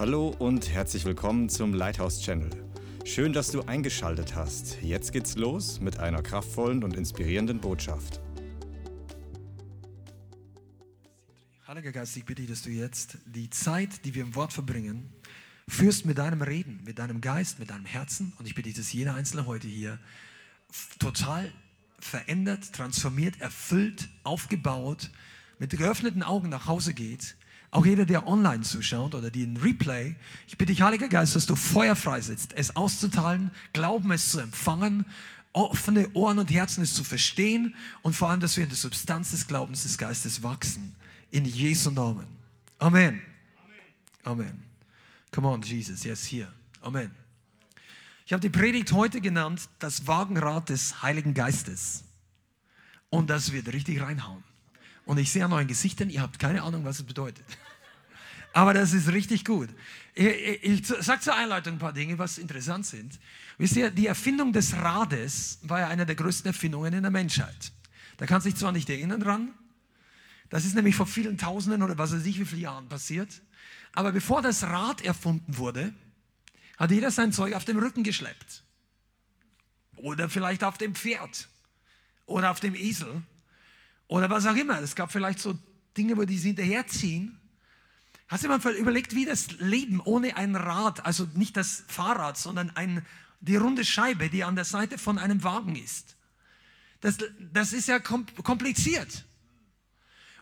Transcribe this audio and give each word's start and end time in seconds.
Hallo 0.00 0.34
und 0.38 0.70
herzlich 0.70 1.04
willkommen 1.04 1.50
zum 1.50 1.74
Lighthouse 1.74 2.22
Channel. 2.22 2.48
Schön, 3.04 3.34
dass 3.34 3.50
du 3.50 3.60
eingeschaltet 3.60 4.34
hast. 4.34 4.80
Jetzt 4.80 5.12
geht's 5.12 5.36
los 5.36 5.78
mit 5.78 5.98
einer 5.98 6.22
kraftvollen 6.22 6.82
und 6.84 6.96
inspirierenden 6.96 7.60
Botschaft. 7.60 8.18
Heiliger 11.66 11.92
Geist, 11.92 12.16
ich 12.16 12.24
bitte 12.24 12.40
dich, 12.40 12.50
dass 12.50 12.62
du 12.62 12.70
jetzt 12.70 13.18
die 13.26 13.50
Zeit, 13.50 14.06
die 14.06 14.14
wir 14.14 14.22
im 14.22 14.34
Wort 14.34 14.54
verbringen, 14.54 15.12
führst 15.68 16.06
mit 16.06 16.16
deinem 16.16 16.40
Reden, 16.40 16.80
mit 16.82 16.98
deinem 16.98 17.20
Geist, 17.20 17.58
mit 17.58 17.68
deinem 17.68 17.84
Herzen. 17.84 18.32
Und 18.38 18.46
ich 18.46 18.54
bitte 18.54 18.70
dich, 18.70 18.78
dass 18.78 18.90
jeder 18.94 19.14
Einzelne 19.14 19.44
heute 19.44 19.68
hier 19.68 19.98
total 20.98 21.52
verändert, 21.98 22.72
transformiert, 22.72 23.38
erfüllt, 23.42 24.08
aufgebaut, 24.24 25.10
mit 25.58 25.76
geöffneten 25.76 26.22
Augen 26.22 26.48
nach 26.48 26.66
Hause 26.66 26.94
geht. 26.94 27.36
Auch 27.72 27.86
jeder, 27.86 28.04
der 28.04 28.26
online 28.26 28.62
zuschaut 28.62 29.14
oder 29.14 29.30
den 29.30 29.56
Replay, 29.56 30.16
ich 30.48 30.58
bitte 30.58 30.72
dich, 30.72 30.82
Heiliger 30.82 31.08
Geist, 31.08 31.36
dass 31.36 31.46
du 31.46 31.54
Feuer 31.54 31.94
freisetzt, 31.94 32.52
es 32.54 32.74
auszuteilen, 32.74 33.52
Glauben 33.72 34.10
es 34.10 34.30
zu 34.30 34.40
empfangen, 34.40 35.04
offene 35.52 36.08
Ohren 36.14 36.38
und 36.38 36.50
Herzen 36.50 36.82
es 36.82 36.94
zu 36.94 37.04
verstehen 37.04 37.74
und 38.02 38.14
vor 38.14 38.30
allem, 38.30 38.40
dass 38.40 38.56
wir 38.56 38.64
in 38.64 38.70
der 38.70 38.78
Substanz 38.78 39.30
des 39.30 39.46
Glaubens 39.46 39.84
des 39.84 39.98
Geistes 39.98 40.42
wachsen. 40.42 40.94
In 41.30 41.44
Jesu 41.44 41.90
Namen. 41.90 42.26
Amen. 42.78 43.22
Amen. 44.24 44.62
Come 45.30 45.48
on, 45.48 45.62
Jesus, 45.62 46.02
yes, 46.02 46.24
hier. 46.24 46.52
Amen. 46.80 47.12
Ich 48.26 48.32
habe 48.32 48.40
die 48.40 48.48
Predigt 48.48 48.92
heute 48.92 49.20
genannt, 49.20 49.68
das 49.78 50.06
Wagenrad 50.06 50.68
des 50.68 51.02
Heiligen 51.02 51.34
Geistes. 51.34 52.04
Und 53.10 53.30
das 53.30 53.52
wird 53.52 53.72
richtig 53.72 54.00
reinhauen. 54.00 54.42
Und 55.04 55.18
ich 55.18 55.32
sehe 55.32 55.44
an 55.44 55.52
euren 55.52 55.66
Gesichtern, 55.66 56.10
ihr 56.10 56.22
habt 56.22 56.38
keine 56.38 56.62
Ahnung, 56.62 56.84
was 56.84 57.00
es 57.00 57.02
bedeutet. 57.04 57.44
Aber 58.52 58.74
das 58.74 58.92
ist 58.92 59.08
richtig 59.08 59.44
gut. 59.44 59.68
Ich, 60.14 60.26
ich, 60.26 60.64
ich 60.64 60.86
sage 60.86 61.20
zur 61.20 61.36
Einleitung 61.36 61.74
ein 61.74 61.78
paar 61.78 61.92
Dinge, 61.92 62.18
was 62.18 62.38
interessant 62.38 62.86
sind. 62.86 63.18
Wisst 63.58 63.76
ihr, 63.76 63.90
die 63.90 64.06
Erfindung 64.06 64.52
des 64.52 64.74
Rades 64.74 65.58
war 65.62 65.80
ja 65.80 65.88
eine 65.88 66.06
der 66.06 66.16
größten 66.16 66.48
Erfindungen 66.48 66.92
in 66.92 67.02
der 67.02 67.12
Menschheit. 67.12 67.72
Da 68.16 68.26
kannst 68.26 68.46
du 68.46 68.50
dich 68.50 68.58
zwar 68.58 68.72
nicht 68.72 68.90
erinnern 68.90 69.20
dran, 69.20 69.54
das 70.50 70.64
ist 70.64 70.74
nämlich 70.74 70.96
vor 70.96 71.06
vielen 71.06 71.38
Tausenden 71.38 71.82
oder 71.82 71.96
was 71.96 72.12
weiß 72.12 72.26
ich 72.26 72.38
wie 72.38 72.44
viele 72.44 72.62
Jahren 72.62 72.88
passiert. 72.88 73.40
Aber 73.92 74.12
bevor 74.12 74.42
das 74.42 74.64
Rad 74.64 75.02
erfunden 75.02 75.56
wurde, 75.56 75.94
hat 76.76 76.90
jeder 76.90 77.10
sein 77.10 77.32
Zeug 77.32 77.54
auf 77.54 77.64
dem 77.64 77.78
Rücken 77.78 78.02
geschleppt. 78.02 78.64
Oder 79.96 80.28
vielleicht 80.28 80.64
auf 80.64 80.76
dem 80.76 80.94
Pferd. 80.94 81.48
Oder 82.26 82.50
auf 82.50 82.60
dem 82.60 82.74
Esel. 82.74 83.22
Oder 84.08 84.28
was 84.28 84.46
auch 84.46 84.56
immer. 84.56 84.80
Es 84.80 84.96
gab 84.96 85.12
vielleicht 85.12 85.38
so 85.38 85.56
Dinge, 85.96 86.16
wo 86.16 86.24
die 86.24 86.38
sie 86.38 86.48
hinterherziehen. 86.48 87.39
Hast 88.30 88.44
du 88.44 88.48
mal 88.48 88.60
überlegt, 88.76 89.16
wie 89.16 89.24
das 89.24 89.58
Leben 89.58 90.00
ohne 90.00 90.36
ein 90.36 90.54
Rad, 90.54 91.04
also 91.04 91.28
nicht 91.34 91.56
das 91.56 91.82
Fahrrad, 91.88 92.38
sondern 92.38 92.70
ein, 92.76 93.04
die 93.40 93.56
runde 93.56 93.84
Scheibe, 93.84 94.30
die 94.30 94.44
an 94.44 94.54
der 94.54 94.64
Seite 94.64 94.98
von 94.98 95.18
einem 95.18 95.42
Wagen 95.42 95.74
ist? 95.74 96.16
Das, 97.00 97.18
das 97.52 97.72
ist 97.72 97.88
ja 97.88 97.98
kompliziert. 97.98 99.24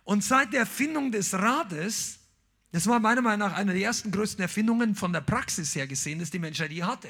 Und 0.05 0.23
seit 0.23 0.53
der 0.53 0.61
Erfindung 0.61 1.13
des 1.13 1.33
Rades, 1.33 2.19
das 2.73 2.87
war 2.87 3.01
meiner 3.01 3.23
Meinung 3.23 3.49
nach 3.49 3.57
eine 3.57 3.73
der 3.73 3.81
ersten 3.81 4.11
größten 4.11 4.43
Erfindungen 4.43 4.95
von 4.95 5.15
der 5.15 5.23
Praxis 5.23 5.75
her 5.75 5.87
gesehen, 5.87 6.19
dass 6.19 6.31
die 6.31 6.39
Menschheit 6.39 6.71
je 6.71 6.83
hatte. 6.83 7.09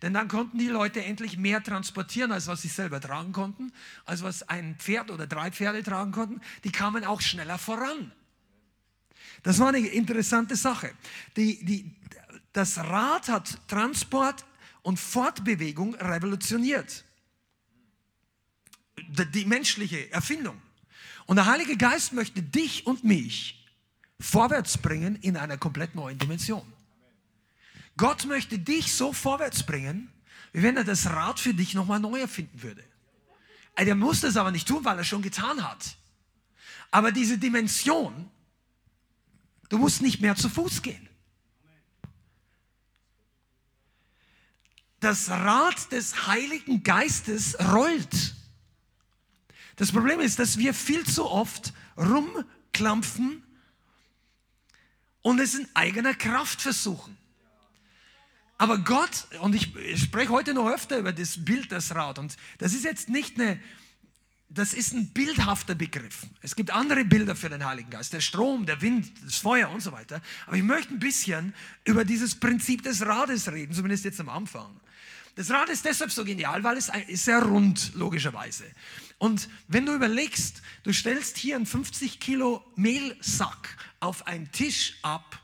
Denn 0.00 0.14
dann 0.14 0.28
konnten 0.28 0.56
die 0.56 0.68
Leute 0.68 1.04
endlich 1.04 1.36
mehr 1.36 1.62
transportieren, 1.62 2.32
als 2.32 2.46
was 2.46 2.62
sie 2.62 2.68
selber 2.68 2.98
tragen 2.98 3.32
konnten, 3.32 3.74
als 4.06 4.22
was 4.22 4.42
ein 4.48 4.76
Pferd 4.78 5.10
oder 5.10 5.26
drei 5.26 5.50
Pferde 5.50 5.82
tragen 5.82 6.12
konnten. 6.12 6.40
Die 6.64 6.72
kamen 6.72 7.04
auch 7.04 7.20
schneller 7.20 7.58
voran. 7.58 8.10
Das 9.44 9.58
war 9.58 9.68
eine 9.68 9.78
interessante 9.78 10.56
Sache. 10.56 10.90
Die, 11.36 11.64
die, 11.64 11.92
das 12.52 12.78
Rad 12.78 13.28
hat 13.28 13.58
Transport 13.68 14.44
und 14.82 14.98
Fortbewegung 14.98 15.94
revolutioniert. 15.96 17.04
Die, 18.98 19.30
die 19.30 19.44
menschliche 19.44 20.10
Erfindung. 20.10 20.60
Und 21.26 21.36
der 21.36 21.46
Heilige 21.46 21.76
Geist 21.76 22.14
möchte 22.14 22.42
dich 22.42 22.86
und 22.86 23.04
mich 23.04 23.66
vorwärts 24.18 24.78
bringen 24.78 25.16
in 25.16 25.36
einer 25.36 25.58
komplett 25.58 25.94
neuen 25.94 26.18
Dimension. 26.18 26.72
Gott 27.98 28.24
möchte 28.24 28.58
dich 28.58 28.94
so 28.94 29.12
vorwärts 29.12 29.64
bringen, 29.64 30.10
wie 30.54 30.62
wenn 30.62 30.78
er 30.78 30.84
das 30.84 31.06
Rad 31.06 31.38
für 31.38 31.52
dich 31.52 31.74
nochmal 31.74 32.00
neu 32.00 32.20
erfinden 32.20 32.62
würde. 32.62 32.82
Er 33.74 33.94
muss 33.94 34.20
das 34.20 34.38
aber 34.38 34.52
nicht 34.52 34.66
tun, 34.66 34.84
weil 34.86 34.96
er 34.96 35.04
schon 35.04 35.20
getan 35.20 35.68
hat. 35.68 35.96
Aber 36.90 37.12
diese 37.12 37.36
Dimension, 37.36 38.30
du 39.68 39.78
musst 39.78 40.02
nicht 40.02 40.20
mehr 40.20 40.36
zu 40.36 40.48
Fuß 40.48 40.82
gehen. 40.82 41.08
Das 45.00 45.28
Rad 45.28 45.92
des 45.92 46.26
Heiligen 46.26 46.82
Geistes 46.82 47.56
rollt. 47.72 48.34
Das 49.76 49.92
Problem 49.92 50.20
ist, 50.20 50.38
dass 50.38 50.56
wir 50.56 50.72
viel 50.72 51.04
zu 51.04 51.26
oft 51.26 51.72
rumklampfen 51.96 53.42
und 55.22 55.40
es 55.40 55.54
in 55.54 55.68
eigener 55.74 56.14
Kraft 56.14 56.62
versuchen. 56.62 57.16
Aber 58.56 58.78
Gott, 58.78 59.26
und 59.40 59.54
ich 59.54 59.72
spreche 60.00 60.30
heute 60.30 60.54
noch 60.54 60.68
öfter 60.68 60.98
über 60.98 61.12
das 61.12 61.44
Bild, 61.44 61.72
das 61.72 61.94
Rad, 61.94 62.18
und 62.18 62.36
das 62.58 62.72
ist 62.72 62.84
jetzt 62.84 63.08
nicht 63.08 63.38
eine, 63.38 63.60
das 64.54 64.72
ist 64.72 64.92
ein 64.92 65.08
bildhafter 65.08 65.74
Begriff. 65.74 66.26
Es 66.40 66.54
gibt 66.54 66.70
andere 66.70 67.04
Bilder 67.04 67.34
für 67.34 67.48
den 67.48 67.64
Heiligen 67.64 67.90
Geist, 67.90 68.12
der 68.12 68.20
Strom, 68.20 68.66
der 68.66 68.80
Wind, 68.80 69.10
das 69.24 69.36
Feuer 69.36 69.68
und 69.70 69.80
so 69.80 69.90
weiter. 69.90 70.22
Aber 70.46 70.56
ich 70.56 70.62
möchte 70.62 70.94
ein 70.94 71.00
bisschen 71.00 71.54
über 71.84 72.04
dieses 72.04 72.36
Prinzip 72.36 72.82
des 72.82 73.04
Rades 73.04 73.50
reden, 73.50 73.74
zumindest 73.74 74.04
jetzt 74.04 74.20
am 74.20 74.28
Anfang. 74.28 74.80
Das 75.34 75.50
Rad 75.50 75.68
ist 75.68 75.84
deshalb 75.84 76.12
so 76.12 76.24
genial, 76.24 76.62
weil 76.62 76.76
es 76.76 76.88
ist 77.08 77.24
sehr 77.24 77.42
rund, 77.42 77.92
logischerweise. 77.94 78.64
Und 79.18 79.48
wenn 79.66 79.84
du 79.84 79.94
überlegst, 79.94 80.62
du 80.84 80.92
stellst 80.92 81.36
hier 81.36 81.56
einen 81.56 81.66
50 81.66 82.20
Kilo 82.20 82.64
Mehlsack 82.76 83.76
auf 83.98 84.28
einen 84.28 84.52
Tisch 84.52 84.94
ab 85.02 85.42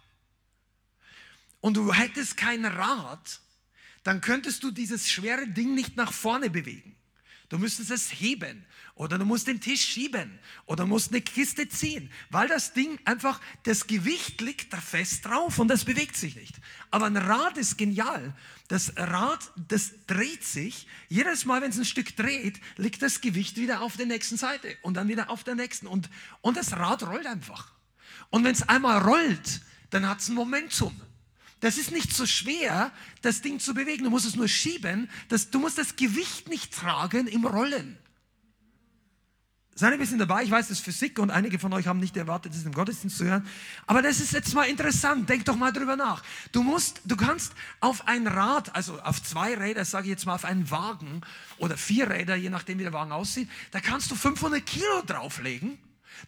und 1.60 1.76
du 1.76 1.92
hättest 1.92 2.36
kein 2.36 2.64
Rad, 2.64 3.40
dann 4.04 4.20
könntest 4.20 4.62
du 4.62 4.70
dieses 4.70 5.10
schwere 5.10 5.48
Ding 5.48 5.74
nicht 5.74 5.96
nach 5.96 6.12
vorne 6.12 6.50
bewegen. 6.50 6.94
Du 7.50 7.58
müsstest 7.58 7.90
es 7.90 8.12
heben 8.12 8.64
oder 8.94 9.18
du 9.18 9.24
musst 9.24 9.48
den 9.48 9.60
Tisch 9.60 9.84
schieben 9.84 10.38
oder 10.66 10.86
musst 10.86 11.10
eine 11.10 11.20
Kiste 11.20 11.68
ziehen, 11.68 12.08
weil 12.30 12.46
das 12.46 12.74
Ding 12.74 13.00
einfach, 13.04 13.40
das 13.64 13.88
Gewicht 13.88 14.40
liegt 14.40 14.72
da 14.72 14.80
fest 14.80 15.26
drauf 15.26 15.58
und 15.58 15.66
das 15.66 15.84
bewegt 15.84 16.16
sich 16.16 16.36
nicht. 16.36 16.54
Aber 16.92 17.06
ein 17.06 17.16
Rad 17.16 17.58
ist 17.58 17.76
genial. 17.76 18.36
Das 18.68 18.96
Rad, 18.96 19.50
das 19.68 19.90
dreht 20.06 20.44
sich. 20.44 20.86
Jedes 21.08 21.44
Mal, 21.44 21.60
wenn 21.60 21.70
es 21.70 21.78
ein 21.78 21.84
Stück 21.84 22.14
dreht, 22.14 22.60
liegt 22.76 23.02
das 23.02 23.20
Gewicht 23.20 23.56
wieder 23.56 23.80
auf 23.80 23.96
der 23.96 24.06
nächsten 24.06 24.36
Seite 24.36 24.76
und 24.82 24.94
dann 24.94 25.08
wieder 25.08 25.28
auf 25.28 25.42
der 25.42 25.56
nächsten. 25.56 25.88
Und, 25.88 26.08
und 26.42 26.56
das 26.56 26.76
Rad 26.76 27.02
rollt 27.02 27.26
einfach. 27.26 27.72
Und 28.30 28.44
wenn 28.44 28.52
es 28.52 28.68
einmal 28.68 29.02
rollt, 29.02 29.60
dann 29.90 30.08
hat 30.08 30.20
es 30.20 30.28
ein 30.28 30.36
Momentum. 30.36 30.94
Das 31.60 31.76
ist 31.76 31.92
nicht 31.92 32.14
so 32.14 32.26
schwer, 32.26 32.90
das 33.22 33.42
Ding 33.42 33.60
zu 33.60 33.74
bewegen. 33.74 34.04
Du 34.04 34.10
musst 34.10 34.26
es 34.26 34.34
nur 34.34 34.48
schieben. 34.48 35.10
Das, 35.28 35.50
du 35.50 35.58
musst 35.58 35.78
das 35.78 35.96
Gewicht 35.96 36.48
nicht 36.48 36.72
tragen 36.72 37.26
im 37.26 37.44
Rollen. 37.44 37.98
Seid 39.74 39.92
ein 39.92 39.98
bisschen 39.98 40.18
dabei. 40.18 40.42
Ich 40.42 40.50
weiß, 40.50 40.68
das 40.68 40.78
ist 40.78 40.84
Physik 40.84 41.18
und 41.18 41.30
einige 41.30 41.58
von 41.58 41.72
euch 41.72 41.86
haben 41.86 42.00
nicht 42.00 42.16
erwartet, 42.16 42.54
das 42.54 42.64
im 42.64 42.72
Gottesdienst 42.72 43.16
zu 43.16 43.24
hören. 43.24 43.46
Aber 43.86 44.02
das 44.02 44.20
ist 44.20 44.32
jetzt 44.32 44.52
mal 44.52 44.64
interessant. 44.64 45.28
Denk 45.28 45.44
doch 45.44 45.56
mal 45.56 45.72
drüber 45.72 45.96
nach. 45.96 46.22
Du 46.52 46.62
musst, 46.62 47.00
du 47.04 47.16
kannst 47.16 47.52
auf 47.80 48.06
ein 48.06 48.26
Rad, 48.26 48.74
also 48.74 49.00
auf 49.00 49.22
zwei 49.22 49.54
Räder, 49.54 49.84
sage 49.84 50.04
ich 50.04 50.10
jetzt 50.10 50.26
mal, 50.26 50.34
auf 50.34 50.44
einen 50.44 50.70
Wagen 50.70 51.22
oder 51.58 51.76
vier 51.76 52.10
Räder, 52.10 52.36
je 52.36 52.50
nachdem 52.50 52.78
wie 52.78 52.82
der 52.82 52.92
Wagen 52.92 53.12
aussieht, 53.12 53.48
da 53.70 53.80
kannst 53.80 54.10
du 54.10 54.16
500 54.16 54.64
Kilo 54.64 55.02
drauflegen. 55.06 55.78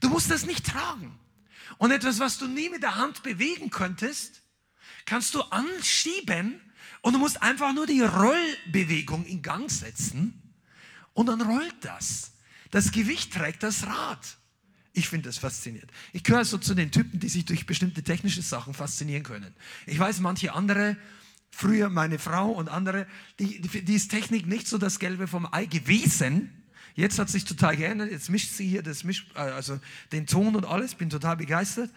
Du 0.00 0.08
musst 0.08 0.30
das 0.30 0.46
nicht 0.46 0.64
tragen. 0.66 1.18
Und 1.78 1.90
etwas, 1.90 2.20
was 2.20 2.38
du 2.38 2.46
nie 2.46 2.70
mit 2.70 2.82
der 2.82 2.94
Hand 2.94 3.22
bewegen 3.22 3.70
könntest, 3.70 4.41
kannst 5.04 5.34
du 5.34 5.42
anschieben 5.42 6.60
und 7.00 7.14
du 7.14 7.18
musst 7.18 7.42
einfach 7.42 7.72
nur 7.74 7.86
die 7.86 8.00
Rollbewegung 8.00 9.24
in 9.26 9.42
Gang 9.42 9.70
setzen 9.70 10.42
und 11.14 11.26
dann 11.26 11.40
rollt 11.40 11.76
das. 11.82 12.32
Das 12.70 12.90
Gewicht 12.90 13.32
trägt 13.32 13.62
das 13.62 13.86
Rad. 13.86 14.38
Ich 14.94 15.08
finde 15.08 15.28
das 15.28 15.38
faszinierend. 15.38 15.90
Ich 16.12 16.22
gehöre 16.22 16.44
so 16.44 16.58
zu 16.58 16.74
den 16.74 16.90
Typen, 16.90 17.18
die 17.18 17.28
sich 17.28 17.44
durch 17.44 17.66
bestimmte 17.66 18.02
technische 18.02 18.42
Sachen 18.42 18.74
faszinieren 18.74 19.22
können. 19.22 19.54
Ich 19.86 19.98
weiß, 19.98 20.20
manche 20.20 20.52
andere, 20.52 20.96
früher 21.50 21.88
meine 21.88 22.18
Frau 22.18 22.50
und 22.50 22.68
andere, 22.68 23.06
die, 23.38 23.60
die, 23.60 23.84
die 23.84 23.94
ist 23.94 24.10
Technik 24.10 24.46
nicht 24.46 24.68
so 24.68 24.78
das 24.78 24.98
Gelbe 24.98 25.28
vom 25.28 25.48
Ei 25.50 25.64
gewesen. 25.64 26.50
Jetzt 26.94 27.18
hat 27.18 27.30
sich 27.30 27.44
total 27.44 27.76
geändert. 27.76 28.10
Jetzt 28.10 28.28
mischt 28.28 28.50
sie 28.50 28.68
hier 28.68 28.82
das 28.82 29.02
Misch, 29.02 29.26
äh, 29.34 29.38
also 29.38 29.80
den 30.12 30.26
Ton 30.26 30.56
und 30.56 30.66
alles. 30.66 30.94
Bin 30.94 31.08
total 31.08 31.36
begeistert. 31.36 31.90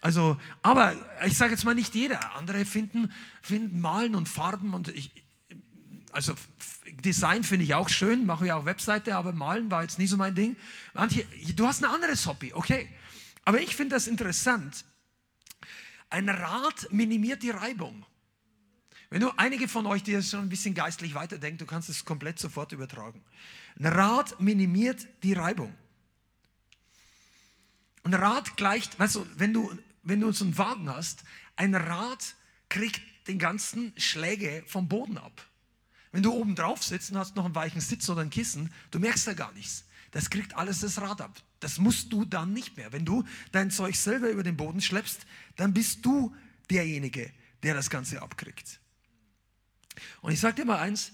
Also, 0.00 0.40
aber 0.62 0.94
ich 1.26 1.36
sage 1.36 1.52
jetzt 1.52 1.64
mal 1.64 1.74
nicht 1.74 1.94
jeder. 1.94 2.34
Andere 2.36 2.64
finden, 2.64 3.12
finden 3.42 3.80
Malen 3.80 4.14
und 4.14 4.28
Farben 4.28 4.72
und 4.72 4.88
ich, 4.88 5.10
also 6.12 6.34
Design 7.04 7.44
finde 7.44 7.64
ich 7.64 7.74
auch 7.74 7.88
schön, 7.88 8.26
mache 8.26 8.46
ich 8.46 8.52
auch 8.52 8.64
Webseite, 8.64 9.16
aber 9.16 9.32
Malen 9.32 9.70
war 9.70 9.82
jetzt 9.82 9.98
nie 9.98 10.06
so 10.06 10.16
mein 10.16 10.34
Ding. 10.34 10.56
Manche, 10.94 11.26
du 11.54 11.66
hast 11.66 11.84
ein 11.84 11.90
anderes 11.90 12.26
Hobby, 12.26 12.52
okay. 12.54 12.88
Aber 13.44 13.60
ich 13.60 13.76
finde 13.76 13.94
das 13.96 14.06
interessant. 14.06 14.84
Ein 16.08 16.28
Rad 16.28 16.88
minimiert 16.90 17.42
die 17.42 17.50
Reibung. 17.50 18.04
Wenn 19.10 19.20
du 19.20 19.30
einige 19.36 19.68
von 19.68 19.86
euch, 19.86 20.02
die 20.02 20.22
schon 20.22 20.40
ein 20.40 20.48
bisschen 20.48 20.74
geistlich 20.74 21.14
weiterdenken, 21.14 21.58
du 21.58 21.66
kannst 21.66 21.88
es 21.88 22.04
komplett 22.04 22.38
sofort 22.38 22.72
übertragen. 22.72 23.22
Ein 23.78 23.86
Rad 23.86 24.40
minimiert 24.40 25.06
die 25.22 25.32
Reibung. 25.32 25.74
Ein 28.04 28.14
Rad 28.14 28.56
gleicht, 28.56 28.98
weißt 28.98 29.16
du, 29.16 29.26
wenn 29.36 29.52
du, 29.52 29.76
wenn 30.02 30.20
du 30.20 30.32
so 30.32 30.44
einen 30.44 30.58
Wagen 30.58 30.88
hast, 30.88 31.24
ein 31.56 31.74
Rad 31.74 32.34
kriegt 32.68 33.00
den 33.28 33.38
ganzen 33.38 33.92
Schläge 33.96 34.62
vom 34.66 34.88
Boden 34.88 35.18
ab. 35.18 35.46
Wenn 36.12 36.22
du 36.22 36.32
oben 36.32 36.54
drauf 36.54 36.82
sitzt 36.82 37.10
und 37.10 37.18
hast 37.18 37.36
noch 37.36 37.44
einen 37.44 37.54
weichen 37.54 37.80
Sitz 37.80 38.08
oder 38.08 38.22
ein 38.22 38.30
Kissen, 38.30 38.72
du 38.90 38.98
merkst 38.98 39.26
da 39.26 39.34
gar 39.34 39.52
nichts. 39.52 39.84
Das 40.10 40.30
kriegt 40.30 40.56
alles 40.56 40.80
das 40.80 41.00
Rad 41.00 41.20
ab. 41.20 41.40
Das 41.60 41.78
musst 41.78 42.12
du 42.12 42.24
dann 42.24 42.52
nicht 42.52 42.76
mehr. 42.76 42.92
Wenn 42.92 43.04
du 43.04 43.24
dein 43.52 43.70
Zeug 43.70 43.94
selber 43.94 44.30
über 44.30 44.42
den 44.42 44.56
Boden 44.56 44.80
schleppst, 44.80 45.24
dann 45.56 45.72
bist 45.72 46.04
du 46.04 46.34
derjenige, 46.68 47.32
der 47.62 47.74
das 47.74 47.90
Ganze 47.90 48.20
abkriegt. 48.22 48.80
Und 50.20 50.32
ich 50.32 50.40
sage 50.40 50.56
dir 50.56 50.64
mal 50.64 50.78
eins, 50.78 51.12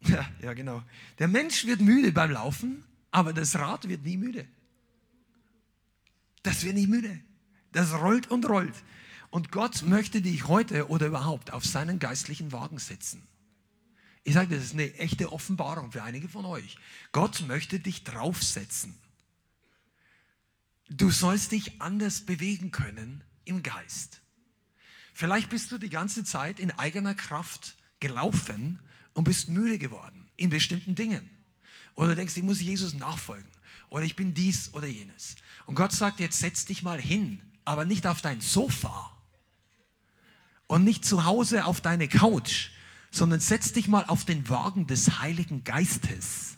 ja, 0.00 0.28
ja 0.40 0.54
genau, 0.54 0.82
der 1.18 1.28
Mensch 1.28 1.66
wird 1.66 1.80
müde 1.80 2.10
beim 2.10 2.32
Laufen, 2.32 2.84
aber 3.10 3.32
das 3.32 3.54
Rad 3.56 3.88
wird 3.88 4.02
nie 4.02 4.16
müde. 4.16 4.48
Das 6.42 6.64
wird 6.64 6.74
nie 6.74 6.86
müde. 6.86 7.20
Das 7.72 7.92
rollt 7.94 8.30
und 8.30 8.48
rollt. 8.48 8.74
Und 9.30 9.50
Gott 9.50 9.82
möchte 9.82 10.20
dich 10.20 10.46
heute 10.46 10.88
oder 10.88 11.06
überhaupt 11.06 11.52
auf 11.52 11.64
seinen 11.64 11.98
geistlichen 11.98 12.52
Wagen 12.52 12.78
setzen. 12.78 13.26
Ich 14.24 14.34
sage, 14.34 14.54
das 14.54 14.64
ist 14.64 14.74
eine 14.74 14.94
echte 14.94 15.32
Offenbarung 15.32 15.90
für 15.90 16.02
einige 16.02 16.28
von 16.28 16.44
euch. 16.44 16.76
Gott 17.12 17.44
möchte 17.48 17.80
dich 17.80 18.04
draufsetzen. 18.04 18.94
Du 20.88 21.10
sollst 21.10 21.52
dich 21.52 21.80
anders 21.80 22.20
bewegen 22.20 22.70
können 22.70 23.24
im 23.44 23.62
Geist. 23.62 24.20
Vielleicht 25.14 25.50
bist 25.50 25.72
du 25.72 25.78
die 25.78 25.90
ganze 25.90 26.24
Zeit 26.24 26.60
in 26.60 26.70
eigener 26.70 27.14
Kraft 27.14 27.76
gelaufen 28.00 28.80
und 29.14 29.24
bist 29.24 29.48
müde 29.48 29.78
geworden 29.78 30.30
in 30.36 30.50
bestimmten 30.50 30.94
Dingen. 30.94 31.28
Oder 31.94 32.14
denkst, 32.14 32.36
ich 32.36 32.42
muss 32.42 32.60
Jesus 32.60 32.94
nachfolgen. 32.94 33.48
Oder 33.90 34.04
ich 34.04 34.16
bin 34.16 34.34
dies 34.34 34.72
oder 34.72 34.86
jenes. 34.86 35.36
Und 35.66 35.74
Gott 35.74 35.92
sagt, 35.92 36.20
jetzt 36.20 36.38
setz 36.38 36.64
dich 36.64 36.82
mal 36.82 37.00
hin, 37.00 37.40
aber 37.64 37.84
nicht 37.84 38.06
auf 38.06 38.22
dein 38.22 38.40
Sofa, 38.40 39.12
und 40.72 40.84
nicht 40.84 41.04
zu 41.04 41.26
Hause 41.26 41.66
auf 41.66 41.82
deine 41.82 42.08
Couch, 42.08 42.70
sondern 43.10 43.40
setz 43.40 43.74
dich 43.74 43.88
mal 43.88 44.06
auf 44.06 44.24
den 44.24 44.48
Wagen 44.48 44.86
des 44.86 45.20
Heiligen 45.20 45.64
Geistes. 45.64 46.56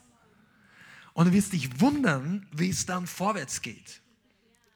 Und 1.15 1.27
du 1.27 1.33
wirst 1.33 1.53
dich 1.53 1.81
wundern, 1.81 2.47
wie 2.53 2.71
es 2.71 2.87
dann 2.87 3.09
vorwärts 3.09 3.61
geht. 3.61 4.03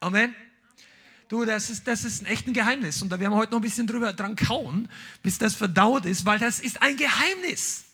Amen. 0.01 0.35
Du, 1.29 1.45
das 1.45 1.71
ist, 1.71 1.87
das 1.87 2.03
ist 2.03 2.27
ein 2.27 2.53
Geheimnis. 2.53 3.01
Und 3.01 3.11
da 3.11 3.21
werden 3.21 3.33
wir 3.33 3.37
heute 3.37 3.53
noch 3.53 3.61
ein 3.61 3.63
bisschen 3.63 3.87
drüber 3.87 4.13
dran 4.13 4.35
kauen, 4.35 4.89
bis 5.23 5.39
das 5.39 5.55
verdaut 5.55 6.05
ist, 6.05 6.25
weil 6.25 6.41
das 6.41 6.59
ist 6.59 6.83
ein 6.83 6.97
Geheimnis. 6.97 7.85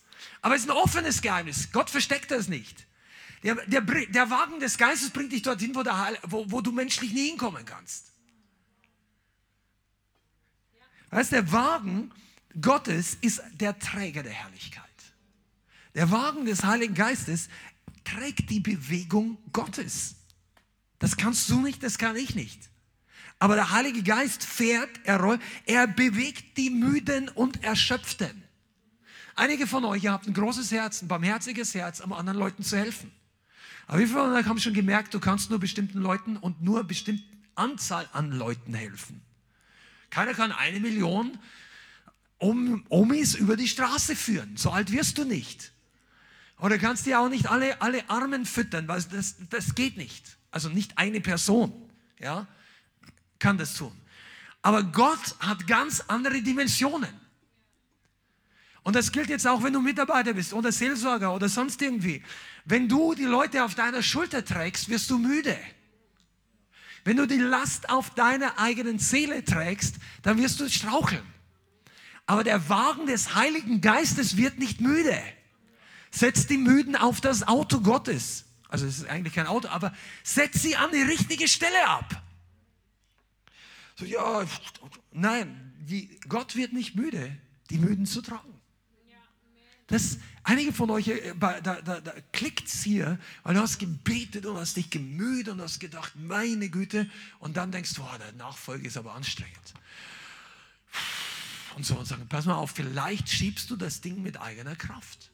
Aber 0.45 0.57
es 0.57 0.65
ist 0.65 0.71
ein 0.71 0.77
offenes 0.77 1.23
Geheimnis. 1.23 1.73
Gott 1.73 1.89
versteckt 1.89 2.31
das 2.31 2.49
nicht. 2.49 2.87
Der, 3.43 3.55
der, 3.65 3.81
der 3.81 4.29
Wagen 4.29 4.61
des 4.61 4.77
Geistes 4.77 5.09
bringt 5.09 5.33
dich 5.33 5.41
dorthin, 5.41 5.75
wo, 5.75 5.83
der, 5.83 6.19
wo, 6.25 6.45
wo 6.51 6.61
du 6.61 6.71
menschlich 6.71 7.15
nie 7.15 7.29
hinkommen 7.31 7.65
kannst. 7.65 8.13
Weißt 11.09 11.33
der 11.33 11.51
Wagen 11.51 12.13
Gottes 12.61 13.17
ist 13.23 13.41
der 13.55 13.79
Träger 13.79 14.23
der 14.23 14.35
Herrlichkeit. 14.35 14.85
Der 15.95 16.11
Wagen 16.11 16.45
des 16.45 16.63
Heiligen 16.63 16.95
Geistes 16.95 17.49
trägt 18.05 18.51
die 18.51 18.61
Bewegung 18.61 19.39
Gottes. 19.51 20.17
Das 20.99 21.17
kannst 21.17 21.49
du 21.49 21.63
nicht, 21.63 21.83
das 21.83 21.97
kann 21.97 22.17
ich 22.17 22.35
nicht. 22.35 22.69
Aber 23.39 23.55
der 23.55 23.71
Heilige 23.71 24.03
Geist 24.03 24.45
fährt, 24.45 24.91
er 25.05 25.41
er 25.65 25.87
bewegt 25.87 26.59
die 26.59 26.69
Müden 26.69 27.31
und 27.31 27.65
Erschöpften. 27.65 28.44
Einige 29.35 29.67
von 29.67 29.85
euch, 29.85 30.05
ihr 30.05 30.13
habt 30.13 30.27
ein 30.27 30.35
großes 30.35 30.71
Herz, 30.71 31.03
ein 31.03 31.09
barmherziges 31.09 31.75
Herz, 31.75 32.01
um 32.01 32.13
anderen 32.13 32.39
Leuten 32.39 32.63
zu 32.63 32.77
helfen. 32.77 33.11
Aber 33.87 33.99
wie 33.99 34.07
viele 34.07 34.21
von 34.21 34.33
euch 34.33 34.47
haben 34.47 34.61
schon 34.61 34.75
gemerkt, 34.75 35.13
du 35.13 35.21
kannst 35.21 35.51
nur 35.51 35.59
bestimmten 35.59 36.01
Leuten 36.01 36.37
und 36.37 36.63
nur 36.63 36.85
bestimmten 36.85 37.43
Anzahl 37.55 38.09
an 38.13 38.33
Leuten 38.33 38.75
helfen? 38.75 39.23
Keiner 40.11 40.35
kann 40.35 40.53
eine 40.53 40.81
Million 40.81 41.39
Omis 42.39 43.35
über 43.35 43.57
die 43.57 43.69
Straße 43.69 44.15
führen. 44.15 44.57
So 44.57 44.71
alt 44.71 44.93
wirst 44.93 45.19
du 45.19 45.25
nicht. 45.25 45.73
Oder 46.59 46.79
kannst 46.79 47.07
dir 47.07 47.21
auch 47.21 47.29
nicht 47.29 47.51
alle, 47.51 47.81
alle 47.83 48.09
Armen 48.09 48.47
füttern, 48.47 48.87
weil 48.87 49.03
das, 49.03 49.37
das 49.51 49.75
geht 49.75 49.97
nicht. 49.97 50.37
Also 50.51 50.69
nicht 50.69 50.99
eine 50.99 51.21
Person 51.21 51.73
ja, 52.19 52.47
kann 53.39 53.59
das 53.59 53.75
tun. 53.75 53.93
Aber 54.63 54.83
Gott 54.83 55.37
hat 55.41 55.67
ganz 55.67 56.01
andere 56.09 56.41
Dimensionen. 56.41 57.24
Und 58.85 58.95
das 58.95 59.11
gilt 59.13 59.31
jetzt 59.31 59.47
auch, 59.47 59.63
wenn 59.63 59.73
du 59.73 59.81
Mitarbeiter 59.81 60.35
bist 60.35 60.53
oder 60.53 60.71
Seelsorger 60.71 61.35
oder 61.35 61.49
sonst 61.49 61.81
irgendwie. 61.81 62.23
Wenn 62.67 62.89
du 62.89 63.15
die 63.15 63.25
Leute 63.25 63.65
auf 63.65 63.75
deiner 63.75 64.03
Schulter 64.03 64.45
trägst, 64.45 64.91
wirst 64.91 65.11
du 65.11 65.19
müde. 65.19 65.59
Wenn 67.03 67.17
du 67.17 67.27
die 67.27 67.39
Last 67.39 67.89
auf 67.89 68.11
deiner 68.11 68.59
eigenen 68.59 68.99
Seele 68.99 69.43
trägst, 69.43 69.97
dann 70.23 70.39
wirst 70.39 70.61
du 70.61 70.69
straucheln. 70.69 71.25
Aber 72.27 72.45
der 72.45 72.69
Wagen 72.69 73.07
des 73.07 73.35
Heiligen 73.35 73.81
Geistes 73.81 74.37
wird 74.37 74.59
nicht 74.59 74.81
müde. 74.81 75.19
Setz 76.11 76.47
die 76.47 76.59
Müden 76.59 76.95
auf 76.95 77.21
das 77.21 77.47
Auto 77.49 77.81
Gottes. 77.81 78.45
Also 78.69 78.87
es 78.87 78.99
ist 78.99 79.09
eigentlich 79.09 79.35
kein 79.35 79.47
Auto, 79.47 79.69
aber 79.69 79.95
setz 80.23 80.63
sie 80.63 80.77
an 80.77 80.91
die 80.93 81.03
richtige 81.03 81.49
Stelle 81.49 81.87
ab. 81.87 82.23
So, 83.97 84.05
ja, 84.05 84.45
nein, 85.13 85.75
die, 85.81 86.19
Gott 86.29 86.57
wird 86.57 86.73
nicht 86.73 86.97
müde, 86.97 87.37
die 87.71 87.79
Müden 87.79 88.07
zu 88.07 88.21
tragen. 88.23 88.54
Das, 89.95 90.19
einige 90.43 90.73
von 90.73 90.91
euch, 90.91 91.07
äh, 91.07 91.35
da, 91.39 91.61
da, 91.61 92.01
da 92.01 92.13
klickt 92.33 92.67
es 92.67 92.83
hier, 92.83 93.17
weil 93.45 93.55
du 93.55 93.61
hast 93.61 93.79
gebetet 93.79 94.45
und 94.45 94.57
hast 94.57 94.77
dich 94.77 94.91
gemüht 94.91 95.49
und 95.49 95.61
hast 95.61 95.79
gedacht, 95.79 96.15
meine 96.17 96.69
Güte, 96.69 97.09
und 97.39 97.57
dann 97.57 97.71
denkst 97.71 97.95
du, 97.95 98.03
oh, 98.03 98.19
der 98.19 98.33
Nachfolge 98.33 98.89
ist 98.89 98.97
aber 98.97 99.15
anstrengend. 99.15 99.73
Und 101.77 101.87
so 101.87 101.97
und 101.97 102.07
sagen, 102.07 102.27
pass 102.29 102.45
mal 102.45 102.57
auf, 102.57 102.73
vielleicht 102.73 103.29
schiebst 103.29 103.71
du 103.71 103.77
das 103.77 104.01
Ding 104.01 104.21
mit 104.21 104.41
eigener 104.41 104.75
Kraft. 104.75 105.31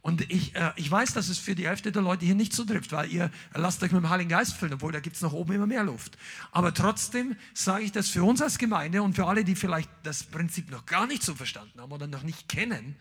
Und 0.00 0.28
ich, 0.32 0.56
äh, 0.56 0.72
ich 0.74 0.90
weiß, 0.90 1.12
dass 1.12 1.28
es 1.28 1.38
für 1.38 1.54
die 1.54 1.68
Hälfte 1.68 1.92
der 1.92 2.02
Leute 2.02 2.24
hier 2.24 2.34
nicht 2.34 2.52
so 2.52 2.64
trifft, 2.64 2.90
weil 2.90 3.08
ihr 3.12 3.30
lasst 3.54 3.84
euch 3.84 3.92
mit 3.92 4.02
dem 4.02 4.10
Heiligen 4.10 4.30
Geist 4.30 4.54
füllen, 4.54 4.74
obwohl 4.74 4.90
da 4.90 4.98
gibt 4.98 5.14
es 5.14 5.22
nach 5.22 5.32
oben 5.32 5.52
immer 5.52 5.68
mehr 5.68 5.84
Luft. 5.84 6.18
Aber 6.50 6.74
trotzdem 6.74 7.36
sage 7.54 7.84
ich 7.84 7.92
das 7.92 8.08
für 8.08 8.24
uns 8.24 8.42
als 8.42 8.58
Gemeinde 8.58 9.00
und 9.00 9.14
für 9.14 9.26
alle, 9.26 9.44
die 9.44 9.54
vielleicht 9.54 9.90
das 10.02 10.24
Prinzip 10.24 10.72
noch 10.72 10.86
gar 10.86 11.06
nicht 11.06 11.22
so 11.22 11.36
verstanden 11.36 11.80
haben 11.80 11.92
oder 11.92 12.08
noch 12.08 12.24
nicht 12.24 12.48
kennen. 12.48 12.96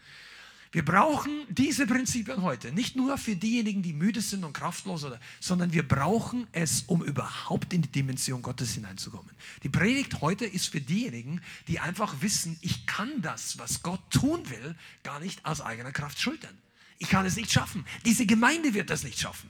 Wir 0.78 0.86
brauchen 0.86 1.32
diese 1.50 1.88
Prinzipien 1.88 2.44
heute, 2.44 2.72
nicht 2.72 2.96
nur 2.96 3.18
für 3.18 3.36
diejenigen, 3.36 3.82
die 3.82 3.94
müde 3.94 4.22
sind 4.22 4.44
und 4.44 4.54
kraftlos, 4.54 5.04
oder, 5.04 5.20
sondern 5.40 5.74
wir 5.74 5.82
brauchen 5.82 6.46
es, 6.52 6.84
um 6.86 7.04
überhaupt 7.04 7.74
in 7.74 7.82
die 7.82 7.92
Dimension 7.92 8.44
Gottes 8.44 8.76
hineinzukommen. 8.76 9.32
Die 9.64 9.70
Predigt 9.70 10.22
heute 10.22 10.46
ist 10.46 10.68
für 10.68 10.80
diejenigen, 10.80 11.42
die 11.68 11.80
einfach 11.80 12.22
wissen, 12.22 12.60
ich 12.62 12.86
kann 12.86 13.24
das, 13.24 13.58
was 13.58 13.82
Gott 13.82 14.02
tun 14.12 14.48
will, 14.52 14.76
gar 15.02 15.20
nicht 15.20 15.44
aus 15.48 15.62
eigener 15.62 15.92
Kraft 15.92 16.22
schultern. 16.22 16.56
Ich 17.00 17.10
kann 17.10 17.26
es 17.26 17.38
nicht 17.38 17.52
schaffen. 17.52 17.84
Diese 18.06 18.28
Gemeinde 18.28 18.76
wird 18.76 18.92
das 18.92 19.04
nicht 19.04 19.20
schaffen. 19.20 19.50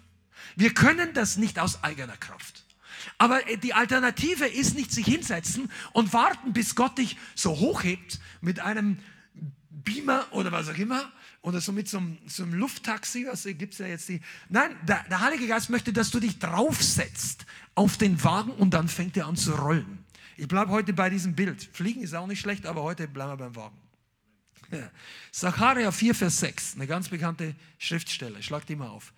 Wir 0.56 0.74
können 0.74 1.14
das 1.14 1.36
nicht 1.36 1.60
aus 1.60 1.84
eigener 1.84 2.16
Kraft. 2.16 2.64
Aber 3.18 3.46
äh, 3.50 3.58
die 3.58 3.74
Alternative 3.74 4.46
ist 4.46 4.76
nicht 4.76 4.94
sich 4.94 5.06
hinsetzen 5.06 5.70
und 5.92 6.14
warten, 6.14 6.54
bis 6.54 6.74
Gott 6.76 6.98
dich 6.98 7.18
so 7.36 7.50
hochhebt 7.50 8.22
mit 8.40 8.62
einem 8.62 9.00
Beamer 9.70 10.26
oder 10.32 10.54
was 10.54 10.70
auch 10.70 10.78
immer 10.78 11.12
oder 11.48 11.62
so 11.62 11.72
mit 11.72 11.88
so 11.88 12.00
einem, 12.00 12.18
so 12.28 12.44
einem 12.44 12.56
Lufttaxi, 12.56 13.26
was 13.26 13.46
gibt 13.46 13.72
es 13.72 13.80
ja 13.80 13.88
jetzt 13.88 14.10
die. 14.10 14.20
Nein, 14.50 14.76
der, 14.86 15.06
der 15.10 15.22
Heilige 15.22 15.48
Geist 15.48 15.70
möchte, 15.70 15.94
dass 15.94 16.12
du 16.12 16.20
dich 16.20 16.40
draufsetzt 16.40 17.46
auf 17.74 17.96
den 17.96 18.22
Wagen 18.22 18.52
und 18.52 18.74
dann 18.74 18.90
fängt 18.90 19.16
er 19.16 19.28
an 19.28 19.38
zu 19.38 19.56
rollen. 19.56 20.04
Ich 20.36 20.50
bleibe 20.50 20.72
heute 20.72 20.92
bei 20.92 21.10
diesem 21.10 21.36
Bild. 21.36 21.64
Fliegen 21.72 22.02
ist 22.02 22.14
auch 22.14 22.28
nicht 22.28 22.42
schlecht, 22.42 22.66
aber 22.66 22.84
heute 22.84 23.08
bleiben 23.08 23.32
wir 23.32 23.38
beim 23.38 23.56
Wagen. 23.56 23.78
Zacharia 25.32 25.90
4, 25.90 26.16
Vers 26.16 26.42
6, 26.42 26.76
eine 26.76 26.86
ganz 26.86 27.08
bekannte 27.08 27.56
Schriftstelle. 27.78 28.44
Schlag 28.44 28.66
die 28.66 28.76
mal 28.76 28.90
auf. 28.90 29.14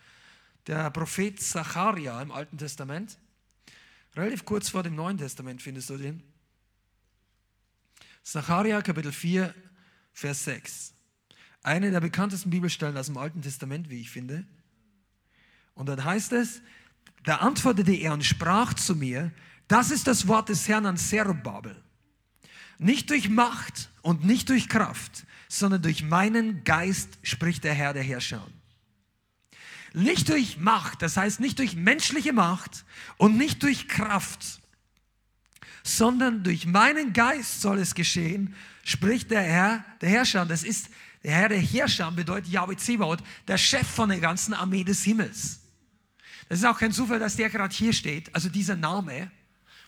Der 0.68 0.92
Prophet 0.92 1.42
Zacharia 1.42 2.22
im 2.22 2.32
Alten 2.32 2.60
Testament, 2.60 3.18
relativ 4.16 4.46
kurz 4.46 4.70
vor 4.70 4.84
dem 4.84 4.94
Neuen 4.94 5.18
Testament 5.18 5.64
findest 5.64 5.90
du 5.90 5.98
den. 5.98 6.22
Zacharia 8.22 8.84
Kapitel 8.84 9.12
4, 9.12 9.56
Vers 10.14 10.44
6. 10.44 10.94
Eine 11.64 11.92
der 11.92 12.00
bekanntesten 12.00 12.50
Bibelstellen 12.50 12.98
aus 12.98 13.08
dem 13.08 13.18
Alten 13.18 13.42
Testament, 13.42 13.90
wie 13.90 14.02
ich 14.02 14.10
finde. 14.10 14.46
Und 15.76 15.88
dann 15.88 16.04
heißt 16.04 16.34
es, 16.34 16.62
da 17.24 17.38
antwortete 17.38 17.94
er 17.94 18.14
und 18.14 18.24
sprach 18.24 18.74
zu 18.74 18.96
mir, 18.96 19.32
das 19.68 19.92
ist 19.92 20.08
das 20.08 20.28
Wort 20.28 20.50
des 20.50 20.68
Herrn 20.68 20.86
an 20.86 20.98
Zerubbabel. 20.98 21.76
Nicht 22.78 23.10
durch 23.10 23.30
Macht 23.30 23.90
und 24.02 24.24
nicht 24.26 24.50
durch 24.50 24.70
Kraft, 24.70 25.26
sondern 25.48 25.82
durch 25.82 26.04
meinen 26.04 26.64
Geist 26.64 27.20
spricht 27.24 27.64
der 27.64 27.74
Herr 27.74 27.94
der 27.94 28.04
Herrscher. 28.04 28.48
Nicht 29.94 30.30
durch 30.30 30.58
Macht, 30.58 31.02
das 31.02 31.18
heißt 31.18 31.40
nicht 31.40 31.60
durch 31.60 31.76
menschliche 31.76 32.32
Macht 32.32 32.86
und 33.18 33.38
nicht 33.38 33.64
durch 33.64 33.88
Kraft, 33.88 34.62
sondern 35.84 36.44
durch 36.44 36.66
meinen 36.66 37.14
Geist 37.14 37.62
soll 37.62 37.80
es 37.80 37.96
geschehen, 37.96 38.56
spricht 38.84 39.32
der 39.32 39.42
Herr, 39.42 39.84
der 40.02 40.10
Herrscher. 40.10 40.46
Das 40.46 40.64
ist 40.64 40.90
der 41.24 41.32
Herr 41.32 41.50
der 41.50 41.60
Herrscher, 41.60 42.12
bedeutet 42.12 42.52
Yahweh 42.52 42.78
Zebaoth, 42.78 43.24
der 43.48 43.58
Chef 43.58 43.88
von 43.88 44.10
der 44.10 44.20
ganzen 44.20 44.54
Armee 44.54 44.84
des 44.84 45.04
Himmels. 45.04 45.60
Das 46.48 46.60
ist 46.60 46.66
auch 46.66 46.80
kein 46.80 46.92
Zufall, 46.92 47.20
dass 47.20 47.36
der 47.36 47.50
gerade 47.50 47.76
hier 47.76 47.94
steht, 47.94 48.34
also 48.34 48.50
dieser 48.50 48.76
Name, 48.76 49.30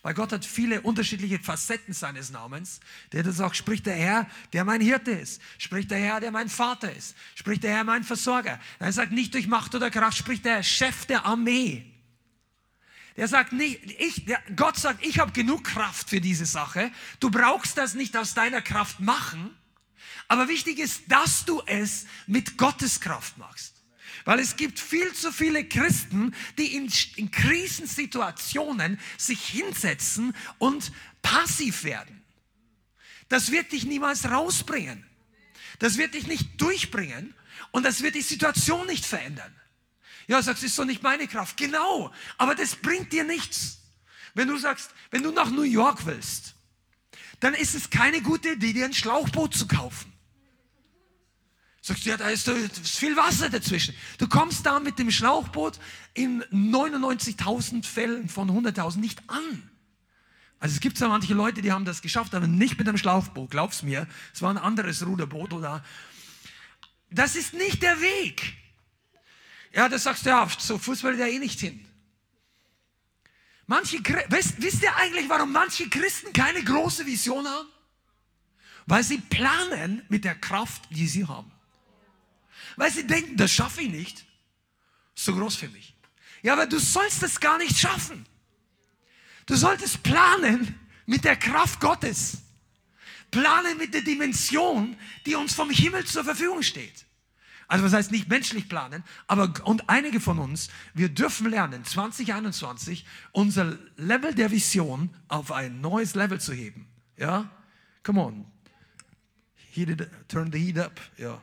weil 0.04 0.14
Gott 0.16 0.32
hat 0.32 0.46
viele 0.46 0.82
unterschiedliche 0.82 1.38
Facetten 1.38 1.94
seines 1.94 2.32
Namens. 2.32 2.80
Der 3.12 3.22
das 3.22 3.40
auch 3.40 3.54
spricht 3.54 3.86
der 3.86 3.96
Herr, 3.96 4.28
der 4.52 4.66
mein 4.66 4.82
Hirte 4.82 5.12
ist. 5.12 5.42
Spricht 5.60 5.92
der 5.92 6.00
Herr, 6.00 6.20
der 6.20 6.32
mein 6.32 6.50
Vater 6.50 6.92
ist. 6.92 7.16
Spricht 7.36 7.64
der 7.64 7.72
Herr, 7.72 7.84
mein 7.84 8.04
Versorger. 8.04 8.60
Er 8.80 8.92
sagt 8.92 9.12
nicht 9.12 9.34
durch 9.36 9.48
Macht 9.48 9.76
oder 9.76 9.92
Kraft, 9.92 10.18
spricht 10.18 10.46
der 10.46 10.64
Chef 10.64 11.06
der 11.06 11.26
Armee. 11.26 11.86
Der 13.16 13.28
sagt 13.28 13.52
nicht, 13.52 13.80
ich, 14.00 14.26
der, 14.26 14.42
Gott 14.56 14.78
sagt, 14.78 15.06
ich 15.06 15.20
habe 15.20 15.34
genug 15.34 15.66
Kraft 15.66 16.10
für 16.10 16.22
diese 16.22 16.46
Sache. 16.48 16.92
Du 17.20 17.30
brauchst 17.30 17.78
das 17.78 17.94
nicht 17.94 18.18
aus 18.18 18.34
deiner 18.34 18.62
Kraft 18.62 19.02
machen. 19.02 19.56
Aber 20.32 20.48
wichtig 20.48 20.80
ist, 20.80 21.02
dass 21.10 21.44
du 21.44 21.62
es 21.66 22.06
mit 22.26 22.58
Gottes 22.58 23.02
Kraft 23.02 23.38
machst. 23.38 23.84
Weil 24.24 24.40
es 24.40 24.56
gibt 24.56 24.80
viel 24.80 25.12
zu 25.12 25.30
viele 25.30 25.68
Christen, 25.68 26.34
die 26.58 26.74
in, 26.74 26.90
in 27.18 27.32
Krisensituationen 27.32 28.98
sich 29.18 29.44
hinsetzen 29.46 30.34
und 30.58 30.94
passiv 31.22 31.84
werden. 31.84 32.24
Das 33.28 33.52
wird 33.52 33.74
dich 33.74 33.84
niemals 33.84 34.24
rausbringen. 34.24 35.06
Das 35.80 35.98
wird 35.98 36.14
dich 36.14 36.28
nicht 36.28 36.62
durchbringen 36.62 37.34
und 37.72 37.84
das 37.84 38.02
wird 38.02 38.16
die 38.16 38.22
Situation 38.22 38.88
nicht 38.88 39.06
verändern. 39.06 39.54
Ja, 40.28 40.42
sagst, 40.42 40.64
ist 40.64 40.80
doch 40.80 40.86
nicht 40.86 41.04
meine 41.04 41.28
Kraft. 41.28 41.58
Genau, 41.58 42.10
aber 42.38 42.56
das 42.56 42.78
bringt 42.78 43.12
dir 43.12 43.26
nichts. 43.26 43.80
Wenn 44.34 44.48
du 44.48 44.58
sagst, 44.58 44.92
wenn 45.10 45.24
du 45.24 45.32
nach 45.32 45.50
New 45.52 45.64
York 45.64 46.06
willst, 46.06 46.56
dann 47.42 47.54
ist 47.54 47.76
es 47.76 47.90
keine 47.90 48.22
gute 48.22 48.52
Idee, 48.52 48.72
dir 48.72 48.86
ein 48.86 48.94
Schlauchboot 48.94 49.54
zu 49.54 49.68
kaufen. 49.68 50.10
Sagst 51.92 52.06
du, 52.06 52.10
ja, 52.10 52.16
da 52.16 52.30
ist, 52.30 52.48
da 52.48 52.54
viel 52.84 53.18
Wasser 53.18 53.50
dazwischen. 53.50 53.94
Du 54.18 54.26
kommst 54.26 54.66
da 54.66 54.80
mit 54.80 54.98
dem 54.98 55.12
Schlauchboot 55.12 55.78
in 56.14 56.42
99.000 56.46 57.84
Fällen 57.84 58.30
von 58.30 58.50
100.000 58.50 59.00
nicht 59.00 59.22
an. 59.28 59.70
Also 60.62 60.76
es 60.76 60.80
gibt 60.80 60.98
zwar 60.98 61.10
manche 61.10 61.34
Leute, 61.34 61.62
die 61.62 61.74
haben 61.74 61.84
das 61.84 62.02
geschafft, 62.02 62.34
aber 62.34 62.48
nicht 62.48 62.78
mit 62.78 62.88
einem 62.88 62.98
Schlauchboot, 62.98 63.52
glaub's 63.52 63.84
mir. 63.84 64.08
Es 64.34 64.42
war 64.42 64.52
ein 64.52 64.58
anderes 64.58 65.06
Ruderboot 65.06 65.52
oder. 65.52 65.84
Das 67.10 67.36
ist 67.36 67.54
nicht 67.56 67.84
der 67.84 68.00
Weg. 68.00 68.54
Ja, 69.74 69.90
das 69.90 70.04
sagst 70.04 70.26
du 70.26 70.30
ja, 70.30 70.48
so 70.60 70.78
Fußball 70.78 71.20
ja 71.20 71.26
eh 71.26 71.40
nicht 71.40 71.60
hin. 71.60 71.86
Manche, 73.68 73.98
wisst, 74.30 74.62
wisst 74.62 74.82
ihr 74.82 74.96
eigentlich, 74.96 75.28
warum 75.28 75.52
manche 75.52 75.90
Christen 75.90 76.32
keine 76.32 76.64
große 76.64 77.06
Vision 77.06 77.46
haben? 77.46 77.68
Weil 78.86 79.04
sie 79.04 79.18
planen 79.18 80.04
mit 80.08 80.24
der 80.24 80.36
Kraft, 80.36 80.84
die 80.90 81.10
sie 81.10 81.28
haben. 81.28 81.51
Weil 82.76 82.92
sie 82.92 83.06
denken, 83.06 83.38
das 83.38 83.52
schaffe 83.52 83.82
ich 83.82 83.90
nicht. 83.90 84.26
So 85.16 85.36
groß 85.36 85.56
für 85.56 85.70
mich. 85.70 85.96
Ja, 86.42 86.54
aber 86.54 86.66
du 86.66 86.80
sollst 86.80 87.24
es 87.24 87.40
gar 87.40 87.58
nicht 87.58 87.78
schaffen. 87.78 88.26
Du 89.46 89.56
solltest 89.56 90.04
planen 90.04 90.80
mit 91.06 91.24
der 91.24 91.36
Kraft 91.36 91.80
Gottes. 91.80 92.38
Planen 93.30 93.78
mit 93.78 93.94
der 93.94 94.02
Dimension, 94.02 94.96
die 95.26 95.36
uns 95.36 95.54
vom 95.54 95.70
Himmel 95.70 96.06
zur 96.06 96.24
Verfügung 96.24 96.64
steht. 96.64 97.06
Also 97.68 97.86
was 97.86 97.94
heißt 97.94 98.12
nicht 98.12 98.28
menschlich 98.28 98.68
planen, 98.68 99.02
aber 99.28 99.54
und 99.64 99.90
einige 99.90 100.20
von 100.20 100.40
uns, 100.40 100.68
wir 100.94 101.08
dürfen 101.08 101.50
lernen, 101.50 101.86
2021 101.86 103.06
unser 103.32 103.78
Level 103.96 104.36
der 104.36 104.52
Vision 104.52 105.10
auf 105.30 105.54
ein 105.54 105.80
neues 105.80 106.14
Level 106.14 106.42
zu 106.42 106.52
heben. 106.52 106.86
Ja? 107.16 107.50
Come 108.04 108.22
on. 108.22 108.46
Heat 109.72 109.88
it, 109.88 110.10
turn 110.28 110.52
the 110.52 110.60
heat 110.60 110.78
up. 110.78 111.00
Ja. 111.18 111.42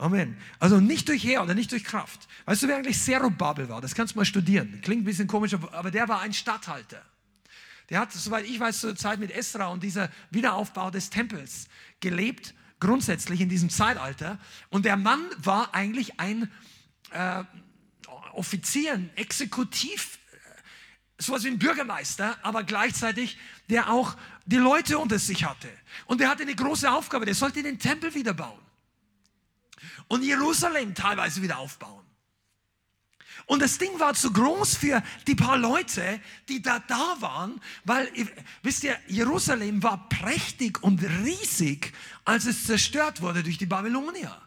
Amen. 0.00 0.38
Also 0.58 0.80
nicht 0.80 1.08
durch 1.10 1.22
Heer 1.22 1.42
oder 1.42 1.52
nicht 1.52 1.70
durch 1.72 1.84
Kraft. 1.84 2.26
Weißt 2.46 2.62
du, 2.62 2.68
wer 2.68 2.76
eigentlich 2.76 2.98
Zerubabel 2.98 3.68
war? 3.68 3.82
Das 3.82 3.94
kannst 3.94 4.14
du 4.14 4.18
mal 4.18 4.24
studieren. 4.24 4.80
Klingt 4.80 5.02
ein 5.02 5.04
bisschen 5.04 5.26
komisch, 5.26 5.52
aber 5.52 5.90
der 5.90 6.08
war 6.08 6.22
ein 6.22 6.32
Statthalter. 6.32 7.02
Der 7.90 8.00
hat, 8.00 8.10
soweit 8.10 8.46
ich 8.46 8.58
weiß, 8.58 8.80
zur 8.80 8.96
Zeit 8.96 9.20
mit 9.20 9.30
Esra 9.30 9.66
und 9.66 9.82
dieser 9.82 10.08
Wiederaufbau 10.30 10.90
des 10.90 11.10
Tempels 11.10 11.68
gelebt, 12.00 12.54
grundsätzlich 12.78 13.42
in 13.42 13.50
diesem 13.50 13.68
Zeitalter. 13.68 14.38
Und 14.70 14.86
der 14.86 14.96
Mann 14.96 15.20
war 15.36 15.74
eigentlich 15.74 16.18
ein 16.18 16.50
äh, 17.10 17.44
Offizier, 18.32 18.94
ein 18.94 19.10
Exekutiv, 19.16 20.18
äh, 20.32 21.22
sowas 21.22 21.44
wie 21.44 21.48
ein 21.48 21.58
Bürgermeister, 21.58 22.38
aber 22.42 22.64
gleichzeitig 22.64 23.36
der 23.68 23.90
auch 23.90 24.16
die 24.46 24.56
Leute 24.56 24.98
unter 24.98 25.18
sich 25.18 25.44
hatte. 25.44 25.68
Und 26.06 26.22
der 26.22 26.30
hatte 26.30 26.44
eine 26.44 26.54
große 26.54 26.90
Aufgabe, 26.90 27.26
der 27.26 27.34
sollte 27.34 27.62
den 27.62 27.78
Tempel 27.78 28.14
wieder 28.14 28.32
bauen 28.32 28.69
und 30.08 30.22
Jerusalem 30.22 30.94
teilweise 30.94 31.42
wieder 31.42 31.58
aufbauen. 31.58 32.04
Und 33.46 33.62
das 33.62 33.78
Ding 33.78 33.98
war 33.98 34.14
zu 34.14 34.32
groß 34.32 34.76
für 34.76 35.02
die 35.26 35.34
paar 35.34 35.58
Leute, 35.58 36.20
die 36.48 36.62
da 36.62 36.78
da 36.80 37.16
waren, 37.20 37.60
weil, 37.84 38.08
wisst 38.62 38.84
ihr, 38.84 38.96
Jerusalem 39.08 39.82
war 39.82 40.08
prächtig 40.08 40.82
und 40.82 41.02
riesig, 41.02 41.92
als 42.24 42.46
es 42.46 42.64
zerstört 42.66 43.22
wurde 43.22 43.42
durch 43.42 43.58
die 43.58 43.66
Babylonier. 43.66 44.40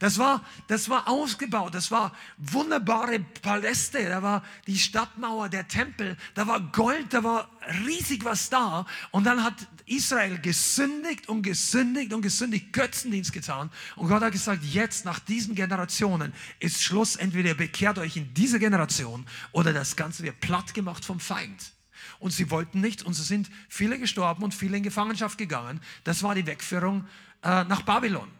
Das 0.00 0.16
war, 0.16 0.42
das 0.66 0.88
war 0.88 1.08
ausgebaut, 1.08 1.74
das 1.74 1.90
war 1.90 2.16
wunderbare 2.38 3.20
Paläste, 3.20 4.08
da 4.08 4.22
war 4.22 4.42
die 4.66 4.78
Stadtmauer, 4.78 5.50
der 5.50 5.68
Tempel, 5.68 6.16
da 6.34 6.46
war 6.46 6.58
Gold, 6.58 7.12
da 7.12 7.22
war 7.22 7.50
riesig 7.84 8.24
was 8.24 8.48
da. 8.48 8.86
Und 9.10 9.24
dann 9.24 9.44
hat 9.44 9.54
Israel 9.84 10.38
gesündigt 10.38 11.28
und 11.28 11.42
gesündigt 11.42 12.14
und 12.14 12.22
gesündigt, 12.22 12.72
Götzendienst 12.72 13.34
getan. 13.34 13.70
Und 13.94 14.08
Gott 14.08 14.22
hat 14.22 14.32
gesagt, 14.32 14.64
jetzt 14.64 15.04
nach 15.04 15.18
diesen 15.18 15.54
Generationen 15.54 16.32
ist 16.60 16.82
Schluss, 16.82 17.16
entweder 17.16 17.52
bekehrt 17.52 17.98
euch 17.98 18.16
in 18.16 18.32
dieser 18.32 18.58
Generation 18.58 19.26
oder 19.52 19.74
das 19.74 19.96
Ganze 19.96 20.22
wird 20.22 20.40
platt 20.40 20.72
gemacht 20.72 21.04
vom 21.04 21.20
Feind. 21.20 21.72
Und 22.20 22.30
sie 22.30 22.50
wollten 22.50 22.80
nicht 22.80 23.02
und 23.02 23.12
so 23.12 23.22
sind 23.22 23.50
viele 23.68 23.98
gestorben 23.98 24.44
und 24.44 24.54
viele 24.54 24.78
in 24.78 24.82
Gefangenschaft 24.82 25.36
gegangen. 25.36 25.78
Das 26.04 26.22
war 26.22 26.34
die 26.34 26.46
Wegführung 26.46 27.06
äh, 27.42 27.64
nach 27.64 27.82
Babylon. 27.82 28.39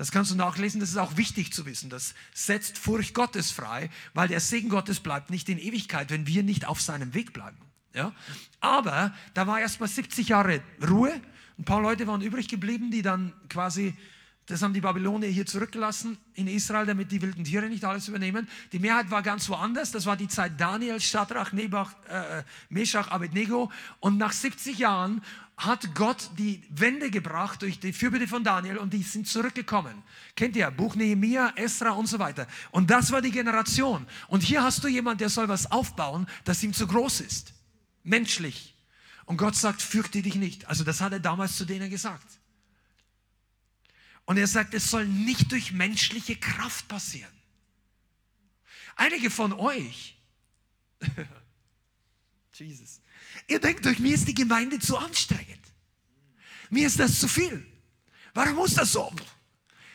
Das 0.00 0.12
kannst 0.12 0.30
du 0.30 0.34
nachlesen, 0.34 0.80
das 0.80 0.88
ist 0.88 0.96
auch 0.96 1.18
wichtig 1.18 1.52
zu 1.52 1.66
wissen. 1.66 1.90
Das 1.90 2.14
setzt 2.32 2.78
Furcht 2.78 3.12
Gottes 3.12 3.50
frei, 3.50 3.90
weil 4.14 4.28
der 4.28 4.40
Segen 4.40 4.70
Gottes 4.70 4.98
bleibt 4.98 5.28
nicht 5.28 5.46
in 5.50 5.58
Ewigkeit, 5.58 6.08
wenn 6.08 6.26
wir 6.26 6.42
nicht 6.42 6.66
auf 6.66 6.80
seinem 6.80 7.12
Weg 7.12 7.34
bleiben. 7.34 7.58
Ja? 7.92 8.14
Aber 8.60 9.12
da 9.34 9.46
war 9.46 9.60
erst 9.60 9.78
mal 9.78 9.88
70 9.88 10.28
Jahre 10.28 10.62
Ruhe. 10.88 11.20
Ein 11.58 11.64
paar 11.66 11.82
Leute 11.82 12.06
waren 12.06 12.22
übrig 12.22 12.48
geblieben, 12.48 12.90
die 12.90 13.02
dann 13.02 13.34
quasi, 13.50 13.94
das 14.46 14.62
haben 14.62 14.72
die 14.72 14.80
Babylonier 14.80 15.28
hier 15.28 15.44
zurückgelassen 15.44 16.16
in 16.32 16.48
Israel, 16.48 16.86
damit 16.86 17.12
die 17.12 17.20
wilden 17.20 17.44
Tiere 17.44 17.68
nicht 17.68 17.84
alles 17.84 18.08
übernehmen. 18.08 18.48
Die 18.72 18.78
Mehrheit 18.78 19.10
war 19.10 19.20
ganz 19.20 19.50
woanders. 19.50 19.92
Das 19.92 20.06
war 20.06 20.16
die 20.16 20.28
Zeit 20.28 20.58
Daniel, 20.58 20.98
Shadrach, 20.98 21.52
Nebach, 21.52 21.92
äh, 22.08 22.42
Meshach, 22.70 23.08
Abednego. 23.08 23.70
Und 23.98 24.16
nach 24.16 24.32
70 24.32 24.78
Jahren 24.78 25.20
hat 25.60 25.94
Gott 25.94 26.30
die 26.38 26.62
Wende 26.70 27.10
gebracht 27.10 27.60
durch 27.60 27.78
die 27.78 27.92
Fürbitte 27.92 28.26
von 28.26 28.42
Daniel 28.42 28.78
und 28.78 28.94
die 28.94 29.02
sind 29.02 29.28
zurückgekommen. 29.28 30.02
Kennt 30.34 30.56
ihr? 30.56 30.70
Buch 30.70 30.94
Nehemiah, 30.94 31.52
Esra 31.54 31.90
und 31.90 32.06
so 32.06 32.18
weiter. 32.18 32.46
Und 32.70 32.90
das 32.90 33.12
war 33.12 33.20
die 33.20 33.30
Generation. 33.30 34.06
Und 34.28 34.42
hier 34.42 34.62
hast 34.62 34.82
du 34.82 34.88
jemand, 34.88 35.20
der 35.20 35.28
soll 35.28 35.48
was 35.48 35.70
aufbauen, 35.70 36.26
das 36.44 36.62
ihm 36.62 36.72
zu 36.72 36.86
groß 36.86 37.20
ist. 37.20 37.52
Menschlich. 38.04 38.74
Und 39.26 39.36
Gott 39.36 39.54
sagt, 39.54 39.82
fürchte 39.82 40.22
dich 40.22 40.34
nicht. 40.34 40.66
Also 40.66 40.82
das 40.82 41.02
hat 41.02 41.12
er 41.12 41.20
damals 41.20 41.56
zu 41.56 41.66
denen 41.66 41.90
gesagt. 41.90 42.26
Und 44.24 44.38
er 44.38 44.46
sagt, 44.46 44.72
es 44.72 44.90
soll 44.90 45.06
nicht 45.06 45.52
durch 45.52 45.72
menschliche 45.72 46.36
Kraft 46.36 46.88
passieren. 46.88 47.32
Einige 48.96 49.30
von 49.30 49.52
euch, 49.52 50.16
Jesus, 52.54 53.00
Ihr 53.48 53.60
denkt 53.60 53.86
euch, 53.86 53.98
mir 53.98 54.14
ist 54.14 54.28
die 54.28 54.34
Gemeinde 54.34 54.78
zu 54.78 54.96
anstrengend. 54.96 55.60
Mir 56.70 56.86
ist 56.86 56.98
das 56.98 57.18
zu 57.18 57.28
viel. 57.28 57.66
Warum 58.34 58.54
muss 58.54 58.74
das 58.74 58.92
so? 58.92 59.12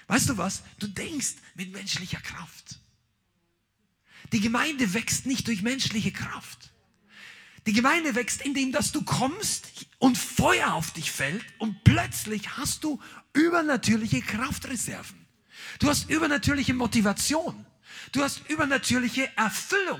Weißt 0.08 0.30
du 0.30 0.38
was? 0.38 0.64
Du 0.80 0.88
denkst 0.88 1.36
mit 1.56 1.72
menschlicher 1.72 2.20
Kraft. 2.20 2.80
Die 4.34 4.42
Gemeinde 4.42 4.94
wächst 4.94 5.26
nicht 5.26 5.48
durch 5.48 5.62
menschliche 5.62 6.12
Kraft. 6.12 6.72
Die 7.66 7.74
Gemeinde 7.74 8.14
wächst, 8.14 8.42
indem 8.42 8.72
dass 8.72 8.92
du 8.92 9.04
kommst 9.04 9.88
und 9.98 10.18
Feuer 10.18 10.74
auf 10.74 10.92
dich 10.92 11.12
fällt 11.12 11.44
und 11.58 11.84
plötzlich 11.84 12.58
hast 12.58 12.84
du 12.84 13.02
übernatürliche 13.34 14.22
Kraftreserven. 14.22 15.26
Du 15.80 15.90
hast 15.90 16.10
übernatürliche 16.10 16.74
Motivation. 16.74 17.66
Du 18.12 18.22
hast 18.22 18.48
übernatürliche 18.50 19.36
Erfüllung. 19.36 20.00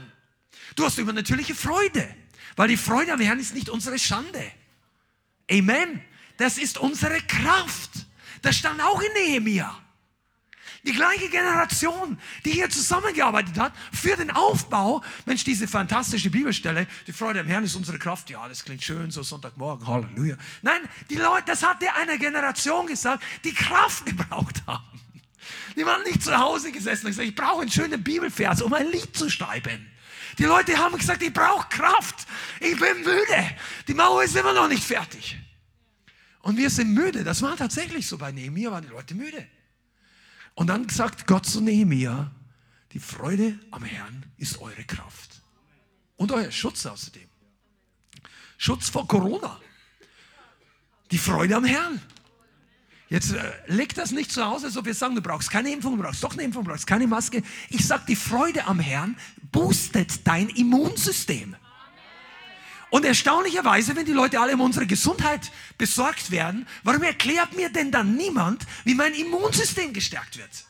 Du 0.76 0.86
hast 0.86 0.98
übernatürliche 0.98 1.56
Freude. 1.56 2.16
Weil 2.56 2.70
die 2.70 2.78
Freude 2.78 3.14
am 3.14 3.20
Herrn 3.20 3.40
ist 3.40 3.54
nicht 3.54 3.70
unsere 3.70 4.00
Schande. 4.00 4.52
Amen. 5.52 6.02
Das 6.38 6.58
ist 6.58 6.78
unsere 6.78 7.20
Kraft. 7.22 7.92
Das 8.42 8.58
stand 8.58 8.82
auch 8.82 9.02
in 9.02 9.12
Nehemiah. 9.14 9.82
Die 10.86 10.94
gleiche 10.94 11.30
Generation, 11.30 12.20
die 12.46 12.52
hier 12.52 12.70
zusammengearbeitet 12.70 13.58
hat 13.58 13.74
für 13.92 14.16
den 14.16 14.30
Aufbau. 14.30 15.04
Mensch, 15.26 15.44
diese 15.44 15.68
fantastische 15.68 16.30
Bibelstelle, 16.30 16.86
die 17.08 17.12
Freude 17.12 17.40
am 17.40 17.48
Herrn 17.48 17.64
ist 17.64 17.76
unsere 17.76 17.98
Kraft. 17.98 18.30
Ja, 18.30 18.48
das 18.48 18.64
klingt 18.64 18.84
schön, 18.84 19.10
so 19.10 19.24
Sonntagmorgen, 19.24 19.88
Halleluja. 19.88 20.38
Nein, 20.62 20.82
die 21.10 21.16
Leute, 21.16 21.46
das 21.48 21.64
hat 21.64 21.82
der 21.82 21.96
einer 21.96 22.20
Generation 22.20 22.86
gesagt, 22.86 23.24
die 23.44 23.54
Kraft 23.54 24.06
gebraucht 24.06 24.62
haben. 24.68 25.02
Die 25.76 25.86
waren 25.86 26.04
nicht 26.04 26.22
zu 26.22 26.38
Hause 26.38 26.72
gesessen 26.72 27.08
und 27.08 27.12
gesagt, 27.12 27.28
ich 27.28 27.36
brauche 27.36 27.62
einen 27.62 27.72
schönen 27.72 28.04
Bibelvers, 28.04 28.62
um 28.62 28.72
ein 28.74 28.92
Lied 28.92 29.18
zu 29.18 29.30
schreiben. 29.30 29.88
Die 30.38 30.44
Leute 30.44 30.78
haben 30.78 30.98
gesagt, 30.98 31.22
ich 31.22 31.34
brauche 31.34 31.68
Kraft. 31.70 32.28
Ich 32.60 32.80
bin 32.80 33.00
müde. 33.00 33.58
Die 33.88 33.94
Mauer 33.94 34.24
ist 34.24 34.36
immer 34.36 34.54
noch 34.54 34.68
nicht 34.68 34.84
fertig. 34.84 35.38
Und 36.42 36.58
wir 36.58 36.70
sind 36.70 36.94
müde. 36.94 37.24
Das 37.24 37.42
war 37.42 37.56
tatsächlich 37.56 38.08
so. 38.08 38.18
Bei 38.18 38.32
Nehemiah 38.32 38.72
waren 38.72 38.84
die 38.84 38.90
Leute 38.90 39.16
müde. 39.16 39.48
Und 40.54 40.68
dann 40.68 40.88
sagt 40.90 41.28
Gott 41.28 41.46
zu 41.46 41.62
Nehemiah, 41.62 42.32
die 42.92 43.00
Freude 43.00 43.60
am 43.72 43.84
Herrn 43.84 44.26
ist 44.38 44.60
eure 44.60 44.84
Kraft. 44.84 45.42
Und 46.18 46.32
euer 46.32 46.52
Schutz 46.52 46.86
außerdem. 46.86 47.28
Schutz 48.58 48.90
vor 48.90 49.08
Corona. 49.08 49.60
Die 51.12 51.18
Freude 51.18 51.58
am 51.58 51.66
Herrn. 51.66 52.02
Jetzt 53.08 53.34
äh, 53.34 53.52
leg 53.68 53.94
das 53.94 54.12
nicht 54.12 54.32
zu 54.32 54.44
Hause, 54.46 54.70
so 54.72 54.84
wir 54.84 54.94
sagen, 54.94 55.16
du 55.16 55.22
brauchst 55.22 55.52
keine 55.52 55.72
Impfung, 55.72 55.98
du 55.98 56.04
brauchst 56.04 56.24
doch 56.24 56.34
eine 56.34 56.44
Impfung, 56.44 56.64
du 56.64 56.72
brauchst 56.72 56.88
keine 56.88 57.06
Maske. 57.06 57.44
Ich 57.70 57.86
sage, 57.86 58.04
die 58.08 58.16
Freude 58.16 58.66
am 58.66 58.80
Herrn 58.80 59.16
boostet 59.52 60.26
dein 60.26 60.50
Immunsystem. 60.50 61.56
Und 62.90 63.06
erstaunlicherweise, 63.06 63.96
wenn 63.96 64.06
die 64.06 64.14
Leute 64.14 64.40
alle 64.40 64.54
um 64.54 64.62
unsere 64.62 64.88
Gesundheit 64.88 65.52
besorgt 65.78 66.32
werden, 66.32 66.68
warum 66.84 67.04
erklärt 67.04 67.56
mir 67.56 67.70
denn 67.70 67.92
dann 67.92 68.16
niemand, 68.16 68.66
wie 68.86 68.96
mein 68.96 69.14
Immunsystem 69.14 69.94
gestärkt 69.94 70.38
wird? 70.38 70.66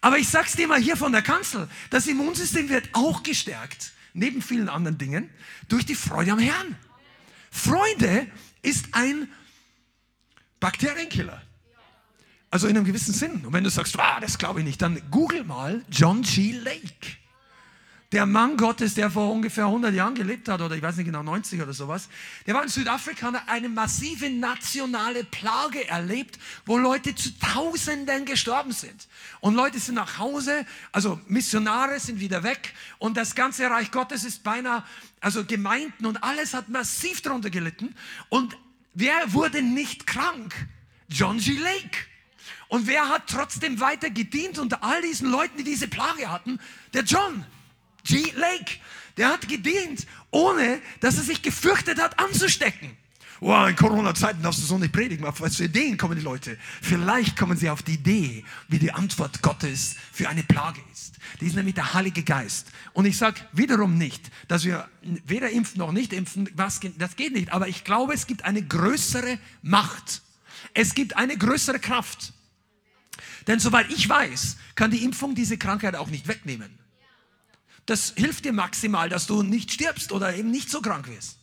Aber 0.00 0.18
ich 0.18 0.28
sag's 0.28 0.52
dir 0.52 0.68
mal 0.68 0.80
hier 0.80 0.96
von 0.96 1.12
der 1.12 1.22
Kanzel, 1.22 1.68
das 1.90 2.06
Immunsystem 2.06 2.68
wird 2.68 2.88
auch 2.92 3.22
gestärkt, 3.22 3.92
neben 4.14 4.40
vielen 4.40 4.68
anderen 4.68 4.98
Dingen, 4.98 5.30
durch 5.68 5.84
die 5.84 5.94
Freude 5.94 6.32
am 6.32 6.38
Herrn. 6.38 6.76
Freude 7.50 8.26
ist 8.62 8.86
ein 8.92 9.28
Bakterienkiller. 10.60 11.42
Also 12.50 12.68
in 12.68 12.76
einem 12.76 12.86
gewissen 12.86 13.12
Sinn. 13.12 13.44
Und 13.44 13.52
wenn 13.52 13.64
du 13.64 13.70
sagst, 13.70 13.98
ah, 13.98 14.20
das 14.20 14.38
glaube 14.38 14.60
ich 14.60 14.66
nicht, 14.66 14.80
dann 14.80 15.00
google 15.10 15.44
mal 15.44 15.84
John 15.90 16.22
G. 16.22 16.52
Lake. 16.52 17.16
Der 18.12 18.24
Mann 18.24 18.56
Gottes, 18.56 18.94
der 18.94 19.10
vor 19.10 19.32
ungefähr 19.32 19.64
100 19.64 19.92
Jahren 19.92 20.14
gelebt 20.14 20.48
hat, 20.48 20.60
oder 20.60 20.76
ich 20.76 20.82
weiß 20.82 20.96
nicht 20.96 21.06
genau, 21.06 21.24
90 21.24 21.60
oder 21.60 21.72
sowas, 21.72 22.08
der 22.46 22.54
war 22.54 22.62
in 22.62 22.68
Südafrika 22.68 23.32
eine 23.48 23.68
massive 23.68 24.30
nationale 24.30 25.24
Plage 25.24 25.88
erlebt, 25.88 26.38
wo 26.64 26.78
Leute 26.78 27.16
zu 27.16 27.36
Tausenden 27.38 28.24
gestorben 28.24 28.70
sind. 28.70 29.08
Und 29.40 29.56
Leute 29.56 29.80
sind 29.80 29.96
nach 29.96 30.18
Hause, 30.18 30.64
also 30.92 31.20
Missionare 31.26 31.98
sind 31.98 32.20
wieder 32.20 32.44
weg 32.44 32.74
und 32.98 33.16
das 33.16 33.34
ganze 33.34 33.68
Reich 33.68 33.90
Gottes 33.90 34.22
ist 34.22 34.44
beinahe, 34.44 34.84
also 35.20 35.44
Gemeinden 35.44 36.06
und 36.06 36.22
alles 36.22 36.54
hat 36.54 36.68
massiv 36.68 37.22
darunter 37.22 37.50
gelitten. 37.50 37.96
Und 38.28 38.56
Wer 38.98 39.34
wurde 39.34 39.60
nicht 39.60 40.06
krank? 40.06 40.54
John 41.10 41.36
G. 41.36 41.58
Lake. 41.58 41.98
Und 42.68 42.86
wer 42.86 43.10
hat 43.10 43.28
trotzdem 43.28 43.78
weiter 43.78 44.08
gedient 44.08 44.58
unter 44.58 44.82
all 44.82 45.02
diesen 45.02 45.30
Leuten, 45.30 45.58
die 45.58 45.64
diese 45.64 45.86
Plage 45.86 46.30
hatten? 46.30 46.58
Der 46.94 47.02
John 47.02 47.44
G. 48.04 48.32
Lake. 48.34 48.78
Der 49.18 49.28
hat 49.28 49.48
gedient, 49.48 50.06
ohne 50.30 50.80
dass 51.00 51.18
er 51.18 51.24
sich 51.24 51.42
gefürchtet 51.42 52.00
hat, 52.00 52.18
anzustecken. 52.18 52.96
Wow, 53.40 53.68
in 53.68 53.76
Corona-Zeiten 53.76 54.42
darfst 54.42 54.62
du 54.62 54.66
so 54.66 54.78
nicht 54.78 54.92
predigen. 54.92 55.26
Auf 55.26 55.40
was 55.40 55.56
für 55.56 55.64
Ideen 55.64 55.98
kommen 55.98 56.16
die 56.16 56.24
Leute? 56.24 56.56
Vielleicht 56.80 57.36
kommen 57.36 57.56
sie 57.56 57.68
auf 57.68 57.82
die 57.82 57.94
Idee, 57.94 58.44
wie 58.68 58.78
die 58.78 58.92
Antwort 58.92 59.42
Gottes 59.42 59.96
für 60.12 60.28
eine 60.28 60.42
Plage 60.42 60.80
ist. 60.92 61.16
Die 61.40 61.46
ist 61.46 61.56
nämlich 61.56 61.74
der 61.74 61.92
Heilige 61.92 62.22
Geist. 62.22 62.68
Und 62.94 63.04
ich 63.04 63.18
sage 63.18 63.40
wiederum 63.52 63.98
nicht, 63.98 64.30
dass 64.48 64.64
wir 64.64 64.88
weder 65.02 65.50
impfen 65.50 65.78
noch 65.78 65.92
nicht 65.92 66.12
impfen. 66.12 66.48
Was, 66.54 66.80
das 66.96 67.16
geht 67.16 67.34
nicht. 67.34 67.52
Aber 67.52 67.68
ich 67.68 67.84
glaube, 67.84 68.14
es 68.14 68.26
gibt 68.26 68.44
eine 68.44 68.62
größere 68.62 69.38
Macht. 69.62 70.22
Es 70.72 70.94
gibt 70.94 71.16
eine 71.16 71.36
größere 71.36 71.78
Kraft. 71.78 72.32
Denn 73.46 73.60
soweit 73.60 73.90
ich 73.90 74.08
weiß, 74.08 74.56
kann 74.74 74.90
die 74.90 75.04
Impfung 75.04 75.34
diese 75.34 75.58
Krankheit 75.58 75.94
auch 75.94 76.08
nicht 76.08 76.26
wegnehmen. 76.26 76.78
Das 77.84 78.14
hilft 78.16 78.44
dir 78.44 78.52
maximal, 78.52 79.08
dass 79.08 79.26
du 79.26 79.42
nicht 79.42 79.72
stirbst 79.72 80.10
oder 80.10 80.34
eben 80.34 80.50
nicht 80.50 80.70
so 80.70 80.80
krank 80.80 81.06
wirst. 81.08 81.38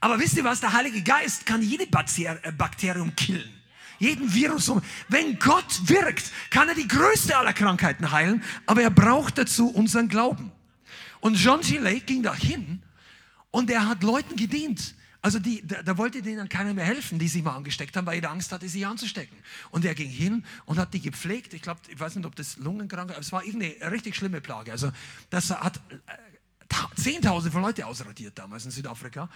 Aber 0.00 0.18
wisst 0.18 0.36
ihr 0.36 0.44
was? 0.44 0.60
Der 0.60 0.72
Heilige 0.72 1.02
Geist 1.02 1.46
kann 1.46 1.62
jede 1.62 1.84
äh, 1.84 2.52
Bakterium 2.52 3.14
killen. 3.16 3.50
Jeden 3.98 4.32
Virus. 4.32 4.70
Wenn 5.08 5.38
Gott 5.38 5.88
wirkt, 5.88 6.30
kann 6.50 6.68
er 6.68 6.74
die 6.74 6.86
größte 6.86 7.36
aller 7.36 7.52
Krankheiten 7.52 8.12
heilen, 8.12 8.42
aber 8.66 8.82
er 8.82 8.90
braucht 8.90 9.38
dazu 9.38 9.70
unseren 9.70 10.08
Glauben. 10.08 10.52
Und 11.20 11.34
John 11.34 11.60
G. 11.60 11.78
Lake 11.78 12.02
ging 12.02 12.22
da 12.22 12.34
hin 12.34 12.82
und 13.50 13.70
er 13.70 13.88
hat 13.88 14.04
Leuten 14.04 14.36
gedient. 14.36 14.94
Also 15.20 15.40
die, 15.40 15.66
da, 15.66 15.82
da, 15.82 15.98
wollte 15.98 16.22
denen 16.22 16.48
keiner 16.48 16.72
mehr 16.74 16.84
helfen, 16.84 17.18
die 17.18 17.26
sich 17.26 17.42
mal 17.42 17.56
angesteckt 17.56 17.96
haben, 17.96 18.06
weil 18.06 18.22
er 18.22 18.30
Angst 18.30 18.52
hatte, 18.52 18.68
sich 18.68 18.86
anzustecken. 18.86 19.36
Und 19.70 19.84
er 19.84 19.96
ging 19.96 20.08
hin 20.08 20.44
und 20.64 20.78
hat 20.78 20.94
die 20.94 21.00
gepflegt. 21.00 21.54
Ich 21.54 21.62
glaube, 21.62 21.80
ich 21.88 21.98
weiß 21.98 22.14
nicht, 22.14 22.24
ob 22.24 22.36
das 22.36 22.56
Lungenkrankheit, 22.58 23.18
es 23.18 23.32
war 23.32 23.44
irgendeine 23.44 23.90
richtig 23.90 24.14
schlimme 24.14 24.40
Plage. 24.40 24.70
Also 24.70 24.92
das 25.30 25.50
hat 25.50 25.80
äh, 25.88 26.12
Zehntausende 26.96 27.52
von 27.52 27.62
Leute 27.62 27.86
ausradiert 27.86 28.38
damals 28.38 28.64
in 28.64 28.70
Südafrika. 28.70 29.28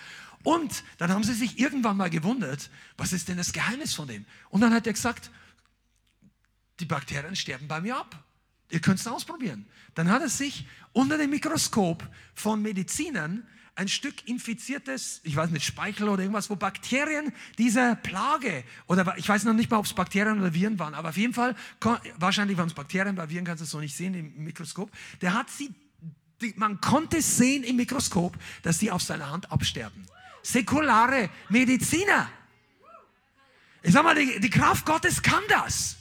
Und 0.43 0.85
dann 0.99 1.11
haben 1.11 1.25
sie 1.25 1.35
sich 1.35 1.59
irgendwann 1.59 1.97
mal 1.97 2.11
gewundert, 2.11 2.71
was 2.97 3.13
ist 3.13 3.29
denn 3.29 3.37
das 3.37 3.53
Geheimnis 3.53 3.95
von 3.95 4.09
dem? 4.09 4.27
Und 4.51 4.61
dann 4.61 4.75
hat 4.75 4.87
er 4.87 4.93
gesagt, 4.93 5.31
die 6.81 6.85
Bakterien 6.85 7.37
sterben 7.37 7.69
bei 7.69 7.81
mir 7.81 7.97
ab. 7.97 8.25
Ihr 8.71 8.81
könnt 8.81 8.99
es 8.99 9.07
ausprobieren. 9.07 9.67
Dann 9.95 10.11
hat 10.11 10.23
er 10.23 10.29
sich 10.29 10.67
unter 10.93 11.19
dem 11.19 11.31
Mikroskop 11.31 12.07
von 12.35 12.63
Medizinern 12.63 13.47
ein 13.75 13.89
Stück 13.89 14.29
infiziertes, 14.29 15.21
ich 15.25 15.35
weiß 15.35 15.51
nicht, 15.51 15.65
Speichel 15.65 16.09
oder 16.09 16.23
irgendwas, 16.23 16.51
wo 16.51 16.57
Bakterien 16.57 17.33
dieser 17.57 17.97
Plage, 17.97 18.65
oder 18.87 19.15
ich 19.17 19.29
weiß 19.29 19.45
noch 19.45 19.55
nicht 19.55 19.71
mal, 19.71 19.79
ob 19.79 19.87
es 19.87 19.95
Bakterien 19.95 20.39
oder 20.41 20.53
Viren 20.53 20.79
waren, 20.79 20.95
aber 20.95 21.11
auf 21.11 21.17
jeden 21.17 21.33
Fall, 21.33 21.57
wahrscheinlich 22.17 22.59
waren 22.59 22.69
es 22.69 22.75
Bakterien, 22.75 23.15
bei 23.15 23.31
Viren 23.31 23.47
kannst 23.47 23.63
du 23.63 23.65
es 23.65 23.71
so 23.71 23.81
nicht 23.81 23.97
sehen 23.97 24.13
im 24.15 24.45
Mikroskop, 24.45 24.91
der 25.23 25.33
hat 25.33 25.49
sie 25.49 25.75
die, 26.43 26.55
man 26.57 26.81
konnte 26.81 27.23
sehen 27.23 27.65
im 27.65 27.77
Mikroskop, 27.77 28.37
dass 28.63 28.79
die 28.79 28.91
auf 28.91 29.03
seiner 29.03 29.31
Hand 29.31 29.51
absterben. 29.51 30.07
Säkulare 30.43 31.31
Mediziner. 31.49 32.29
Ich 33.83 33.93
sag 33.93 34.05
mal, 34.05 34.15
die, 34.15 34.41
die 34.41 34.51
Kraft 34.51 34.85
Gottes 34.85 35.23
kann 35.23 35.43
das. 35.49 35.97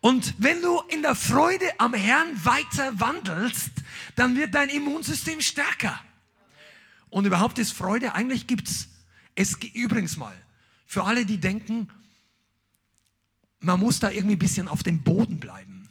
Und 0.00 0.34
wenn 0.38 0.60
du 0.60 0.80
in 0.88 1.02
der 1.02 1.14
Freude 1.14 1.66
am 1.78 1.94
Herrn 1.94 2.44
weiter 2.44 2.98
wandelst, 2.98 3.70
dann 4.16 4.36
wird 4.36 4.54
dein 4.54 4.68
Immunsystem 4.68 5.40
stärker. 5.40 5.98
Und 7.08 7.24
überhaupt 7.24 7.58
ist 7.58 7.72
Freude, 7.72 8.14
eigentlich 8.14 8.46
gibt's 8.46 8.88
es 9.34 9.56
übrigens 9.74 10.16
mal, 10.16 10.34
für 10.86 11.04
alle, 11.04 11.24
die 11.24 11.38
denken, 11.38 11.88
man 13.60 13.80
muss 13.80 14.00
da 14.00 14.10
irgendwie 14.10 14.36
ein 14.36 14.40
bisschen 14.40 14.68
auf 14.68 14.82
dem 14.82 15.02
Boden 15.02 15.38
bleiben. 15.38 15.81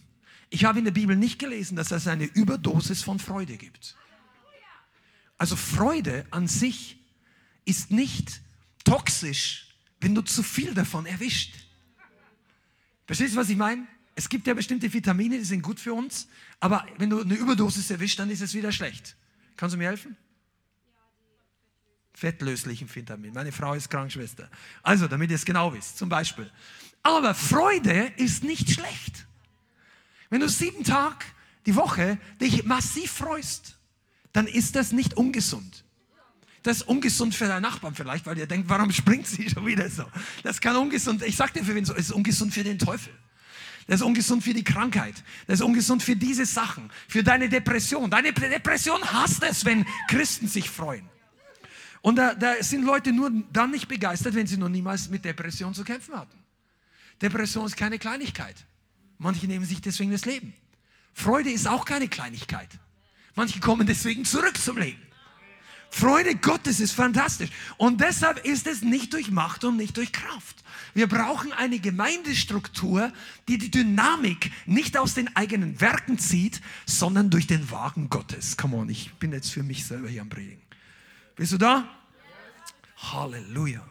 Ich 0.53 0.65
habe 0.65 0.79
in 0.79 0.85
der 0.85 0.91
Bibel 0.91 1.15
nicht 1.15 1.39
gelesen, 1.39 1.77
dass 1.77 1.91
es 1.91 2.07
eine 2.07 2.25
Überdosis 2.25 3.01
von 3.01 3.19
Freude 3.19 3.55
gibt. 3.55 3.95
Also 5.37 5.55
Freude 5.55 6.25
an 6.29 6.47
sich 6.47 6.99
ist 7.63 7.89
nicht 7.89 8.41
toxisch, 8.83 9.73
wenn 10.01 10.13
du 10.13 10.21
zu 10.21 10.43
viel 10.43 10.73
davon 10.73 11.05
erwischt. 11.05 11.55
Verstehst 13.07 13.33
du, 13.33 13.39
was 13.39 13.49
ich 13.49 13.55
meine? 13.55 13.87
Es 14.13 14.27
gibt 14.27 14.45
ja 14.45 14.53
bestimmte 14.53 14.91
Vitamine, 14.91 15.37
die 15.37 15.45
sind 15.45 15.61
gut 15.61 15.79
für 15.79 15.93
uns, 15.93 16.27
aber 16.59 16.85
wenn 16.97 17.09
du 17.09 17.21
eine 17.21 17.33
Überdosis 17.33 17.89
erwischt, 17.89 18.19
dann 18.19 18.29
ist 18.29 18.41
es 18.41 18.53
wieder 18.53 18.73
schlecht. 18.73 19.15
Kannst 19.55 19.73
du 19.73 19.77
mir 19.77 19.87
helfen? 19.87 20.17
Fettlöslichen 22.13 22.93
Vitamin. 22.93 23.33
Meine 23.33 23.53
Frau 23.53 23.73
ist 23.73 23.89
Krankenschwester. 23.89 24.49
Also, 24.83 25.07
damit 25.07 25.29
ihr 25.31 25.37
es 25.37 25.45
genau 25.45 25.73
wisst, 25.73 25.97
zum 25.97 26.09
Beispiel. 26.09 26.51
Aber 27.03 27.33
Freude 27.33 28.11
ist 28.17 28.43
nicht 28.43 28.69
schlecht. 28.69 29.25
Wenn 30.31 30.39
du 30.39 30.49
sieben 30.49 30.83
Tage 30.83 31.25
die 31.67 31.75
Woche 31.75 32.17
dich 32.39 32.63
massiv 32.63 33.11
freust, 33.11 33.75
dann 34.33 34.47
ist 34.47 34.75
das 34.75 34.93
nicht 34.93 35.15
ungesund. 35.15 35.83
Das 36.63 36.77
ist 36.77 36.83
ungesund 36.83 37.35
für 37.35 37.47
deinen 37.47 37.63
Nachbarn 37.63 37.95
vielleicht, 37.95 38.25
weil 38.25 38.37
ihr 38.37 38.47
denkt, 38.47 38.69
warum 38.69 38.91
springt 38.91 39.27
sie 39.27 39.49
schon 39.53 39.65
wieder 39.65 39.89
so? 39.89 40.05
Das 40.41 40.61
kann 40.61 40.75
ungesund, 40.77 41.21
ich 41.21 41.35
sag 41.35 41.53
dir 41.53 41.65
für 41.65 41.75
wen 41.75 41.85
so, 41.85 41.93
es 41.93 42.05
ist 42.05 42.11
ungesund 42.11 42.53
für 42.53 42.63
den 42.63 42.79
Teufel. 42.79 43.13
Das 43.87 43.99
ist 43.99 44.05
ungesund 44.05 44.43
für 44.43 44.53
die 44.53 44.63
Krankheit. 44.63 45.15
Das 45.47 45.59
ist 45.59 45.65
ungesund 45.65 46.01
für 46.01 46.15
diese 46.15 46.45
Sachen, 46.45 46.89
für 47.09 47.23
deine 47.23 47.49
Depression. 47.49 48.09
Deine 48.09 48.31
Depression 48.31 49.03
hasst 49.03 49.43
es, 49.43 49.65
wenn 49.65 49.85
Christen 50.07 50.47
sich 50.47 50.69
freuen. 50.69 51.09
Und 52.01 52.15
da, 52.15 52.35
da 52.35 52.63
sind 52.63 52.85
Leute 52.85 53.11
nur 53.11 53.31
dann 53.51 53.71
nicht 53.71 53.89
begeistert, 53.89 54.33
wenn 54.33 54.47
sie 54.47 54.57
noch 54.57 54.69
niemals 54.69 55.09
mit 55.09 55.25
Depression 55.25 55.73
zu 55.73 55.83
kämpfen 55.83 56.15
hatten. 56.15 56.37
Depression 57.21 57.65
ist 57.65 57.75
keine 57.75 57.99
Kleinigkeit. 57.99 58.55
Manche 59.21 59.45
nehmen 59.45 59.65
sich 59.65 59.81
deswegen 59.81 60.11
das 60.11 60.25
Leben. 60.25 60.51
Freude 61.13 61.51
ist 61.51 61.67
auch 61.67 61.85
keine 61.85 62.07
Kleinigkeit. 62.07 62.69
Manche 63.35 63.59
kommen 63.59 63.85
deswegen 63.85 64.25
zurück 64.25 64.57
zum 64.57 64.79
Leben. 64.79 64.99
Freude 65.91 66.35
Gottes 66.35 66.79
ist 66.79 66.93
fantastisch. 66.93 67.51
Und 67.77 68.01
deshalb 68.01 68.43
ist 68.43 68.65
es 68.65 68.81
nicht 68.81 69.13
durch 69.13 69.29
Macht 69.29 69.63
und 69.63 69.77
nicht 69.77 69.95
durch 69.97 70.11
Kraft. 70.11 70.63
Wir 70.95 71.07
brauchen 71.07 71.53
eine 71.53 71.77
Gemeindestruktur, 71.77 73.13
die 73.47 73.59
die 73.59 73.69
Dynamik 73.69 74.51
nicht 74.65 74.97
aus 74.97 75.13
den 75.13 75.35
eigenen 75.35 75.79
Werken 75.79 76.17
zieht, 76.17 76.59
sondern 76.87 77.29
durch 77.29 77.45
den 77.45 77.69
Wagen 77.69 78.09
Gottes. 78.09 78.57
Come 78.57 78.75
on, 78.77 78.89
ich 78.89 79.13
bin 79.15 79.33
jetzt 79.33 79.51
für 79.51 79.61
mich 79.61 79.85
selber 79.85 80.09
hier 80.09 80.23
am 80.23 80.29
Predigen. 80.29 80.63
Bist 81.35 81.51
du 81.51 81.59
da? 81.59 81.87
Halleluja. 82.97 83.87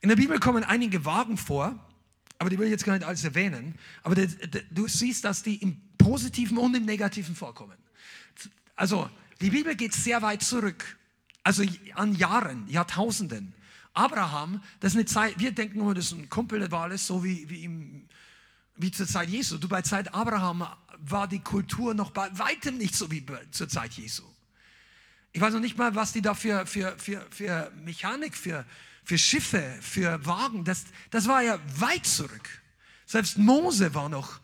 In 0.00 0.08
der 0.08 0.16
Bibel 0.16 0.40
kommen 0.40 0.64
einige 0.64 1.04
Wagen 1.04 1.36
vor, 1.36 1.78
aber 2.38 2.50
die 2.50 2.58
will 2.58 2.66
ich 2.66 2.72
jetzt 2.72 2.84
gar 2.84 2.94
nicht 2.94 3.06
alles 3.06 3.24
erwähnen. 3.24 3.74
Aber 4.02 4.14
du 4.14 4.88
siehst, 4.88 5.24
dass 5.24 5.42
die 5.42 5.56
im 5.56 5.80
Positiven 5.98 6.58
und 6.58 6.74
im 6.76 6.84
Negativen 6.84 7.34
vorkommen. 7.34 7.76
Also, 8.76 9.10
die 9.40 9.50
Bibel 9.50 9.74
geht 9.74 9.92
sehr 9.92 10.22
weit 10.22 10.42
zurück. 10.42 10.96
Also 11.42 11.64
an 11.94 12.14
Jahren, 12.14 12.68
Jahrtausenden. 12.68 13.54
Abraham, 13.94 14.62
das 14.78 14.92
ist 14.92 14.96
eine 14.96 15.06
Zeit, 15.06 15.38
wir 15.38 15.50
denken 15.50 15.80
immer, 15.80 15.94
das 15.94 16.06
ist 16.06 16.12
ein 16.12 16.28
Kumpel, 16.28 16.60
das 16.60 16.70
war 16.70 16.84
alles 16.84 17.06
so 17.06 17.24
wie, 17.24 17.48
wie, 17.50 17.64
im, 17.64 18.08
wie 18.76 18.92
zur 18.92 19.08
Zeit 19.08 19.28
Jesu. 19.28 19.58
Du, 19.58 19.68
bei 19.68 19.82
Zeit 19.82 20.14
Abraham 20.14 20.68
war 20.98 21.26
die 21.26 21.40
Kultur 21.40 21.94
noch 21.94 22.12
bei 22.12 22.28
weitem 22.38 22.78
nicht 22.78 22.94
so 22.94 23.10
wie 23.10 23.24
zur 23.50 23.68
Zeit 23.68 23.94
Jesu. 23.94 24.22
Ich 25.32 25.40
weiß 25.40 25.52
noch 25.54 25.60
nicht 25.60 25.76
mal, 25.76 25.94
was 25.94 26.12
die 26.12 26.22
da 26.22 26.34
für, 26.34 26.64
für, 26.66 26.96
für, 26.98 27.26
für 27.30 27.72
Mechanik, 27.84 28.36
für, 28.36 28.64
für 29.08 29.16
Schiffe, 29.16 29.74
für 29.80 30.26
Wagen, 30.26 30.64
das, 30.64 30.84
das 31.08 31.26
war 31.26 31.42
ja 31.42 31.58
weit 31.78 32.04
zurück. 32.04 32.46
Selbst 33.06 33.38
Mose 33.38 33.94
war 33.94 34.10
noch 34.10 34.38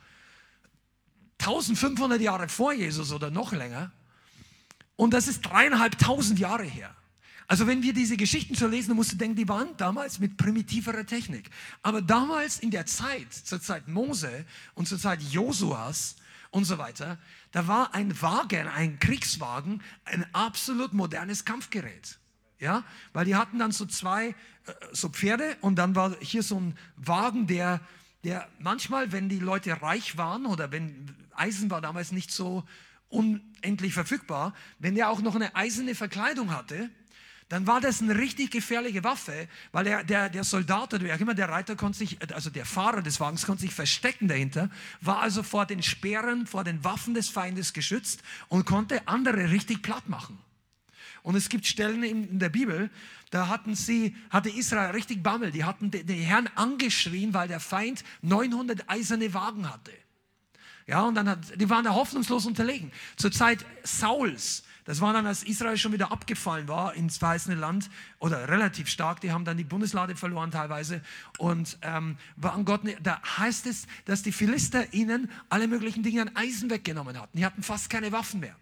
1500 1.38 2.18
Jahre 2.18 2.48
vor 2.48 2.72
Jesus 2.72 3.12
oder 3.12 3.30
noch 3.30 3.52
länger. 3.52 3.92
Und 4.96 5.12
das 5.12 5.28
ist 5.28 5.42
dreieinhalbtausend 5.42 6.38
Jahre 6.38 6.64
her. 6.64 6.96
Also 7.46 7.66
wenn 7.66 7.82
wir 7.82 7.92
diese 7.92 8.16
Geschichten 8.16 8.54
schon 8.54 8.70
lesen, 8.70 8.88
dann 8.88 8.96
musst 8.96 9.12
du 9.12 9.16
denken, 9.16 9.36
die 9.36 9.50
waren 9.50 9.76
damals 9.76 10.18
mit 10.18 10.38
primitiverer 10.38 11.04
Technik. 11.04 11.50
Aber 11.82 12.00
damals 12.00 12.58
in 12.58 12.70
der 12.70 12.86
Zeit, 12.86 13.34
zur 13.34 13.60
Zeit 13.60 13.86
Mose 13.86 14.46
und 14.72 14.88
zur 14.88 14.98
Zeit 14.98 15.20
Josuas 15.20 16.16
und 16.52 16.64
so 16.64 16.78
weiter, 16.78 17.18
da 17.52 17.68
war 17.68 17.92
ein 17.92 18.18
Wagen, 18.22 18.66
ein 18.66 18.98
Kriegswagen, 18.98 19.82
ein 20.06 20.24
absolut 20.32 20.94
modernes 20.94 21.44
Kampfgerät. 21.44 22.18
Ja, 22.64 22.82
weil 23.12 23.26
die 23.26 23.36
hatten 23.36 23.58
dann 23.58 23.72
so 23.72 23.84
zwei, 23.84 24.28
äh, 24.28 24.34
so 24.92 25.10
Pferde 25.10 25.54
und 25.60 25.76
dann 25.76 25.94
war 25.94 26.16
hier 26.20 26.42
so 26.42 26.58
ein 26.58 26.78
Wagen, 26.96 27.46
der, 27.46 27.80
der 28.24 28.48
manchmal, 28.58 29.12
wenn 29.12 29.28
die 29.28 29.38
Leute 29.38 29.82
reich 29.82 30.16
waren 30.16 30.46
oder 30.46 30.72
wenn 30.72 31.14
Eisen 31.36 31.70
war 31.70 31.82
damals 31.82 32.10
nicht 32.10 32.30
so 32.30 32.64
unendlich 33.10 33.92
verfügbar, 33.92 34.54
wenn 34.78 34.94
der 34.94 35.10
auch 35.10 35.20
noch 35.20 35.34
eine 35.34 35.54
eiserne 35.54 35.94
Verkleidung 35.94 36.52
hatte, 36.52 36.88
dann 37.50 37.66
war 37.66 37.82
das 37.82 38.00
eine 38.00 38.16
richtig 38.16 38.50
gefährliche 38.50 39.04
Waffe, 39.04 39.46
weil 39.72 39.84
der, 39.84 40.04
der, 40.04 40.30
der 40.30 40.44
Soldat 40.44 40.94
oder 40.94 41.14
auch 41.14 41.20
immer 41.20 41.34
der 41.34 41.50
Reiter 41.50 41.76
konnte 41.76 41.98
sich, 41.98 42.16
also 42.32 42.48
der 42.48 42.64
Fahrer 42.64 43.02
des 43.02 43.20
Wagens 43.20 43.44
konnte 43.44 43.60
sich 43.60 43.74
verstecken 43.74 44.26
dahinter, 44.26 44.70
war 45.02 45.20
also 45.20 45.42
vor 45.42 45.66
den 45.66 45.82
Speeren, 45.82 46.46
vor 46.46 46.64
den 46.64 46.82
Waffen 46.82 47.12
des 47.12 47.28
Feindes 47.28 47.74
geschützt 47.74 48.22
und 48.48 48.64
konnte 48.64 49.06
andere 49.06 49.50
richtig 49.50 49.82
platt 49.82 50.08
machen. 50.08 50.38
Und 51.24 51.36
es 51.36 51.48
gibt 51.48 51.66
Stellen 51.66 52.02
in 52.02 52.38
der 52.38 52.50
Bibel, 52.50 52.90
da 53.30 53.48
hatten 53.48 53.74
sie, 53.74 54.14
hatte 54.28 54.50
Israel 54.50 54.90
richtig 54.90 55.22
Bammel. 55.22 55.50
Die 55.50 55.64
hatten 55.64 55.90
den 55.90 56.06
Herrn 56.06 56.50
angeschrien, 56.54 57.32
weil 57.32 57.48
der 57.48 57.60
Feind 57.60 58.04
900 58.20 58.90
eiserne 58.90 59.32
Wagen 59.32 59.68
hatte. 59.68 59.90
Ja, 60.86 61.00
und 61.02 61.14
dann 61.14 61.26
hat, 61.30 61.58
die 61.58 61.70
waren 61.70 61.82
da 61.82 61.94
hoffnungslos 61.94 62.44
unterlegen. 62.44 62.92
Zur 63.16 63.32
Zeit 63.32 63.64
Sauls, 63.84 64.64
das 64.84 65.00
war 65.00 65.14
dann, 65.14 65.26
als 65.26 65.44
Israel 65.44 65.78
schon 65.78 65.92
wieder 65.94 66.12
abgefallen 66.12 66.68
war 66.68 66.92
ins 66.94 67.16
verheißene 67.16 67.54
Land 67.54 67.88
oder 68.18 68.50
relativ 68.50 68.88
stark. 68.88 69.22
Die 69.22 69.32
haben 69.32 69.46
dann 69.46 69.56
die 69.56 69.64
Bundeslade 69.64 70.16
verloren 70.16 70.50
teilweise 70.50 71.00
und 71.38 71.78
ähm, 71.80 72.18
waren 72.36 72.66
Gott. 72.66 72.82
Da 73.02 73.22
heißt 73.38 73.66
es, 73.66 73.86
dass 74.04 74.22
die 74.22 74.32
Philister 74.32 74.92
ihnen 74.92 75.30
alle 75.48 75.68
möglichen 75.68 76.02
Dinge 76.02 76.20
an 76.20 76.36
Eisen 76.36 76.68
weggenommen 76.68 77.18
hatten. 77.18 77.38
Die 77.38 77.46
hatten 77.46 77.62
fast 77.62 77.88
keine 77.88 78.12
Waffen 78.12 78.40
mehr. 78.40 78.56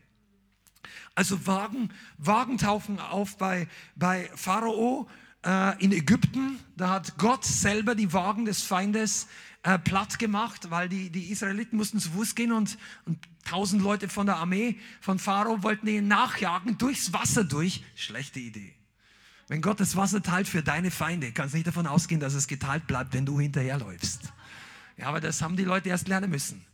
Also 1.15 1.47
Wagen, 1.47 1.91
Wagen 2.19 2.59
tauchen 2.59 2.99
auf 2.99 3.37
bei, 3.37 3.69
bei 3.97 4.31
Pharao 4.35 5.09
äh, 5.45 5.83
in 5.83 5.93
Ägypten. 5.93 6.59
Da 6.77 6.91
hat 6.91 7.19
Gott 7.19 7.45
selber 7.45 7.95
die 7.95 8.13
Wagen 8.13 8.45
des 8.45 8.63
Feindes 8.63 9.29
äh, 9.63 9.79
platt 9.79 10.19
gemacht, 10.19 10.71
weil 10.71 10.89
die, 10.89 11.11
die 11.11 11.31
Israeliten 11.31 11.77
mussten 11.77 12.01
zu 12.01 12.11
Fuß 12.11 12.35
gehen 12.35 12.53
und, 12.53 12.79
und 13.05 13.19
tausend 13.45 13.83
Leute 13.83 14.09
von 14.09 14.27
der 14.27 14.37
Armee 14.37 14.79
von 15.01 15.19
Pharao 15.19 15.63
wollten 15.63 15.87
ihnen 15.87 16.09
nachjagen, 16.09 16.79
durchs 16.79 17.13
Wasser 17.13 17.45
durch. 17.45 17.85
Schlechte 17.95 18.41
Idee. 18.41 18.75
Wenn 19.49 19.61
Gott 19.61 19.81
das 19.81 19.97
Wasser 19.97 20.23
teilt 20.23 20.49
für 20.49 20.63
deine 20.63 20.91
Feinde, 20.91 21.33
kannst 21.33 21.53
du 21.53 21.59
nicht 21.59 21.67
davon 21.67 21.87
ausgehen, 21.87 22.21
dass 22.21 22.33
es 22.33 22.49
geteilt 22.49 22.87
bleibt, 22.87 23.13
wenn 23.13 23.27
du 23.27 23.39
hinterherläufst. 23.39 24.33
Ja, 24.97 25.09
aber 25.09 25.21
das 25.21 25.43
haben 25.43 25.57
die 25.57 25.65
Leute 25.65 25.91
erst 25.91 26.09
lernen 26.09 26.31
müssen. 26.31 26.65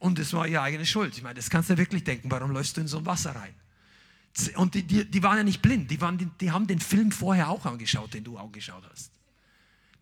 Und 0.00 0.18
es 0.18 0.32
war 0.32 0.48
ihre 0.48 0.62
eigene 0.62 0.86
Schuld. 0.86 1.16
Ich 1.16 1.22
meine, 1.22 1.34
das 1.34 1.50
kannst 1.50 1.70
du 1.70 1.76
wirklich 1.76 2.02
denken. 2.02 2.30
Warum 2.30 2.50
läufst 2.50 2.76
du 2.76 2.80
in 2.80 2.88
so 2.88 2.98
ein 2.98 3.06
Wasser 3.06 3.36
rein? 3.36 3.54
Und 4.56 4.74
die, 4.74 4.82
die, 4.82 5.04
die 5.04 5.22
waren 5.22 5.36
ja 5.36 5.44
nicht 5.44 5.60
blind. 5.60 5.90
Die, 5.90 6.00
waren, 6.00 6.16
die, 6.16 6.26
die 6.40 6.50
haben 6.50 6.66
den 6.66 6.80
Film 6.80 7.12
vorher 7.12 7.50
auch 7.50 7.66
angeschaut, 7.66 8.14
den 8.14 8.24
du 8.24 8.38
auch 8.38 8.50
geschaut 8.50 8.82
hast. 8.90 9.12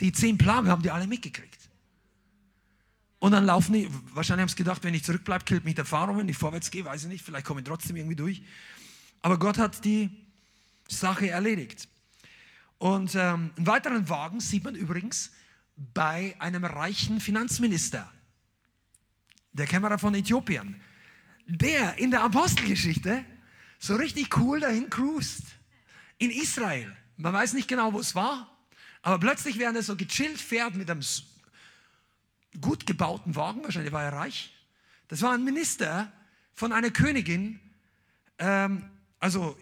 Die 0.00 0.12
zehn 0.12 0.38
Plagen 0.38 0.68
haben 0.68 0.82
die 0.82 0.92
alle 0.92 1.08
mitgekriegt. 1.08 1.58
Und 3.18 3.32
dann 3.32 3.44
laufen 3.44 3.72
die, 3.72 3.88
wahrscheinlich 4.14 4.42
haben 4.42 4.48
sie 4.50 4.56
gedacht, 4.56 4.84
wenn 4.84 4.94
ich 4.94 5.02
zurückbleibe, 5.02 5.44
killt 5.44 5.64
mich 5.64 5.74
der 5.74 5.84
Fahrer. 5.84 6.16
Wenn 6.16 6.28
ich 6.28 6.38
vorwärts 6.38 6.70
gehe, 6.70 6.84
weiß 6.84 7.02
ich 7.02 7.08
nicht, 7.08 7.24
vielleicht 7.24 7.44
komme 7.44 7.60
ich 7.60 7.66
trotzdem 7.66 7.96
irgendwie 7.96 8.14
durch. 8.14 8.42
Aber 9.20 9.36
Gott 9.36 9.58
hat 9.58 9.84
die 9.84 10.10
Sache 10.88 11.28
erledigt. 11.28 11.88
Und 12.78 13.16
ähm, 13.16 13.50
einen 13.56 13.66
weiteren 13.66 14.08
Wagen 14.08 14.38
sieht 14.38 14.62
man 14.62 14.76
übrigens 14.76 15.32
bei 15.76 16.36
einem 16.38 16.64
reichen 16.64 17.20
Finanzminister, 17.20 18.08
der 19.52 19.66
Kämmerer 19.66 19.98
von 19.98 20.14
Äthiopien, 20.14 20.80
der 21.46 21.98
in 21.98 22.10
der 22.10 22.22
Apostelgeschichte 22.22 23.24
so 23.78 23.96
richtig 23.96 24.36
cool 24.36 24.60
dahin 24.60 24.90
cruist. 24.90 25.42
In 26.18 26.30
Israel. 26.30 26.96
Man 27.16 27.32
weiß 27.32 27.52
nicht 27.54 27.68
genau, 27.68 27.92
wo 27.92 28.00
es 28.00 28.14
war, 28.14 28.58
aber 29.02 29.18
plötzlich, 29.18 29.58
während 29.58 29.76
er 29.76 29.82
so 29.82 29.96
gechillt 29.96 30.40
fährt 30.40 30.74
mit 30.74 30.90
einem 30.90 31.02
gut 32.60 32.86
gebauten 32.86 33.36
Wagen, 33.36 33.62
wahrscheinlich 33.62 33.92
war 33.92 34.02
er 34.02 34.12
reich. 34.12 34.52
Das 35.08 35.22
war 35.22 35.32
ein 35.32 35.44
Minister 35.44 36.12
von 36.54 36.72
einer 36.72 36.90
Königin, 36.90 37.60
ähm, 38.38 38.90
also 39.18 39.56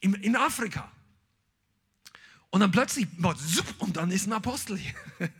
in, 0.00 0.14
in 0.14 0.36
Afrika. 0.36 0.90
Und 2.50 2.60
dann 2.60 2.70
plötzlich, 2.70 3.06
und 3.78 3.96
dann 3.96 4.10
ist 4.10 4.26
ein 4.26 4.32
Apostel 4.32 4.78
hier. 4.78 4.94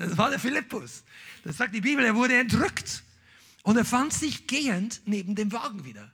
Das 0.00 0.16
war 0.16 0.30
der 0.30 0.40
Philippus. 0.40 1.04
Das 1.44 1.58
sagt 1.58 1.74
die 1.74 1.82
Bibel, 1.82 2.02
er 2.02 2.14
wurde 2.14 2.38
entrückt. 2.38 3.02
Und 3.64 3.76
er 3.76 3.84
fand 3.84 4.14
sich 4.14 4.46
gehend 4.46 5.02
neben 5.04 5.34
dem 5.34 5.52
Wagen 5.52 5.84
wieder. 5.84 6.10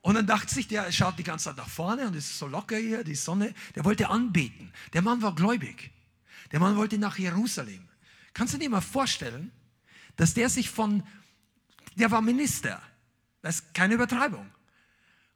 Und 0.00 0.16
dann 0.16 0.26
dachte 0.26 0.52
sich, 0.52 0.66
der 0.66 0.90
schaut 0.90 1.16
die 1.16 1.22
ganze 1.22 1.44
Zeit 1.44 1.58
nach 1.58 1.68
vorne 1.68 2.08
und 2.08 2.16
ist 2.16 2.36
so 2.36 2.48
locker 2.48 2.76
hier, 2.76 3.04
die 3.04 3.14
Sonne. 3.14 3.54
Der 3.76 3.84
wollte 3.84 4.08
anbeten. 4.08 4.72
Der 4.94 5.02
Mann 5.02 5.22
war 5.22 5.32
gläubig. 5.32 5.92
Der 6.50 6.58
Mann 6.58 6.76
wollte 6.76 6.98
nach 6.98 7.16
Jerusalem. 7.18 7.88
Kannst 8.34 8.54
du 8.54 8.58
dir 8.58 8.68
mal 8.68 8.80
vorstellen, 8.80 9.52
dass 10.16 10.34
der 10.34 10.48
sich 10.48 10.68
von, 10.68 11.04
der 11.94 12.10
war 12.10 12.20
Minister, 12.20 12.82
das 13.42 13.60
ist 13.60 13.74
keine 13.74 13.94
Übertreibung. 13.94 14.50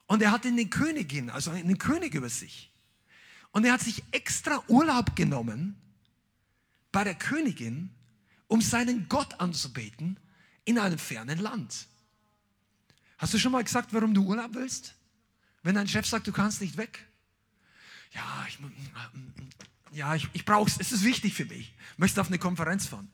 Und 0.07 0.21
er 0.21 0.33
hatte 0.33 0.49
eine 0.49 0.67
Königin, 0.67 1.31
also 1.31 1.53
einen 1.53 1.79
König 1.79 2.15
über 2.15 2.29
sich. 2.29 2.73
Und 3.53 3.65
er 3.65 3.73
hat 3.73 3.83
sich 3.83 4.03
extra 4.11 4.65
Urlaub 4.67 5.15
genommen 5.15 5.81
bei 6.97 7.05
der 7.05 7.15
Königin, 7.15 7.91
um 8.47 8.63
seinen 8.63 9.07
Gott 9.11 9.39
anzubeten 9.39 10.19
in 10.65 10.79
einem 10.79 10.97
fernen 10.97 11.39
Land. 11.39 11.89
Hast 13.19 13.35
du 13.35 13.39
schon 13.39 13.53
mal 13.53 13.63
gesagt, 13.63 13.93
warum 13.93 14.15
du 14.15 14.25
Urlaub 14.25 14.55
willst? 14.55 14.95
Wenn 15.63 15.75
dein 15.75 15.89
Chef 15.89 16.07
sagt, 16.07 16.27
du 16.27 16.33
kannst 16.33 16.63
nicht 16.63 16.79
weg? 16.79 17.07
Ja, 18.13 18.47
ich, 18.49 18.59
ja, 19.93 20.15
ich, 20.15 20.27
ich 20.33 20.47
brauche 20.47 20.71
es, 20.71 20.79
es 20.81 20.91
ist 20.91 21.05
wichtig 21.05 21.35
für 21.35 21.45
mich. 21.45 21.75
Ich 21.93 21.99
möchte 21.99 22.19
auf 22.19 22.29
eine 22.29 22.39
Konferenz 22.39 22.87
fahren 22.87 23.13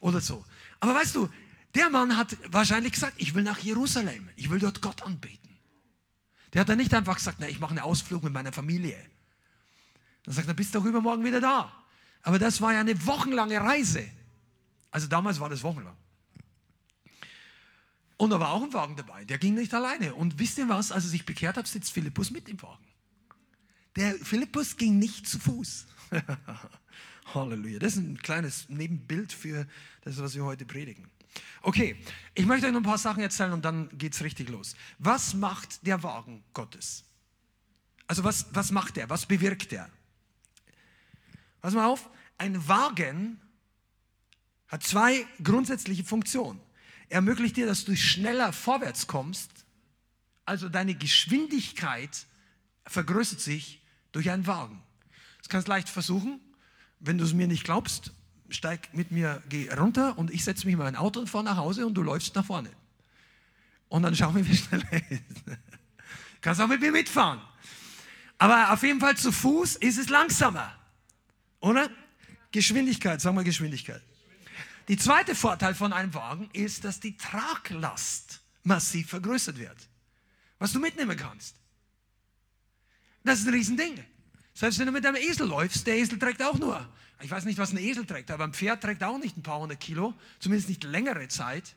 oder 0.00 0.20
so. 0.20 0.44
Aber 0.80 0.94
weißt 0.94 1.14
du, 1.14 1.30
der 1.74 1.88
Mann 1.88 2.18
hat 2.18 2.36
wahrscheinlich 2.52 2.92
gesagt, 2.92 3.14
ich 3.16 3.32
will 3.34 3.44
nach 3.44 3.60
Jerusalem, 3.60 4.28
ich 4.36 4.50
will 4.50 4.58
dort 4.58 4.82
Gott 4.82 5.00
anbeten. 5.00 5.58
Der 6.52 6.60
hat 6.60 6.68
dann 6.68 6.76
nicht 6.76 6.92
einfach 6.92 7.16
gesagt, 7.16 7.38
na, 7.40 7.48
ich 7.48 7.60
mache 7.60 7.70
einen 7.70 7.78
Ausflug 7.78 8.24
mit 8.24 8.34
meiner 8.34 8.52
Familie. 8.52 9.02
Dann 10.24 10.34
sagt 10.34 10.48
er, 10.48 10.52
bist 10.52 10.74
du 10.74 10.86
übermorgen 10.86 11.24
wieder 11.24 11.40
da. 11.40 11.81
Aber 12.22 12.38
das 12.38 12.60
war 12.60 12.72
ja 12.72 12.80
eine 12.80 13.06
wochenlange 13.06 13.60
Reise. 13.60 14.08
Also 14.90 15.08
damals 15.08 15.40
war 15.40 15.48
das 15.48 15.62
wochenlang. 15.62 15.96
Und 18.16 18.30
da 18.30 18.38
war 18.38 18.50
auch 18.52 18.62
ein 18.62 18.72
Wagen 18.72 18.94
dabei, 18.94 19.24
der 19.24 19.38
ging 19.38 19.54
nicht 19.54 19.74
alleine. 19.74 20.14
Und 20.14 20.38
wisst 20.38 20.58
ihr 20.58 20.68
was, 20.68 20.92
als 20.92 21.04
er 21.04 21.10
sich 21.10 21.26
bekehrt 21.26 21.56
hat, 21.56 21.66
sitzt 21.66 21.92
Philippus 21.92 22.30
mit 22.30 22.48
im 22.48 22.62
Wagen. 22.62 22.86
Der 23.96 24.14
Philippus 24.14 24.76
ging 24.76 24.98
nicht 24.98 25.26
zu 25.26 25.38
Fuß. 25.38 25.86
Halleluja. 27.34 27.78
Das 27.78 27.94
ist 27.94 27.98
ein 27.98 28.18
kleines 28.18 28.68
Nebenbild 28.68 29.32
für 29.32 29.66
das, 30.02 30.18
was 30.18 30.34
wir 30.34 30.44
heute 30.44 30.64
predigen. 30.64 31.10
Okay, 31.62 31.96
ich 32.34 32.46
möchte 32.46 32.66
euch 32.66 32.72
noch 32.72 32.80
ein 32.80 32.84
paar 32.84 32.98
Sachen 32.98 33.22
erzählen 33.22 33.52
und 33.52 33.64
dann 33.64 33.88
geht 33.96 34.14
es 34.14 34.22
richtig 34.22 34.48
los. 34.48 34.76
Was 34.98 35.34
macht 35.34 35.86
der 35.86 36.02
Wagen 36.02 36.44
Gottes? 36.52 37.04
Also 38.06 38.24
was, 38.24 38.46
was 38.52 38.70
macht 38.70 38.98
er? 38.98 39.08
Was 39.08 39.26
bewirkt 39.26 39.72
er? 39.72 39.88
Pass 41.62 41.74
mal 41.74 41.86
auf, 41.86 42.10
ein 42.38 42.68
Wagen 42.68 43.40
hat 44.66 44.82
zwei 44.82 45.26
grundsätzliche 45.42 46.02
Funktionen. 46.02 46.60
Er 47.08 47.16
ermöglicht 47.16 47.56
dir, 47.56 47.66
dass 47.66 47.84
du 47.84 47.96
schneller 47.96 48.52
vorwärts 48.52 49.06
kommst, 49.06 49.50
also 50.44 50.68
deine 50.68 50.94
Geschwindigkeit 50.94 52.26
vergrößert 52.86 53.40
sich 53.40 53.80
durch 54.10 54.28
einen 54.30 54.46
Wagen. 54.46 54.82
Das 55.38 55.48
kannst 55.48 55.68
du 55.68 55.72
leicht 55.72 55.88
versuchen. 55.88 56.40
Wenn 56.98 57.16
du 57.16 57.24
es 57.24 57.32
mir 57.32 57.46
nicht 57.46 57.64
glaubst, 57.64 58.12
steig 58.48 58.92
mit 58.92 59.12
mir, 59.12 59.42
geh 59.48 59.72
runter 59.72 60.18
und 60.18 60.30
ich 60.30 60.42
setze 60.42 60.66
mich 60.66 60.72
in 60.72 60.78
mein 60.78 60.96
Auto 60.96 61.20
und 61.20 61.30
fahre 61.30 61.44
nach 61.44 61.56
Hause 61.56 61.86
und 61.86 61.94
du 61.94 62.02
läufst 62.02 62.34
nach 62.34 62.44
vorne. 62.44 62.70
Und 63.88 64.02
dann 64.02 64.16
schauen 64.16 64.34
wir, 64.34 64.48
wie 64.48 64.56
schnell 64.56 64.82
er 64.90 65.10
ist. 65.10 65.22
Kannst 66.40 66.60
auch 66.60 66.66
mit 66.66 66.80
mir 66.80 66.90
mitfahren. 66.90 67.40
Aber 68.38 68.72
auf 68.72 68.82
jeden 68.82 68.98
Fall 68.98 69.16
zu 69.16 69.30
Fuß 69.30 69.76
ist 69.76 69.98
es 69.98 70.08
langsamer. 70.08 70.81
Oder? 71.62 71.88
Geschwindigkeit, 72.50 73.20
sagen 73.20 73.36
wir 73.36 73.44
Geschwindigkeit. 73.44 74.02
Die 74.88 74.96
zweite 74.98 75.34
Vorteil 75.34 75.74
von 75.74 75.92
einem 75.92 76.12
Wagen 76.12 76.50
ist, 76.52 76.84
dass 76.84 77.00
die 77.00 77.16
Traglast 77.16 78.40
massiv 78.64 79.08
vergrößert 79.08 79.58
wird. 79.58 79.76
Was 80.58 80.72
du 80.72 80.80
mitnehmen 80.80 81.16
kannst. 81.16 81.56
Das 83.24 83.38
ist 83.38 83.46
ein 83.46 83.54
Riesending. 83.54 84.04
Selbst 84.52 84.78
wenn 84.78 84.86
du 84.86 84.92
mit 84.92 85.06
einem 85.06 85.16
Esel 85.16 85.46
läufst, 85.46 85.86
der 85.86 85.96
Esel 85.96 86.18
trägt 86.18 86.42
auch 86.42 86.58
nur, 86.58 86.86
ich 87.22 87.30
weiß 87.30 87.44
nicht, 87.44 87.58
was 87.58 87.72
ein 87.72 87.78
Esel 87.78 88.04
trägt, 88.04 88.30
aber 88.30 88.44
ein 88.44 88.52
Pferd 88.52 88.82
trägt 88.82 89.02
auch 89.02 89.16
nicht 89.16 89.36
ein 89.36 89.42
paar 89.42 89.60
hundert 89.60 89.80
Kilo, 89.80 90.12
zumindest 90.40 90.68
nicht 90.68 90.84
längere 90.84 91.28
Zeit. 91.28 91.74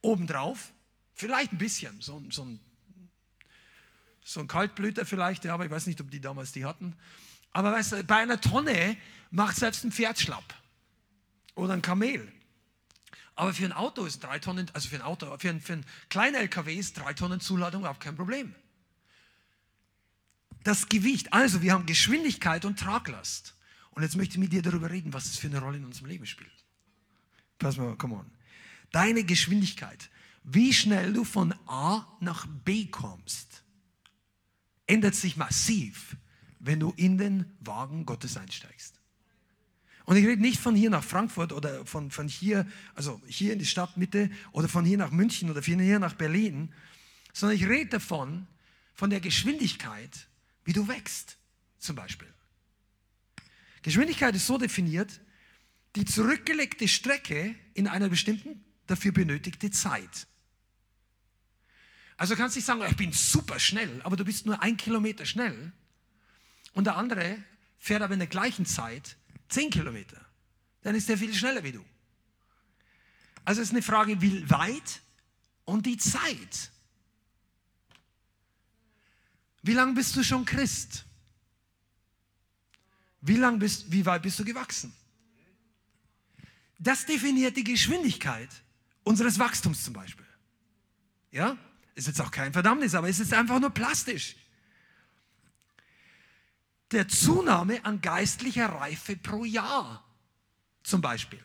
Obendrauf, 0.00 0.72
vielleicht 1.12 1.52
ein 1.52 1.58
bisschen, 1.58 2.00
so, 2.00 2.22
so 2.30 2.44
ein 2.44 2.60
so 4.24 4.40
ein 4.40 4.46
Kaltblüter 4.46 5.04
vielleicht, 5.04 5.44
ja, 5.44 5.54
aber 5.54 5.64
ich 5.64 5.70
weiß 5.70 5.86
nicht, 5.86 6.00
ob 6.00 6.10
die 6.10 6.20
damals 6.20 6.52
die 6.52 6.64
hatten. 6.64 6.94
Aber 7.52 7.72
weißt 7.72 7.92
du, 7.92 8.04
bei 8.04 8.16
einer 8.16 8.40
Tonne 8.40 8.96
macht 9.30 9.56
selbst 9.56 9.84
ein 9.84 9.92
Pferd 9.92 10.18
schlapp. 10.18 10.54
Oder 11.54 11.74
ein 11.74 11.82
Kamel. 11.82 12.32
Aber 13.34 13.52
für 13.52 13.64
ein 13.64 13.72
Auto 13.72 14.04
ist 14.04 14.22
drei 14.22 14.38
Tonnen, 14.38 14.70
also 14.72 14.88
für 14.88 14.96
ein 14.96 15.02
Auto, 15.02 15.36
für 15.38 15.50
ein, 15.50 15.60
für 15.60 15.74
ein 15.74 15.86
kleiner 16.08 16.38
LKW 16.38 16.74
ist 16.74 16.98
drei 16.98 17.12
Tonnen 17.14 17.40
Zuladung 17.40 17.82
überhaupt 17.82 18.00
kein 18.00 18.16
Problem 18.16 18.54
das 20.64 20.88
Gewicht. 20.88 21.32
Also 21.32 21.62
wir 21.62 21.72
haben 21.72 21.86
Geschwindigkeit 21.86 22.64
und 22.64 22.78
Traglast. 22.78 23.54
Und 23.90 24.02
jetzt 24.02 24.16
möchte 24.16 24.34
ich 24.34 24.38
mit 24.38 24.52
dir 24.52 24.62
darüber 24.62 24.90
reden, 24.90 25.12
was 25.12 25.26
es 25.26 25.38
für 25.38 25.48
eine 25.48 25.60
Rolle 25.60 25.78
in 25.78 25.84
unserem 25.84 26.08
Leben 26.08 26.26
spielt. 26.26 26.50
Pass 27.58 27.76
mal, 27.76 27.96
come 27.96 28.16
on. 28.16 28.30
Deine 28.90 29.24
Geschwindigkeit, 29.24 30.10
wie 30.44 30.72
schnell 30.72 31.12
du 31.12 31.24
von 31.24 31.54
A 31.66 32.06
nach 32.20 32.46
B 32.46 32.86
kommst, 32.86 33.62
ändert 34.86 35.14
sich 35.14 35.36
massiv, 35.36 36.16
wenn 36.62 36.80
du 36.80 36.94
in 36.96 37.18
den 37.18 37.44
Wagen 37.60 38.06
Gottes 38.06 38.36
einsteigst. 38.36 38.94
Und 40.04 40.16
ich 40.16 40.24
rede 40.24 40.40
nicht 40.40 40.58
von 40.58 40.74
hier 40.74 40.90
nach 40.90 41.04
Frankfurt 41.04 41.52
oder 41.52 41.84
von, 41.84 42.10
von 42.10 42.28
hier, 42.28 42.66
also 42.94 43.20
hier 43.26 43.52
in 43.52 43.58
die 43.58 43.66
Stadtmitte 43.66 44.30
oder 44.52 44.68
von 44.68 44.84
hier 44.84 44.96
nach 44.96 45.10
München 45.10 45.50
oder 45.50 45.62
von 45.62 45.78
hier 45.78 45.98
nach 45.98 46.14
Berlin, 46.14 46.72
sondern 47.32 47.56
ich 47.56 47.68
rede 47.68 47.90
davon, 47.90 48.46
von 48.94 49.10
der 49.10 49.20
Geschwindigkeit, 49.20 50.28
wie 50.64 50.72
du 50.72 50.86
wächst, 50.86 51.36
zum 51.78 51.96
Beispiel. 51.96 52.32
Geschwindigkeit 53.82 54.34
ist 54.34 54.46
so 54.46 54.58
definiert, 54.58 55.20
die 55.96 56.04
zurückgelegte 56.04 56.86
Strecke 56.86 57.54
in 57.74 57.88
einer 57.88 58.08
bestimmten 58.08 58.64
dafür 58.86 59.12
benötigte 59.12 59.70
Zeit. 59.70 60.26
Also 62.16 62.36
kannst 62.36 62.54
du 62.54 62.58
nicht 62.58 62.66
sagen, 62.66 62.82
ich 62.88 62.96
bin 62.96 63.12
super 63.12 63.58
schnell, 63.58 64.00
aber 64.02 64.16
du 64.16 64.24
bist 64.24 64.46
nur 64.46 64.62
ein 64.62 64.76
Kilometer 64.76 65.24
schnell 65.26 65.72
und 66.72 66.84
der 66.84 66.96
andere 66.96 67.42
fährt 67.78 68.02
aber 68.02 68.14
in 68.14 68.20
der 68.20 68.28
gleichen 68.28 68.66
Zeit 68.66 69.16
zehn 69.48 69.70
Kilometer. 69.70 70.20
Dann 70.82 70.94
ist 70.94 71.08
er 71.10 71.18
viel 71.18 71.34
schneller 71.34 71.62
wie 71.62 71.72
du. 71.72 71.84
Also 73.44 73.60
es 73.60 73.68
ist 73.68 73.74
eine 73.74 73.82
Frage, 73.82 74.20
wie 74.20 74.48
weit 74.50 75.00
und 75.64 75.86
die 75.86 75.96
Zeit. 75.96 76.70
Wie 79.62 79.74
lange 79.74 79.94
bist 79.94 80.16
du 80.16 80.24
schon 80.24 80.44
Christ? 80.44 81.04
Wie, 83.20 83.36
lang 83.36 83.58
bist, 83.58 83.90
wie 83.92 84.04
weit 84.04 84.22
bist 84.22 84.38
du 84.38 84.44
gewachsen? 84.44 84.92
Das 86.78 87.06
definiert 87.06 87.56
die 87.56 87.64
Geschwindigkeit 87.64 88.48
unseres 89.04 89.38
Wachstums 89.38 89.84
zum 89.84 89.94
Beispiel. 89.94 90.26
Ja, 91.30 91.56
ist 91.94 92.08
jetzt 92.08 92.20
auch 92.20 92.32
kein 92.32 92.52
Verdammnis, 92.52 92.94
aber 92.94 93.08
es 93.08 93.20
ist 93.20 93.32
einfach 93.32 93.60
nur 93.60 93.70
plastisch. 93.70 94.34
Der 96.92 97.08
Zunahme 97.08 97.84
an 97.84 98.00
geistlicher 98.02 98.66
Reife 98.66 99.16
pro 99.16 99.44
Jahr 99.44 100.04
zum 100.82 101.00
Beispiel. 101.00 101.42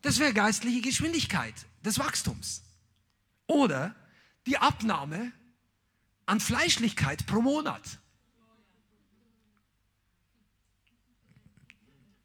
Das 0.00 0.18
wäre 0.18 0.32
geistliche 0.32 0.80
Geschwindigkeit 0.80 1.54
des 1.84 1.98
Wachstums. 1.98 2.62
Oder 3.46 3.94
die 4.46 4.56
Abnahme 4.58 5.32
an 6.24 6.40
Fleischlichkeit 6.40 7.26
pro 7.26 7.42
Monat. 7.42 7.98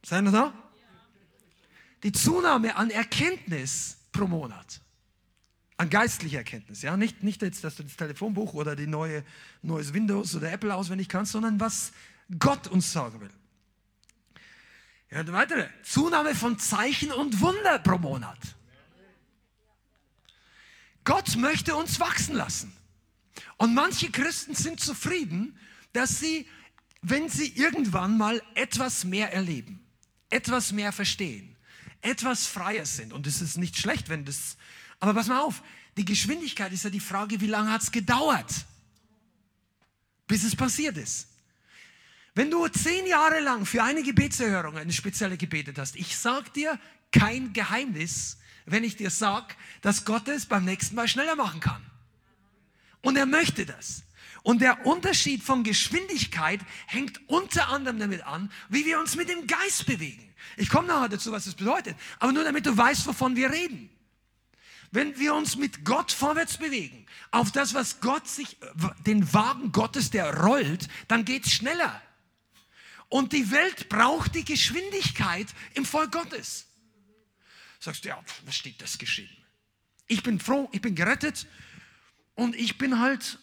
Seid 0.06 0.26
ihr 0.26 0.32
da? 0.32 0.54
Die 2.04 2.12
Zunahme 2.12 2.76
an 2.76 2.90
Erkenntnis 2.90 3.98
pro 4.12 4.28
Monat. 4.28 4.82
An 5.84 5.90
geistlicher 5.90 6.38
Erkenntnis. 6.38 6.82
Ja? 6.82 6.96
Nicht, 6.96 7.24
nicht 7.24 7.42
jetzt, 7.42 7.62
dass 7.66 7.76
du 7.76 7.84
das 7.84 7.98
Telefonbuch 7.98 8.54
oder 8.54 8.74
die 8.74 8.88
neue 8.88 9.26
neues 9.62 9.94
Windows 9.94 10.34
oder 10.34 10.50
Apple 10.50 10.74
auswendig 10.74 11.10
kannst, 11.10 11.34
sondern 11.34 11.60
was 11.60 11.92
Gott 12.40 12.70
uns 12.70 12.94
sagen 12.94 13.20
will. 13.20 13.30
Ja, 15.12 15.28
weitere. 15.34 15.68
Zunahme 15.84 16.36
von 16.36 16.58
Zeichen 16.58 17.12
und 17.12 17.42
Wunder 17.42 17.80
pro 17.80 17.98
Monat. 17.98 18.40
Gott 21.04 21.36
möchte 21.36 21.76
uns 21.76 22.00
wachsen 22.00 22.36
lassen. 22.36 22.72
Und 23.58 23.74
manche 23.74 24.10
Christen 24.10 24.56
sind 24.56 24.80
zufrieden, 24.80 25.60
dass 25.92 26.18
sie, 26.18 26.48
wenn 27.02 27.28
sie 27.28 27.50
irgendwann 27.58 28.18
mal 28.18 28.42
etwas 28.56 29.04
mehr 29.04 29.34
erleben, 29.34 29.86
etwas 30.30 30.72
mehr 30.72 30.94
verstehen, 30.94 31.58
etwas 32.00 32.48
freier 32.48 32.86
sind. 32.86 33.12
Und 33.12 33.28
es 33.28 33.42
ist 33.42 33.58
nicht 33.58 33.78
schlecht, 33.78 34.08
wenn 34.08 34.24
das. 34.24 34.56
Aber 35.04 35.14
pass 35.16 35.28
mal 35.28 35.42
auf, 35.42 35.62
die 35.98 36.06
Geschwindigkeit 36.06 36.72
ist 36.72 36.86
ja 36.86 36.90
die 36.90 37.02
Frage, 37.02 37.42
wie 37.42 37.48
lange 37.48 37.70
hat 37.70 37.82
es 37.82 37.92
gedauert, 37.92 38.66
bis 40.28 40.46
es 40.46 40.56
passiert 40.56 40.96
ist. 40.96 41.28
Wenn 42.36 42.50
du 42.50 42.66
zehn 42.70 43.06
Jahre 43.06 43.42
lang 43.42 43.66
für 43.66 43.84
eine 43.84 44.02
Gebetserhörung 44.02 44.78
eine 44.78 44.94
spezielle 44.94 45.36
gebetet 45.36 45.78
hast, 45.78 45.98
ich 45.98 46.18
sag 46.18 46.54
dir 46.54 46.80
kein 47.12 47.52
Geheimnis, 47.52 48.38
wenn 48.66 48.86
ich 48.86 48.96
dir 48.96 49.10
sag, 49.10 49.58
dass 49.82 50.06
Gott 50.06 50.30
es 50.30 50.46
beim 50.46 50.64
nächsten 50.64 50.96
Mal 50.96 51.10
schneller 51.10 51.36
machen 51.36 51.60
kann. 51.60 51.86
Und 53.02 53.18
er 53.18 53.26
möchte 53.26 53.66
das. 53.66 54.04
Und 54.42 54.62
der 54.62 54.86
Unterschied 54.86 55.44
von 55.44 55.66
Geschwindigkeit 55.66 56.62
hängt 56.88 57.20
unter 57.28 57.68
anderem 57.68 58.00
damit 58.00 58.26
an, 58.26 58.50
wie 58.70 58.86
wir 58.86 59.02
uns 59.02 59.18
mit 59.18 59.28
dem 59.28 59.48
Geist 59.48 59.86
bewegen. 59.86 60.34
Ich 60.56 60.70
komme 60.70 60.88
nachher 60.88 61.10
dazu, 61.10 61.34
was 61.34 61.44
das 61.44 61.56
bedeutet. 61.56 61.98
Aber 62.20 62.32
nur 62.32 62.46
damit 62.46 62.66
du 62.66 62.78
weißt, 62.78 63.06
wovon 63.06 63.36
wir 63.36 63.52
reden. 63.52 63.90
Wenn 64.94 65.18
wir 65.18 65.34
uns 65.34 65.56
mit 65.56 65.84
Gott 65.84 66.12
vorwärts 66.12 66.58
bewegen, 66.58 67.08
auf 67.32 67.52
das, 67.52 67.74
was 67.74 68.00
Gott 68.00 68.28
sich, 68.28 68.58
den 69.08 69.34
Wagen 69.34 69.72
Gottes, 69.72 70.12
der 70.12 70.42
rollt, 70.42 70.88
dann 71.08 71.26
geht's 71.26 71.52
schneller. 71.52 72.00
Und 73.10 73.34
die 73.34 73.50
Welt 73.50 73.90
braucht 73.90 74.36
die 74.36 74.46
Geschwindigkeit 74.46 75.48
im 75.74 75.84
Volk 75.84 76.12
Gottes. 76.12 76.68
Sagst 77.80 78.06
du, 78.06 78.10
ja, 78.10 78.24
was 78.46 78.56
steht 78.56 78.82
das 78.84 79.00
geschrieben? 79.00 79.36
Ich 80.06 80.22
bin 80.22 80.40
froh, 80.40 80.70
ich 80.72 80.82
bin 80.82 80.94
gerettet, 80.94 81.48
und 82.36 82.56
ich 82.56 82.78
bin 82.78 83.00
halt 83.00 83.40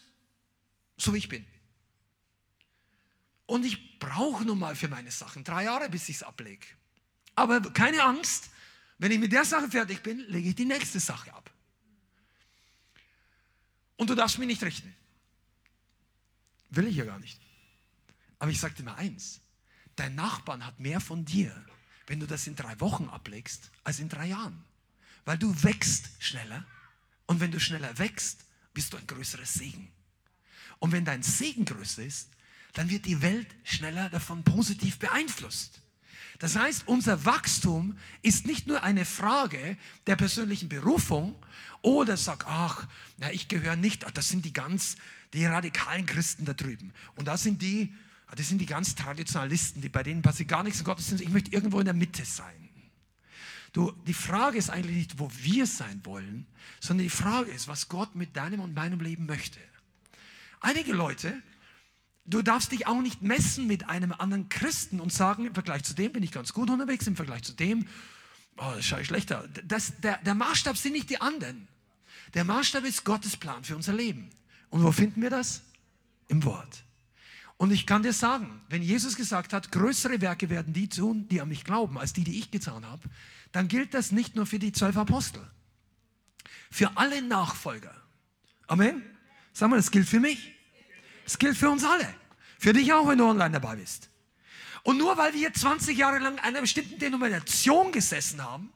so, 0.96 1.14
wie 1.14 1.18
ich 1.18 1.28
bin. 1.28 1.44
Und 3.46 3.64
ich 3.64 3.98
brauche 3.98 4.44
nun 4.44 4.58
mal 4.58 4.76
für 4.76 4.88
meine 4.88 5.10
Sachen 5.10 5.44
drei 5.44 5.64
Jahre, 5.64 5.88
bis 5.88 6.08
ich 6.08 6.16
es 6.16 6.22
ablege. 6.22 6.66
Aber 7.34 7.60
keine 7.72 8.02
Angst, 8.04 8.50
wenn 8.98 9.12
ich 9.12 9.18
mit 9.18 9.32
der 9.32 9.44
Sache 9.44 9.70
fertig 9.70 10.02
bin, 10.02 10.18
lege 10.28 10.50
ich 10.50 10.54
die 10.54 10.64
nächste 10.64 11.00
Sache 11.00 11.32
ab. 11.32 11.39
Und 14.00 14.08
du 14.08 14.14
darfst 14.14 14.38
mich 14.38 14.46
nicht 14.46 14.62
richten. 14.62 14.96
Will 16.70 16.86
ich 16.86 16.96
ja 16.96 17.04
gar 17.04 17.18
nicht. 17.18 17.38
Aber 18.38 18.50
ich 18.50 18.58
sage 18.58 18.72
dir 18.72 18.82
mal 18.82 18.94
eins, 18.94 19.42
dein 19.94 20.14
Nachbarn 20.14 20.64
hat 20.64 20.80
mehr 20.80 21.02
von 21.02 21.26
dir, 21.26 21.54
wenn 22.06 22.18
du 22.18 22.26
das 22.26 22.46
in 22.46 22.56
drei 22.56 22.80
Wochen 22.80 23.10
ablegst, 23.10 23.70
als 23.84 23.98
in 23.98 24.08
drei 24.08 24.28
Jahren. 24.28 24.64
Weil 25.26 25.36
du 25.36 25.62
wächst 25.62 26.08
schneller. 26.18 26.64
Und 27.26 27.40
wenn 27.40 27.50
du 27.50 27.60
schneller 27.60 27.98
wächst, 27.98 28.46
bist 28.72 28.94
du 28.94 28.96
ein 28.96 29.06
größeres 29.06 29.52
Segen. 29.52 29.92
Und 30.78 30.92
wenn 30.92 31.04
dein 31.04 31.22
Segen 31.22 31.66
größer 31.66 32.02
ist, 32.02 32.30
dann 32.72 32.88
wird 32.88 33.04
die 33.04 33.20
Welt 33.20 33.54
schneller 33.64 34.08
davon 34.08 34.44
positiv 34.44 34.98
beeinflusst. 34.98 35.82
Das 36.40 36.56
heißt, 36.56 36.88
unser 36.88 37.24
Wachstum 37.26 37.96
ist 38.22 38.46
nicht 38.46 38.66
nur 38.66 38.82
eine 38.82 39.04
Frage 39.04 39.76
der 40.06 40.16
persönlichen 40.16 40.70
Berufung 40.70 41.36
oder 41.82 42.16
sag, 42.16 42.46
ach, 42.46 42.88
na, 43.18 43.30
ich 43.30 43.46
gehöre 43.48 43.76
nicht, 43.76 44.04
das 44.14 44.28
sind 44.28 44.44
die 44.44 44.52
ganz, 44.52 44.96
Die 45.32 45.44
radikalen 45.44 46.06
Christen 46.06 46.44
da 46.44 46.54
drüben. 46.54 46.92
Und 47.14 47.28
da 47.28 47.36
sind 47.36 47.62
die, 47.62 47.94
das 48.34 48.48
sind 48.48 48.58
die 48.58 48.66
ganz 48.66 48.94
Traditionalisten, 48.94 49.82
die 49.82 49.88
bei 49.88 50.02
denen 50.02 50.22
passiert 50.22 50.48
gar 50.48 50.64
nichts 50.64 50.80
in 50.80 50.86
Gottesdienst. 50.86 51.22
Ich 51.22 51.30
möchte 51.30 51.52
irgendwo 51.52 51.78
in 51.78 51.84
der 51.84 51.94
Mitte 51.94 52.24
sein. 52.24 52.68
Du, 53.72 53.92
die 54.06 54.14
Frage 54.14 54.58
ist 54.58 54.70
eigentlich 54.70 54.96
nicht, 54.96 55.18
wo 55.18 55.30
wir 55.42 55.66
sein 55.66 56.00
wollen, 56.04 56.46
sondern 56.80 57.04
die 57.04 57.10
Frage 57.10 57.50
ist, 57.52 57.68
was 57.68 57.88
Gott 57.88 58.16
mit 58.16 58.36
deinem 58.36 58.60
und 58.60 58.74
meinem 58.74 58.98
Leben 59.00 59.26
möchte. 59.26 59.60
Einige 60.60 60.92
Leute, 60.92 61.40
du 62.30 62.42
darfst 62.42 62.72
dich 62.72 62.86
auch 62.86 63.00
nicht 63.00 63.22
messen 63.22 63.66
mit 63.66 63.88
einem 63.88 64.12
anderen 64.12 64.48
Christen 64.48 65.00
und 65.00 65.12
sagen, 65.12 65.46
im 65.46 65.54
Vergleich 65.54 65.84
zu 65.84 65.94
dem 65.94 66.12
bin 66.12 66.22
ich 66.22 66.32
ganz 66.32 66.52
gut 66.52 66.70
unterwegs, 66.70 67.06
im 67.06 67.16
Vergleich 67.16 67.42
zu 67.42 67.52
dem, 67.52 67.86
oh, 68.56 68.72
das 68.74 68.84
schaue 68.84 69.00
ich 69.00 69.06
schlechter. 69.06 69.48
Das, 69.64 70.00
der, 70.00 70.18
der 70.18 70.34
Maßstab 70.34 70.76
sind 70.76 70.92
nicht 70.92 71.10
die 71.10 71.20
anderen. 71.20 71.68
Der 72.34 72.44
Maßstab 72.44 72.84
ist 72.84 73.04
Gottes 73.04 73.36
Plan 73.36 73.64
für 73.64 73.76
unser 73.76 73.92
Leben. 73.92 74.30
Und 74.68 74.82
wo 74.82 74.92
finden 74.92 75.20
wir 75.20 75.30
das? 75.30 75.62
Im 76.28 76.44
Wort. 76.44 76.84
Und 77.56 77.72
ich 77.72 77.86
kann 77.86 78.02
dir 78.02 78.12
sagen, 78.12 78.62
wenn 78.68 78.82
Jesus 78.82 79.16
gesagt 79.16 79.52
hat, 79.52 79.70
größere 79.72 80.20
Werke 80.20 80.48
werden 80.48 80.72
die 80.72 80.88
tun, 80.88 81.28
die 81.28 81.40
an 81.40 81.48
mich 81.48 81.64
glauben, 81.64 81.98
als 81.98 82.12
die, 82.12 82.24
die 82.24 82.38
ich 82.38 82.50
getan 82.50 82.86
habe, 82.86 83.02
dann 83.52 83.68
gilt 83.68 83.92
das 83.92 84.12
nicht 84.12 84.36
nur 84.36 84.46
für 84.46 84.58
die 84.58 84.72
zwölf 84.72 84.96
Apostel, 84.96 85.46
für 86.70 86.96
alle 86.96 87.20
Nachfolger. 87.20 87.94
Amen. 88.66 89.02
Sag 89.52 89.68
mal, 89.68 89.76
das 89.76 89.90
gilt 89.90 90.08
für 90.08 90.20
mich. 90.20 90.54
Es 91.26 91.38
gilt 91.38 91.56
für 91.56 91.68
uns 91.68 91.84
alle. 91.84 92.08
Für 92.60 92.74
dich 92.74 92.92
auch, 92.92 93.08
wenn 93.08 93.16
du 93.16 93.24
online 93.24 93.52
dabei 93.52 93.76
bist. 93.76 94.10
Und 94.82 94.98
nur 94.98 95.16
weil 95.16 95.32
wir 95.32 95.50
20 95.50 95.96
Jahre 95.96 96.18
lang 96.18 96.34
in 96.34 96.40
einer 96.40 96.60
bestimmten 96.60 96.98
Denomination 96.98 97.90
gesessen 97.90 98.44
haben, 98.44 98.70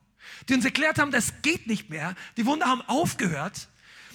die 0.48 0.54
uns 0.54 0.64
erklärt 0.64 0.98
haben, 0.98 1.10
das 1.10 1.42
geht 1.42 1.66
nicht 1.66 1.90
mehr, 1.90 2.14
die 2.38 2.46
Wunder 2.46 2.66
haben 2.66 2.80
aufgehört, 2.80 3.68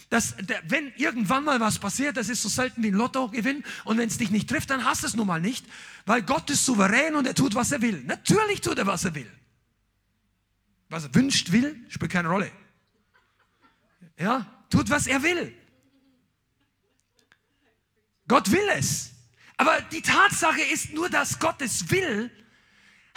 dass 0.10 0.36
wenn 0.64 0.92
irgendwann 0.96 1.44
mal 1.44 1.60
was 1.60 1.78
passiert, 1.78 2.18
das 2.18 2.30
ist 2.30 2.42
so 2.42 2.50
selten 2.50 2.82
wie 2.82 2.88
ein 2.88 2.96
Lottogewinn 2.96 3.64
und 3.86 4.00
wenn 4.00 4.08
es 4.08 4.18
dich 4.18 4.32
nicht 4.32 4.50
trifft, 4.50 4.72
dann 4.72 4.86
hast 4.86 5.04
es 5.04 5.16
nun 5.16 5.28
mal 5.28 5.40
nicht, 5.40 5.64
weil 6.08 6.24
Gott 6.24 6.50
ist 6.50 6.66
souverän 6.66 7.14
und 7.14 7.28
er 7.28 7.36
tut, 7.36 7.54
was 7.54 7.72
er 7.72 7.84
will. 7.84 8.02
Natürlich 8.06 8.62
tut 8.62 8.80
er, 8.80 8.88
was 8.88 9.06
er 9.06 9.14
will. 9.14 9.32
Was 10.90 11.04
er 11.04 11.14
wünscht, 11.14 11.52
will, 11.52 11.80
spielt 11.90 12.12
keine 12.12 12.30
Rolle. 12.30 12.52
Ja, 14.18 14.48
tut, 14.72 14.90
was 14.90 15.06
er 15.06 15.22
will. 15.22 15.54
Gott 18.28 18.50
will 18.50 18.68
es. 18.76 19.12
Aber 19.60 19.82
die 19.82 20.02
Tatsache 20.02 20.62
ist 20.62 20.94
nur, 20.94 21.10
dass 21.10 21.38
Gott 21.38 21.62
es 21.62 21.92
will, 21.92 22.32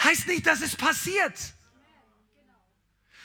heißt 0.02 0.26
nicht, 0.26 0.44
dass 0.44 0.61
es 0.61 0.74
passiert. 0.74 1.38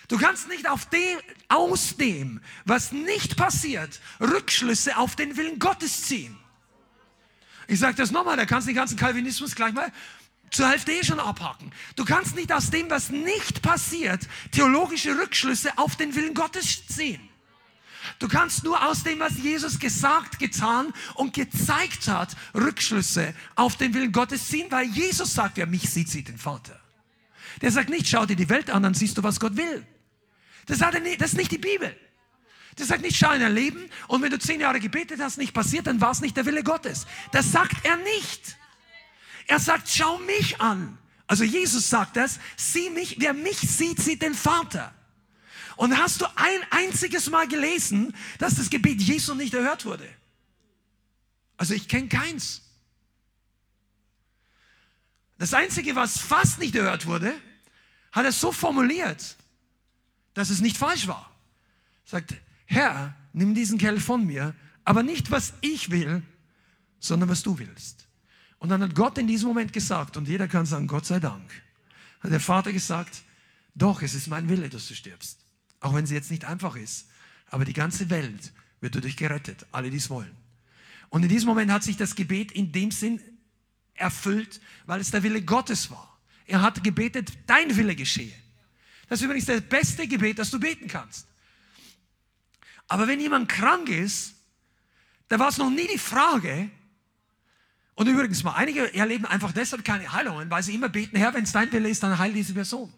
Du 0.08 0.20
kannst 0.20 0.48
nicht 0.48 0.70
auf 0.70 0.88
dem, 0.92 1.18
aus 1.48 1.98
dem, 1.98 2.42
was 2.66 2.92
nicht 2.92 3.36
passiert, 3.36 4.00
Rückschlüsse 4.22 4.98
auf 4.98 5.16
den 5.16 5.36
Willen 5.36 5.58
Gottes 5.58 6.04
ziehen. 6.04 6.38
Ich 7.68 7.80
sage 7.80 7.96
das 7.96 8.12
nochmal, 8.12 8.38
da 8.38 8.46
kannst 8.46 8.68
du 8.68 8.70
den 8.72 8.78
ganzen 8.78 8.98
Calvinismus 8.98 9.56
gleich 9.56 9.74
mal 9.74 9.92
zur 10.52 10.70
Hälfte 10.70 10.92
eh 10.92 11.04
schon 11.04 11.20
abhaken. 11.20 11.74
Du 11.96 12.06
kannst 12.06 12.36
nicht 12.36 12.54
aus 12.54 12.70
dem, 12.70 12.88
was 12.92 13.10
nicht 13.10 13.64
passiert, 13.64 14.28
theologische 14.52 15.18
Rückschlüsse 15.18 15.76
auf 15.80 15.96
den 15.96 16.14
Willen 16.14 16.36
Gottes 16.36 16.86
ziehen. 16.86 17.28
Du 18.20 18.28
kannst 18.28 18.64
nur 18.64 18.86
aus 18.88 19.04
dem, 19.04 19.20
was 19.20 19.38
Jesus 19.38 19.80
gesagt, 19.80 20.40
getan 20.40 20.94
und 21.16 21.34
gezeigt 21.34 22.08
hat, 22.08 22.36
Rückschlüsse 22.54 23.34
auf 23.56 23.76
den 23.76 23.94
Willen 23.94 24.12
Gottes 24.12 24.48
ziehen, 24.48 24.68
weil 24.70 24.88
Jesus 24.88 25.34
sagt, 25.34 25.58
wer 25.58 25.68
mich 25.68 25.90
sieht, 25.90 26.10
sieht 26.10 26.28
den 26.28 26.38
Vater. 26.38 26.80
Der 27.62 27.72
sagt 27.72 27.90
nicht, 27.90 28.08
schau 28.08 28.26
dir 28.26 28.36
die 28.36 28.50
Welt 28.50 28.70
an, 28.70 28.84
dann 28.84 28.94
siehst 28.94 29.18
du, 29.18 29.24
was 29.24 29.40
Gott 29.40 29.58
will. 29.58 29.86
Das, 30.66 30.80
sagt 30.80 30.96
er 30.96 31.02
nicht, 31.02 31.22
das 31.22 31.32
ist 31.32 31.38
nicht 31.38 31.52
die 31.52 31.58
Bibel. 31.58 31.96
Das 32.76 32.90
sagt 32.90 33.02
nicht, 33.02 33.18
schau 33.18 33.32
in 33.32 33.40
dein 33.40 33.56
Leben 33.56 33.90
und 34.08 34.22
wenn 34.22 34.30
du 34.30 34.38
zehn 34.38 34.60
Jahre 34.62 34.80
gebetet 34.80 35.20
hast, 35.20 35.38
nicht 35.38 35.54
passiert, 35.54 35.88
dann 35.88 36.00
war 36.00 36.12
es 36.12 36.22
nicht 36.22 36.38
der 36.38 36.46
Wille 36.46 36.64
Gottes. 36.64 37.08
Das 37.32 37.52
sagt 37.52 37.84
er 37.84 37.98
nicht. 37.98 38.58
Er 39.48 39.60
sagt, 39.60 39.90
schau 39.90 40.20
mich 40.20 40.62
an. 40.62 40.98
Also 41.26 41.44
Jesus 41.44 41.90
sagt 41.90 42.18
das, 42.18 42.40
sieh 42.56 42.90
mich, 42.90 43.18
wer 43.20 43.34
mich 43.34 43.58
sieht, 43.58 44.00
sieht 44.00 44.22
den 44.22 44.34
Vater. 44.34 44.94
Und 45.78 45.98
hast 45.98 46.22
du 46.22 46.26
ein 46.36 46.60
einziges 46.72 47.30
Mal 47.30 47.48
gelesen, 47.48 48.14
dass 48.40 48.56
das 48.56 48.70
Gebet 48.70 49.02
Jesu 49.02 49.36
nicht 49.36 49.54
erhört 49.54 49.86
wurde? 49.86 50.08
Also 51.56 51.74
ich 51.74 51.88
kenne 51.88 52.08
keins. 52.08 52.64
Das 55.38 55.54
Einzige, 55.54 55.96
was 55.96 56.20
fast 56.20 56.60
nicht 56.60 56.76
erhört 56.76 57.06
wurde, 57.06 57.34
hat 58.12 58.26
er 58.26 58.32
so 58.32 58.52
formuliert, 58.52 59.38
dass 60.34 60.50
es 60.50 60.62
nicht 60.62 60.78
falsch 60.78 61.08
war. 61.08 61.32
Sagt, 62.06 62.34
Herr, 62.66 63.16
nimm 63.34 63.54
diesen 63.54 63.78
Kerl 63.78 64.00
von 64.00 64.26
mir, 64.26 64.56
aber 64.84 65.04
nicht 65.04 65.30
was 65.30 65.54
ich 65.62 65.92
will, 65.92 66.24
sondern 67.00 67.30
was 67.30 67.44
du 67.44 67.60
willst. 67.60 68.08
Und 68.58 68.70
dann 68.70 68.82
hat 68.82 68.96
Gott 68.96 69.20
in 69.20 69.28
diesem 69.28 69.48
Moment 69.50 69.74
gesagt, 69.74 70.18
und 70.18 70.28
jeder 70.28 70.48
kann 70.48 70.66
sagen, 70.66 70.88
Gott 70.88 71.06
sei 71.06 71.20
Dank, 71.20 71.52
hat 72.22 72.32
der 72.32 72.40
Vater 72.40 72.74
gesagt, 72.74 73.22
doch, 73.76 74.02
es 74.02 74.16
ist 74.16 74.28
mein 74.28 74.50
Wille, 74.50 74.70
dass 74.70 74.88
du 74.88 74.96
stirbst. 74.96 75.47
Auch 75.80 75.94
wenn 75.94 76.04
es 76.04 76.12
jetzt 76.12 76.32
nicht 76.32 76.46
einfach 76.46 76.76
ist. 76.76 77.08
Aber 77.50 77.66
die 77.66 77.74
ganze 77.74 78.10
Welt 78.10 78.54
wird 78.82 78.96
dadurch 78.96 79.18
gerettet, 79.18 79.66
alle, 79.72 79.90
die 79.90 79.98
es 79.98 80.10
wollen. 80.10 80.36
Und 81.10 81.24
in 81.24 81.30
diesem 81.30 81.48
Moment 81.48 81.72
hat 81.72 81.84
sich 81.84 81.98
das 81.98 82.16
Gebet 82.16 82.52
in 82.52 82.72
dem 82.72 82.92
Sinn 82.92 83.22
erfüllt, 83.94 84.60
weil 84.86 85.00
es 85.00 85.12
der 85.12 85.24
Wille 85.24 85.42
Gottes 85.42 85.90
war. 85.90 86.18
Er 86.46 86.62
hat 86.62 86.84
gebetet, 86.84 87.32
dein 87.46 87.76
Wille 87.76 87.96
geschehe. 87.96 88.34
Das 89.10 89.20
ist 89.20 89.26
übrigens 89.26 89.46
das 89.46 89.62
beste 89.62 90.08
Gebet, 90.08 90.40
das 90.40 90.52
du 90.52 90.60
beten 90.60 90.88
kannst. 90.88 91.28
Aber 92.88 93.08
wenn 93.08 93.20
jemand 93.20 93.50
krank 93.50 93.90
ist, 93.90 94.36
da 95.30 95.40
war 95.40 95.50
es 95.50 95.58
noch 95.58 95.70
nie 95.70 95.88
die 95.88 95.98
Frage, 95.98 96.70
und 97.96 98.06
übrigens 98.06 98.44
mal, 98.44 98.54
einige 98.54 98.94
erleben 98.94 99.26
einfach 99.26 99.52
deshalb 99.52 99.84
keine 99.84 100.14
Heilungen, 100.14 100.52
weil 100.52 100.62
sie 100.62 100.76
immer 100.76 100.88
beten, 100.88 101.18
Herr, 101.18 101.34
wenn 101.34 101.46
es 101.46 101.52
dein 101.52 101.72
Wille 101.72 101.90
ist, 101.90 102.04
dann 102.04 102.20
heil 102.20 102.32
diese 102.32 102.54
Person. 102.54 102.94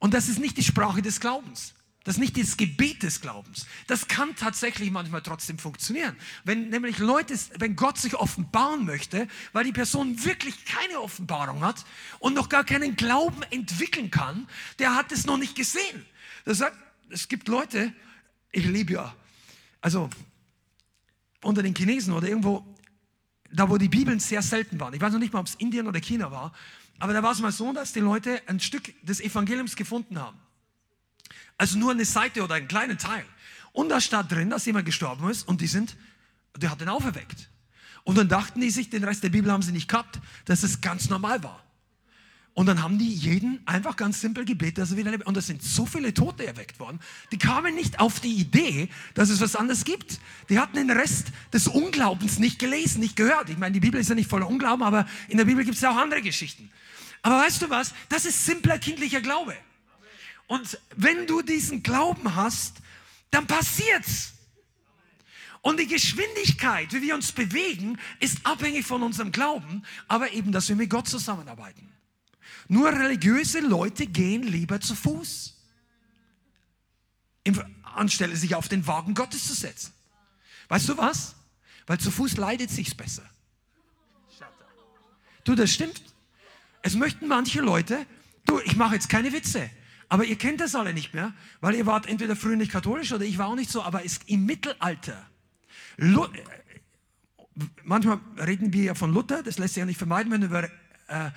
Und 0.00 0.14
das 0.14 0.28
ist 0.28 0.40
nicht 0.40 0.56
die 0.56 0.64
Sprache 0.64 1.02
des 1.02 1.20
Glaubens. 1.20 1.74
Das 2.04 2.16
ist 2.16 2.20
nicht 2.20 2.38
das 2.38 2.56
Gebet 2.56 3.02
des 3.02 3.20
Glaubens. 3.20 3.66
Das 3.86 4.08
kann 4.08 4.34
tatsächlich 4.34 4.90
manchmal 4.90 5.20
trotzdem 5.20 5.58
funktionieren. 5.58 6.16
Wenn 6.44 6.70
nämlich 6.70 6.98
Leute, 6.98 7.38
wenn 7.58 7.76
Gott 7.76 7.98
sich 7.98 8.14
offenbaren 8.14 8.86
möchte, 8.86 9.28
weil 9.52 9.64
die 9.64 9.72
Person 9.72 10.24
wirklich 10.24 10.64
keine 10.64 11.00
Offenbarung 11.00 11.62
hat 11.62 11.84
und 12.18 12.34
noch 12.34 12.48
gar 12.48 12.64
keinen 12.64 12.96
Glauben 12.96 13.42
entwickeln 13.50 14.10
kann, 14.10 14.48
der 14.78 14.94
hat 14.94 15.12
es 15.12 15.26
noch 15.26 15.36
nicht 15.36 15.54
gesehen. 15.54 16.06
Das 16.46 16.58
sagt, 16.58 16.78
es 17.10 17.28
gibt 17.28 17.48
Leute, 17.48 17.92
ich 18.50 18.64
liebe 18.64 18.94
ja, 18.94 19.14
also 19.82 20.08
unter 21.42 21.62
den 21.62 21.74
Chinesen 21.74 22.14
oder 22.14 22.28
irgendwo, 22.28 22.64
da 23.52 23.68
wo 23.68 23.76
die 23.76 23.88
Bibeln 23.90 24.20
sehr 24.20 24.40
selten 24.40 24.80
waren. 24.80 24.94
Ich 24.94 25.00
weiß 25.02 25.12
noch 25.12 25.20
nicht 25.20 25.34
mal, 25.34 25.40
ob 25.40 25.46
es 25.46 25.54
Indien 25.56 25.86
oder 25.86 26.00
China 26.00 26.30
war, 26.30 26.52
aber 27.00 27.14
da 27.14 27.22
war 27.22 27.32
es 27.32 27.40
mal 27.40 27.50
so, 27.50 27.72
dass 27.72 27.92
die 27.92 28.00
Leute 28.00 28.40
ein 28.46 28.60
Stück 28.60 28.94
des 29.04 29.20
Evangeliums 29.20 29.74
gefunden 29.74 30.18
haben. 30.18 30.38
Also 31.56 31.78
nur 31.78 31.90
eine 31.90 32.04
Seite 32.04 32.44
oder 32.44 32.54
einen 32.54 32.68
kleinen 32.68 32.98
Teil. 32.98 33.24
Und 33.72 33.88
da 33.88 34.00
stand 34.00 34.30
drin, 34.30 34.50
dass 34.50 34.66
jemand 34.66 34.86
gestorben 34.86 35.28
ist 35.30 35.48
und 35.48 35.60
die 35.60 35.66
sind, 35.66 35.96
der 36.56 36.70
hat 36.70 36.80
den 36.80 36.88
auferweckt. 36.88 37.48
Und 38.04 38.18
dann 38.18 38.28
dachten 38.28 38.60
die 38.60 38.70
sich, 38.70 38.90
den 38.90 39.04
Rest 39.04 39.22
der 39.22 39.30
Bibel 39.30 39.50
haben 39.50 39.62
sie 39.62 39.72
nicht 39.72 39.88
gehabt, 39.88 40.20
dass 40.44 40.62
es 40.62 40.80
ganz 40.80 41.08
normal 41.08 41.42
war. 41.42 41.64
Und 42.52 42.66
dann 42.66 42.82
haben 42.82 42.98
die 42.98 43.08
jeden 43.08 43.66
einfach 43.66 43.96
ganz 43.96 44.20
simpel 44.20 44.44
gebetet, 44.44 44.78
dass 44.78 44.90
er 44.90 44.96
wieder 44.96 45.12
lebt. 45.12 45.26
Und 45.26 45.36
es 45.36 45.46
sind 45.46 45.62
so 45.62 45.86
viele 45.86 46.12
Tote 46.12 46.46
erweckt 46.46 46.80
worden, 46.80 46.98
die 47.30 47.38
kamen 47.38 47.74
nicht 47.74 48.00
auf 48.00 48.20
die 48.20 48.34
Idee, 48.34 48.88
dass 49.14 49.30
es 49.30 49.40
was 49.40 49.54
anderes 49.54 49.84
gibt. 49.84 50.20
Die 50.48 50.58
hatten 50.58 50.76
den 50.76 50.90
Rest 50.90 51.28
des 51.52 51.68
Unglaubens 51.68 52.38
nicht 52.38 52.58
gelesen, 52.58 53.00
nicht 53.00 53.16
gehört. 53.16 53.48
Ich 53.48 53.56
meine, 53.56 53.72
die 53.72 53.80
Bibel 53.80 54.00
ist 54.00 54.08
ja 54.08 54.14
nicht 54.16 54.28
voller 54.28 54.48
Unglauben, 54.48 54.82
aber 54.82 55.06
in 55.28 55.38
der 55.38 55.44
Bibel 55.44 55.64
gibt 55.64 55.76
es 55.76 55.80
ja 55.80 55.92
auch 55.92 55.96
andere 55.96 56.22
Geschichten. 56.22 56.70
Aber 57.22 57.38
weißt 57.38 57.62
du 57.62 57.70
was? 57.70 57.94
Das 58.08 58.24
ist 58.24 58.44
simpler 58.44 58.78
kindlicher 58.78 59.20
Glaube. 59.20 59.56
Und 60.46 60.78
wenn 60.96 61.26
du 61.26 61.42
diesen 61.42 61.82
Glauben 61.82 62.34
hast, 62.34 62.78
dann 63.30 63.46
passiert's. 63.46 64.32
Und 65.62 65.78
die 65.78 65.86
Geschwindigkeit, 65.86 66.92
wie 66.92 67.02
wir 67.02 67.14
uns 67.14 67.32
bewegen, 67.32 67.98
ist 68.18 68.44
abhängig 68.44 68.86
von 68.86 69.02
unserem 69.02 69.30
Glauben, 69.30 69.84
aber 70.08 70.32
eben, 70.32 70.52
dass 70.52 70.68
wir 70.68 70.76
mit 70.76 70.88
Gott 70.88 71.06
zusammenarbeiten. 71.06 71.92
Nur 72.68 72.90
religiöse 72.92 73.60
Leute 73.60 74.06
gehen 74.06 74.42
lieber 74.42 74.80
zu 74.80 74.94
Fuß, 74.94 75.56
anstelle 77.82 78.36
sich 78.36 78.54
auf 78.54 78.68
den 78.68 78.86
Wagen 78.86 79.14
Gottes 79.14 79.46
zu 79.46 79.54
setzen. 79.54 79.92
Weißt 80.68 80.88
du 80.88 80.96
was? 80.96 81.34
Weil 81.86 81.98
zu 81.98 82.10
Fuß 82.10 82.36
leidet 82.36 82.70
sich's 82.70 82.94
besser. 82.94 83.28
Du, 85.44 85.54
das 85.54 85.72
stimmt. 85.72 86.02
Es 86.82 86.94
möchten 86.94 87.28
manche 87.28 87.60
Leute, 87.60 88.06
du, 88.46 88.58
ich 88.64 88.76
mache 88.76 88.94
jetzt 88.94 89.08
keine 89.08 89.32
Witze, 89.32 89.68
aber 90.08 90.24
ihr 90.24 90.36
kennt 90.36 90.60
das 90.60 90.74
alle 90.74 90.92
nicht 90.92 91.14
mehr, 91.14 91.32
weil 91.60 91.74
ihr 91.74 91.86
wart 91.86 92.06
entweder 92.06 92.36
früher 92.36 92.56
nicht 92.56 92.72
katholisch 92.72 93.12
oder 93.12 93.24
ich 93.24 93.38
war 93.38 93.48
auch 93.48 93.54
nicht 93.54 93.70
so, 93.70 93.82
aber 93.82 94.04
es, 94.04 94.20
im 94.26 94.46
Mittelalter, 94.46 95.26
Lu 95.96 96.26
manchmal 97.84 98.20
reden 98.38 98.72
wir 98.72 98.84
ja 98.84 98.94
von 98.94 99.12
Luther, 99.12 99.42
das 99.42 99.58
lässt 99.58 99.74
sich 99.74 99.80
ja 99.80 99.86
nicht 99.86 99.98
vermeiden, 99.98 100.32
wenn 100.32 100.42
über 100.42 100.64
äh, 100.64 101.30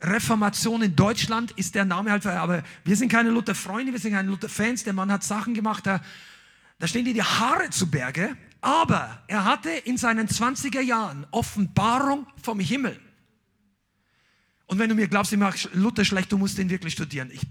Reformation 0.00 0.80
in 0.82 0.96
Deutschland 0.96 1.50
ist 1.52 1.74
der 1.74 1.84
Name 1.84 2.10
halt, 2.10 2.24
aber 2.26 2.62
wir 2.84 2.96
sind 2.96 3.10
keine 3.10 3.30
Luther-Freunde, 3.30 3.92
wir 3.92 4.00
sind 4.00 4.12
keine 4.12 4.28
Luther-Fans, 4.28 4.84
der 4.84 4.94
Mann 4.94 5.12
hat 5.12 5.22
Sachen 5.22 5.52
gemacht, 5.52 5.86
da, 5.86 6.00
da 6.78 6.86
stehen 6.86 7.04
dir 7.04 7.14
die 7.14 7.22
Haare 7.22 7.68
zu 7.70 7.90
Berge, 7.90 8.36
Aber 8.64 9.22
er 9.26 9.44
hatte 9.44 9.68
in 9.68 9.98
seinen 9.98 10.26
20er 10.26 10.80
Jahren 10.80 11.26
Offenbarung 11.32 12.26
vom 12.42 12.60
Himmel. 12.60 12.98
Und 14.74 14.80
wenn 14.80 14.88
du 14.88 14.96
mir 14.96 15.06
glaubst, 15.06 15.32
ich 15.32 15.38
mache 15.38 15.68
Luther 15.74 16.04
schlecht, 16.04 16.32
du 16.32 16.36
musst 16.36 16.58
den 16.58 16.68
wirklich 16.68 16.94
studieren. 16.94 17.30
Ich, 17.32 17.42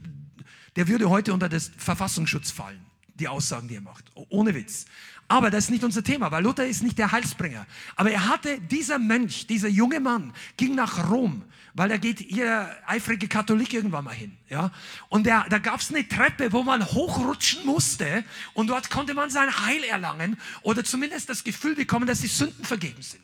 der 0.75 0.89
würde 0.89 1.09
heute 1.09 1.33
unter 1.33 1.47
das 1.47 1.71
Verfassungsschutz 1.77 2.51
fallen, 2.51 2.85
die 3.15 3.29
Aussagen, 3.29 3.69
die 3.69 3.75
er 3.75 3.81
macht. 3.81 4.03
Ohne 4.27 4.53
Witz. 4.53 4.83
Aber 5.29 5.49
das 5.49 5.63
ist 5.63 5.69
nicht 5.69 5.85
unser 5.85 6.03
Thema, 6.03 6.31
weil 6.31 6.43
Luther 6.43 6.67
ist 6.67 6.83
nicht 6.83 6.97
der 6.97 7.13
Heilsbringer. 7.13 7.65
Aber 7.95 8.11
er 8.11 8.27
hatte, 8.27 8.59
dieser 8.59 8.99
Mönch, 8.99 9.47
dieser 9.47 9.69
junge 9.69 10.01
Mann, 10.01 10.33
ging 10.57 10.75
nach 10.75 11.09
Rom, 11.09 11.43
weil 11.73 11.87
da 11.87 11.95
geht 11.95 12.19
jeder 12.19 12.75
eifrige 12.87 13.29
Katholik 13.29 13.73
irgendwann 13.73 14.03
mal 14.03 14.13
hin. 14.13 14.35
Ja? 14.49 14.73
Und 15.07 15.25
der, 15.25 15.45
da 15.49 15.59
gab 15.59 15.79
es 15.79 15.91
eine 15.91 16.05
Treppe, 16.05 16.51
wo 16.51 16.63
man 16.63 16.85
hochrutschen 16.85 17.65
musste 17.65 18.25
und 18.53 18.67
dort 18.67 18.89
konnte 18.89 19.13
man 19.13 19.29
sein 19.29 19.65
Heil 19.65 19.85
erlangen 19.85 20.37
oder 20.61 20.83
zumindest 20.83 21.29
das 21.29 21.45
Gefühl 21.45 21.75
bekommen, 21.75 22.05
dass 22.05 22.19
die 22.19 22.27
Sünden 22.27 22.65
vergeben 22.65 23.01
sind. 23.01 23.23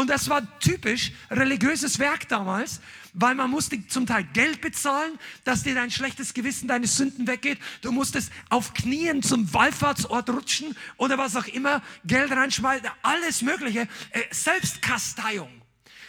Und 0.00 0.08
das 0.08 0.30
war 0.30 0.58
typisch 0.60 1.12
religiöses 1.30 1.98
Werk 1.98 2.26
damals, 2.26 2.80
weil 3.12 3.34
man 3.34 3.50
musste 3.50 3.86
zum 3.86 4.06
Teil 4.06 4.24
Geld 4.32 4.62
bezahlen, 4.62 5.18
dass 5.44 5.62
dir 5.62 5.74
dein 5.74 5.90
schlechtes 5.90 6.32
Gewissen, 6.32 6.68
deine 6.68 6.86
Sünden 6.86 7.26
weggeht. 7.26 7.58
Du 7.82 7.92
musstest 7.92 8.32
auf 8.48 8.72
Knien 8.72 9.22
zum 9.22 9.52
Wallfahrtsort 9.52 10.30
rutschen 10.30 10.74
oder 10.96 11.18
was 11.18 11.36
auch 11.36 11.46
immer, 11.48 11.82
Geld 12.06 12.32
reinschmeißen, 12.32 12.88
alles 13.02 13.42
Mögliche. 13.42 13.88
Äh, 14.12 14.22
Selbstkasteiung. 14.30 15.50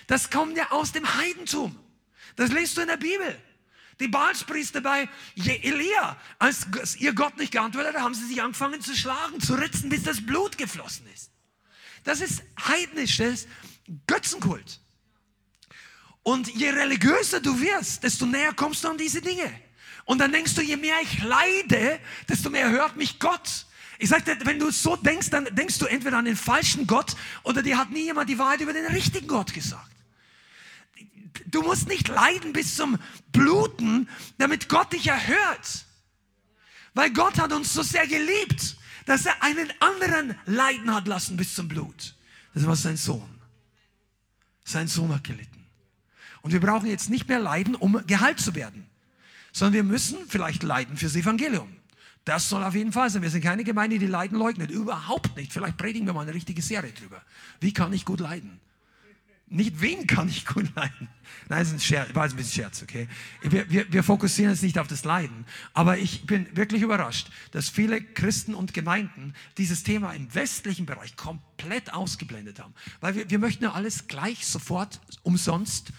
Das 0.08 0.30
kommt 0.30 0.56
ja 0.56 0.72
aus 0.72 0.94
dem 0.94 1.18
Heidentum. 1.18 1.78
Das 2.38 2.50
liest 2.50 2.78
du 2.78 2.82
in 2.84 2.88
der 2.88 2.96
Bibel. 2.96 3.38
Die 4.00 4.08
Baalspriester 4.08 4.80
bei 4.80 5.10
Elia, 5.36 6.16
als 6.40 6.66
ihr 6.96 7.12
Gott 7.12 7.38
nicht 7.38 7.52
geantwortet 7.52 7.96
hat, 7.96 8.04
haben 8.04 8.16
sie 8.16 8.26
sich 8.26 8.42
angefangen 8.42 8.80
zu 8.80 8.96
schlagen, 8.96 9.42
zu 9.42 9.56
ritzen, 9.56 9.90
bis 9.90 10.04
das 10.04 10.26
Blut 10.26 10.58
geflossen 10.58 11.08
ist. 11.14 11.30
Das 12.04 12.22
ist 12.22 12.42
heidnisches 12.68 13.48
Götzenkult. 14.08 14.80
Und 16.24 16.48
je 16.54 16.70
religiöser 16.70 17.40
du 17.40 17.60
wirst, 17.60 18.04
desto 18.04 18.26
näher 18.26 18.54
kommst 18.54 18.84
du 18.84 18.90
an 18.90 18.98
diese 18.98 19.22
Dinge. 19.22 19.52
Und 20.06 20.20
dann 20.20 20.32
denkst 20.32 20.56
du, 20.56 20.62
je 20.62 20.78
mehr 20.78 20.98
ich 21.02 21.24
leide, 21.24 22.00
desto 22.28 22.50
mehr 22.50 22.70
hört 22.70 22.96
mich 22.96 23.20
Gott. 23.20 23.66
Ich 23.98 24.10
sagte, 24.10 24.38
wenn 24.44 24.60
du 24.60 24.72
so 24.72 24.96
denkst, 24.96 25.30
dann 25.30 25.46
denkst 25.56 25.78
du 25.80 25.86
entweder 25.86 26.18
an 26.18 26.26
den 26.26 26.36
falschen 26.36 26.88
Gott 26.88 27.16
oder 27.44 27.62
dir 27.62 27.78
hat 27.78 27.92
nie 27.92 28.06
jemand 28.06 28.30
die 28.30 28.40
Wahrheit 28.40 28.62
über 28.62 28.74
den 28.74 28.88
richtigen 28.88 29.28
Gott 29.28 29.54
gesagt. 29.54 29.92
Du 31.46 31.62
musst 31.62 31.88
nicht 31.88 32.08
leiden 32.08 32.54
bis 32.54 32.76
zum 32.76 32.98
Bluten, 33.32 34.10
damit 34.38 34.70
Gott 34.70 34.92
dich 34.94 35.08
erhört. 35.08 35.86
Weil 36.94 37.12
Gott 37.12 37.38
hat 37.38 37.54
uns 37.54 37.74
so 37.74 37.84
sehr 37.84 38.08
geliebt, 38.08 38.76
dass 39.06 39.26
er 39.26 39.42
einen 39.42 39.72
anderen 39.80 40.36
leiden 40.46 40.94
hat 40.94 41.08
lassen 41.08 41.38
bis 41.38 41.56
zum 41.56 41.68
Blut. 41.68 42.16
Das 42.54 42.66
war 42.66 42.76
sein 42.76 42.98
Sohn. 42.98 43.31
Sein 44.72 44.88
Sohn 44.88 45.14
hat 45.14 45.24
gelitten. 45.24 45.66
Und 46.42 46.54
wir 46.54 46.60
brauchen 46.60 46.88
jetzt 46.88 47.10
nicht 47.10 47.28
mehr 47.28 47.40
leiden, 47.40 47.76
um 47.76 48.02
geheilt 48.08 48.40
zu 48.40 48.56
werden, 48.56 48.88
sondern 49.52 49.74
wir 49.74 49.84
müssen 49.84 50.18
vielleicht 50.28 50.64
leiden 50.64 50.98
fürs 50.98 51.16
Evangelium. 51.16 51.76
Das 52.26 52.50
soll 52.50 52.64
auf 52.64 52.76
jeden 52.76 52.92
Fall 52.92 53.10
sein. 53.10 53.22
Wir 53.22 53.30
sind 53.30 53.44
keine 53.44 53.64
Gemeinde, 53.64 53.98
die 53.98 54.08
Leiden 54.08 54.38
leugnet. 54.38 54.70
Überhaupt 54.70 55.36
nicht. 55.36 55.52
Vielleicht 55.52 55.78
predigen 55.78 56.06
wir 56.06 56.14
mal 56.14 56.22
eine 56.22 56.34
richtige 56.34 56.62
Serie 56.62 56.92
drüber. 56.92 57.22
Wie 57.60 57.74
kann 57.74 57.94
ich 57.94 58.06
gut 58.06 58.20
leiden? 58.20 58.60
Nicht 59.54 59.82
wen 59.82 60.08
kann 60.08 60.30
ich 60.30 60.46
gut 60.46 60.74
leiden. 60.76 61.10
Nein, 61.50 61.60
das 61.60 61.68
ist 61.68 61.74
ein 61.74 61.80
Scherz, 61.82 62.16
war 62.16 62.24
ein 62.24 62.34
bisschen 62.38 62.64
Scherz, 62.64 62.84
okay? 62.84 63.10
Wir, 63.42 63.70
wir, 63.70 63.92
wir 63.92 64.02
fokussieren 64.02 64.54
jetzt 64.54 64.64
nicht 64.64 64.80
auf 64.80 64.88
das 64.88 65.04
Leiden. 65.04 65.46
Aber 65.74 65.98
ich 65.98 66.26
bin 66.26 66.56
wirklich 66.56 66.82
überrascht, 66.82 67.30
dass 67.52 67.68
viele 67.68 68.02
Christen 68.02 68.56
und 68.56 68.74
Gemeinden 68.74 69.34
dieses 69.58 69.84
Thema 69.84 70.14
im 70.14 70.34
westlichen 70.34 70.86
Bereich 70.86 71.18
komplett 71.18 71.94
ausgeblendet 71.94 72.62
haben. 72.62 72.74
Weil 73.02 73.16
wir, 73.16 73.30
wir 73.30 73.40
möchten 73.40 73.66
ja 73.66 73.74
alles 73.74 74.08
gleich, 74.08 74.48
sofort, 74.48 75.02
umsonst. 75.22 75.92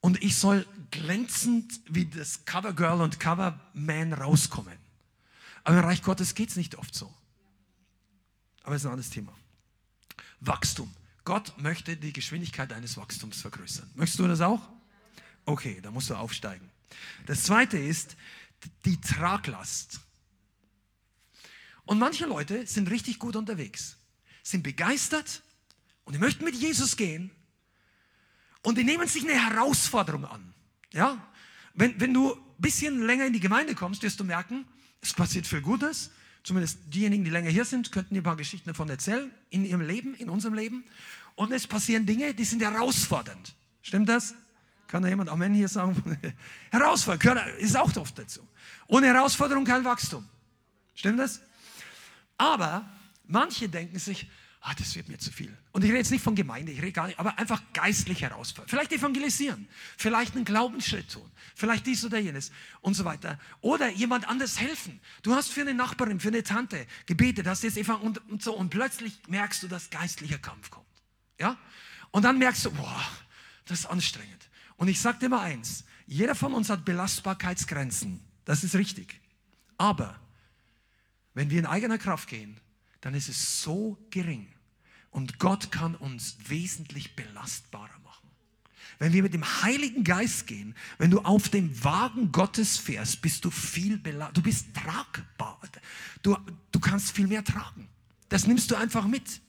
Und 0.00 0.20
ich 0.20 0.36
soll 0.36 0.66
glänzend 0.90 1.80
wie 1.88 2.06
das 2.06 2.44
Covergirl 2.44 3.02
und 3.02 3.20
Coverman 3.20 4.14
rauskommen. 4.14 4.76
Aber 5.62 5.78
im 5.78 5.84
Reich 5.84 6.02
Gottes 6.02 6.34
geht 6.34 6.48
es 6.48 6.56
nicht 6.56 6.74
oft 6.74 6.92
so. 6.92 7.14
Aber 8.64 8.74
es 8.74 8.82
ist 8.82 8.86
ein 8.86 8.94
anderes 8.94 9.10
Thema. 9.10 9.32
Wachstum. 10.40 10.92
Gott 11.24 11.54
möchte 11.58 11.96
die 11.96 12.12
Geschwindigkeit 12.12 12.70
deines 12.70 12.96
Wachstums 12.96 13.40
vergrößern. 13.40 13.90
Möchtest 13.94 14.18
du 14.18 14.26
das 14.26 14.40
auch? 14.40 14.68
Okay, 15.44 15.80
da 15.82 15.90
musst 15.90 16.10
du 16.10 16.14
aufsteigen. 16.14 16.70
Das 17.26 17.44
zweite 17.44 17.78
ist 17.78 18.16
die 18.84 19.00
Traglast. 19.00 20.00
Und 21.84 21.98
manche 21.98 22.26
Leute 22.26 22.66
sind 22.66 22.90
richtig 22.90 23.18
gut 23.18 23.36
unterwegs, 23.36 23.96
sind 24.42 24.62
begeistert 24.62 25.42
und 26.04 26.14
die 26.14 26.18
möchten 26.18 26.44
mit 26.44 26.54
Jesus 26.54 26.96
gehen 26.96 27.30
und 28.62 28.78
die 28.78 28.84
nehmen 28.84 29.08
sich 29.08 29.24
eine 29.24 29.34
Herausforderung 29.34 30.24
an. 30.24 30.54
Ja? 30.92 31.26
Wenn, 31.74 32.00
wenn 32.00 32.14
du 32.14 32.34
ein 32.34 32.40
bisschen 32.58 33.04
länger 33.04 33.26
in 33.26 33.32
die 33.32 33.40
Gemeinde 33.40 33.74
kommst, 33.74 34.02
wirst 34.02 34.20
du 34.20 34.24
merken, 34.24 34.64
es 35.00 35.12
passiert 35.12 35.46
viel 35.46 35.60
Gutes. 35.60 36.10
Zumindest 36.44 36.80
diejenigen, 36.86 37.24
die 37.24 37.30
länger 37.30 37.50
hier 37.50 37.64
sind, 37.64 37.92
könnten 37.92 38.16
ein 38.16 38.22
paar 38.22 38.36
Geschichten 38.36 38.68
davon 38.68 38.88
erzählen, 38.88 39.30
in 39.50 39.64
ihrem 39.64 39.80
Leben, 39.80 40.14
in 40.14 40.28
unserem 40.28 40.54
Leben. 40.54 40.84
Und 41.36 41.52
es 41.52 41.66
passieren 41.66 42.04
Dinge, 42.04 42.34
die 42.34 42.44
sind 42.44 42.62
herausfordernd. 42.62 43.54
Stimmt 43.82 44.08
das? 44.08 44.34
Kann 44.88 45.02
da 45.02 45.08
jemand 45.08 45.30
Amen 45.30 45.54
hier 45.54 45.68
sagen? 45.68 46.18
Herausfordernd, 46.70 47.58
ist 47.58 47.76
auch 47.76 47.96
oft 47.96 48.18
dazu. 48.18 48.46
Ohne 48.88 49.06
Herausforderung 49.06 49.64
kein 49.64 49.84
Wachstum. 49.84 50.28
Stimmt 50.94 51.20
das? 51.20 51.40
Aber 52.36 52.84
manche 53.26 53.68
denken 53.68 53.98
sich, 53.98 54.28
ah, 54.62 54.74
das 54.78 54.94
wird 54.94 55.08
mir 55.08 55.18
zu 55.18 55.32
viel. 55.32 55.56
Und 55.72 55.82
ich 55.82 55.90
rede 55.90 55.98
jetzt 55.98 56.12
nicht 56.12 56.22
von 56.22 56.36
Gemeinde, 56.36 56.70
ich 56.72 56.80
rede 56.80 56.92
gar 56.92 57.08
nicht, 57.08 57.18
aber 57.18 57.38
einfach 57.38 57.60
geistlich 57.72 58.22
herausfordern. 58.22 58.68
Vielleicht 58.68 58.92
evangelisieren, 58.92 59.68
vielleicht 59.96 60.36
einen 60.36 60.44
Glaubensschritt 60.44 61.10
tun, 61.10 61.28
vielleicht 61.54 61.86
dies 61.86 62.04
oder 62.04 62.18
jenes 62.18 62.52
und 62.80 62.94
so 62.94 63.04
weiter. 63.04 63.38
Oder 63.60 63.90
jemand 63.90 64.28
anders 64.28 64.60
helfen. 64.60 65.00
Du 65.22 65.34
hast 65.34 65.52
für 65.52 65.62
eine 65.62 65.74
Nachbarin, 65.74 66.20
für 66.20 66.28
eine 66.28 66.44
Tante 66.44 66.86
gebetet, 67.06 67.46
hast 67.46 67.64
jetzt 67.64 67.76
und, 67.88 68.28
und 68.30 68.42
so 68.42 68.54
und 68.56 68.70
plötzlich 68.70 69.18
merkst 69.28 69.64
du, 69.64 69.68
dass 69.68 69.90
geistlicher 69.90 70.38
Kampf 70.38 70.70
kommt. 70.70 70.86
Ja? 71.40 71.58
Und 72.12 72.24
dann 72.24 72.38
merkst 72.38 72.64
du, 72.64 72.70
boah, 72.70 73.04
das 73.66 73.80
ist 73.80 73.86
anstrengend. 73.86 74.48
Und 74.76 74.88
ich 74.88 75.00
sage 75.00 75.18
dir 75.18 75.28
mal 75.28 75.40
eins, 75.40 75.84
jeder 76.06 76.34
von 76.34 76.54
uns 76.54 76.70
hat 76.70 76.84
Belastbarkeitsgrenzen. 76.84 78.20
Das 78.44 78.62
ist 78.62 78.76
richtig. 78.76 79.20
Aber 79.76 80.20
wenn 81.34 81.50
wir 81.50 81.58
in 81.58 81.66
eigener 81.66 81.98
Kraft 81.98 82.28
gehen, 82.28 82.60
dann 83.00 83.14
ist 83.14 83.28
es 83.28 83.62
so 83.62 83.98
gering. 84.10 84.51
Und 85.12 85.38
Gott 85.38 85.70
kann 85.70 85.94
uns 85.94 86.36
wesentlich 86.48 87.14
belastbarer 87.14 87.98
machen. 88.02 88.30
Wenn 88.98 89.12
wir 89.12 89.22
mit 89.22 89.34
dem 89.34 89.44
Heiligen 89.62 90.04
Geist 90.04 90.46
gehen, 90.46 90.74
wenn 90.96 91.10
du 91.10 91.20
auf 91.20 91.50
dem 91.50 91.84
Wagen 91.84 92.32
Gottes 92.32 92.78
fährst, 92.78 93.20
bist 93.20 93.44
du 93.44 93.50
viel 93.50 93.98
belastbar. 93.98 94.32
Du 94.32 94.42
bist 94.42 94.74
tragbar. 94.74 95.60
Du, 96.22 96.36
du 96.72 96.80
kannst 96.80 97.12
viel 97.12 97.26
mehr 97.26 97.44
tragen. 97.44 97.88
Das 98.30 98.46
nimmst 98.46 98.70
du 98.70 98.74
einfach 98.74 99.06
mit. 99.06 99.42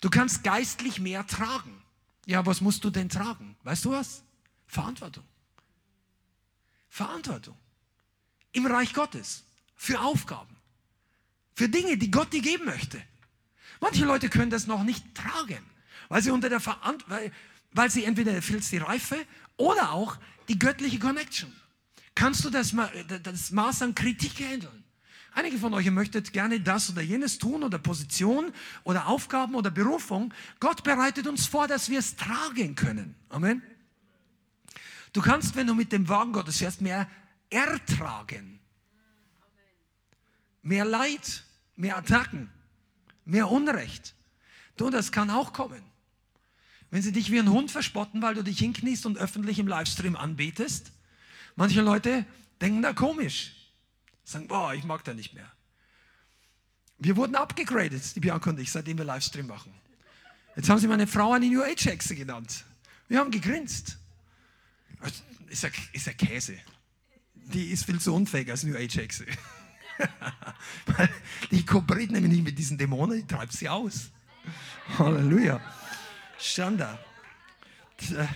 Du 0.00 0.10
kannst 0.10 0.42
geistlich 0.42 1.00
mehr 1.00 1.26
tragen. 1.26 1.80
Ja, 2.26 2.44
was 2.44 2.60
musst 2.60 2.82
du 2.82 2.90
denn 2.90 3.08
tragen? 3.08 3.56
Weißt 3.62 3.84
du 3.84 3.92
was? 3.92 4.24
Verantwortung. 4.66 5.24
Verantwortung. 6.88 7.56
Im 8.52 8.66
Reich 8.66 8.92
Gottes. 8.94 9.44
Für 9.76 10.00
Aufgaben. 10.00 10.56
Für 11.54 11.68
Dinge, 11.68 11.96
die 11.96 12.10
Gott 12.10 12.32
dir 12.32 12.42
geben 12.42 12.64
möchte. 12.64 13.00
Manche 13.84 14.06
Leute 14.06 14.30
können 14.30 14.50
das 14.50 14.66
noch 14.66 14.82
nicht 14.82 15.14
tragen, 15.14 15.62
weil 16.08 16.22
sie 16.22 16.30
unter 16.30 16.48
der 16.48 16.60
Verantwortung, 16.60 17.18
weil, 17.18 17.32
weil 17.72 17.90
sie 17.90 18.04
entweder 18.04 18.40
fehlt 18.40 18.72
die 18.72 18.78
Reife 18.78 19.14
oder 19.58 19.92
auch 19.92 20.16
die 20.48 20.58
göttliche 20.58 20.98
Connection. 20.98 21.52
Kannst 22.14 22.42
du 22.46 22.48
das, 22.48 22.74
das 23.22 23.50
Maß 23.50 23.82
an 23.82 23.94
Kritik 23.94 24.40
handeln? 24.40 24.84
Einige 25.34 25.58
von 25.58 25.74
euch 25.74 25.90
möchtet 25.90 26.32
gerne 26.32 26.60
das 26.60 26.88
oder 26.88 27.02
jenes 27.02 27.36
tun 27.36 27.62
oder 27.62 27.78
Position 27.78 28.52
oder 28.84 29.06
Aufgaben 29.06 29.54
oder 29.54 29.70
Berufung. 29.70 30.32
Gott 30.60 30.82
bereitet 30.82 31.26
uns 31.26 31.46
vor, 31.46 31.68
dass 31.68 31.90
wir 31.90 31.98
es 31.98 32.16
tragen 32.16 32.74
können. 32.76 33.14
Amen. 33.28 33.62
Du 35.12 35.20
kannst, 35.20 35.56
wenn 35.56 35.66
du 35.66 35.74
mit 35.74 35.92
dem 35.92 36.08
Wagen 36.08 36.32
Gottes 36.32 36.56
fährst, 36.56 36.80
mehr 36.80 37.06
ertragen 37.50 38.54
mehr 40.64 40.84
Leid, 40.84 41.44
mehr 41.76 41.96
Attacken, 41.98 42.50
mehr 43.24 43.50
Unrecht. 43.50 44.14
Du, 44.76 44.90
das 44.90 45.12
kann 45.12 45.30
auch 45.30 45.52
kommen. 45.52 45.82
Wenn 46.90 47.02
sie 47.02 47.12
dich 47.12 47.30
wie 47.30 47.38
ein 47.38 47.50
Hund 47.50 47.70
verspotten, 47.70 48.22
weil 48.22 48.34
du 48.34 48.42
dich 48.42 48.58
hinkniest 48.58 49.06
und 49.06 49.18
öffentlich 49.18 49.58
im 49.58 49.66
Livestream 49.66 50.16
anbetest. 50.16 50.92
Manche 51.56 51.80
Leute 51.80 52.24
denken 52.60 52.82
da 52.82 52.92
komisch. 52.92 53.52
Sagen, 54.24 54.48
boah, 54.48 54.74
ich 54.74 54.84
mag 54.84 55.04
da 55.04 55.14
nicht 55.14 55.34
mehr. 55.34 55.50
Wir 56.98 57.16
wurden 57.16 57.34
abgegradet, 57.34 58.14
die 58.14 58.20
Bianca 58.20 58.50
und 58.50 58.58
ich, 58.60 58.70
seitdem 58.70 58.98
wir 58.98 59.04
Livestream 59.04 59.46
machen. 59.46 59.74
Jetzt 60.56 60.68
haben 60.68 60.78
sie 60.78 60.86
meine 60.86 61.06
Frau 61.06 61.32
eine 61.32 61.46
New 61.46 61.62
Age 61.62 61.86
Hexe 61.86 62.14
genannt. 62.14 62.64
Wir 63.08 63.18
haben 63.18 63.30
gegrinst. 63.30 63.98
Ist 65.48 65.62
ja, 65.62 65.70
ist 65.92 66.06
ja 66.06 66.12
Käse. 66.12 66.56
Die 67.34 67.70
ist 67.70 67.84
viel 67.84 68.00
zu 68.00 68.14
unfähig 68.14 68.50
als 68.50 68.62
New 68.62 68.76
Age 68.76 68.96
Hexe. 68.96 69.26
Weil 70.86 71.08
die 71.50 71.64
kooperiert 71.64 72.10
nämlich 72.10 72.32
nicht 72.32 72.44
mit 72.44 72.58
diesen 72.58 72.78
Dämonen, 72.78 73.18
die 73.18 73.26
treibt 73.26 73.52
sie 73.52 73.68
aus. 73.68 74.10
Halleluja. 74.98 75.60
Äh, 78.10 78.26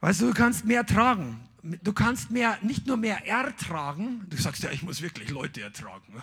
weißt 0.00 0.20
du, 0.20 0.26
du 0.28 0.34
kannst 0.34 0.64
mehr 0.64 0.84
tragen. 0.86 1.40
Du 1.82 1.92
kannst 1.92 2.30
mehr, 2.30 2.56
nicht 2.62 2.86
nur 2.86 2.96
mehr 2.96 3.26
ertragen, 3.26 4.24
du 4.28 4.36
sagst 4.36 4.62
ja, 4.62 4.70
ich 4.70 4.82
muss 4.82 5.02
wirklich 5.02 5.30
Leute 5.30 5.62
ertragen. 5.62 6.22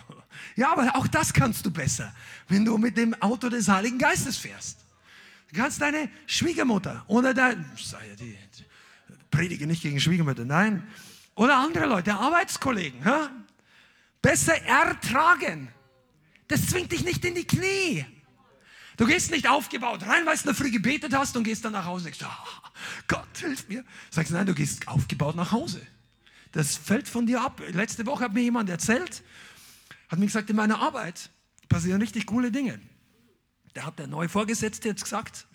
Ja, 0.56 0.72
aber 0.72 0.96
auch 0.96 1.06
das 1.06 1.32
kannst 1.32 1.66
du 1.66 1.70
besser, 1.70 2.14
wenn 2.48 2.64
du 2.64 2.78
mit 2.78 2.96
dem 2.96 3.14
Auto 3.22 3.48
des 3.48 3.68
Heiligen 3.68 3.98
Geistes 3.98 4.38
fährst. 4.38 4.78
Du 5.50 5.56
kannst 5.56 5.80
deine 5.80 6.08
Schwiegermutter 6.26 7.04
oder 7.06 7.34
dein, 7.34 7.64
predige 9.30 9.66
nicht 9.66 9.82
gegen 9.82 10.00
Schwiegermutter, 10.00 10.44
nein, 10.44 10.82
oder 11.34 11.58
andere 11.58 11.86
Leute, 11.86 12.14
Arbeitskollegen, 12.14 13.00
ja? 13.04 13.30
Besser 14.26 14.60
ertragen. 14.62 15.68
Das 16.48 16.66
zwingt 16.66 16.90
dich 16.90 17.04
nicht 17.04 17.24
in 17.24 17.36
die 17.36 17.46
Knie. 17.46 18.04
Du 18.96 19.06
gehst 19.06 19.30
nicht 19.30 19.46
aufgebaut 19.48 20.02
rein, 20.02 20.26
weil 20.26 20.36
du 20.36 20.52
Früh 20.52 20.72
gebetet 20.72 21.14
hast 21.14 21.36
und 21.36 21.44
gehst 21.44 21.64
dann 21.64 21.72
nach 21.72 21.84
Hause 21.84 22.04
denkst, 22.04 22.24
oh, 22.24 22.70
Gott, 23.06 23.28
hilf 23.38 23.68
mir. 23.68 23.84
Sagst 24.10 24.32
nein, 24.32 24.46
du 24.46 24.54
gehst 24.54 24.88
aufgebaut 24.88 25.36
nach 25.36 25.52
Hause. 25.52 25.80
Das 26.50 26.76
fällt 26.76 27.08
von 27.08 27.26
dir 27.26 27.40
ab. 27.40 27.62
Letzte 27.68 28.04
Woche 28.04 28.24
hat 28.24 28.32
mir 28.32 28.42
jemand 28.42 28.68
erzählt, 28.68 29.22
hat 30.08 30.18
mir 30.18 30.26
gesagt, 30.26 30.50
in 30.50 30.56
meiner 30.56 30.80
Arbeit 30.80 31.30
passieren 31.68 32.00
richtig 32.00 32.26
coole 32.26 32.50
Dinge. 32.50 32.80
Der 33.76 33.86
hat 33.86 33.98
der 34.00 34.08
neue 34.08 34.28
Vorgesetzte 34.28 34.88
jetzt 34.88 35.04
gesagt, 35.04 35.46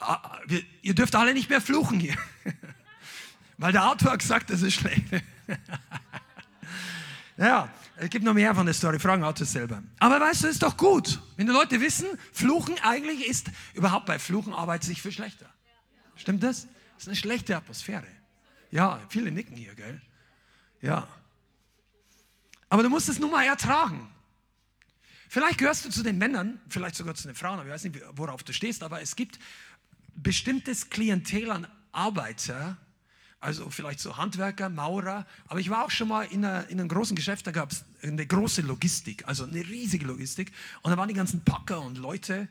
ah, 0.00 0.38
ihr 0.82 0.94
dürft 0.94 1.14
alle 1.14 1.32
nicht 1.32 1.48
mehr 1.48 1.62
fluchen 1.62 1.98
hier. 1.98 2.16
Weil 3.56 3.72
der 3.72 3.88
Autor 3.88 4.18
gesagt, 4.18 4.50
das 4.50 4.60
ist 4.60 4.74
schlecht. 4.74 5.04
ja, 7.38 7.72
es 7.96 8.10
gibt 8.10 8.24
noch 8.24 8.34
mehr 8.34 8.54
von 8.54 8.66
der 8.66 8.74
Story, 8.74 8.98
fragen 8.98 9.22
Autos 9.22 9.52
selber. 9.52 9.82
Aber 10.00 10.20
weißt 10.20 10.44
du, 10.44 10.48
ist 10.48 10.62
doch 10.62 10.76
gut, 10.76 11.20
wenn 11.36 11.46
die 11.46 11.52
Leute 11.52 11.80
wissen, 11.80 12.06
Fluchen 12.32 12.74
eigentlich 12.82 13.26
ist, 13.26 13.46
überhaupt 13.74 14.06
bei 14.06 14.18
Fluchen 14.18 14.52
arbeitet 14.52 14.84
sich 14.84 15.00
für 15.00 15.12
schlechter. 15.12 15.48
Stimmt 16.16 16.42
das? 16.42 16.66
Das 16.94 17.04
ist 17.04 17.08
eine 17.08 17.16
schlechte 17.16 17.56
Atmosphäre. 17.56 18.06
Ja, 18.72 19.00
viele 19.08 19.30
nicken 19.30 19.56
hier, 19.56 19.74
gell? 19.76 20.00
Ja. 20.82 21.06
Aber 22.68 22.82
du 22.82 22.90
musst 22.90 23.08
es 23.08 23.20
nun 23.20 23.30
mal 23.30 23.44
ertragen. 23.44 24.10
Vielleicht 25.28 25.58
gehörst 25.58 25.84
du 25.84 25.90
zu 25.90 26.02
den 26.02 26.18
Männern, 26.18 26.60
vielleicht 26.68 26.96
sogar 26.96 27.14
zu 27.14 27.28
den 27.28 27.36
Frauen, 27.36 27.64
ich 27.64 27.72
weiß 27.72 27.84
nicht, 27.84 28.00
worauf 28.14 28.42
du 28.42 28.52
stehst, 28.52 28.82
aber 28.82 29.00
es 29.00 29.14
gibt 29.14 29.38
bestimmtes 30.14 30.90
Klientel 30.90 31.50
an 31.52 31.68
Arbeiter, 31.92 32.78
also 33.40 33.70
vielleicht 33.70 34.00
so 34.00 34.16
Handwerker, 34.16 34.68
Maurer, 34.68 35.26
aber 35.46 35.60
ich 35.60 35.70
war 35.70 35.84
auch 35.84 35.90
schon 35.90 36.08
mal 36.08 36.22
in, 36.24 36.44
einer, 36.44 36.68
in 36.68 36.80
einem 36.80 36.88
großen 36.88 37.14
Geschäft, 37.14 37.46
da 37.46 37.52
gab 37.52 37.70
es 37.70 37.84
eine 38.02 38.26
große 38.26 38.62
Logistik, 38.62 39.26
also 39.28 39.44
eine 39.44 39.60
riesige 39.60 40.06
Logistik 40.06 40.52
und 40.82 40.90
da 40.90 40.96
waren 40.96 41.08
die 41.08 41.14
ganzen 41.14 41.44
Packer 41.44 41.80
und 41.80 41.98
Leute 41.98 42.48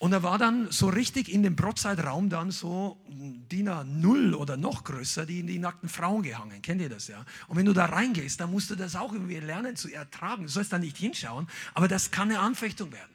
und 0.00 0.12
da 0.12 0.22
war 0.22 0.38
dann 0.38 0.70
so 0.70 0.88
richtig 0.88 1.28
in 1.28 1.42
dem 1.42 1.56
Brotzeitraum 1.56 2.30
dann 2.30 2.50
so 2.50 2.98
DIN 3.06 3.70
Null 4.00 4.34
oder 4.34 4.56
noch 4.56 4.82
größer, 4.82 5.26
die 5.26 5.40
in 5.40 5.46
die 5.46 5.58
nackten 5.58 5.90
Frauen 5.90 6.22
gehangen. 6.22 6.62
Kennt 6.62 6.80
ihr 6.80 6.88
das 6.88 7.08
ja? 7.08 7.22
Und 7.48 7.58
wenn 7.58 7.66
du 7.66 7.74
da 7.74 7.84
reingehst, 7.84 8.40
dann 8.40 8.50
musst 8.50 8.70
du 8.70 8.76
das 8.76 8.96
auch 8.96 9.12
irgendwie 9.12 9.36
lernen 9.40 9.76
zu 9.76 9.92
ertragen. 9.92 10.44
Du 10.44 10.48
sollst 10.48 10.72
da 10.72 10.78
nicht 10.78 10.96
hinschauen, 10.96 11.48
aber 11.74 11.86
das 11.86 12.10
kann 12.10 12.30
eine 12.30 12.40
Anfechtung 12.40 12.92
werden. 12.92 13.12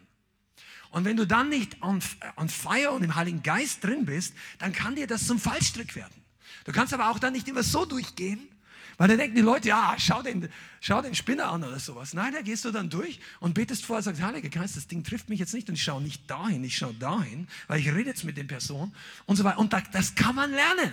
Und 0.91 1.05
wenn 1.05 1.17
du 1.17 1.25
dann 1.25 1.49
nicht 1.49 1.81
on, 1.81 2.01
on 2.37 2.49
und 2.93 3.03
im 3.03 3.15
Heiligen 3.15 3.41
Geist 3.41 3.83
drin 3.83 4.05
bist, 4.05 4.35
dann 4.59 4.71
kann 4.71 4.95
dir 4.95 5.07
das 5.07 5.25
zum 5.25 5.39
Fallstrick 5.39 5.95
werden. 5.95 6.24
Du 6.65 6.71
kannst 6.71 6.93
aber 6.93 7.09
auch 7.09 7.19
dann 7.19 7.33
nicht 7.33 7.47
immer 7.47 7.63
so 7.63 7.85
durchgehen, 7.85 8.49
weil 8.97 9.07
dann 9.07 9.17
denken 9.17 9.35
die 9.35 9.41
Leute, 9.41 9.69
ja, 9.69 9.95
schau 9.97 10.21
den, 10.21 10.49
schau 10.81 11.01
den 11.01 11.15
Spinner 11.15 11.51
an 11.51 11.63
oder 11.63 11.79
sowas. 11.79 12.13
Nein, 12.13 12.33
da 12.33 12.41
gehst 12.41 12.65
du 12.65 12.71
dann 12.71 12.89
durch 12.89 13.19
und 13.39 13.53
betest 13.53 13.85
vorher, 13.85 14.01
sagst, 14.01 14.21
Heiliger 14.21 14.49
Geist, 14.49 14.75
das 14.75 14.87
Ding 14.87 15.03
trifft 15.03 15.29
mich 15.29 15.39
jetzt 15.39 15.53
nicht 15.53 15.69
und 15.69 15.75
ich 15.75 15.83
schaue 15.83 16.01
nicht 16.01 16.29
dahin, 16.29 16.63
ich 16.63 16.77
schaue 16.77 16.93
dahin, 16.93 17.47
weil 17.67 17.79
ich 17.79 17.87
rede 17.87 18.09
jetzt 18.09 18.23
mit 18.23 18.37
den 18.37 18.47
Personen 18.47 18.93
und 19.25 19.35
so 19.35 19.43
weiter. 19.43 19.59
Und 19.59 19.73
das 19.91 20.15
kann 20.15 20.35
man 20.35 20.51
lernen. 20.51 20.91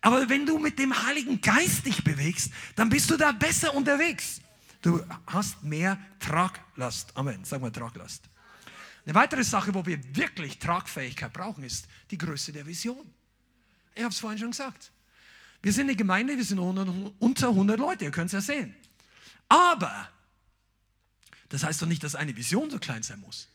Aber 0.00 0.28
wenn 0.28 0.46
du 0.46 0.58
mit 0.58 0.78
dem 0.78 1.06
Heiligen 1.06 1.40
Geist 1.40 1.86
dich 1.86 2.02
bewegst, 2.02 2.52
dann 2.74 2.88
bist 2.88 3.08
du 3.08 3.16
da 3.16 3.32
besser 3.32 3.74
unterwegs. 3.74 4.40
Du 4.82 5.00
hast 5.26 5.62
mehr 5.62 5.96
Traglast. 6.18 7.16
Amen. 7.16 7.44
Sag 7.44 7.60
mal 7.60 7.70
Traglast. 7.70 8.24
Eine 9.06 9.14
weitere 9.14 9.44
Sache, 9.44 9.72
wo 9.74 9.86
wir 9.86 9.98
wirklich 10.16 10.58
Tragfähigkeit 10.58 11.32
brauchen, 11.32 11.62
ist 11.62 11.86
die 12.10 12.18
Größe 12.18 12.52
der 12.52 12.66
Vision. 12.66 13.08
Ich 13.94 14.02
habe 14.02 14.12
es 14.12 14.20
vorhin 14.20 14.38
schon 14.38 14.50
gesagt. 14.50 14.90
Wir 15.62 15.72
sind 15.72 15.86
eine 15.88 15.96
Gemeinde, 15.96 16.36
wir 16.36 16.44
sind 16.44 16.58
unter 16.58 17.48
100 17.48 17.78
Leute, 17.78 18.04
ihr 18.04 18.10
könnt 18.10 18.26
es 18.26 18.32
ja 18.32 18.40
sehen. 18.40 18.74
Aber 19.48 20.08
das 21.48 21.62
heißt 21.62 21.80
doch 21.82 21.86
nicht, 21.86 22.02
dass 22.02 22.14
eine 22.14 22.36
Vision 22.36 22.70
so 22.70 22.78
klein 22.78 23.02
sein 23.02 23.20
muss. 23.20 23.48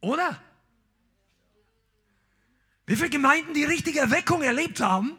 Oder? 0.00 0.42
Wie 2.86 2.96
viele 2.96 3.10
Gemeinden, 3.10 3.54
die 3.54 3.64
richtige 3.64 4.00
Erweckung 4.00 4.42
erlebt 4.42 4.80
haben, 4.80 5.16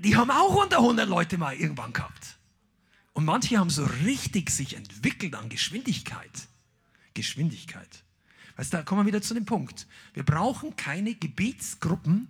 die 0.00 0.16
haben 0.16 0.30
auch 0.30 0.62
unter 0.62 0.78
100 0.78 1.08
Leute 1.08 1.38
mal 1.38 1.54
irgendwann 1.56 1.92
gehabt. 1.92 2.36
Und 3.14 3.24
manche 3.24 3.58
haben 3.58 3.70
so 3.70 3.84
richtig 4.04 4.50
sich 4.50 4.76
entwickelt 4.76 5.34
an 5.34 5.48
Geschwindigkeit. 5.48 6.48
Geschwindigkeit. 7.14 8.04
Weißt 8.56 8.72
du, 8.72 8.76
da 8.76 8.82
kommen 8.82 9.02
wir 9.02 9.06
wieder 9.06 9.22
zu 9.22 9.32
dem 9.32 9.46
Punkt. 9.46 9.86
Wir 10.12 10.22
brauchen 10.22 10.76
keine 10.76 11.14
Gebetsgruppen, 11.14 12.28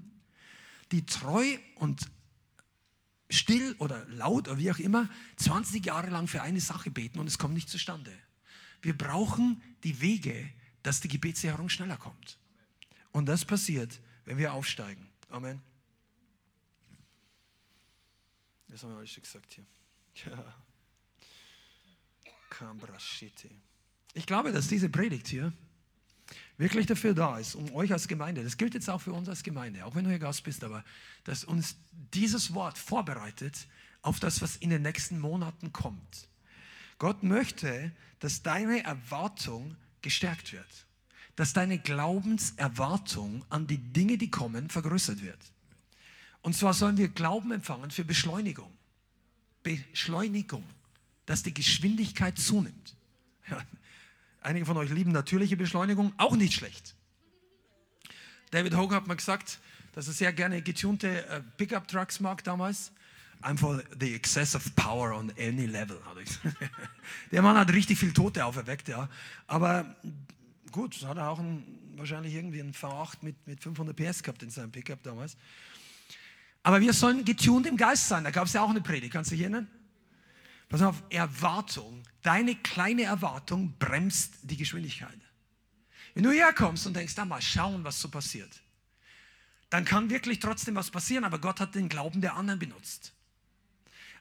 die 0.92 1.06
treu 1.06 1.58
und 1.76 2.06
still 3.30 3.74
oder 3.78 4.04
laut 4.06 4.48
oder 4.48 4.58
wie 4.58 4.70
auch 4.70 4.78
immer 4.78 5.08
20 5.36 5.84
Jahre 5.84 6.10
lang 6.10 6.28
für 6.28 6.42
eine 6.42 6.60
Sache 6.60 6.90
beten 6.90 7.18
und 7.18 7.26
es 7.26 7.38
kommt 7.38 7.54
nicht 7.54 7.68
zustande. 7.68 8.12
Wir 8.82 8.96
brauchen 8.96 9.62
die 9.82 10.00
Wege, 10.00 10.48
dass 10.82 11.00
die 11.00 11.08
Gebetserhörung 11.08 11.68
schneller 11.68 11.96
kommt. 11.96 12.38
Und 13.10 13.26
das 13.26 13.44
passiert, 13.44 14.00
wenn 14.24 14.38
wir 14.38 14.52
aufsteigen. 14.52 15.08
Amen. 15.28 15.60
Das 18.68 18.82
haben 18.82 18.90
wir 18.90 18.98
alles 18.98 19.10
schon 19.10 19.22
gesagt 19.22 19.54
hier. 19.54 19.66
Ja. 20.26 20.54
Ich 24.14 24.26
glaube, 24.26 24.52
dass 24.52 24.68
diese 24.68 24.88
Predigt 24.88 25.28
hier 25.28 25.52
wirklich 26.58 26.86
dafür 26.86 27.14
da 27.14 27.38
ist, 27.38 27.54
um 27.54 27.72
euch 27.74 27.92
als 27.92 28.08
Gemeinde, 28.08 28.42
das 28.42 28.56
gilt 28.56 28.74
jetzt 28.74 28.88
auch 28.88 29.00
für 29.00 29.12
uns 29.12 29.28
als 29.28 29.42
Gemeinde, 29.42 29.84
auch 29.84 29.94
wenn 29.94 30.04
du 30.04 30.10
hier 30.10 30.18
Gast 30.18 30.44
bist, 30.44 30.64
aber 30.64 30.84
dass 31.24 31.44
uns 31.44 31.76
dieses 32.14 32.54
Wort 32.54 32.78
vorbereitet 32.78 33.66
auf 34.02 34.20
das, 34.20 34.40
was 34.40 34.56
in 34.56 34.70
den 34.70 34.82
nächsten 34.82 35.18
Monaten 35.18 35.72
kommt. 35.72 36.28
Gott 36.98 37.22
möchte, 37.22 37.92
dass 38.20 38.42
deine 38.42 38.84
Erwartung 38.84 39.76
gestärkt 40.00 40.52
wird, 40.52 40.86
dass 41.34 41.52
deine 41.52 41.78
Glaubenserwartung 41.78 43.44
an 43.50 43.66
die 43.66 43.78
Dinge, 43.78 44.16
die 44.16 44.30
kommen, 44.30 44.70
vergrößert 44.70 45.22
wird. 45.22 45.38
Und 46.40 46.54
zwar 46.54 46.72
sollen 46.72 46.96
wir 46.96 47.08
Glauben 47.08 47.52
empfangen 47.52 47.90
für 47.90 48.04
Beschleunigung. 48.04 48.72
Beschleunigung, 49.62 50.64
dass 51.26 51.42
die 51.42 51.52
Geschwindigkeit 51.52 52.38
zunimmt. 52.38 52.94
Ja, 53.50 53.60
Einige 54.46 54.64
von 54.64 54.76
euch 54.76 54.90
lieben 54.90 55.10
natürliche 55.10 55.56
Beschleunigung, 55.56 56.12
auch 56.18 56.36
nicht 56.36 56.52
schlecht. 56.52 56.94
David 58.52 58.76
Hogan 58.76 58.98
hat 58.98 59.08
mal 59.08 59.16
gesagt, 59.16 59.58
dass 59.92 60.06
er 60.06 60.12
sehr 60.12 60.32
gerne 60.32 60.62
getunte 60.62 61.26
äh, 61.26 61.40
Pickup-Trucks 61.56 62.20
mag 62.20 62.44
damals. 62.44 62.92
Einfach 63.42 63.82
the 63.98 64.14
excess 64.14 64.54
of 64.54 64.72
power 64.76 65.16
on 65.16 65.32
any 65.36 65.66
level. 65.66 66.00
Der 67.32 67.42
Mann 67.42 67.58
hat 67.58 67.72
richtig 67.72 67.98
viel 67.98 68.12
Tote 68.12 68.44
auferweckt, 68.44 68.86
ja. 68.86 69.08
Aber 69.48 69.96
gut, 70.70 71.04
hat 71.04 71.16
er 71.16 71.28
auch 71.28 71.40
ein, 71.40 71.64
wahrscheinlich 71.96 72.32
irgendwie 72.32 72.60
einen 72.60 72.72
V8 72.72 73.16
mit, 73.22 73.48
mit 73.48 73.60
500 73.60 73.96
PS 73.96 74.22
gehabt 74.22 74.44
in 74.44 74.50
seinem 74.50 74.70
Pickup 74.70 75.02
damals. 75.02 75.36
Aber 76.62 76.80
wir 76.80 76.92
sollen 76.92 77.24
getuned 77.24 77.66
im 77.66 77.76
Geist 77.76 78.06
sein. 78.06 78.22
Da 78.22 78.30
gab 78.30 78.46
es 78.46 78.52
ja 78.52 78.62
auch 78.62 78.70
eine 78.70 78.80
Predigt, 78.80 79.12
kannst 79.12 79.32
du 79.32 79.34
dich 79.34 79.42
erinnern? 79.42 79.66
Pass 80.68 80.82
auf, 80.82 81.02
Erwartung, 81.10 82.02
deine 82.22 82.56
kleine 82.56 83.04
Erwartung 83.04 83.76
bremst 83.78 84.34
die 84.42 84.56
Geschwindigkeit. 84.56 85.18
Wenn 86.14 86.24
du 86.24 86.30
herkommst 86.30 86.86
und 86.86 86.96
denkst, 86.96 87.14
da 87.14 87.24
mal 87.24 87.42
schauen, 87.42 87.84
was 87.84 88.00
so 88.00 88.08
passiert, 88.08 88.62
dann 89.70 89.84
kann 89.84 90.10
wirklich 90.10 90.40
trotzdem 90.40 90.74
was 90.74 90.90
passieren, 90.90 91.24
aber 91.24 91.38
Gott 91.38 91.60
hat 91.60 91.74
den 91.74 91.88
Glauben 91.88 92.20
der 92.20 92.34
anderen 92.34 92.58
benutzt. 92.58 93.12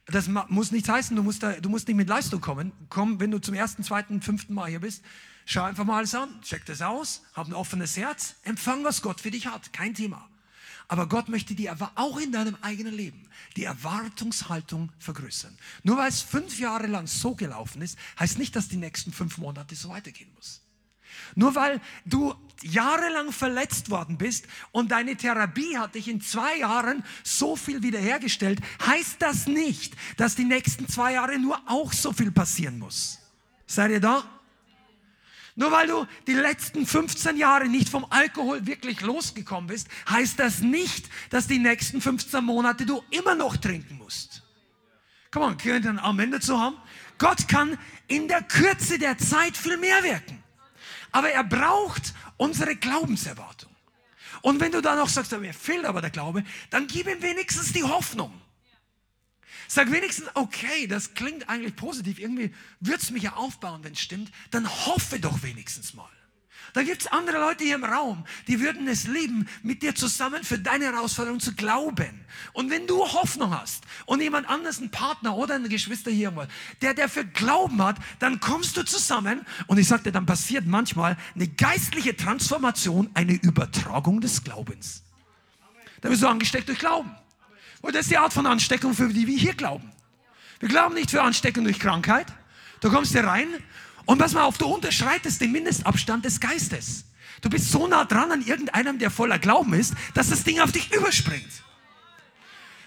Das 0.08 0.28
muss 0.28 0.72
nichts 0.72 0.90
heißen, 0.90 1.16
du 1.16 1.24
musst, 1.24 1.42
da, 1.42 1.54
du 1.54 1.70
musst 1.70 1.88
nicht 1.88 1.98
mit 1.98 2.08
Leistung 2.08 2.40
kommen. 2.40 2.72
Komm, 2.90 3.20
wenn 3.20 3.32
du 3.32 3.40
zum 3.40 3.56
ersten, 3.56 3.84
zweiten, 3.84 4.22
fünften 4.22 4.54
Mal 4.54 4.70
hier 4.70 4.82
bist, 4.82 5.04
schau 5.46 5.64
einfach 5.64 5.84
mal 5.84 5.98
alles 5.98 6.14
an, 6.14 6.42
check 6.42 6.64
das 6.66 6.82
aus, 6.82 7.24
hab 7.34 7.48
ein 7.48 7.54
offenes 7.54 7.98
Herz, 7.98 8.36
empfang, 8.44 8.84
was 8.84 9.02
Gott 9.02 9.20
für 9.20 9.32
dich 9.32 9.48
hat, 9.48 9.74
kein 9.74 9.96
Thema. 9.96 10.30
Aber 10.88 11.08
Gott 11.08 11.30
möchte 11.30 11.56
die 11.56 11.70
auch 11.70 12.18
in 12.20 12.32
deinem 12.32 12.56
eigenen 12.62 12.94
Leben 12.94 13.28
die 13.56 13.64
Erwartungshaltung 13.64 14.92
vergrößern. 15.00 15.58
Nur 15.84 15.98
weil 15.98 16.10
es 16.10 16.22
fünf 16.22 16.60
Jahre 16.60 16.88
lang 16.88 17.08
so 17.08 17.36
gelaufen 17.36 17.82
ist, 17.82 17.98
heißt 18.20 18.38
nicht, 18.38 18.56
dass 18.56 18.68
die 18.68 18.78
nächsten 18.78 19.12
fünf 19.12 19.38
Monate 19.38 19.76
so 19.76 19.90
weitergehen 19.90 20.32
muss. 20.36 20.62
Nur 21.36 21.56
weil 21.56 21.82
du 22.06 22.36
jahrelang 22.62 23.32
verletzt 23.32 23.90
worden 23.90 24.18
bist 24.18 24.46
und 24.72 24.92
deine 24.92 25.16
Therapie 25.16 25.78
hat 25.78 25.96
dich 25.96 26.08
in 26.08 26.22
zwei 26.22 26.58
Jahren 26.58 27.04
so 27.24 27.56
viel 27.56 27.82
wiederhergestellt, 27.84 28.60
heißt 28.86 29.18
das 29.20 29.48
nicht, 29.48 29.96
dass 30.18 30.36
die 30.36 30.46
nächsten 30.46 30.88
zwei 30.88 31.14
Jahre 31.14 31.40
nur 31.40 31.60
auch 31.68 31.94
so 31.94 32.12
viel 32.12 32.32
passieren 32.32 32.80
muss. 32.80 33.20
Seid 33.66 33.92
ihr 33.92 34.02
da? 34.02 34.35
Nur 35.56 35.72
weil 35.72 35.88
du 35.88 36.06
die 36.28 36.34
letzten 36.34 36.86
15 36.86 37.38
Jahre 37.38 37.68
nicht 37.68 37.88
vom 37.88 38.06
Alkohol 38.10 38.68
wirklich 38.68 39.00
losgekommen 39.02 39.68
bist, 39.68 39.88
heißt 40.10 40.38
das 40.38 40.60
nicht, 40.60 41.10
dass 41.30 41.48
die 41.48 41.60
nächsten 41.60 42.02
15 42.02 42.44
Monate 42.44 42.86
du 42.86 43.02
immer 43.10 43.36
noch 43.36 43.56
trinken 43.56 43.98
musst. 43.98 44.44
Komm 45.32 45.44
on, 45.44 45.58
könnt 45.58 45.86
ihr 45.86 45.92
ein 45.92 46.00
Amen 46.00 46.32
dazu 46.32 46.60
haben? 46.60 46.78
Gott 47.18 47.48
kann 47.48 47.78
in 48.08 48.28
der 48.28 48.42
Kürze 48.42 49.00
der 49.00 49.18
Zeit 49.18 49.56
viel 49.56 49.78
mehr 49.78 50.04
wirken. 50.04 50.44
Aber 51.12 51.30
er 51.30 51.46
braucht 51.46 52.14
unsere 52.36 52.76
Glaubenserwartung. 52.76 53.72
Und 54.42 54.60
wenn 54.60 54.74
du 54.74 54.82
dann 54.82 54.98
noch 54.98 55.10
sagst, 55.10 55.32
mir 55.40 55.54
fehlt 55.54 55.86
aber 55.86 56.02
der 56.02 56.10
Glaube, 56.10 56.44
dann 56.70 56.88
gib 56.88 57.08
ihm 57.08 57.22
wenigstens 57.22 57.72
die 57.72 57.84
Hoffnung. 57.84 58.34
Sag 59.68 59.92
wenigstens, 59.92 60.28
okay, 60.34 60.88
das 60.88 61.14
klingt 61.14 61.50
eigentlich 61.50 61.76
positiv, 61.76 62.20
irgendwie 62.20 62.54
wird 62.80 63.02
es 63.02 63.12
mich 63.12 63.24
ja 63.24 63.34
aufbauen, 63.34 63.84
wenn 63.84 63.94
es 63.94 64.00
stimmt, 64.00 64.32
dann 64.52 64.68
hoffe 64.68 65.20
doch 65.20 65.44
wenigstens 65.44 65.94
mal. 65.94 66.10
Da 66.76 66.84
gibt 66.84 67.04
es 67.04 67.08
andere 67.08 67.40
Leute 67.40 67.64
hier 67.64 67.76
im 67.76 67.86
Raum, 67.86 68.26
die 68.50 68.60
würden 68.60 68.90
es 68.90 69.08
lieben, 69.08 69.48
mit 69.64 69.82
dir 69.82 69.96
zusammen 69.96 70.44
für 70.44 70.60
deine 70.60 70.86
Herausforderung 70.86 71.40
zu 71.40 71.56
glauben. 71.56 72.26
Und 72.52 72.70
wenn 72.70 72.86
du 72.86 73.00
Hoffnung 73.00 73.58
hast 73.58 73.86
und 74.06 74.22
jemand 74.22 74.50
anderes, 74.50 74.82
ein 74.82 74.92
Partner 74.92 75.38
oder 75.38 75.56
eine 75.56 75.70
Geschwister 75.70 76.12
hier 76.12 76.32
irgendwo, 76.32 76.46
der 76.82 76.94
dafür 76.94 77.24
Glauben 77.24 77.82
hat, 77.82 77.96
dann 78.20 78.42
kommst 78.42 78.76
du 78.76 78.84
zusammen 78.84 79.46
und 79.68 79.78
ich 79.78 79.88
sagte, 79.88 80.12
dann 80.12 80.26
passiert 80.26 80.66
manchmal 80.66 81.16
eine 81.34 81.48
geistliche 81.48 82.14
Transformation, 82.18 83.10
eine 83.14 83.36
Übertragung 83.36 84.20
des 84.20 84.44
Glaubens. 84.44 85.04
Da 86.02 86.10
bist 86.10 86.24
du 86.24 86.28
angesteckt 86.28 86.68
durch 86.68 86.80
Glauben. 86.80 87.16
Und 87.86 87.94
das 87.94 88.06
ist 88.06 88.12
die 88.12 88.18
Art 88.18 88.34
von 88.34 88.48
Ansteckung, 88.48 88.96
für 88.96 89.10
die 89.10 89.28
wir 89.28 89.38
hier 89.38 89.54
glauben. 89.54 89.92
Wir 90.60 90.70
glauben 90.70 90.96
nicht 90.96 91.12
für 91.12 91.22
Ansteckung 91.22 91.66
durch 91.66 91.78
Krankheit. 91.78 92.26
Du 92.82 92.90
kommst 92.90 93.12
hier 93.12 93.24
rein 93.24 93.48
und 94.06 94.18
pass 94.18 94.34
mal 94.34 94.44
auf, 94.44 94.58
du 94.58 94.66
unterschreitest 94.66 95.40
den 95.40 95.52
Mindestabstand 95.52 96.26
des 96.26 96.40
Geistes. 96.40 97.06
Du 97.42 97.50
bist 97.52 97.72
so 97.72 97.86
nah 97.86 98.04
dran 98.04 98.32
an 98.32 98.42
irgendeinem, 98.42 98.98
der 98.98 99.12
voller 99.12 99.38
Glauben 99.38 99.74
ist, 99.74 99.94
dass 100.16 100.32
das 100.32 100.44
Ding 100.44 100.60
auf 100.62 100.72
dich 100.72 100.92
überspringt. 100.96 101.48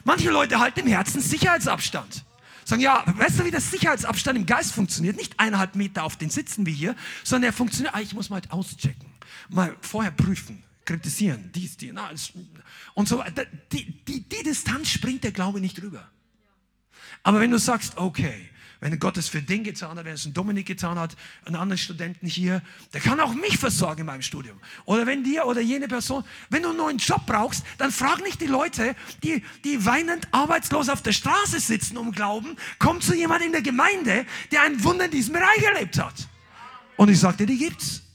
Manche 0.03 0.31
Leute 0.31 0.59
halten 0.59 0.81
im 0.81 0.89
Herzen 0.89 1.21
Sicherheitsabstand. 1.21 2.25
Sagen, 2.65 2.83
ja, 2.83 3.05
weißt 3.07 3.39
du, 3.39 3.45
wie 3.45 3.53
das 3.53 3.71
Sicherheitsabstand 3.71 4.37
im 4.37 4.47
Geist 4.47 4.73
funktioniert? 4.73 5.17
Nicht 5.17 5.39
eineinhalb 5.39 5.77
Meter 5.77 6.03
auf 6.03 6.17
den 6.17 6.31
Sitzen 6.31 6.67
wie 6.67 6.73
hier, 6.73 6.97
sondern 7.23 7.51
er 7.51 7.53
funktioniert, 7.53 7.95
ah, 7.95 8.01
ich 8.01 8.15
muss 8.15 8.31
mal 8.31 8.43
auschecken, 8.49 9.07
mal 9.49 9.77
vorher 9.81 10.11
prüfen, 10.11 10.61
kritisieren, 10.89 11.51
dies, 11.55 11.77
die, 11.77 11.93
na, 11.93 12.11
und 12.95 13.09
so 13.09 13.19
weiter. 13.19 13.45
Die, 13.73 13.85
die, 14.05 14.27
die 14.27 14.43
Distanz 14.43 14.89
springt 14.89 15.23
der 15.23 15.33
Glaube 15.33 15.61
nicht 15.61 15.81
drüber. 15.81 16.09
Aber 17.23 17.41
wenn 17.41 17.51
du 17.51 17.59
sagst, 17.59 17.99
okay, 17.99 18.49
wenn 18.81 18.99
Gott 18.99 19.19
es 19.19 19.29
für 19.29 19.43
den 19.43 19.65
getan 19.65 19.99
hat, 19.99 20.05
wenn 20.07 20.15
es 20.15 20.25
ein 20.25 20.33
Dominik 20.33 20.67
getan 20.67 20.99
hat, 20.99 21.15
einen 21.45 21.57
anderen 21.57 21.79
Studenten 21.79 22.27
hier, 22.27 22.63
der 22.95 23.03
kann 23.03 23.21
auch 23.21 23.35
mich 23.35 23.59
versorgen 23.59 24.01
in 24.01 24.07
meinem 24.07 24.23
Studium. 24.23 24.59
Oder 24.87 25.05
wenn 25.05 25.25
dir 25.25 25.45
oder 25.47 25.61
jene 25.61 25.89
Person, 25.89 26.25
wenn 26.49 26.63
du 26.63 26.71
einen 26.71 26.79
neuen 26.79 26.99
Job 26.99 27.27
brauchst, 27.27 27.65
dann 27.77 27.91
frag 27.91 28.23
nicht 28.23 28.41
die 28.41 28.47
Leute, 28.47 28.97
die, 29.23 29.43
die 29.65 29.85
weinend 29.85 30.29
arbeitslos 30.33 30.89
auf 30.89 31.03
der 31.03 31.13
Straße 31.13 31.61
sitzen 31.61 31.99
um 31.99 32.13
Glauben, 32.13 32.57
komm 32.79 33.03
zu 33.03 33.15
jemandem 33.15 33.49
in 33.49 33.53
der 33.53 33.63
Gemeinde, 33.63 34.25
der 34.53 34.63
ein 34.63 34.83
Wunder 34.83 35.05
in 35.05 35.11
diesem 35.11 35.35
Bereich 35.35 35.63
erlebt 35.63 35.99
hat. 35.99 36.29
Und 36.97 37.11
ich 37.11 37.21
sagte, 37.21 37.45
die 37.45 37.59
gibt's. 37.59 38.08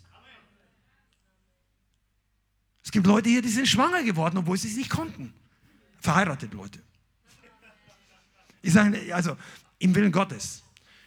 Es 2.84 2.92
gibt 2.92 3.08
Leute 3.08 3.30
hier, 3.30 3.42
die 3.42 3.50
sind 3.50 3.68
schwanger 3.68 4.04
geworden, 4.04 4.38
obwohl 4.38 4.58
sie 4.58 4.68
es 4.68 4.76
nicht 4.76 4.90
konnten. 4.90 5.34
Verheiratete 6.02 6.56
Leute. 6.56 6.82
Ich 8.62 8.74
sage, 8.74 9.14
also 9.16 9.38
im 9.80 9.96
Willen 9.96 10.12
Gottes. 10.12 10.64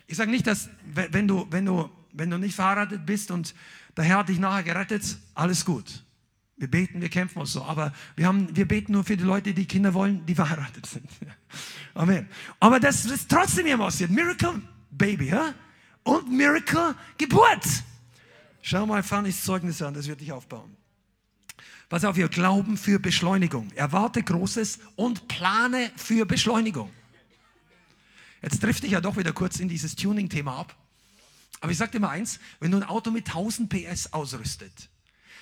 Ich 0.06 0.16
sage 0.16 0.30
nicht, 0.30 0.46
dass 0.46 0.68
wenn 0.84 1.28
du, 1.28 1.46
wenn, 1.50 1.66
du, 1.66 1.90
wenn 2.12 2.30
du 2.30 2.38
nicht 2.38 2.54
verheiratet 2.54 3.04
bist 3.04 3.30
und 3.30 3.54
der 3.96 4.04
Herr 4.04 4.18
hat 4.18 4.28
dich 4.28 4.38
nachher 4.38 4.62
gerettet, 4.62 5.18
alles 5.34 5.64
gut. 5.64 6.02
Wir 6.58 6.70
beten, 6.70 7.02
wir 7.02 7.10
kämpfen 7.10 7.40
uns 7.40 7.52
so, 7.52 7.62
aber 7.62 7.92
wir, 8.14 8.26
haben, 8.26 8.54
wir 8.56 8.66
beten 8.66 8.92
nur 8.92 9.04
für 9.04 9.16
die 9.16 9.24
Leute, 9.24 9.52
die 9.52 9.66
Kinder 9.66 9.92
wollen, 9.92 10.24
die 10.24 10.34
verheiratet 10.34 10.86
sind. 10.86 11.08
Amen. 11.94 12.28
Aber 12.60 12.80
das 12.80 13.04
ist 13.04 13.30
trotzdem 13.30 13.66
immer 13.66 13.84
passiert. 13.84 14.10
Miracle 14.10 14.62
Baby, 14.90 15.28
ja? 15.28 15.54
Und 16.02 16.30
Miracle 16.30 16.94
Geburt. 17.18 17.66
Schau 18.62 18.86
mal 18.86 19.02
Fannys 19.02 19.44
Zeugnis 19.44 19.82
an, 19.82 19.92
das 19.94 20.06
wird 20.06 20.20
dich 20.20 20.32
aufbauen. 20.32 20.75
Pass 21.88 22.04
auf, 22.04 22.16
wir 22.16 22.28
glauben 22.28 22.76
für 22.76 22.98
Beschleunigung. 22.98 23.70
Erwarte 23.72 24.22
Großes 24.22 24.80
und 24.96 25.28
plane 25.28 25.92
für 25.96 26.26
Beschleunigung. 26.26 26.90
Jetzt 28.42 28.60
trifft 28.60 28.82
dich 28.82 28.92
ja 28.92 29.00
doch 29.00 29.16
wieder 29.16 29.32
kurz 29.32 29.60
in 29.60 29.68
dieses 29.68 29.94
Tuning-Thema 29.94 30.58
ab. 30.58 30.76
Aber 31.60 31.70
ich 31.70 31.78
sage 31.78 31.92
dir 31.92 32.00
mal 32.00 32.10
eins, 32.10 32.40
wenn 32.60 32.72
du 32.72 32.76
ein 32.78 32.82
Auto 32.82 33.10
mit 33.10 33.28
1000 33.28 33.68
PS 33.68 34.12
ausrüstet, 34.12 34.88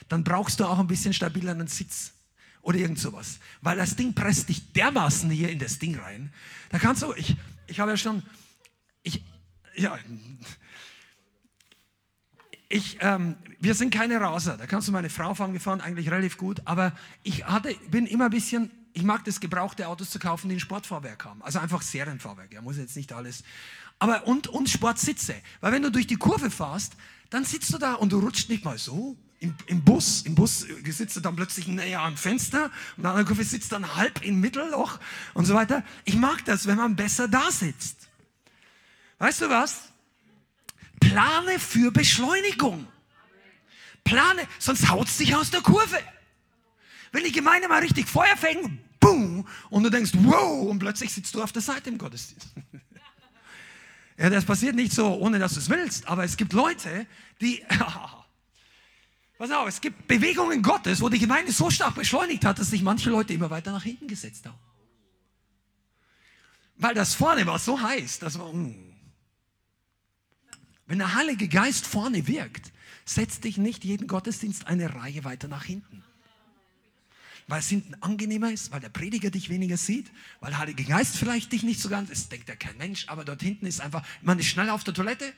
dann 0.09 0.23
brauchst 0.23 0.61
du 0.61 0.67
auch 0.67 0.79
ein 0.79 0.87
bisschen 0.87 1.15
stabileren 1.15 1.67
Sitz 1.67 2.13
oder 2.61 2.79
irgend 2.79 2.99
sowas. 2.99 3.39
Weil 3.63 3.79
das 3.79 3.97
Ding 3.97 4.15
presst 4.15 4.51
dich 4.51 4.73
dermaßen 4.73 5.31
hier 5.31 5.49
in 5.49 5.59
das 5.59 5.79
Ding 5.79 5.99
rein. 5.99 6.33
Da 6.69 6.79
kannst 6.79 7.03
du, 7.03 7.15
ich, 7.15 7.37
ich 7.67 7.81
habe 7.81 7.93
ja 7.93 7.97
schon, 7.97 8.23
ich, 9.03 9.25
ja, 9.77 9.99
ich, 12.69 12.99
ähm, 13.01 13.37
wir 13.61 13.75
sind 13.75 13.93
keine 13.93 14.21
Raser. 14.21 14.57
Da 14.57 14.67
kannst 14.67 14.89
du 14.89 14.93
meine 14.93 15.11
Frau 15.11 15.35
fahren, 15.35 15.53
wir 15.53 15.61
fahren 15.61 15.81
eigentlich 15.81 16.11
relativ 16.11 16.39
gut. 16.39 16.63
Aber 16.65 16.93
ich 17.23 17.45
hatte, 17.47 17.75
bin 17.91 18.07
immer 18.07 18.27
ein 18.27 18.31
bisschen 18.31 18.71
ich 18.95 19.03
mag 19.03 19.25
das, 19.25 19.41
gebrauchte 19.41 19.89
Autos 19.89 20.11
zu 20.11 20.21
kaufen, 20.21 20.49
die 20.49 20.57
ein 20.57 20.61
Sportfahrwerk 20.61 21.25
haben. 21.25 21.43
Also 21.43 21.59
einfach 21.59 21.83
Serienfahrwerk. 21.83 22.53
Ja, 22.53 22.63
muss 22.63 22.77
jetzt 22.79 22.97
nicht 22.97 23.13
alles. 23.13 23.43
Aber 23.99 24.27
und, 24.27 24.47
und 24.47 24.71
Sportsitze. 24.71 25.35
Weil 25.61 25.73
wenn 25.73 25.83
du 25.83 25.91
durch 25.91 26.07
die 26.07 26.17
Kurve 26.17 26.49
fährst, 26.51 26.95
dann 27.31 27.45
sitzt 27.45 27.73
du 27.75 27.79
da 27.79 27.95
und 27.95 28.13
du 28.13 28.21
rutscht 28.21 28.49
nicht 28.49 28.65
mal 28.65 28.79
so. 28.79 29.17
Im, 29.41 29.55
im 29.67 29.83
Bus, 29.83 30.23
im 30.23 30.37
Bus 30.37 30.65
sitzt 30.85 31.17
du 31.17 31.21
dann 31.21 31.35
plötzlich 31.35 31.67
näher 31.67 32.01
am 32.01 32.17
Fenster 32.17 32.71
und 32.97 33.05
in 33.05 33.15
der 33.15 33.25
Kurve 33.25 33.45
sitzt 33.45 33.73
dann 33.73 33.97
halb 33.97 34.25
im 34.25 34.41
Mittelloch 34.41 35.01
und 35.35 35.45
so 35.45 35.55
weiter. 35.55 35.85
Ich 36.05 36.15
mag 36.15 36.45
das, 36.45 36.67
wenn 36.67 36.77
man 36.77 36.95
besser 36.95 37.27
da 37.27 37.51
sitzt. 37.51 38.09
Weißt 39.19 39.43
du 39.43 39.51
was? 39.51 39.93
Plane 41.09 41.59
für 41.59 41.91
Beschleunigung. 41.91 42.87
Plane, 44.05 44.47
sonst 44.59 44.89
haut 44.89 45.09
es 45.09 45.17
dich 45.17 45.35
aus 45.35 45.51
der 45.51 45.61
Kurve. 45.61 45.99
Wenn 47.13 47.25
die 47.25 47.33
Gemeinde 47.33 47.69
mal 47.69 47.81
richtig 47.81 48.09
Feuer 48.09 48.37
fängt, 48.37 49.01
boom, 49.01 49.47
und 49.71 49.83
du 49.83 49.91
denkst, 49.91 50.13
wow, 50.15 50.69
und 50.69 50.79
plötzlich 50.79 51.13
sitzt 51.13 51.35
du 51.35 51.43
auf 51.43 51.53
der 51.53 51.63
Seite 51.63 51.91
im 51.91 51.99
Gottesdienst. 51.99 52.49
ja, 54.19 54.31
das 54.31 54.45
passiert 54.45 54.75
nicht 54.75 54.93
so, 54.93 55.15
ohne 55.15 55.39
dass 55.39 55.55
du 55.55 55.61
es 55.61 55.69
willst, 55.69 56.09
aber 56.09 56.25
es 56.25 56.37
gibt 56.37 56.53
Leute, 56.53 57.07
die, 57.41 57.63
pass 59.39 59.51
auf, 59.51 59.69
es 59.69 59.81
gibt 59.81 60.07
Bewegungen 60.09 60.63
Gottes, 60.63 61.01
wo 61.01 61.09
die 61.09 61.19
Gemeinde 61.19 61.53
so 61.53 61.71
stark 61.71 61.95
beschleunigt 61.95 62.45
hat, 62.45 62.59
dass 62.59 62.71
sich 62.71 62.83
manche 62.83 63.11
Leute 63.11 63.33
immer 63.33 63.51
weiter 63.51 63.73
nach 63.73 63.85
hinten 63.85 64.09
gesetzt 64.09 64.47
haben. 64.47 64.59
Weil 66.77 66.95
das 66.95 67.15
vorne 67.15 67.47
war 67.47 67.59
so 67.59 67.81
heiß, 67.81 68.19
dass 68.19 68.37
man, 68.37 68.65
mm. 68.65 68.84
Wenn 70.87 70.99
der 70.99 71.15
Heilige 71.15 71.49
Geist 71.49 71.87
vorne 71.87 72.27
wirkt, 72.27 72.73
setzt 73.05 73.45
dich 73.45 73.59
nicht 73.59 73.85
jeden 73.85 74.07
Gottesdienst 74.07 74.67
eine 74.67 74.95
Reihe 74.95 75.25
weiter 75.25 75.49
nach 75.49 75.65
hinten 75.65 76.05
weil 77.47 77.61
es 77.61 77.69
hinten 77.69 77.95
angenehmer 78.01 78.51
ist, 78.51 78.73
weil 78.73 78.81
der 78.81 78.89
Prediger 78.89 79.31
dich 79.31 79.49
weniger 79.51 79.77
sieht, 79.77 80.11
weil 80.41 80.51
der 80.51 80.59
Heilige 80.59 80.85
Geist 80.85 81.17
vielleicht 81.17 81.53
dich 81.53 81.63
nicht 81.63 81.81
so 81.81 81.89
ganz, 81.89 82.11
das 82.11 82.29
denkt 82.29 82.49
ja 82.49 82.57
kein 82.57 82.77
Mensch, 82.79 83.09
aber 83.09 83.25
dort 83.25 83.43
hinten 83.43 83.67
ist 83.67 83.81
einfach, 83.81 84.03
man 84.23 84.39
ist 84.39 84.47
schnell 84.47 84.71
auf 84.71 84.85
der 84.85 84.95
Toilette. 84.95 85.33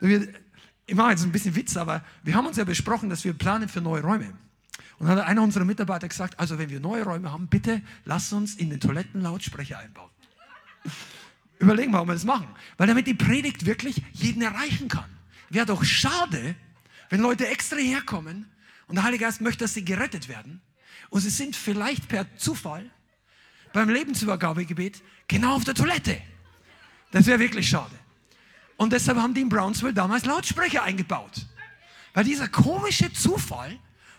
Ich 0.00 0.94
mache 0.94 1.10
jetzt 1.10 1.24
ein 1.24 1.32
bisschen 1.32 1.56
Witz, 1.56 1.76
aber 1.76 2.04
wir 2.22 2.34
haben 2.34 2.46
uns 2.46 2.56
ja 2.56 2.64
besprochen, 2.64 3.10
dass 3.10 3.24
wir 3.24 3.32
planen 3.32 3.68
für 3.68 3.80
neue 3.80 4.02
Räume. 4.02 4.32
Und 4.98 5.06
dann 5.06 5.18
hat 5.18 5.26
einer 5.26 5.42
unserer 5.42 5.64
Mitarbeiter 5.64 6.08
gesagt, 6.08 6.38
also 6.38 6.58
wenn 6.58 6.70
wir 6.70 6.80
neue 6.80 7.04
Räume 7.04 7.32
haben, 7.32 7.48
bitte 7.48 7.82
lass 8.04 8.32
uns 8.32 8.54
in 8.56 8.70
den 8.70 8.80
Toiletten 8.80 9.20
Lautsprecher 9.22 9.78
einbauen. 9.78 10.10
Überlegen 11.58 11.94
ob 11.94 12.06
wir 12.06 12.14
das 12.14 12.24
machen. 12.24 12.48
Weil 12.76 12.86
damit 12.86 13.06
die 13.06 13.14
Predigt 13.14 13.66
wirklich 13.66 14.02
jeden 14.12 14.42
erreichen 14.42 14.88
kann. 14.88 15.08
Wäre 15.50 15.66
doch 15.66 15.84
schade, 15.84 16.54
wenn 17.10 17.20
Leute 17.20 17.46
extra 17.46 17.76
herkommen 17.76 18.50
und 18.86 18.96
der 18.96 19.04
Heilige 19.04 19.24
Geist 19.24 19.40
möchte, 19.40 19.64
dass 19.64 19.74
sie 19.74 19.84
gerettet 19.84 20.28
werden. 20.28 20.60
Und 21.10 21.20
sie 21.20 21.30
sind 21.30 21.56
vielleicht 21.56 22.08
per 22.08 22.36
Zufall 22.36 22.90
beim 23.72 23.88
Lebensübergabegebet 23.88 25.02
genau 25.26 25.56
auf 25.56 25.64
der 25.64 25.74
Toilette. 25.74 26.20
Das 27.10 27.26
wäre 27.26 27.38
wirklich 27.38 27.68
schade. 27.68 27.94
Und 28.76 28.92
deshalb 28.92 29.18
haben 29.18 29.34
die 29.34 29.40
in 29.40 29.48
Brownsville 29.48 29.94
damals 29.94 30.24
Lautsprecher 30.24 30.82
eingebaut. 30.82 31.46
Weil 32.14 32.24
dieser 32.24 32.48
komische 32.48 33.12
Zufall 33.12 33.78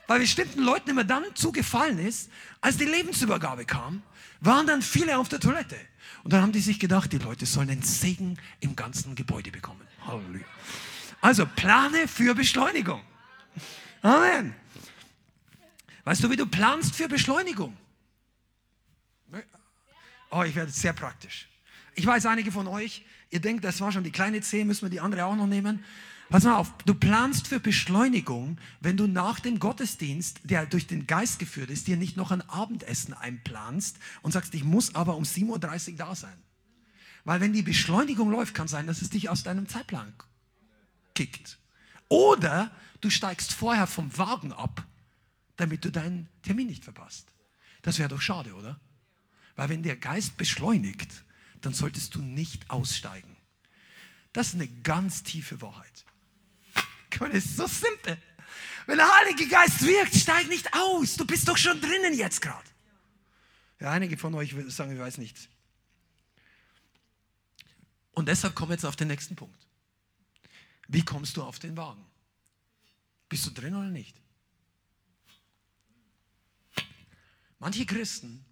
Weil 0.10 0.22
bestimmten 0.22 0.64
Leuten 0.64 0.90
immer 0.90 1.04
dann 1.04 1.24
zugefallen 1.36 2.00
ist, 2.00 2.32
als 2.62 2.78
die 2.78 2.86
Lebensübergabe 2.86 3.64
kam, 3.64 4.02
waren 4.42 4.66
dann 4.66 4.82
viele 4.82 5.20
auf 5.20 5.30
der 5.30 5.40
Toilette. 5.40 5.76
Und 6.24 6.34
dann 6.34 6.42
haben 6.42 6.52
die 6.52 6.62
sich 6.62 6.80
gedacht, 6.80 7.14
die 7.14 7.20
Leute 7.20 7.46
sollen 7.46 7.70
einen 7.70 7.84
Segen 7.84 8.40
im 8.60 8.76
ganzen 8.76 9.14
Gebäude 9.14 9.52
bekommen. 9.52 9.86
Halleluja. 10.08 10.46
Also 11.22 11.46
plane 11.46 12.08
für 12.08 12.34
Beschleunigung. 12.34 13.04
Amen. 14.02 14.56
Weißt 16.06 16.24
du, 16.24 16.32
wie 16.32 16.38
du 16.38 16.48
planst 16.48 16.96
für 16.96 17.08
Beschleunigung? 17.08 17.78
Oh, 20.32 20.42
ich 20.42 20.56
werde 20.56 20.72
sehr 20.72 20.94
praktisch. 20.94 21.48
Ich 21.94 22.08
weiß, 22.08 22.26
einige 22.26 22.52
von 22.52 22.68
euch, 22.68 23.06
ihr 23.30 23.42
denkt, 23.42 23.64
das 23.64 23.80
war 23.80 23.92
schon 23.92 24.04
die 24.04 24.12
kleine 24.12 24.42
C, 24.42 24.64
müssen 24.64 24.82
wir 24.82 24.90
die 24.90 25.02
andere 25.02 25.26
auch 25.26 25.36
noch 25.36 25.46
nehmen. 25.46 25.84
Pass 26.30 26.44
mal 26.44 26.58
auf, 26.58 26.72
du 26.86 26.94
planst 26.94 27.48
für 27.48 27.60
Beschleunigung, 27.60 28.60
wenn 28.82 28.98
du 28.98 29.08
nach 29.08 29.40
dem 29.40 29.58
Gottesdienst, 29.58 30.42
der 30.44 30.68
durch 30.68 30.86
den 30.86 31.08
Geist 31.08 31.40
geführt 31.40 31.72
ist, 31.72 31.88
dir 31.88 31.98
nicht 31.98 32.18
noch 32.18 32.30
ein 32.30 32.48
Abendessen 32.48 33.16
einplanst 33.16 33.98
und 34.22 34.32
sagst, 34.32 34.54
ich 34.54 34.64
muss 34.64 34.94
aber 34.94 35.16
um 35.16 35.24
7.30 35.24 35.92
Uhr 35.92 35.98
da 35.98 36.16
sein. 36.16 36.38
Weil 37.26 37.42
wenn 37.42 37.52
die 37.52 37.64
Beschleunigung 37.64 38.30
läuft, 38.30 38.54
kann 38.54 38.68
sein, 38.68 38.86
dass 38.86 39.02
es 39.02 39.10
dich 39.10 39.30
aus 39.30 39.42
deinem 39.42 39.68
Zeitplan 39.68 40.14
kickt. 41.16 41.58
Oder 42.10 42.72
du 43.02 43.10
steigst 43.10 43.52
vorher 43.52 43.88
vom 43.88 44.16
Wagen 44.18 44.54
ab, 44.54 44.86
damit 45.58 45.84
du 45.84 45.92
deinen 45.92 46.30
Termin 46.44 46.68
nicht 46.68 46.84
verpasst. 46.84 47.28
Das 47.82 47.98
wäre 47.98 48.10
doch 48.10 48.22
schade, 48.22 48.54
oder? 48.54 48.80
Weil 49.56 49.70
wenn 49.70 49.84
der 49.84 49.98
Geist 49.98 50.38
beschleunigt, 50.38 51.24
dann 51.62 51.74
solltest 51.74 52.14
du 52.14 52.22
nicht 52.22 52.70
aussteigen. 52.70 53.36
Das 54.32 54.50
ist 54.50 54.56
eine 54.56 54.68
ganz 54.68 55.24
tiefe 55.24 55.62
Wahrheit. 55.62 56.06
Das 57.10 57.34
ist 57.34 57.58
so 57.58 57.68
simpel. 57.68 58.18
Wenn 58.86 58.98
der 58.98 59.08
Heilige 59.20 59.48
Geist 59.48 59.82
wirkt, 59.82 60.16
steig 60.16 60.48
nicht 60.48 60.74
aus. 60.74 61.16
Du 61.16 61.26
bist 61.26 61.48
doch 61.48 61.58
schon 61.58 61.80
drinnen 61.80 62.14
jetzt 62.14 62.42
gerade. 62.42 62.68
Ja, 63.80 63.92
einige 63.92 64.18
von 64.18 64.34
euch 64.36 64.56
sagen, 64.68 64.94
ich 64.94 65.00
weiß 65.00 65.18
nicht. 65.20 65.50
Und 68.12 68.28
deshalb 68.28 68.56
kommen 68.56 68.72
wir 68.72 68.76
jetzt 68.76 68.86
auf 68.86 68.96
den 68.96 69.08
nächsten 69.08 69.36
Punkt. 69.36 69.58
Wie 70.88 71.06
kommst 71.06 71.38
du 71.38 71.44
auf 71.44 71.60
den 71.60 71.78
Wagen? 71.78 72.06
Bist 73.30 73.46
du 73.46 73.52
drin 73.52 73.76
oder 73.76 73.90
nicht? 73.90 74.20
Manche 77.60 77.86
Christen 77.86 78.44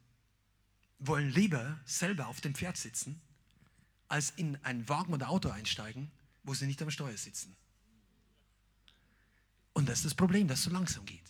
wollen 0.99 1.29
lieber 1.31 1.79
selber 1.85 2.27
auf 2.27 2.41
dem 2.41 2.53
Pferd 2.53 2.77
sitzen, 2.77 3.19
als 4.07 4.31
in 4.31 4.55
einen 4.63 4.87
Wagen 4.87 5.13
oder 5.13 5.29
Auto 5.29 5.49
einsteigen, 5.49 6.11
wo 6.43 6.53
sie 6.53 6.67
nicht 6.67 6.81
am 6.81 6.91
Steuer 6.91 7.17
sitzen. 7.17 7.55
Und 9.77 9.87
das 9.87 9.99
ist 9.99 10.05
das 10.05 10.15
Problem, 10.15 10.47
dass 10.47 10.57
es 10.57 10.65
so 10.65 10.71
langsam 10.71 11.05
geht. 11.05 11.21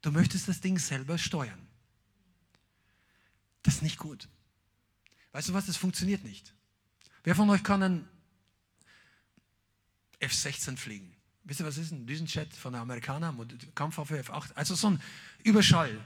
Du 0.00 0.10
möchtest 0.10 0.48
das 0.48 0.62
Ding 0.62 0.78
selber 0.78 1.18
steuern. 1.18 1.68
Das 3.62 3.74
ist 3.74 3.82
nicht 3.82 3.98
gut. 3.98 4.26
Weißt 5.32 5.50
du 5.50 5.52
was, 5.52 5.66
das 5.66 5.76
funktioniert 5.76 6.24
nicht. 6.24 6.54
Wer 7.24 7.34
von 7.34 7.50
euch 7.50 7.62
kann 7.62 7.82
einen 7.82 8.08
F-16 10.18 10.78
fliegen? 10.78 11.14
Wisst 11.44 11.60
ihr, 11.60 11.66
was 11.66 11.76
ist 11.76 11.90
ein 11.90 12.06
Düsenjet 12.06 12.54
von 12.54 12.72
den 12.72 12.80
Amerikanern? 12.80 13.36
Kampfwaffe 13.74 14.16
F-8? 14.16 14.54
Also 14.54 14.74
so 14.74 14.92
ein 14.92 15.02
Überschalljäger. 15.44 16.00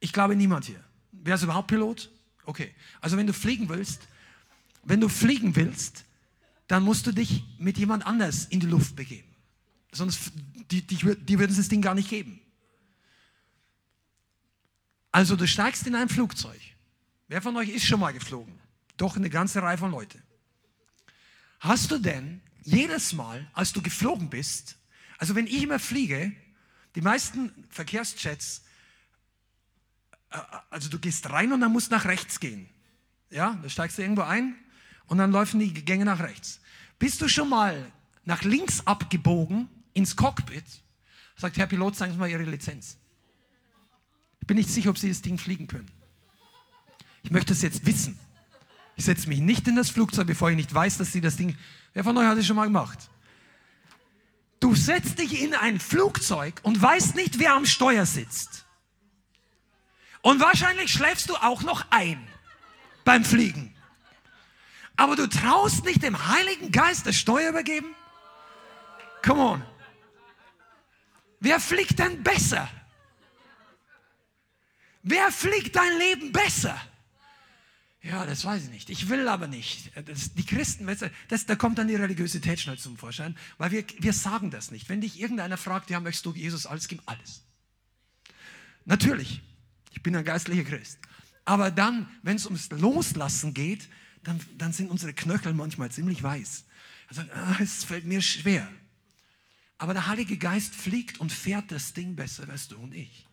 Ich 0.00 0.12
glaube 0.12 0.36
niemand 0.36 0.66
hier. 0.66 0.84
Wer 1.12 1.36
ist 1.36 1.42
überhaupt 1.44 1.68
Pilot? 1.68 2.10
Okay. 2.44 2.74
Also 3.00 3.16
wenn 3.16 3.26
du 3.26 3.32
fliegen 3.32 3.70
willst, 3.70 4.06
wenn 4.82 5.00
du 5.00 5.08
fliegen 5.08 5.56
willst, 5.56 6.04
dann 6.68 6.82
musst 6.82 7.06
du 7.06 7.12
dich 7.12 7.44
mit 7.58 7.78
jemand 7.78 8.06
anders 8.06 8.46
in 8.46 8.60
die 8.60 8.66
Luft 8.66 8.96
begeben. 8.96 9.28
Sonst, 9.92 10.32
die, 10.70 10.82
die, 10.82 10.96
die 10.96 11.38
würden 11.38 11.56
das 11.56 11.68
Ding 11.68 11.82
gar 11.82 11.94
nicht 11.94 12.08
geben. 12.08 12.40
Also 15.10 15.36
du 15.36 15.46
steigst 15.46 15.86
in 15.86 15.94
ein 15.94 16.08
Flugzeug. 16.08 16.60
Wer 17.28 17.42
von 17.42 17.56
euch 17.56 17.68
ist 17.68 17.84
schon 17.84 18.00
mal 18.00 18.12
geflogen? 18.12 18.58
Doch 18.96 19.16
eine 19.16 19.28
ganze 19.28 19.62
Reihe 19.62 19.78
von 19.78 19.90
Leute. 19.90 20.22
Hast 21.60 21.90
du 21.90 21.98
denn 21.98 22.40
jedes 22.64 23.12
Mal, 23.12 23.46
als 23.52 23.72
du 23.72 23.82
geflogen 23.82 24.30
bist, 24.30 24.78
also 25.18 25.34
wenn 25.34 25.46
ich 25.46 25.62
immer 25.62 25.78
fliege, 25.78 26.32
die 26.94 27.00
meisten 27.00 27.52
Verkehrsjets, 27.70 28.62
äh, 30.30 30.38
also 30.70 30.88
du 30.88 30.98
gehst 30.98 31.30
rein 31.30 31.52
und 31.52 31.60
dann 31.60 31.72
musst 31.72 31.90
nach 31.90 32.06
rechts 32.06 32.40
gehen. 32.40 32.68
Ja, 33.30 33.58
da 33.62 33.68
steigst 33.68 33.98
du 33.98 34.02
irgendwo 34.02 34.22
ein 34.22 34.56
und 35.12 35.18
dann 35.18 35.30
laufen 35.30 35.60
die 35.60 35.74
Gänge 35.74 36.06
nach 36.06 36.20
rechts. 36.20 36.58
Bist 36.98 37.20
du 37.20 37.28
schon 37.28 37.50
mal 37.50 37.92
nach 38.24 38.44
links 38.44 38.86
abgebogen 38.86 39.68
ins 39.92 40.16
Cockpit? 40.16 40.64
Sagt 41.36 41.58
Herr 41.58 41.66
Pilot, 41.66 41.96
sagen 41.96 42.12
Sie 42.12 42.18
mal 42.18 42.30
Ihre 42.30 42.44
Lizenz. 42.44 42.96
Ich 44.40 44.46
bin 44.46 44.56
nicht 44.56 44.70
sicher, 44.70 44.88
ob 44.88 44.96
Sie 44.96 45.10
das 45.10 45.20
Ding 45.20 45.36
fliegen 45.36 45.66
können. 45.66 45.90
Ich 47.22 47.30
möchte 47.30 47.52
es 47.52 47.60
jetzt 47.60 47.84
wissen. 47.84 48.18
Ich 48.96 49.04
setze 49.04 49.28
mich 49.28 49.40
nicht 49.40 49.68
in 49.68 49.76
das 49.76 49.90
Flugzeug, 49.90 50.28
bevor 50.28 50.48
ich 50.48 50.56
nicht 50.56 50.72
weiß, 50.72 50.96
dass 50.96 51.12
Sie 51.12 51.20
das 51.20 51.36
Ding. 51.36 51.58
Wer 51.92 52.04
von 52.04 52.16
euch 52.16 52.24
hat 52.24 52.38
das 52.38 52.46
schon 52.46 52.56
mal 52.56 52.64
gemacht? 52.64 53.10
Du 54.60 54.74
setzt 54.74 55.18
dich 55.18 55.42
in 55.42 55.54
ein 55.54 55.78
Flugzeug 55.78 56.58
und 56.62 56.80
weißt 56.80 57.16
nicht, 57.16 57.38
wer 57.38 57.52
am 57.52 57.66
Steuer 57.66 58.06
sitzt. 58.06 58.64
Und 60.22 60.40
wahrscheinlich 60.40 60.90
schläfst 60.90 61.28
du 61.28 61.34
auch 61.34 61.62
noch 61.64 61.84
ein 61.90 62.26
beim 63.04 63.26
Fliegen. 63.26 63.74
Aber 65.02 65.16
du 65.16 65.26
traust 65.26 65.84
nicht 65.84 66.00
dem 66.04 66.28
Heiligen 66.28 66.70
Geist 66.70 67.06
das 67.06 67.16
Steuer 67.16 67.50
übergeben? 67.50 67.88
Come 69.24 69.42
on. 69.42 69.64
Wer 71.40 71.58
fliegt 71.58 71.98
denn 71.98 72.22
besser? 72.22 72.70
Wer 75.02 75.32
fliegt 75.32 75.74
dein 75.74 75.98
Leben 75.98 76.30
besser? 76.30 76.80
Ja, 78.00 78.24
das 78.26 78.44
weiß 78.44 78.62
ich 78.62 78.70
nicht. 78.70 78.90
Ich 78.90 79.08
will 79.08 79.26
aber 79.26 79.48
nicht. 79.48 79.90
Das, 80.06 80.34
die 80.34 80.46
Christen, 80.46 80.86
das, 81.28 81.46
da 81.46 81.56
kommt 81.56 81.78
dann 81.78 81.88
die 81.88 81.96
Religiosität 81.96 82.60
schnell 82.60 82.78
zum 82.78 82.96
Vorschein, 82.96 83.36
weil 83.58 83.72
wir, 83.72 83.84
wir 83.98 84.12
sagen 84.12 84.52
das 84.52 84.70
nicht. 84.70 84.88
Wenn 84.88 85.00
dich 85.00 85.18
irgendeiner 85.18 85.56
fragt, 85.56 85.90
ja, 85.90 85.98
möchtest 85.98 86.26
du 86.26 86.32
Jesus 86.32 86.64
alles 86.64 86.86
geben? 86.86 87.02
Alles. 87.06 87.42
Natürlich. 88.84 89.42
Ich 89.90 90.00
bin 90.00 90.14
ein 90.14 90.24
geistlicher 90.24 90.62
Christ. 90.62 91.00
Aber 91.44 91.72
dann, 91.72 92.08
wenn 92.22 92.36
es 92.36 92.46
ums 92.46 92.70
Loslassen 92.70 93.52
geht, 93.52 93.88
dann, 94.22 94.40
dann 94.58 94.72
sind 94.72 94.90
unsere 94.90 95.12
Knöchel 95.12 95.54
manchmal 95.54 95.90
ziemlich 95.90 96.22
weiß. 96.22 96.64
Sagt, 97.10 97.30
ah, 97.34 97.56
es 97.60 97.84
fällt 97.84 98.06
mir 98.06 98.22
schwer. 98.22 98.66
Aber 99.78 99.92
der 99.92 100.06
Heilige 100.06 100.38
Geist 100.38 100.74
fliegt 100.74 101.20
und 101.20 101.30
fährt 101.30 101.70
das 101.70 101.92
Ding 101.92 102.16
besser 102.16 102.48
als 102.48 102.68
du 102.68 102.78
und 102.78 102.94
ich. 102.94 103.26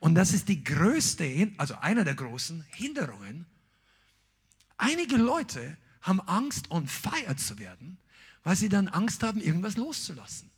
Und 0.00 0.14
das 0.14 0.34
ist 0.34 0.48
die 0.48 0.62
größte, 0.62 1.52
also 1.56 1.76
einer 1.76 2.04
der 2.04 2.14
großen 2.14 2.62
Hinderungen, 2.72 3.46
Einige 4.76 5.16
Leute 5.16 5.76
haben 6.02 6.20
Angst, 6.20 6.70
on 6.70 6.86
fire 6.86 7.36
zu 7.36 7.58
werden, 7.58 7.98
weil 8.42 8.56
sie 8.56 8.68
dann 8.68 8.88
Angst 8.88 9.22
haben, 9.22 9.40
irgendwas 9.40 9.76
loszulassen. 9.76 10.50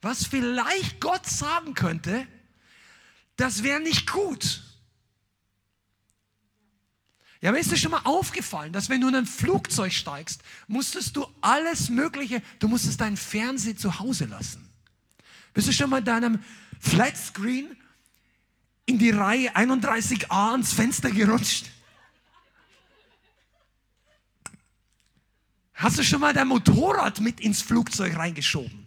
Was 0.00 0.26
vielleicht 0.26 1.00
Gott 1.00 1.26
sagen 1.26 1.74
könnte, 1.74 2.26
das 3.36 3.62
wäre 3.62 3.80
nicht 3.80 4.10
gut. 4.10 4.62
Ja, 7.40 7.52
mir 7.52 7.58
ist 7.58 7.72
es 7.72 7.80
schon 7.80 7.90
mal 7.90 8.02
aufgefallen, 8.04 8.72
dass 8.72 8.90
wenn 8.90 9.00
du 9.00 9.08
in 9.08 9.14
ein 9.14 9.26
Flugzeug 9.26 9.92
steigst, 9.92 10.42
musstest 10.68 11.16
du 11.16 11.26
alles 11.40 11.88
Mögliche, 11.88 12.42
du 12.58 12.68
musstest 12.68 13.00
deinen 13.00 13.16
Fernseher 13.16 13.76
zu 13.76 13.98
Hause 13.98 14.26
lassen. 14.26 14.68
Bist 15.54 15.68
du 15.68 15.72
schon 15.72 15.88
mal 15.88 15.98
in 15.98 16.04
deinem 16.04 16.44
Flatscreen 16.80 17.76
in 18.84 18.98
die 18.98 19.10
Reihe 19.10 19.56
31a 19.56 20.50
ans 20.52 20.74
Fenster 20.74 21.10
gerutscht? 21.10 21.66
Hast 25.74 25.98
du 25.98 26.04
schon 26.04 26.20
mal 26.20 26.34
dein 26.34 26.48
Motorrad 26.48 27.20
mit 27.20 27.40
ins 27.40 27.62
Flugzeug 27.62 28.14
reingeschoben? 28.16 28.86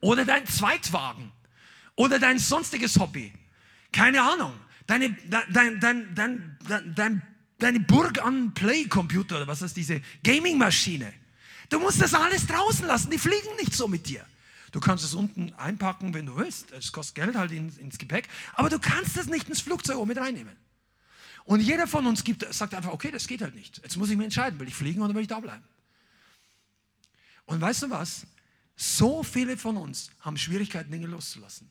Oder 0.00 0.24
dein 0.24 0.44
Zweitwagen? 0.44 1.30
Oder 1.94 2.18
dein 2.18 2.40
sonstiges 2.40 2.98
Hobby? 2.98 3.32
Keine 3.92 4.20
Ahnung. 4.20 4.52
Deine, 4.88 5.16
dein, 5.28 5.78
dein, 5.80 6.14
dein, 6.14 6.58
dein, 6.96 7.33
deine 7.58 7.80
Burg 7.80 8.22
an 8.22 8.52
Play-Computer 8.54 9.36
oder 9.36 9.46
was 9.46 9.62
ist 9.62 9.76
diese 9.76 10.00
Gaming-Maschine? 10.22 11.12
Du 11.70 11.80
musst 11.80 12.00
das 12.00 12.14
alles 12.14 12.46
draußen 12.46 12.86
lassen. 12.86 13.10
Die 13.10 13.18
fliegen 13.18 13.56
nicht 13.58 13.74
so 13.74 13.88
mit 13.88 14.06
dir. 14.06 14.24
Du 14.72 14.80
kannst 14.80 15.04
es 15.04 15.14
unten 15.14 15.52
einpacken, 15.54 16.14
wenn 16.14 16.26
du 16.26 16.36
willst. 16.36 16.72
Es 16.72 16.92
kostet 16.92 17.14
Geld 17.14 17.36
halt 17.36 17.52
ins, 17.52 17.78
ins 17.78 17.96
Gepäck. 17.96 18.28
Aber 18.54 18.68
du 18.68 18.78
kannst 18.78 19.16
es 19.16 19.26
nicht 19.26 19.48
ins 19.48 19.60
Flugzeug 19.60 20.04
mit 20.06 20.18
reinnehmen. 20.18 20.56
Und 21.44 21.60
jeder 21.60 21.86
von 21.86 22.06
uns 22.06 22.24
gibt, 22.24 22.52
sagt 22.52 22.74
einfach, 22.74 22.92
okay, 22.92 23.10
das 23.10 23.26
geht 23.26 23.42
halt 23.42 23.54
nicht. 23.54 23.78
Jetzt 23.82 23.96
muss 23.96 24.10
ich 24.10 24.16
mir 24.16 24.24
entscheiden, 24.24 24.58
will 24.58 24.68
ich 24.68 24.74
fliegen 24.74 25.02
oder 25.02 25.14
will 25.14 25.22
ich 25.22 25.28
da 25.28 25.40
bleiben? 25.40 25.62
Und 27.46 27.60
weißt 27.60 27.82
du 27.82 27.90
was? 27.90 28.26
So 28.76 29.22
viele 29.22 29.56
von 29.56 29.76
uns 29.76 30.10
haben 30.20 30.36
Schwierigkeiten, 30.36 30.90
Dinge 30.90 31.06
loszulassen. 31.06 31.70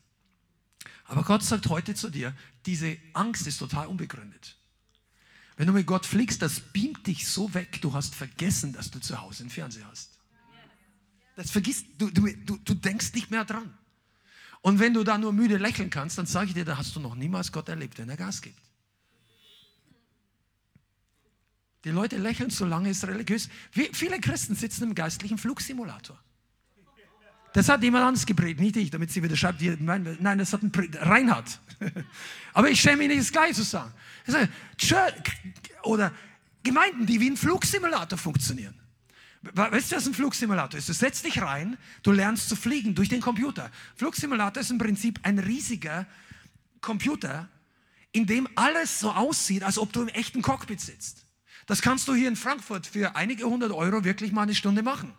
Aber 1.06 1.22
Gott 1.24 1.42
sagt 1.42 1.68
heute 1.68 1.94
zu 1.94 2.08
dir, 2.08 2.34
diese 2.64 2.96
Angst 3.12 3.46
ist 3.46 3.58
total 3.58 3.88
unbegründet. 3.88 4.56
Wenn 5.56 5.68
du 5.68 5.72
mit 5.72 5.86
Gott 5.86 6.04
fliegst, 6.04 6.42
das 6.42 6.60
beamt 6.60 7.06
dich 7.06 7.28
so 7.28 7.54
weg, 7.54 7.80
du 7.80 7.92
hast 7.92 8.14
vergessen, 8.14 8.72
dass 8.72 8.90
du 8.90 8.98
zu 8.98 9.20
Hause 9.20 9.44
einen 9.44 9.50
Fernseher 9.50 9.86
hast. 9.88 10.18
Das 11.36 11.50
vergisst, 11.50 11.86
du, 11.98 12.10
du, 12.10 12.26
du, 12.44 12.56
du 12.58 12.74
denkst 12.74 13.12
nicht 13.14 13.30
mehr 13.30 13.44
dran. 13.44 13.72
Und 14.62 14.78
wenn 14.78 14.94
du 14.94 15.04
da 15.04 15.18
nur 15.18 15.32
müde 15.32 15.58
lächeln 15.58 15.90
kannst, 15.90 16.18
dann 16.18 16.26
sage 16.26 16.48
ich 16.48 16.54
dir, 16.54 16.64
da 16.64 16.78
hast 16.78 16.96
du 16.96 17.00
noch 17.00 17.14
niemals 17.14 17.52
Gott 17.52 17.68
erlebt, 17.68 17.98
wenn 17.98 18.08
er 18.08 18.16
Gas 18.16 18.40
gibt. 18.40 18.60
Die 21.84 21.90
Leute 21.90 22.16
lächeln, 22.16 22.50
solange 22.50 22.88
es 22.88 23.06
religiös. 23.06 23.50
Wie 23.72 23.90
viele 23.92 24.18
Christen 24.20 24.54
sitzen 24.54 24.84
im 24.84 24.94
geistlichen 24.94 25.36
Flugsimulator. 25.36 26.18
Das 27.54 27.68
hat 27.68 27.84
jemand 27.84 28.04
anderes 28.04 28.26
geprägt, 28.26 28.58
nicht 28.58 28.76
ich, 28.76 28.90
damit 28.90 29.12
sie 29.12 29.22
wieder 29.22 29.36
schreibt, 29.36 29.62
nein, 29.80 30.38
das 30.38 30.52
hat 30.52 30.64
ein 30.64 30.72
Reinhard. 30.98 31.60
Aber 32.52 32.68
ich 32.68 32.80
schäme 32.80 32.96
mich 32.96 33.08
nicht, 33.08 33.20
das 33.20 33.30
Gleiche 33.30 33.54
zu 33.54 33.62
sagen. 33.62 33.94
Oder 35.84 36.12
Gemeinden, 36.64 37.06
die 37.06 37.20
wie 37.20 37.30
ein 37.30 37.36
Flugsimulator 37.36 38.18
funktionieren. 38.18 38.74
Weißt 39.40 39.92
du, 39.92 39.96
was 39.96 40.06
ein 40.08 40.14
Flugsimulator 40.14 40.78
ist? 40.78 40.88
Du 40.88 40.92
setzt 40.92 41.24
dich 41.24 41.40
rein, 41.42 41.78
du 42.02 42.10
lernst 42.10 42.48
zu 42.48 42.56
fliegen 42.56 42.96
durch 42.96 43.08
den 43.08 43.20
Computer. 43.20 43.70
Flugsimulator 43.94 44.60
ist 44.60 44.72
im 44.72 44.78
Prinzip 44.78 45.20
ein 45.22 45.38
riesiger 45.38 46.06
Computer, 46.80 47.48
in 48.10 48.26
dem 48.26 48.48
alles 48.56 48.98
so 48.98 49.12
aussieht, 49.12 49.62
als 49.62 49.78
ob 49.78 49.92
du 49.92 50.02
im 50.02 50.08
echten 50.08 50.42
Cockpit 50.42 50.80
sitzt. 50.80 51.24
Das 51.66 51.82
kannst 51.82 52.08
du 52.08 52.14
hier 52.14 52.26
in 52.26 52.34
Frankfurt 52.34 52.88
für 52.88 53.14
einige 53.14 53.44
hundert 53.44 53.70
Euro 53.70 54.02
wirklich 54.02 54.32
mal 54.32 54.42
eine 54.42 54.56
Stunde 54.56 54.82
machen 54.82 55.12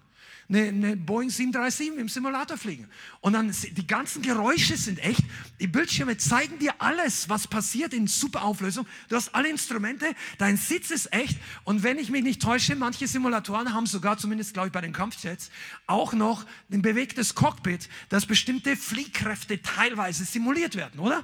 eine, 0.48 0.68
eine 0.68 0.96
Boeing 0.96 1.30
737 1.30 2.00
im 2.00 2.10
Simulator 2.10 2.58
fliegen. 2.58 2.88
Und 3.22 3.34
dann 3.34 3.54
die 3.72 3.88
ganzen 3.88 4.22
Geräusche 4.22 4.78
sind 4.78 5.00
echt. 5.00 5.24
Die 5.60 5.68
Bildschirme 5.68 6.18
zeigen 6.18 6.60
dir 6.60 6.74
alles, 6.80 7.30
was 7.30 7.48
passiert 7.48 7.94
in 7.94 8.08
super 8.08 8.44
Auflösung. 8.44 8.86
Du 9.10 9.16
hast 9.16 9.34
alle 9.34 9.50
Instrumente, 9.50 10.06
dein 10.38 10.58
Sitz 10.58 10.92
ist 10.92 11.12
echt. 11.14 11.38
Und 11.64 11.84
wenn 11.84 11.98
ich 11.98 12.10
mich 12.10 12.24
nicht 12.24 12.42
täusche, 12.42 12.76
manche 12.76 13.08
Simulatoren 13.08 13.74
haben 13.74 13.88
sogar, 13.88 14.18
zumindest 14.18 14.54
glaube 14.54 14.68
ich 14.68 14.74
bei 14.74 14.82
den 14.82 14.94
Kampfjets, 14.94 15.50
auch 15.88 16.14
noch 16.14 16.46
ein 16.72 16.82
bewegtes 16.82 17.36
Cockpit, 17.36 17.90
dass 18.10 18.26
bestimmte 18.26 18.76
Fliehkräfte 18.76 19.62
teilweise 19.62 20.26
simuliert 20.26 20.76
werden, 20.76 21.00
oder? 21.00 21.24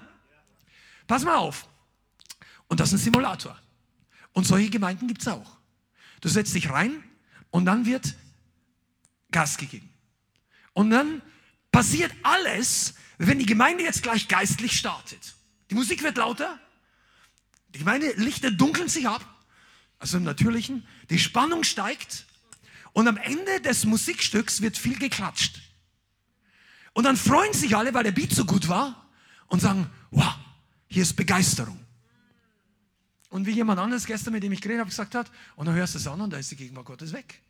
Pass 1.07 1.23
mal 1.23 1.35
auf. 1.35 1.67
Und 2.67 2.79
das 2.79 2.89
ist 2.93 3.01
ein 3.01 3.03
Simulator. 3.03 3.59
Und 4.33 4.47
solche 4.47 4.69
Gemeinden 4.69 5.07
gibt 5.07 5.21
es 5.21 5.27
auch. 5.27 5.57
Du 6.21 6.29
setzt 6.29 6.55
dich 6.55 6.69
rein 6.69 7.03
und 7.49 7.65
dann 7.65 7.85
wird 7.85 8.15
Gas 9.31 9.57
gegeben. 9.57 9.89
Und 10.73 10.89
dann 10.89 11.21
passiert 11.71 12.11
alles, 12.23 12.93
wenn 13.17 13.39
die 13.39 13.45
Gemeinde 13.45 13.83
jetzt 13.83 14.03
gleich 14.03 14.27
geistlich 14.27 14.77
startet. 14.77 15.35
Die 15.69 15.75
Musik 15.75 16.03
wird 16.03 16.17
lauter, 16.17 16.59
die 17.73 17.79
Gemeinde 17.79 18.11
Lichter 18.17 18.51
dunkeln 18.51 18.89
sich 18.89 19.07
ab, 19.07 19.25
also 19.99 20.17
im 20.17 20.23
Natürlichen, 20.23 20.85
die 21.09 21.19
Spannung 21.19 21.63
steigt 21.63 22.25
und 22.93 23.07
am 23.07 23.17
Ende 23.17 23.61
des 23.61 23.85
Musikstücks 23.85 24.61
wird 24.61 24.77
viel 24.77 24.97
geklatscht. 24.97 25.61
Und 26.93 27.05
dann 27.05 27.15
freuen 27.15 27.53
sich 27.53 27.75
alle, 27.75 27.93
weil 27.93 28.03
der 28.03 28.11
Beat 28.11 28.33
so 28.33 28.45
gut 28.45 28.67
war 28.67 29.09
und 29.47 29.61
sagen, 29.61 29.89
wow, 30.09 30.33
hier 30.87 31.03
ist 31.03 31.15
Begeisterung. 31.15 31.79
Und 33.29 33.45
wie 33.45 33.51
jemand 33.51 33.79
anderes 33.79 34.05
gestern, 34.05 34.33
mit 34.33 34.43
dem 34.43 34.51
ich 34.51 34.59
geredet 34.59 34.81
habe, 34.81 34.89
gesagt 34.89 35.15
hat, 35.15 35.31
und 35.55 35.65
dann 35.65 35.75
hörst 35.75 35.93
du 35.95 35.99
es 35.99 36.07
an 36.07 36.19
und 36.19 36.31
da 36.31 36.37
ist 36.37 36.51
die 36.51 36.57
Gegenwart 36.57 36.85
Gottes 36.85 37.13
weg. 37.13 37.41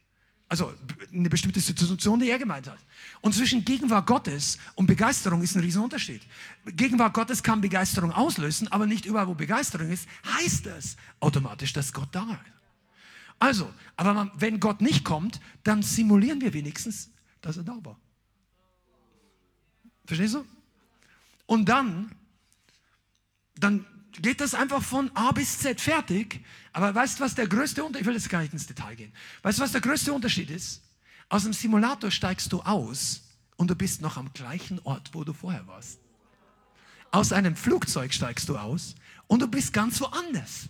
Also 0.51 0.73
eine 1.13 1.29
bestimmte 1.29 1.61
Situation, 1.61 2.19
die 2.19 2.29
er 2.29 2.37
gemeint 2.37 2.67
hat. 2.67 2.77
Und 3.21 3.33
zwischen 3.33 3.63
Gegenwart 3.63 4.05
Gottes 4.05 4.57
und 4.75 4.85
Begeisterung 4.85 5.41
ist 5.41 5.55
ein 5.55 5.61
Riesenunterschied. 5.61 6.21
Gegenwart 6.65 7.13
Gottes 7.13 7.41
kann 7.41 7.61
Begeisterung 7.61 8.11
auslösen, 8.11 8.67
aber 8.67 8.85
nicht 8.85 9.05
überall, 9.05 9.27
wo 9.27 9.33
Begeisterung 9.33 9.89
ist, 9.89 10.09
heißt 10.25 10.67
es 10.67 10.97
automatisch, 11.21 11.71
dass 11.71 11.93
Gott 11.93 12.09
da 12.11 12.23
ist. 12.23 12.51
Also, 13.39 13.73
aber 13.95 14.13
man, 14.13 14.31
wenn 14.35 14.59
Gott 14.59 14.81
nicht 14.81 15.05
kommt, 15.05 15.39
dann 15.63 15.83
simulieren 15.83 16.41
wir 16.41 16.51
wenigstens, 16.51 17.11
dass 17.39 17.55
er 17.55 17.63
da 17.63 17.77
war. 17.81 17.97
Verstehst 20.03 20.33
du? 20.33 20.45
Und 21.45 21.69
dann, 21.69 22.11
dann 23.55 23.85
geht 24.19 24.41
das 24.41 24.53
einfach 24.53 24.81
von 24.81 25.11
A 25.15 25.31
bis 25.31 25.59
Z 25.59 25.79
fertig. 25.79 26.43
Aber 26.73 26.93
weißt 26.93 27.19
du, 27.19 27.23
was 27.23 27.35
der 27.35 27.47
größte 27.47 27.83
Unterschied, 27.83 28.01
ich 28.01 28.07
will 28.07 28.15
jetzt 28.15 28.29
gar 28.29 28.41
nicht 28.41 28.53
ins 28.53 28.67
Detail 28.67 28.95
gehen. 28.95 29.13
Weißt 29.43 29.59
du, 29.59 29.63
was 29.63 29.71
der 29.71 29.81
größte 29.81 30.13
Unterschied 30.13 30.49
ist? 30.49 30.81
Aus 31.29 31.43
dem 31.43 31.53
Simulator 31.53 32.11
steigst 32.11 32.51
du 32.51 32.61
aus 32.61 33.21
und 33.55 33.69
du 33.69 33.75
bist 33.75 34.01
noch 34.01 34.17
am 34.17 34.33
gleichen 34.33 34.79
Ort, 34.83 35.11
wo 35.13 35.23
du 35.23 35.33
vorher 35.33 35.65
warst. 35.67 35.99
Aus 37.11 37.31
einem 37.31 37.55
Flugzeug 37.55 38.13
steigst 38.13 38.47
du 38.49 38.57
aus 38.57 38.95
und 39.27 39.41
du 39.41 39.47
bist 39.47 39.73
ganz 39.73 39.99
woanders. 40.01 40.69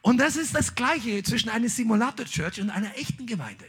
Und 0.00 0.18
das 0.18 0.36
ist 0.36 0.54
das 0.54 0.74
Gleiche 0.74 1.22
zwischen 1.22 1.48
einer 1.48 1.68
Simulator-Church 1.68 2.60
und 2.60 2.70
einer 2.70 2.96
echten 2.96 3.26
Gemeinde. 3.26 3.64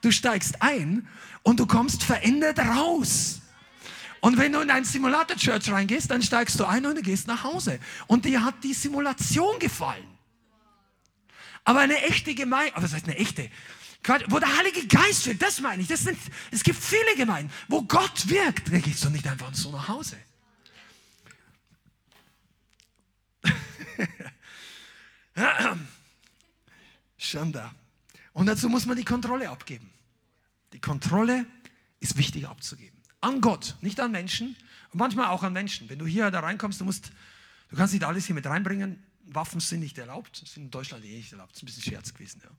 Du 0.00 0.10
steigst 0.10 0.60
ein 0.60 1.08
und 1.42 1.60
du 1.60 1.66
kommst 1.66 2.02
verändert 2.02 2.58
raus. 2.58 3.40
Und 4.20 4.38
wenn 4.38 4.52
du 4.52 4.60
in 4.60 4.70
ein 4.70 4.84
Simulator 4.84 5.36
Church 5.36 5.70
reingehst, 5.70 6.10
dann 6.10 6.22
steigst 6.22 6.58
du 6.58 6.64
ein 6.64 6.86
und 6.86 7.02
gehst 7.02 7.26
nach 7.26 7.44
Hause. 7.44 7.78
Und 8.06 8.24
dir 8.24 8.44
hat 8.44 8.64
die 8.64 8.74
Simulation 8.74 9.58
gefallen. 9.58 10.06
Aber 11.64 11.80
eine 11.80 12.00
echte 12.02 12.34
Gemeinde, 12.34 12.72
was 12.76 12.94
heißt 12.94 13.04
eine 13.04 13.16
echte? 13.16 13.50
Wo 14.28 14.38
der 14.38 14.56
Heilige 14.56 14.86
Geist 14.86 15.26
wirkt, 15.26 15.42
das 15.42 15.60
meine 15.60 15.82
ich. 15.82 15.88
Das 15.88 16.00
sind, 16.00 16.18
es 16.50 16.62
gibt 16.62 16.82
viele 16.82 17.14
Gemeinden, 17.16 17.52
wo 17.68 17.82
Gott 17.82 18.28
wirkt. 18.28 18.72
Da 18.72 18.78
gehst 18.78 19.04
du 19.04 19.10
nicht 19.10 19.26
einfach 19.26 19.52
so 19.54 19.70
nach 19.70 19.88
Hause. 19.88 20.16
Schanda. 27.18 27.74
Und 28.32 28.46
dazu 28.46 28.68
muss 28.68 28.86
man 28.86 28.96
die 28.96 29.04
Kontrolle 29.04 29.50
abgeben. 29.50 29.90
Die 30.72 30.80
Kontrolle 30.80 31.44
ist 32.00 32.16
wichtig 32.16 32.46
abzugeben. 32.46 32.97
An 33.20 33.40
Gott, 33.40 33.76
nicht 33.80 34.00
an 34.00 34.12
Menschen. 34.12 34.56
Und 34.92 34.98
manchmal 34.98 35.26
auch 35.26 35.42
an 35.42 35.52
Menschen. 35.52 35.88
Wenn 35.88 35.98
du 35.98 36.06
hier 36.06 36.30
da 36.30 36.40
reinkommst, 36.40 36.80
du 36.80 36.84
musst, 36.84 37.12
du 37.70 37.76
kannst 37.76 37.92
nicht 37.92 38.04
alles 38.04 38.26
hier 38.26 38.34
mit 38.34 38.46
reinbringen. 38.46 39.02
Waffen 39.24 39.60
sind 39.60 39.80
nicht 39.80 39.98
erlaubt, 39.98 40.36
sind 40.36 40.64
in 40.64 40.70
Deutschland 40.70 41.04
eh 41.04 41.16
nicht 41.16 41.32
erlaubt. 41.32 41.50
Das 41.50 41.58
ist 41.58 41.62
ein 41.62 41.66
bisschen 41.66 41.82
Scherz 41.82 42.14
gewesen. 42.14 42.40
Ja. 42.42 42.50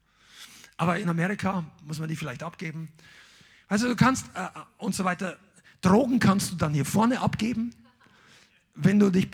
Aber 0.77 0.99
in 0.99 1.09
Amerika 1.09 1.65
muss 1.85 1.99
man 1.99 2.07
die 2.07 2.15
vielleicht 2.15 2.43
abgeben. 2.43 2.89
Also 3.67 3.87
du 3.87 3.95
kannst 3.95 4.27
äh, 4.35 4.43
äh, 4.43 4.49
und 4.77 4.95
so 4.95 5.03
weiter. 5.03 5.37
Drogen 5.81 6.19
kannst 6.19 6.51
du 6.51 6.55
dann 6.55 6.73
hier 6.73 6.85
vorne 6.85 7.21
abgeben. 7.21 7.73
Wenn 8.75 8.99
du 8.99 9.09
dich 9.09 9.27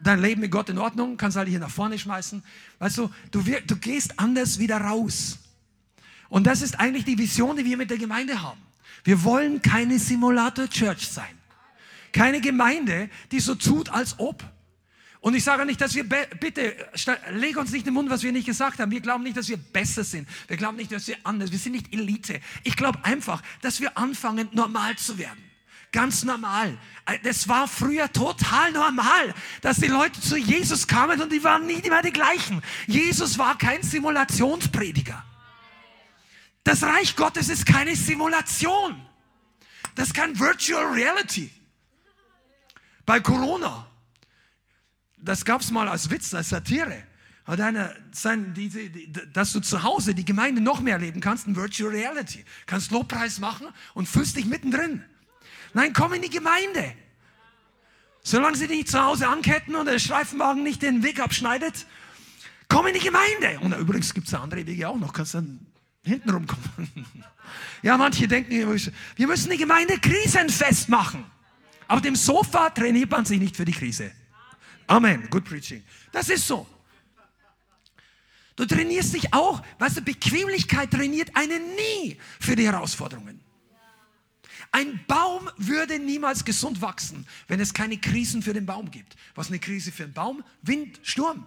dein 0.00 0.20
Leben 0.20 0.40
mit 0.40 0.50
Gott 0.50 0.68
in 0.68 0.78
Ordnung, 0.78 1.16
kannst 1.16 1.36
du 1.36 1.38
halt 1.38 1.48
hier 1.48 1.58
nach 1.58 1.70
vorne 1.70 1.98
schmeißen. 1.98 2.42
Weißt 2.78 2.98
du, 2.98 3.10
du, 3.30 3.42
du 3.42 3.76
gehst 3.76 4.18
anders 4.18 4.58
wieder 4.58 4.78
raus. 4.78 5.38
Und 6.28 6.46
das 6.46 6.62
ist 6.62 6.78
eigentlich 6.78 7.04
die 7.04 7.18
Vision, 7.18 7.56
die 7.56 7.64
wir 7.64 7.76
mit 7.76 7.90
der 7.90 7.98
Gemeinde 7.98 8.42
haben. 8.42 8.60
Wir 9.04 9.22
wollen 9.24 9.62
keine 9.62 9.98
Simulator-Church 9.98 11.08
sein. 11.08 11.36
Keine 12.12 12.40
Gemeinde, 12.40 13.10
die 13.30 13.40
so 13.40 13.54
tut, 13.54 13.90
als 13.90 14.18
ob. 14.18 14.42
Und 15.20 15.34
ich 15.34 15.42
sage 15.42 15.66
nicht, 15.66 15.80
dass 15.80 15.94
wir, 15.94 16.04
bitte, 16.04 16.76
leg 17.32 17.56
uns 17.56 17.72
nicht 17.72 17.86
im 17.86 17.94
Mund, 17.94 18.10
was 18.10 18.22
wir 18.22 18.32
nicht 18.32 18.46
gesagt 18.46 18.78
haben. 18.78 18.92
Wir 18.92 19.00
glauben 19.00 19.24
nicht, 19.24 19.36
dass 19.36 19.48
wir 19.48 19.56
besser 19.56 20.04
sind. 20.04 20.28
Wir 20.46 20.56
glauben 20.56 20.76
nicht, 20.76 20.92
dass 20.92 21.08
wir 21.08 21.16
anders, 21.24 21.50
wir 21.50 21.58
sind 21.58 21.72
nicht 21.72 21.92
Elite. 21.92 22.40
Ich 22.62 22.76
glaube 22.76 23.04
einfach, 23.04 23.42
dass 23.60 23.80
wir 23.80 23.98
anfangen, 23.98 24.48
normal 24.52 24.96
zu 24.96 25.18
werden. 25.18 25.42
Ganz 25.90 26.24
normal. 26.24 26.78
Das 27.22 27.48
war 27.48 27.66
früher 27.68 28.12
total 28.12 28.70
normal, 28.72 29.34
dass 29.62 29.78
die 29.78 29.86
Leute 29.86 30.20
zu 30.20 30.36
Jesus 30.36 30.86
kamen 30.86 31.20
und 31.20 31.32
die 31.32 31.42
waren 31.42 31.66
nie 31.66 31.80
immer 31.80 32.02
die 32.02 32.12
gleichen. 32.12 32.62
Jesus 32.86 33.38
war 33.38 33.58
kein 33.58 33.82
Simulationsprediger. 33.82 35.24
Das 36.66 36.82
Reich 36.82 37.14
Gottes 37.14 37.48
ist 37.48 37.64
keine 37.64 37.94
Simulation. 37.94 39.00
Das 39.94 40.08
ist 40.08 40.14
kein 40.14 40.36
Virtual 40.36 40.84
Reality. 40.86 41.48
Bei 43.04 43.20
Corona, 43.20 43.86
das 45.16 45.44
gab 45.44 45.60
es 45.60 45.70
mal 45.70 45.88
als 45.88 46.10
Witz, 46.10 46.34
als 46.34 46.48
Satire, 46.48 47.04
hat 47.44 47.60
einer 47.60 47.94
sein, 48.10 48.52
die, 48.52 48.68
die, 48.68 49.12
dass 49.32 49.52
du 49.52 49.60
zu 49.60 49.84
Hause 49.84 50.12
die 50.12 50.24
Gemeinde 50.24 50.60
noch 50.60 50.80
mehr 50.80 50.94
erleben 50.94 51.20
kannst, 51.20 51.46
ein 51.46 51.54
Virtual 51.54 51.88
Reality. 51.88 52.44
Kannst 52.66 52.90
Lobpreis 52.90 53.38
machen 53.38 53.68
und 53.94 54.08
fühlst 54.08 54.34
dich 54.34 54.46
mittendrin. 54.46 55.04
Nein, 55.72 55.92
komm 55.92 56.14
in 56.14 56.22
die 56.22 56.30
Gemeinde. 56.30 56.96
Solange 58.24 58.56
sie 58.56 58.66
dich 58.66 58.88
zu 58.88 59.00
Hause 59.00 59.28
anketten 59.28 59.76
und 59.76 59.86
der 59.86 60.00
Streifenwagen 60.00 60.64
nicht 60.64 60.82
den 60.82 61.04
Weg 61.04 61.20
abschneidet, 61.20 61.86
komm 62.66 62.88
in 62.88 62.94
die 62.94 62.98
Gemeinde. 62.98 63.60
Und 63.60 63.72
übrigens 63.72 64.12
gibt 64.12 64.26
es 64.26 64.34
andere 64.34 64.66
Wege 64.66 64.88
auch 64.88 64.96
noch. 64.96 65.12
Kannst 65.12 65.34
dann 65.34 65.64
hinten 66.06 66.30
rumkommen. 66.30 67.06
Ja, 67.82 67.96
manche 67.96 68.26
denken, 68.26 68.50
wir 68.50 69.26
müssen 69.26 69.50
die 69.50 69.56
Gemeinde 69.56 69.98
krisenfest 69.98 70.88
machen. 70.88 71.24
Auf 71.88 72.00
dem 72.00 72.16
Sofa 72.16 72.70
trainiert 72.70 73.10
man 73.10 73.24
sich 73.24 73.38
nicht 73.38 73.56
für 73.56 73.64
die 73.64 73.72
Krise. 73.72 74.10
Amen. 74.86 75.28
Good 75.30 75.44
preaching. 75.44 75.82
Das 76.12 76.28
ist 76.28 76.46
so. 76.46 76.66
Du 78.56 78.64
trainierst 78.64 79.14
dich 79.14 79.34
auch, 79.34 79.62
weißt 79.78 79.98
du, 79.98 80.00
Bequemlichkeit 80.00 80.90
trainiert 80.90 81.30
einen 81.36 81.62
nie 81.76 82.18
für 82.40 82.56
die 82.56 82.64
Herausforderungen. 82.64 83.40
Ein 84.72 85.00
Baum 85.06 85.48
würde 85.56 85.98
niemals 85.98 86.44
gesund 86.44 86.80
wachsen, 86.80 87.26
wenn 87.48 87.60
es 87.60 87.74
keine 87.74 87.98
Krisen 87.98 88.42
für 88.42 88.52
den 88.52 88.66
Baum 88.66 88.90
gibt. 88.90 89.16
Was 89.34 89.48
eine 89.48 89.58
Krise 89.58 89.92
für 89.92 90.04
einen 90.04 90.12
Baum? 90.12 90.42
Wind, 90.62 90.98
Sturm. 91.02 91.46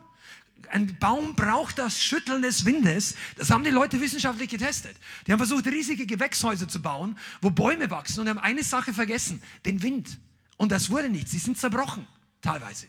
Ein 0.72 0.98
Baum 1.00 1.36
braucht 1.36 1.80
das 1.80 2.02
Schütteln 2.02 2.42
des 2.42 2.66
Windes. 2.66 3.16
Das 3.38 3.50
haben 3.50 3.64
die 3.64 3.70
Leute 3.70 4.00
wissenschaftlich 4.02 4.50
getestet. 4.50 4.96
Die 5.26 5.32
haben 5.32 5.40
versucht, 5.40 5.66
riesige 5.68 6.06
Gewächshäuser 6.06 6.68
zu 6.68 6.82
bauen, 6.82 7.18
wo 7.42 7.50
Bäume 7.50 7.90
wachsen 7.90 8.22
und 8.22 8.30
haben 8.30 8.40
eine 8.40 8.64
Sache 8.64 8.94
vergessen, 8.94 9.42
den 9.66 9.82
Wind. 9.82 10.20
Und 10.58 10.72
das 10.72 10.90
wurde 10.90 11.10
nicht. 11.10 11.30
Sie 11.30 11.40
sind 11.40 11.58
zerbrochen, 11.58 12.08
teilweise. 12.42 12.88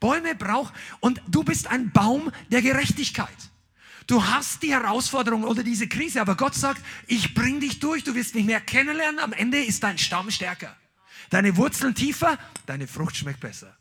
Bäume 0.00 0.34
braucht, 0.34 0.72
und 1.00 1.20
du 1.26 1.42
bist 1.42 1.66
ein 1.66 1.90
Baum 1.90 2.30
der 2.50 2.62
Gerechtigkeit. 2.62 3.28
Du 4.06 4.24
hast 4.24 4.62
die 4.62 4.72
Herausforderung 4.72 5.44
oder 5.44 5.62
diese 5.62 5.86
Krise, 5.86 6.20
aber 6.20 6.36
Gott 6.36 6.54
sagt, 6.54 6.82
ich 7.06 7.34
bring 7.34 7.60
dich 7.60 7.78
durch, 7.78 8.04
du 8.04 8.14
wirst 8.14 8.34
mich 8.34 8.44
mehr 8.44 8.60
kennenlernen, 8.60 9.20
am 9.20 9.32
Ende 9.32 9.62
ist 9.62 9.82
dein 9.82 9.98
Stamm 9.98 10.30
stärker. 10.30 10.74
Deine 11.30 11.56
Wurzeln 11.56 11.94
tiefer, 11.94 12.38
deine 12.64 12.86
Frucht 12.86 13.16
schmeckt 13.16 13.40
besser. 13.40 13.76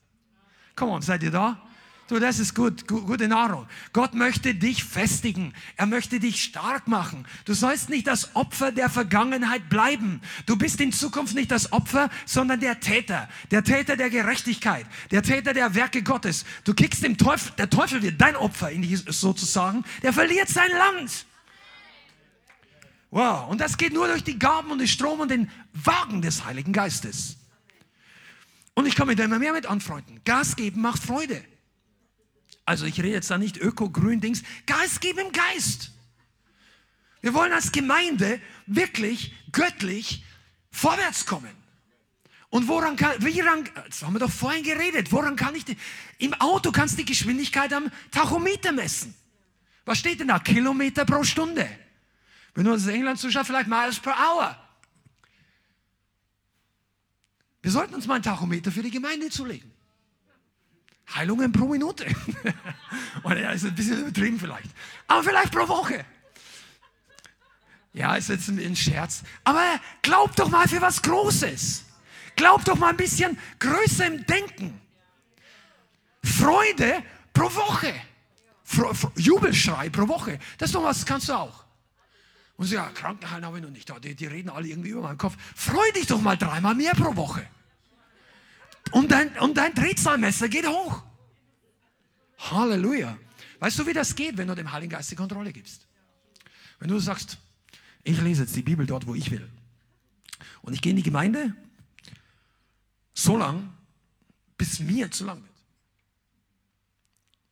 Come 0.76 0.92
on, 0.92 1.02
seid 1.02 1.24
ihr 1.24 1.32
da? 1.32 1.67
Du, 2.08 2.20
das 2.20 2.40
ist 2.40 2.56
gut, 2.56 2.88
gute 2.88 3.28
Nahrung. 3.28 3.68
Gott 3.92 4.14
möchte 4.14 4.56
dich 4.56 4.86
festigen. 4.86 5.54
Er 5.76 5.88
möchte 5.88 6.22
dich 6.22 6.42
stark 6.42 6.88
machen. 6.88 7.26
Du 7.44 7.54
sollst 7.54 7.90
nicht 7.90 8.08
das 8.08 8.34
Opfer 8.34 8.72
der 8.72 8.90
Vergangenheit 8.90 9.68
bleiben. 9.68 10.22
Du 10.46 10.56
bist 10.56 10.80
in 10.80 10.94
Zukunft 10.94 11.36
nicht 11.36 11.52
das 11.52 11.74
Opfer, 11.74 12.10
sondern 12.26 12.62
der 12.62 12.80
Täter. 12.80 13.28
Der 13.52 13.62
Täter 13.62 13.98
der 13.98 14.10
Gerechtigkeit. 14.10 14.86
Der 15.12 15.22
Täter 15.22 15.54
der 15.54 15.76
Werke 15.76 16.02
Gottes. 16.02 16.46
Du 16.64 16.74
kickst 16.74 17.04
dem 17.04 17.18
Teufel, 17.18 17.52
der 17.58 17.70
Teufel 17.70 18.02
wird 18.02 18.22
dein 18.22 18.38
Opfer 18.38 18.72
in 18.72 18.84
die, 18.84 18.96
sozusagen. 18.96 19.84
Der 20.02 20.14
verliert 20.14 20.48
sein 20.48 20.72
Land. 20.72 21.26
Wow. 23.12 23.50
Und 23.50 23.60
das 23.60 23.78
geht 23.78 23.94
nur 23.94 24.08
durch 24.08 24.24
die 24.24 24.40
Gaben 24.40 24.72
und 24.72 24.80
den 24.80 24.88
Strom 24.88 25.20
und 25.20 25.30
den 25.30 25.52
Wagen 25.74 26.22
des 26.22 26.46
Heiligen 26.46 26.72
Geistes. 26.72 27.36
Und 28.76 28.86
ich 28.86 28.96
kann 28.96 29.08
mich 29.08 29.18
da 29.18 29.26
immer 29.26 29.40
mehr 29.40 29.52
mit 29.52 29.66
anfreunden. 29.66 30.22
Gas 30.24 30.56
geben 30.56 30.82
macht 30.82 31.04
Freude. 31.04 31.44
Also 32.68 32.86
ich 32.86 32.98
rede 33.00 33.14
jetzt 33.14 33.32
da 33.32 33.38
nicht 33.38 33.56
Öko-Grün-Dings. 33.56 34.44
Geist 34.66 35.00
geben 35.00 35.20
im 35.20 35.32
Geist. 35.32 35.92
Wir 37.22 37.34
wollen 37.34 37.54
als 37.54 37.72
Gemeinde 37.72 38.42
wirklich 38.66 39.34
göttlich 39.54 40.26
vorwärts 40.70 41.26
kommen. 41.26 41.56
Und 42.50 42.68
woran 42.68 42.98
kann, 42.98 43.16
wie 43.24 43.40
ran, 43.40 43.70
das 43.88 44.04
haben 44.04 44.14
wir 44.14 44.20
doch 44.20 44.32
vorhin 44.32 44.64
geredet, 44.64 45.14
woran 45.14 45.38
kann 45.38 45.56
ich, 45.56 45.64
die, 45.64 45.78
im 46.18 46.34
Auto 46.34 46.74
kannst 46.74 46.96
du 46.96 46.98
die 46.98 47.06
Geschwindigkeit 47.06 47.72
am 47.72 47.90
Tachometer 48.12 48.74
messen. 48.74 49.16
Was 49.86 50.00
steht 50.00 50.20
denn 50.20 50.28
da? 50.28 50.40
Kilometer 50.40 51.06
pro 51.06 51.24
Stunde. 51.24 51.70
Wenn 52.54 52.66
du 52.66 52.74
aus 52.74 52.86
England 52.88 53.18
zuschaust, 53.18 53.48
vielleicht 53.48 53.70
Miles 53.70 53.98
per 53.98 54.14
Hour. 54.14 54.58
Wir 57.62 57.72
sollten 57.72 57.96
uns 57.96 58.08
mal 58.08 58.16
ein 58.16 58.24
Tachometer 58.24 58.74
für 58.74 58.84
die 58.84 58.92
Gemeinde 58.92 59.30
zulegen. 59.30 59.77
Heilungen 61.14 61.52
pro 61.52 61.68
Minute. 61.68 62.06
Oder 63.24 63.42
ja, 63.42 63.52
ist 63.52 63.66
ein 63.66 63.76
bisschen 63.76 64.02
übertrieben 64.02 64.40
vielleicht. 64.40 64.70
Aber 65.08 65.24
vielleicht 65.24 65.52
pro 65.52 65.68
Woche. 65.68 66.06
Ja, 67.94 68.16
ist 68.16 68.30
jetzt 68.30 68.48
ein 68.50 68.76
Scherz. 68.76 69.24
Aber 69.44 69.80
glaub 70.02 70.36
doch 70.36 70.50
mal 70.50 70.68
für 70.68 70.82
was 70.82 71.02
Großes. 71.02 71.86
Glaub 72.36 72.64
doch 72.66 72.76
mal 72.76 72.90
ein 72.90 72.98
bisschen 72.98 73.38
größer 73.60 74.06
im 74.06 74.26
Denken. 74.26 74.80
Freude 76.24 77.04
pro 77.34 77.46
Woche. 77.56 77.94
Fro 78.64 78.94
Jubelschrei 79.16 79.90
pro 79.90 80.08
Woche. 80.08 80.38
Das 80.58 80.70
ist 80.70 80.76
doch 80.76 80.84
was, 80.84 81.06
kannst 81.06 81.30
du 81.30 81.34
auch. 81.34 81.64
Und 82.58 82.66
so, 82.66 82.76
ja, 82.76 82.90
Krankenhallen 82.90 83.46
habe 83.46 83.58
ich 83.58 83.64
noch 83.64 83.72
nicht. 83.72 83.92
Die, 84.04 84.16
die 84.16 84.26
reden 84.26 84.50
alle 84.50 84.68
irgendwie 84.68 84.90
über 84.90 85.02
meinen 85.02 85.18
Kopf. 85.18 85.36
Freu 85.56 85.92
dich 85.96 86.08
doch 86.08 86.22
mal 86.22 86.38
dreimal 86.38 86.76
mehr 86.76 86.94
pro 86.94 87.16
Woche. 87.16 87.48
Und 88.92 89.12
dein, 89.12 89.38
und 89.40 89.58
dein 89.58 89.74
Drehzahlmesser 89.74 90.50
geht 90.50 90.68
hoch. 90.68 91.04
Halleluja. 92.38 93.18
Weißt 93.60 93.80
du, 93.80 93.88
wie 93.88 93.94
das 93.94 94.16
geht, 94.16 94.38
wenn 94.38 94.48
du 94.48 94.56
dem 94.56 94.72
Heiligen 94.72 94.92
Geist 94.92 95.12
die 95.12 95.16
Kontrolle 95.16 95.52
gibst? 95.52 95.88
Wenn 96.80 96.90
du 96.90 97.00
sagst, 97.00 97.38
ich 98.04 98.22
lese 98.22 98.44
jetzt 98.44 98.56
die 98.56 98.62
Bibel 98.62 98.86
dort, 98.86 99.08
wo 99.08 99.16
ich 99.16 99.32
will. 99.32 99.50
Und 100.62 100.74
ich 100.74 100.82
gehe 100.82 100.92
in 100.92 100.98
die 100.98 101.04
Gemeinde 101.04 101.56
so 103.14 103.36
lang, 103.36 103.74
bis 104.58 104.80
mir 104.80 105.10
zu 105.12 105.26
lang 105.26 105.42
wird. 105.42 105.58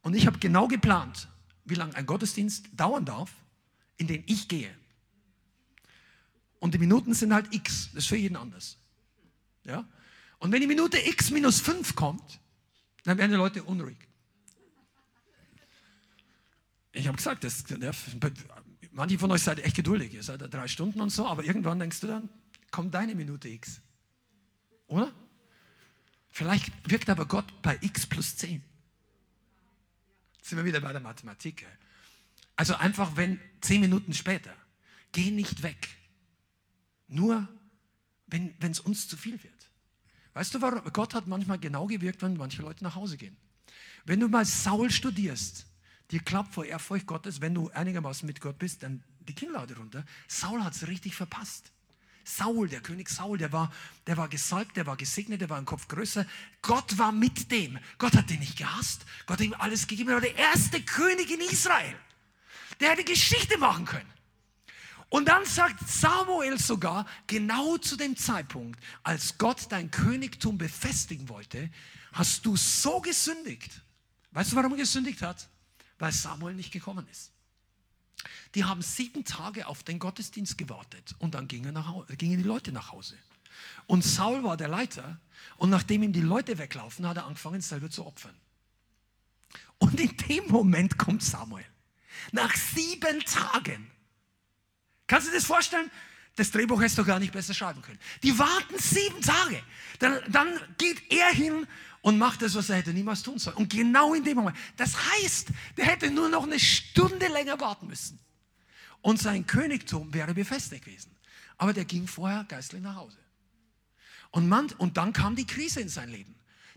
Und 0.02 0.16
ich 0.16 0.28
habe 0.28 0.38
genau 0.38 0.68
geplant, 0.68 1.28
wie 1.66 1.74
lange 1.74 1.96
ein 1.96 2.06
Gottesdienst 2.06 2.68
dauern 2.74 3.06
darf, 3.06 3.32
in 3.98 4.08
den 4.08 4.24
ich 4.28 4.48
gehe. 4.48 4.74
Und 6.60 6.74
die 6.74 6.78
Minuten 6.78 7.14
sind 7.14 7.34
halt 7.34 7.54
x, 7.54 7.90
das 7.94 8.04
ist 8.04 8.08
für 8.08 8.16
jeden 8.16 8.36
anders. 8.36 8.78
Ja? 9.64 9.88
Und 10.46 10.52
wenn 10.52 10.62
die 10.62 10.68
Minute 10.68 11.00
x 11.00 11.32
minus 11.32 11.60
5 11.60 11.96
kommt, 11.96 12.40
dann 13.04 13.18
werden 13.18 13.32
die 13.32 13.38
Leute 13.38 13.64
unruhig. 13.64 13.98
Ich 16.92 17.08
habe 17.08 17.18
gesagt, 17.18 17.44
das, 17.44 17.64
manche 18.92 19.18
von 19.18 19.32
euch 19.32 19.42
seid 19.42 19.58
echt 19.58 19.76
geduldig, 19.76 20.14
ihr 20.14 20.22
seid 20.22 20.42
da 20.42 20.48
drei 20.48 20.68
Stunden 20.68 21.02
und 21.02 21.10
so, 21.10 21.26
aber 21.26 21.44
irgendwann 21.44 21.80
denkst 21.80 22.00
du 22.02 22.06
dann, 22.06 22.30
kommt 22.70 22.94
deine 22.94 23.16
Minute 23.16 23.50
x. 23.50 23.82
Oder? 24.86 25.12
Vielleicht 26.30 26.72
wirkt 26.92 27.10
aber 27.10 27.26
Gott 27.26 27.64
bei 27.64 27.80
x 27.82 28.06
plus 28.06 28.36
10. 28.36 28.64
Jetzt 30.38 30.50
sind 30.50 30.60
wir 30.60 30.66
wieder 30.66 30.80
bei 30.80 30.92
der 30.92 31.02
Mathematik. 31.02 31.66
Also 32.56 32.76
einfach, 32.76 33.18
wenn 33.18 33.40
zehn 33.62 33.82
Minuten 33.82 34.14
später, 34.14 34.54
geh 35.12 35.32
nicht 35.32 35.64
weg. 35.64 35.88
Nur, 37.08 37.48
wenn 38.28 38.56
es 38.62 38.80
uns 38.80 39.08
zu 39.08 39.18
viel 39.18 39.42
wird. 39.42 39.55
Weißt 40.36 40.54
du, 40.54 40.62
warum? 40.62 40.82
Gott 40.92 41.14
hat 41.14 41.28
manchmal 41.28 41.58
genau 41.58 41.88
gewirkt, 41.88 42.22
wenn 42.22 42.36
manche 42.36 42.62
Leute 42.62 42.84
nach 42.84 42.96
Hause 42.96 43.16
gehen. 43.16 43.36
Wenn 44.04 44.20
du 44.20 44.28
mal 44.28 44.46
Saul 44.46 44.92
studierst, 44.92 45.66
dir 46.12 46.20
klappt 46.20 46.54
vor 46.54 46.66
Ehrfurcht 46.66 47.08
Gottes, 47.08 47.40
wenn 47.40 47.56
du 47.56 47.70
einigermaßen 47.70 48.28
mit 48.28 48.42
Gott 48.42 48.60
bist, 48.60 48.84
dann 48.84 49.02
die 49.22 49.34
Kinnlade 49.34 49.78
runter. 49.78 50.04
Saul 50.28 50.62
hat 50.62 50.76
es 50.76 50.88
richtig 50.88 51.16
verpasst. 51.16 51.72
Saul, 52.26 52.68
der 52.68 52.82
König 52.82 53.08
Saul, 53.08 53.38
der 53.38 53.54
war, 53.54 53.72
der 54.08 54.18
war 54.18 54.28
gesalbt, 54.28 54.76
der 54.76 54.86
war 54.86 54.98
gesegnet, 54.98 55.40
der 55.40 55.50
war 55.50 55.58
ein 55.58 55.66
Kopf 55.66 55.88
größer. 55.88 56.26
Gott 56.62 56.98
war 56.98 57.14
mit 57.14 57.50
dem. 57.52 57.80
Gott 57.98 58.16
hat 58.16 58.30
den 58.30 58.40
nicht 58.40 58.58
gehasst. 58.58 59.06
Gott 59.28 59.38
hat 59.38 59.46
ihm 59.46 59.54
alles 59.54 59.88
gegeben. 59.88 60.10
Er 60.10 60.16
war 60.16 60.22
der 60.22 60.36
erste 60.36 60.82
König 60.82 61.32
in 61.32 61.40
Israel. 61.40 61.96
Der 62.82 62.92
hätte 62.92 63.06
Geschichte 63.06 63.58
machen 63.58 63.86
können. 63.86 64.12
Und 65.16 65.30
dann 65.30 65.46
sagt 65.46 65.80
Samuel 65.88 66.60
sogar, 66.60 67.06
genau 67.26 67.78
zu 67.78 67.96
dem 67.96 68.18
Zeitpunkt, 68.18 68.84
als 69.02 69.38
Gott 69.38 69.68
dein 69.70 69.90
Königtum 69.90 70.58
befestigen 70.58 71.30
wollte, 71.30 71.72
hast 72.12 72.46
du 72.46 72.58
so 72.58 73.00
gesündigt. 73.00 73.82
Weißt 74.32 74.52
du, 74.52 74.58
warum 74.58 74.74
er 74.74 74.80
gesündigt 74.80 75.22
hat? 75.22 75.48
Weil 76.00 76.12
Samuel 76.12 76.54
nicht 76.54 76.74
gekommen 76.74 77.08
ist. 77.10 77.32
Die 78.56 78.66
haben 78.66 78.82
sieben 78.82 79.24
Tage 79.24 79.68
auf 79.68 79.84
den 79.84 80.00
Gottesdienst 80.00 80.58
gewartet 80.58 81.16
und 81.20 81.34
dann 81.34 81.48
gingen, 81.48 81.74
nach, 81.74 82.06
gingen 82.18 82.40
die 82.40 82.44
Leute 82.44 82.74
nach 82.74 82.92
Hause. 82.92 83.18
Und 83.88 84.04
Saul 84.04 84.44
war 84.44 84.58
der 84.58 84.68
Leiter 84.68 85.22
und 85.56 85.70
nachdem 85.70 86.04
ihm 86.04 86.12
die 86.12 86.20
Leute 86.20 86.58
weglaufen, 86.58 87.08
hat 87.08 87.16
er 87.16 87.26
angefangen, 87.26 87.62
selber 87.62 87.90
zu 87.90 88.06
opfern. 88.06 88.36
Und 89.78 89.98
in 89.98 90.18
dem 90.28 90.48
Moment 90.50 90.98
kommt 90.98 91.24
Samuel. 91.24 91.64
Nach 92.34 92.54
sieben 92.54 93.22
Tagen 93.22 93.95
Kannst 95.08 95.28
du 95.28 95.32
dir 95.32 95.38
das 95.38 95.46
vorstellen? 95.46 95.90
Das 96.36 96.52
Drehbuch 96.52 96.82
hättest 96.82 96.98
du 96.98 97.06
gar 97.06 97.20
nicht 97.20 97.32
besser 97.32 97.54
schreiben 97.54 97.82
können. 97.82 98.00
Die 98.24 98.38
warten 98.38 98.78
sieben 98.78 99.22
Tage. 99.22 99.62
Dann, 100.00 100.20
dann 100.30 100.60
geht 100.78 101.02
er 101.12 101.30
hin 101.30 101.66
und 102.02 102.18
macht 102.18 102.42
das, 102.42 102.56
was 102.56 102.70
er 102.70 102.78
hätte 102.78 102.94
niemals 102.94 103.24
tun 103.24 103.40
sollen. 103.40 103.56
Und 103.56 103.70
genau 103.70 104.14
in 104.14 104.24
dem 104.24 104.36
Moment. 104.38 104.58
Das 104.76 104.96
heißt, 105.12 105.50
der 105.78 105.86
hätte 105.86 106.12
nur 106.12 106.28
noch 106.30 106.44
eine 106.44 106.60
Stunde 106.60 107.28
länger 107.28 107.60
warten 107.60 107.88
müssen. 107.88 108.20
Und 109.02 109.22
sein 109.22 109.48
Königtum 109.48 110.14
wäre 110.14 110.34
befestigt 110.34 110.86
gewesen. 110.86 111.16
Aber 111.58 111.72
der 111.72 111.86
ging 111.86 112.08
vorher 112.08 112.44
geistlich 112.44 112.82
nach 112.82 112.96
Hause. 112.96 113.18
Und, 114.32 114.50
man, 114.50 114.70
und 114.78 114.98
dann 114.98 115.14
kam 115.14 115.36
die 115.36 115.48
Krise 115.48 115.80
in 115.80 115.90
sein 115.90 116.10
Leben 116.10 116.35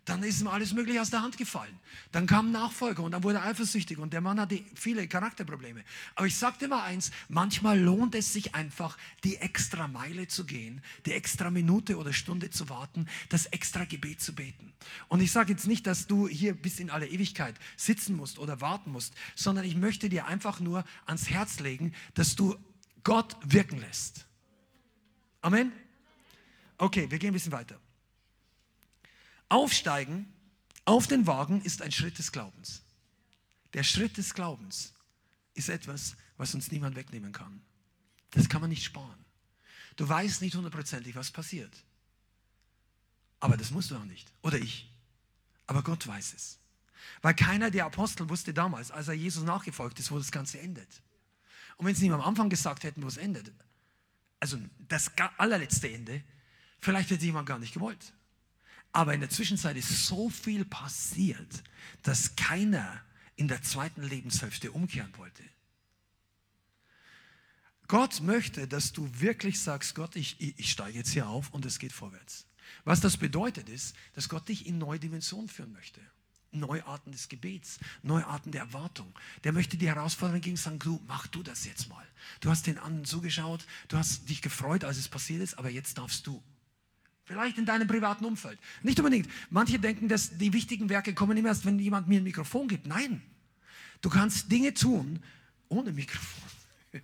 dann 0.08 0.22
ist 0.22 0.40
ihm 0.40 0.46
alles 0.48 0.72
mögliche 0.72 1.02
aus 1.02 1.10
der 1.10 1.20
Hand 1.20 1.36
gefallen. 1.36 1.78
Dann 2.12 2.26
kam 2.26 2.50
Nachfolger 2.50 3.02
und 3.02 3.12
dann 3.12 3.22
wurde 3.22 3.38
er 3.38 3.44
eifersüchtig 3.44 3.98
und 3.98 4.12
der 4.12 4.22
Mann 4.22 4.40
hatte 4.40 4.62
viele 4.74 5.06
Charakterprobleme. 5.06 5.84
Aber 6.14 6.26
ich 6.26 6.36
sagte 6.36 6.66
mal 6.66 6.82
eins, 6.82 7.10
manchmal 7.28 7.78
lohnt 7.78 8.14
es 8.14 8.32
sich 8.32 8.54
einfach, 8.54 8.96
die 9.22 9.36
extra 9.36 9.86
Meile 9.86 10.26
zu 10.26 10.46
gehen, 10.46 10.80
die 11.04 11.12
extra 11.12 11.50
Minute 11.50 11.98
oder 11.98 12.14
Stunde 12.14 12.48
zu 12.48 12.70
warten, 12.70 13.06
das 13.28 13.46
extra 13.46 13.84
Gebet 13.84 14.22
zu 14.22 14.34
beten. 14.34 14.72
Und 15.08 15.20
ich 15.20 15.30
sage 15.30 15.52
jetzt 15.52 15.66
nicht, 15.66 15.86
dass 15.86 16.06
du 16.06 16.26
hier 16.26 16.54
bis 16.54 16.80
in 16.80 16.88
alle 16.88 17.06
Ewigkeit 17.06 17.54
sitzen 17.76 18.16
musst 18.16 18.38
oder 18.38 18.62
warten 18.62 18.92
musst, 18.92 19.12
sondern 19.34 19.66
ich 19.66 19.76
möchte 19.76 20.08
dir 20.08 20.26
einfach 20.26 20.60
nur 20.60 20.84
ans 21.04 21.28
Herz 21.28 21.60
legen, 21.60 21.92
dass 22.14 22.34
du 22.34 22.56
Gott 23.04 23.36
wirken 23.44 23.78
lässt. 23.78 24.26
Amen? 25.42 25.70
Okay, 26.78 27.10
wir 27.10 27.18
gehen 27.18 27.30
ein 27.30 27.34
bisschen 27.34 27.52
weiter. 27.52 27.78
Aufsteigen 29.48 30.32
auf 30.84 31.06
den 31.06 31.26
Wagen 31.26 31.62
ist 31.62 31.82
ein 31.82 31.92
Schritt 31.92 32.18
des 32.18 32.32
Glaubens. 32.32 32.82
Der 33.74 33.82
Schritt 33.82 34.16
des 34.16 34.34
Glaubens 34.34 34.94
ist 35.54 35.68
etwas, 35.68 36.16
was 36.36 36.54
uns 36.54 36.70
niemand 36.70 36.96
wegnehmen 36.96 37.32
kann. 37.32 37.60
Das 38.30 38.48
kann 38.48 38.60
man 38.60 38.70
nicht 38.70 38.84
sparen. 38.84 39.24
Du 39.96 40.08
weißt 40.08 40.42
nicht 40.42 40.54
hundertprozentig, 40.54 41.14
was 41.16 41.30
passiert. 41.30 41.84
Aber 43.40 43.56
das 43.56 43.70
musst 43.70 43.90
du 43.90 43.96
auch 43.96 44.04
nicht. 44.04 44.32
Oder 44.42 44.58
ich. 44.58 44.90
Aber 45.66 45.82
Gott 45.82 46.06
weiß 46.06 46.34
es. 46.34 46.58
Weil 47.22 47.34
keiner 47.34 47.70
der 47.70 47.86
Apostel 47.86 48.28
wusste 48.28 48.54
damals, 48.54 48.90
als 48.90 49.08
er 49.08 49.14
Jesus 49.14 49.44
nachgefolgt 49.44 49.98
ist, 49.98 50.10
wo 50.10 50.18
das 50.18 50.30
Ganze 50.30 50.58
endet. 50.60 51.02
Und 51.76 51.86
wenn 51.86 51.94
sie 51.94 52.06
ihm 52.06 52.12
am 52.12 52.20
Anfang 52.20 52.48
gesagt 52.48 52.84
hätten, 52.84 53.02
wo 53.02 53.08
es 53.08 53.16
endet, 53.16 53.52
also 54.40 54.58
das 54.78 55.10
allerletzte 55.36 55.90
Ende, 55.90 56.22
vielleicht 56.80 57.10
hätte 57.10 57.24
jemand 57.24 57.46
gar 57.48 57.58
nicht 57.58 57.74
gewollt. 57.74 58.12
Aber 58.92 59.14
in 59.14 59.20
der 59.20 59.30
Zwischenzeit 59.30 59.76
ist 59.76 60.06
so 60.06 60.30
viel 60.30 60.64
passiert, 60.64 61.62
dass 62.02 62.36
keiner 62.36 63.02
in 63.36 63.48
der 63.48 63.62
zweiten 63.62 64.02
Lebenshälfte 64.02 64.72
umkehren 64.72 65.12
wollte. 65.16 65.44
Gott 67.86 68.20
möchte, 68.20 68.68
dass 68.68 68.92
du 68.92 69.08
wirklich 69.18 69.60
sagst, 69.60 69.94
Gott, 69.94 70.14
ich, 70.16 70.36
ich, 70.40 70.70
steige 70.70 70.98
jetzt 70.98 71.12
hier 71.12 71.28
auf 71.28 71.50
und 71.54 71.64
es 71.64 71.78
geht 71.78 71.92
vorwärts. 71.92 72.46
Was 72.84 73.00
das 73.00 73.16
bedeutet 73.16 73.68
ist, 73.70 73.96
dass 74.14 74.28
Gott 74.28 74.48
dich 74.48 74.66
in 74.66 74.76
neue 74.76 74.98
Dimensionen 74.98 75.48
führen 75.48 75.72
möchte. 75.72 76.00
Neuarten 76.50 77.12
des 77.12 77.28
Gebets, 77.28 77.78
Neuarten 78.02 78.52
der 78.52 78.62
Erwartung. 78.62 79.14
Der 79.44 79.52
möchte 79.52 79.76
die 79.76 79.88
Herausforderung 79.88 80.40
gegen 80.40 80.56
sagen, 80.56 80.78
du, 80.78 81.02
mach 81.06 81.26
du 81.26 81.42
das 81.42 81.64
jetzt 81.64 81.88
mal. 81.88 82.06
Du 82.40 82.50
hast 82.50 82.66
den 82.66 82.78
anderen 82.78 83.04
zugeschaut, 83.04 83.66
du 83.88 83.96
hast 83.96 84.28
dich 84.28 84.42
gefreut, 84.42 84.84
als 84.84 84.98
es 84.98 85.08
passiert 85.08 85.42
ist, 85.42 85.54
aber 85.54 85.70
jetzt 85.70 85.98
darfst 85.98 86.26
du. 86.26 86.42
Vielleicht 87.28 87.58
in 87.58 87.66
deinem 87.66 87.86
privaten 87.86 88.24
Umfeld. 88.24 88.58
Nicht 88.82 88.98
unbedingt. 88.98 89.28
Manche 89.50 89.78
denken, 89.78 90.08
dass 90.08 90.38
die 90.38 90.50
wichtigen 90.54 90.88
Werke 90.88 91.12
kommen 91.12 91.36
immer 91.36 91.48
erst, 91.48 91.66
wenn 91.66 91.78
jemand 91.78 92.08
mir 92.08 92.20
ein 92.20 92.24
Mikrofon 92.24 92.68
gibt. 92.68 92.86
Nein. 92.86 93.20
Du 94.00 94.08
kannst 94.08 94.50
Dinge 94.50 94.72
tun 94.72 95.22
ohne 95.68 95.92
Mikrofon. 95.92 96.50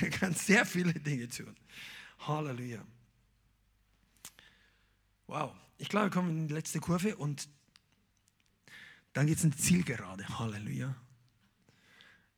du 0.00 0.10
kannst 0.10 0.46
sehr 0.46 0.64
viele 0.64 0.92
Dinge 0.92 1.28
tun. 1.28 1.56
Halleluja. 2.20 2.84
Wow. 5.26 5.56
Ich 5.78 5.88
glaube, 5.88 6.06
wir 6.06 6.10
kommen 6.10 6.30
in 6.38 6.46
die 6.46 6.54
letzte 6.54 6.78
Kurve 6.78 7.16
und 7.16 7.48
dann 9.12 9.26
geht 9.26 9.38
es 9.38 9.44
ins 9.44 9.56
Zielgerade. 9.56 10.38
Halleluja. 10.38 10.94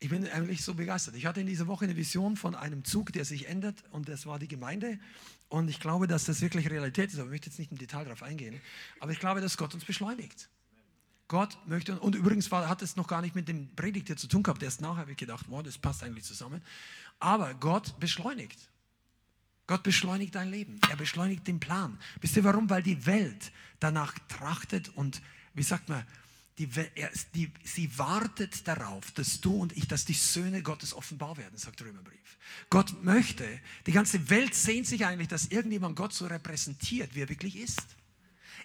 Ich 0.05 0.11
bin 0.11 0.29
eigentlich 0.29 0.63
so 0.63 0.75
begeistert. 0.75 1.15
Ich 1.15 1.25
hatte 1.25 1.41
in 1.41 1.47
dieser 1.47 1.67
Woche 1.67 1.87
eine 1.87 1.97
Vision 1.97 2.37
von 2.37 2.55
einem 2.55 2.85
Zug, 2.85 3.11
der 3.15 3.25
sich 3.25 3.49
ändert 3.49 3.83
und 3.91 4.07
das 4.07 4.27
war 4.27 4.39
die 4.39 4.49
Gemeinde. 4.49 4.99
Und 5.49 5.71
ich 5.71 5.81
glaube, 5.81 6.07
dass 6.07 6.27
das 6.27 6.43
wirklich 6.43 6.69
Realität 6.69 7.11
ist, 7.11 7.19
aber 7.19 7.29
ich 7.29 7.31
möchte 7.31 7.49
jetzt 7.49 7.59
nicht 7.59 7.73
im 7.73 7.79
Detail 7.79 8.05
darauf 8.05 8.23
eingehen. 8.23 8.61
Aber 9.01 9.13
ich 9.13 9.19
glaube, 9.19 9.41
dass 9.41 9.57
Gott 9.57 9.73
uns 9.73 9.87
beschleunigt. 9.87 10.51
Gott 11.27 11.57
möchte, 11.67 11.99
und 11.99 12.17
übrigens 12.17 12.51
war, 12.51 12.69
hat 12.69 12.83
es 12.83 12.97
noch 12.97 13.09
gar 13.09 13.23
nicht 13.23 13.35
mit 13.35 13.49
dem 13.49 13.75
Predigt 13.77 14.09
hier 14.09 14.19
zu 14.19 14.27
tun 14.29 14.43
gehabt. 14.43 14.63
Erst 14.63 14.83
nachher 14.83 14.99
habe 14.99 15.13
ich 15.13 15.17
gedacht, 15.17 15.47
wow, 15.49 15.63
das 15.63 15.79
passt 15.79 16.05
eigentlich 16.05 16.25
zusammen. 16.25 16.61
Aber 17.19 17.55
Gott 17.55 17.99
beschleunigt. 17.99 18.59
Gott 19.67 19.85
beschleunigt 19.85 20.35
dein 20.35 20.51
Leben. 20.51 20.81
Er 20.91 20.97
beschleunigt 20.97 21.49
den 21.49 21.61
Plan. 21.61 21.99
Wisst 22.21 22.37
ihr 22.37 22.45
warum? 22.45 22.69
Weil 22.69 22.83
die 22.83 23.07
Welt 23.07 23.53
danach 23.81 24.19
trachtet 24.29 24.91
und, 24.91 25.23
wie 25.55 25.63
sagt 25.63 25.89
man, 25.89 26.05
die, 26.59 26.69
die, 27.35 27.53
sie 27.65 27.99
wartet 27.99 28.67
darauf, 28.69 29.11
dass 29.13 29.41
du 29.41 29.55
und 29.57 29.77
ich, 29.77 29.89
dass 29.89 30.05
die 30.05 30.13
Söhne 30.13 30.63
Gottes 30.63 30.95
offenbar 30.95 31.37
werden, 31.37 31.59
sagt 31.59 31.81
der 31.81 31.89
Römerbrief. 31.89 32.39
Gott 32.71 33.03
möchte, 33.03 33.47
die 33.87 33.93
ganze 33.93 34.31
Welt 34.31 34.55
sehnt 34.55 34.87
sich 34.87 35.05
eigentlich, 35.05 35.29
dass 35.29 35.47
irgendjemand 35.47 35.97
Gott 35.97 36.13
so 36.13 36.27
repräsentiert, 36.27 37.15
wie 37.15 37.23
er 37.23 37.29
wirklich 37.29 37.57
ist. 37.57 37.97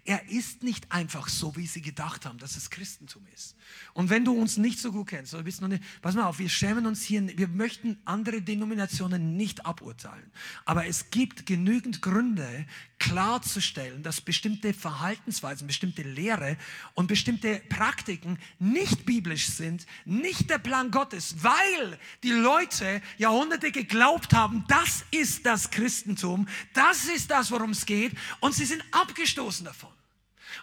Er 0.05 0.29
ist 0.29 0.63
nicht 0.63 0.91
einfach 0.91 1.27
so, 1.27 1.55
wie 1.55 1.67
sie 1.67 1.81
gedacht 1.81 2.25
haben, 2.25 2.37
dass 2.39 2.55
es 2.55 2.69
Christentum 2.69 3.25
ist. 3.33 3.55
Und 3.93 4.09
wenn 4.09 4.25
du 4.25 4.33
uns 4.33 4.57
nicht 4.57 4.79
so 4.79 4.91
gut 4.91 5.07
kennst, 5.07 5.33
oder 5.33 5.43
bist 5.43 5.61
noch 5.61 5.67
nicht, 5.67 5.83
pass 6.01 6.15
mal 6.15 6.25
auf, 6.25 6.39
wir 6.39 6.49
schämen 6.49 6.85
uns 6.85 7.03
hier, 7.03 7.37
wir 7.37 7.47
möchten 7.47 7.97
andere 8.05 8.41
Denominationen 8.41 9.35
nicht 9.37 9.65
aburteilen. 9.65 10.31
Aber 10.65 10.85
es 10.85 11.09
gibt 11.11 11.45
genügend 11.45 12.01
Gründe, 12.01 12.65
klarzustellen, 12.99 14.03
dass 14.03 14.21
bestimmte 14.21 14.73
Verhaltensweisen, 14.73 15.67
bestimmte 15.67 16.03
Lehre 16.03 16.57
und 16.93 17.07
bestimmte 17.07 17.61
Praktiken 17.69 18.37
nicht 18.59 19.05
biblisch 19.05 19.47
sind, 19.47 19.85
nicht 20.05 20.49
der 20.49 20.57
Plan 20.57 20.91
Gottes, 20.91 21.35
weil 21.41 21.97
die 22.23 22.31
Leute 22.31 23.01
Jahrhunderte 23.17 23.71
geglaubt 23.71 24.33
haben, 24.33 24.65
das 24.67 25.05
ist 25.11 25.45
das 25.45 25.71
Christentum, 25.71 26.47
das 26.73 27.05
ist 27.05 27.31
das, 27.31 27.51
worum 27.51 27.71
es 27.71 27.85
geht, 27.85 28.13
und 28.41 28.53
sie 28.53 28.65
sind 28.65 28.83
abgestoßen 28.91 29.65
davon. 29.65 29.88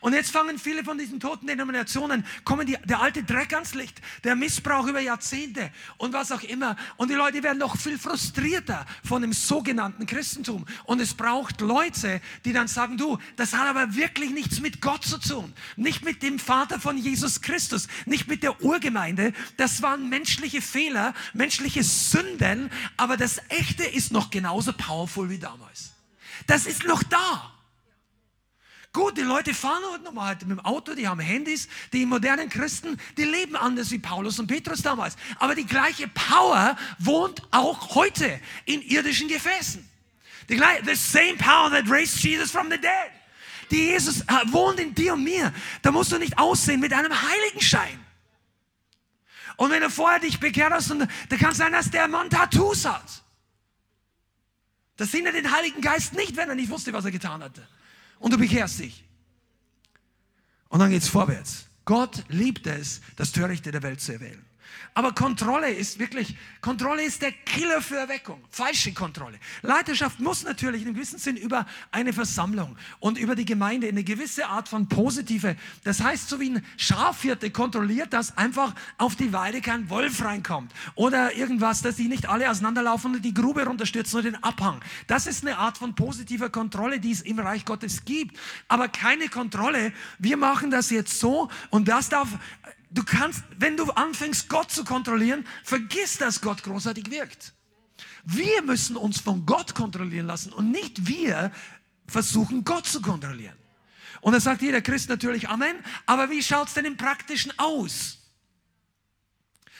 Und 0.01 0.12
jetzt 0.12 0.30
fangen 0.30 0.59
viele 0.59 0.84
von 0.84 0.99
diesen 0.99 1.20
toten 1.20 1.47
Denominationen, 1.47 2.24
kommen 2.45 2.66
die, 2.66 2.76
der 2.84 3.01
alte 3.01 3.22
Dreck 3.22 3.53
ans 3.55 3.74
Licht, 3.74 4.01
der 4.24 4.37
Missbrauch 4.37 4.87
über 4.87 5.01
Jahrzehnte 5.01 5.70
und 5.97 6.12
was 6.12 6.32
auch 6.32 6.43
immer. 6.43 6.76
Und 6.97 7.11
die 7.11 7.14
Leute 7.14 7.43
werden 7.43 7.59
noch 7.59 7.76
viel 7.76 7.99
frustrierter 7.99 8.87
von 9.05 9.22
dem 9.22 9.32
sogenannten 9.32 10.07
Christentum. 10.07 10.66
Und 10.84 11.01
es 11.01 11.14
braucht 11.14 11.61
Leute, 11.61 12.20
die 12.45 12.53
dann 12.53 12.68
sagen, 12.68 12.97
du, 12.97 13.18
das 13.37 13.55
hat 13.55 13.68
aber 13.68 13.95
wirklich 13.95 14.30
nichts 14.30 14.61
mit 14.61 14.80
Gott 14.80 15.05
zu 15.05 15.18
tun. 15.18 15.53
Nicht 15.76 16.05
mit 16.05 16.22
dem 16.22 16.39
Vater 16.39 16.80
von 16.80 16.99
Jesus 16.99 17.41
Christus, 17.41 17.89
nicht 18.05 18.28
mit 18.28 18.43
der 18.43 18.62
Urgemeinde. 18.62 19.32
Das 19.57 19.82
waren 19.82 20.09
menschliche 20.09 20.61
Fehler, 20.61 21.14
menschliche 21.32 21.82
Sünden, 21.82 22.70
aber 22.97 23.16
das 23.16 23.41
Echte 23.49 23.84
ist 23.84 24.12
noch 24.12 24.30
genauso 24.30 24.72
powerful 24.72 25.30
wie 25.30 25.39
damals. 25.39 25.93
Das 26.47 26.66
ist 26.66 26.84
noch 26.84 27.03
da. 27.03 27.56
Gut, 28.97 29.19
die 29.19 29.23
Leute 29.23 29.53
fahren 29.53 29.83
heute 29.93 30.05
nochmal 30.05 30.29
halt 30.29 30.47
mit 30.47 30.57
dem 30.57 30.65
Auto, 30.65 30.95
die 30.95 31.07
haben 31.07 31.21
Handys, 31.21 31.69
die 31.93 32.07
modernen 32.07 32.49
Christen, 32.49 32.99
die 33.19 33.25
leben 33.25 33.55
anders 33.55 33.91
wie 33.91 33.99
Paulus 33.99 34.39
und 34.39 34.47
Petrus 34.47 34.81
damals. 34.81 35.17
Aber 35.39 35.55
die 35.55 35.67
gleiche 35.67 36.09
Power 36.09 36.79
wohnt 36.99 37.43
auch 37.51 37.95
heute 37.95 38.41
in 38.65 38.81
irdischen 38.81 39.29
Gefäßen. 39.29 39.87
The, 40.49 40.59
the 40.87 40.95
same 40.95 41.35
power 41.37 41.71
that 41.73 41.85
raised 41.91 42.25
Jesus 42.25 42.51
from 42.51 42.71
the 42.71 42.79
dead. 42.79 43.11
Die 43.71 43.85
Jesus 43.85 44.23
äh, 44.23 44.25
wohnt 44.47 44.81
in 44.81 44.95
dir 44.95 45.13
und 45.13 45.25
mir. 45.25 45.53
Da 45.83 45.93
musst 45.93 46.11
du 46.11 46.17
nicht 46.17 46.39
aussehen 46.39 46.81
mit 46.81 46.95
einem 46.95 47.13
Heiligenschein. 47.13 48.03
Und 49.59 49.73
wenn 49.73 49.83
du 49.83 49.91
vorher 49.91 50.21
dich 50.21 50.41
bekehrt 50.41 50.73
hast, 50.73 50.91
und, 50.91 51.07
da 51.29 51.37
kann 51.37 51.51
es 51.51 51.59
sein, 51.59 51.73
dass 51.73 51.91
der 51.91 52.09
Mann 52.09 52.31
Tattoos 52.31 52.87
hat. 52.87 53.23
Das 54.97 55.11
sehen 55.11 55.27
ja 55.27 55.33
den 55.33 55.53
Heiligen 55.55 55.83
Geist 55.83 56.15
nicht, 56.15 56.35
wenn 56.37 56.49
er 56.49 56.55
nicht 56.55 56.71
wusste, 56.71 56.95
was 56.95 57.05
er 57.05 57.11
getan 57.11 57.43
hatte 57.43 57.69
und 58.19 58.33
du 58.33 58.39
bekehrst 58.39 58.79
dich. 58.79 59.05
Und 60.69 60.81
dann 60.81 60.91
geht 60.91 61.03
es 61.03 61.09
vorwärts. 61.09 61.67
Gott 61.85 62.25
liebt 62.29 62.67
es, 62.67 63.01
das 63.17 63.33
Törichte 63.33 63.71
der 63.71 63.83
Welt 63.83 64.01
zu 64.01 64.12
erwählen. 64.12 64.45
Aber 64.97 65.13
Kontrolle 65.13 65.71
ist 65.71 65.99
wirklich, 65.99 66.35
Kontrolle 66.63 67.03
ist 67.03 67.21
der 67.21 67.31
Killer 67.31 67.83
für 67.83 67.99
Erweckung. 67.99 68.43
Falsche 68.49 68.95
Kontrolle. 68.95 69.39
Leiterschaft 69.61 70.21
muss 70.21 70.43
natürlich 70.43 70.81
in 70.81 70.89
einem 70.89 70.95
gewissen 70.95 71.19
Sinn 71.19 71.37
über 71.37 71.67
eine 71.93 72.15
Versammlung 72.15 72.79
und 72.99 73.19
über 73.19 73.35
die 73.35 73.45
Gemeinde 73.45 73.89
eine 73.89 74.05
gewisse 74.05 74.47
Art 74.47 74.71
von 74.71 74.89
positive, 74.89 75.55
das 75.85 76.03
heißt, 76.03 76.31
so 76.31 76.41
wie 76.41 76.49
ein 76.49 76.65
Schafhirte 76.79 77.51
kontrolliert, 77.51 78.15
dass 78.15 78.39
einfach 78.39 78.75
auf 78.97 79.17
die 79.17 79.35
Weide 79.35 79.61
kein 79.61 79.91
Wolf 79.91 80.25
reinkommt 80.25 80.73
oder 80.95 81.37
irgendwas, 81.37 81.83
dass 81.83 81.97
die 81.97 82.09
nicht 82.09 82.31
alle 82.31 82.51
auseinanderlaufen 82.51 83.17
und 83.17 83.23
die 83.23 83.35
Grube 83.35 83.67
runterstürzen 83.67 84.21
oder 84.21 84.31
den 84.31 84.43
Abhang. 84.43 84.81
Das 85.09 85.27
ist 85.27 85.47
eine 85.47 85.59
Art 85.59 85.77
von 85.77 85.95
positiver 85.95 86.49
Kontrolle, 86.49 87.01
die 87.01 87.13
es 87.13 87.21
im 87.21 87.39
Reich 87.39 87.67
Gottes 87.67 88.07
gibt. 88.07 88.35
Aber 88.67 88.89
keine 88.89 89.29
Kontrolle. 89.29 89.93
Wir 90.19 90.39
machen 90.39 90.71
das 90.71 90.89
jetzt 90.89 91.21
so 91.21 91.51
und 91.69 91.87
das 91.87 92.09
darf 92.09 92.29
Du 92.91 93.05
kannst, 93.05 93.43
wenn 93.59 93.76
du 93.76 93.91
anfängst, 93.91 94.49
Gott 94.49 94.70
zu 94.70 94.84
kontrollieren, 94.84 95.47
vergiss, 95.64 96.18
dass 96.18 96.41
Gott 96.41 96.62
großartig 96.62 97.11
wirkt. 97.11 97.53
Wir 98.24 98.62
müssen 98.62 98.97
uns 98.97 99.20
von 99.20 99.47
Gott 99.47 99.74
kontrollieren 99.74 100.26
lassen 100.26 100.53
und 100.53 100.70
nicht 100.70 101.07
wir 101.07 101.53
versuchen, 102.07 102.64
Gott 102.64 102.87
zu 102.87 103.01
kontrollieren. 103.01 103.57
Und 104.20 104.32
da 104.32 104.41
sagt 104.41 104.62
jeder 104.62 104.80
Christ 104.80 105.09
natürlich 105.09 105.49
Amen. 105.49 105.76
Aber 106.07 106.30
wie 106.30 106.43
schaut 106.43 106.68
es 106.68 106.74
denn 106.74 106.84
im 106.84 106.97
Praktischen 106.97 107.53
aus? 107.59 108.18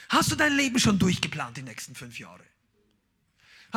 Hast 0.09 0.31
du 0.31 0.35
dein 0.35 0.53
Leben 0.53 0.79
schon 0.79 0.99
durchgeplant 0.99 1.57
die 1.57 1.63
nächsten 1.63 1.95
fünf 1.95 2.19
Jahre? 2.19 2.43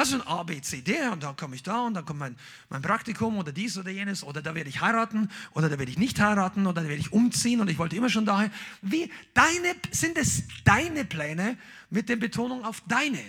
Hast 0.01 0.13
du 0.13 0.17
ein 0.17 0.27
A, 0.27 0.43
B, 0.45 0.59
C, 0.63 0.81
D 0.81 0.99
und 1.09 1.23
dann 1.23 1.37
komme 1.37 1.55
ich 1.55 1.63
da 1.63 1.83
und 1.83 1.93
dann 1.93 2.07
kommt 2.07 2.21
mein, 2.21 2.35
mein 2.71 2.81
Praktikum 2.81 3.37
oder 3.37 3.53
dies 3.53 3.77
oder 3.77 3.91
jenes 3.91 4.25
oder 4.25 4.41
da 4.41 4.55
werde 4.55 4.71
ich 4.71 4.81
heiraten 4.81 5.31
oder 5.53 5.69
da 5.69 5.79
werde 5.79 5.93
ich 5.93 5.99
nicht 5.99 6.19
heiraten 6.19 6.67
oder 6.67 6.81
da 6.81 6.89
werde 6.89 7.03
ich 7.03 7.13
umziehen 7.13 7.61
und 7.61 7.69
ich 7.69 7.77
wollte 7.77 7.97
immer 7.97 8.09
schon 8.09 8.25
dahin. 8.25 8.51
Wie, 8.81 9.13
deine, 9.35 9.77
sind 9.91 10.17
es 10.17 10.45
deine 10.65 11.05
Pläne 11.05 11.59
mit 11.91 12.09
der 12.09 12.17
Betonung 12.17 12.65
auf 12.65 12.83
deine? 12.89 13.23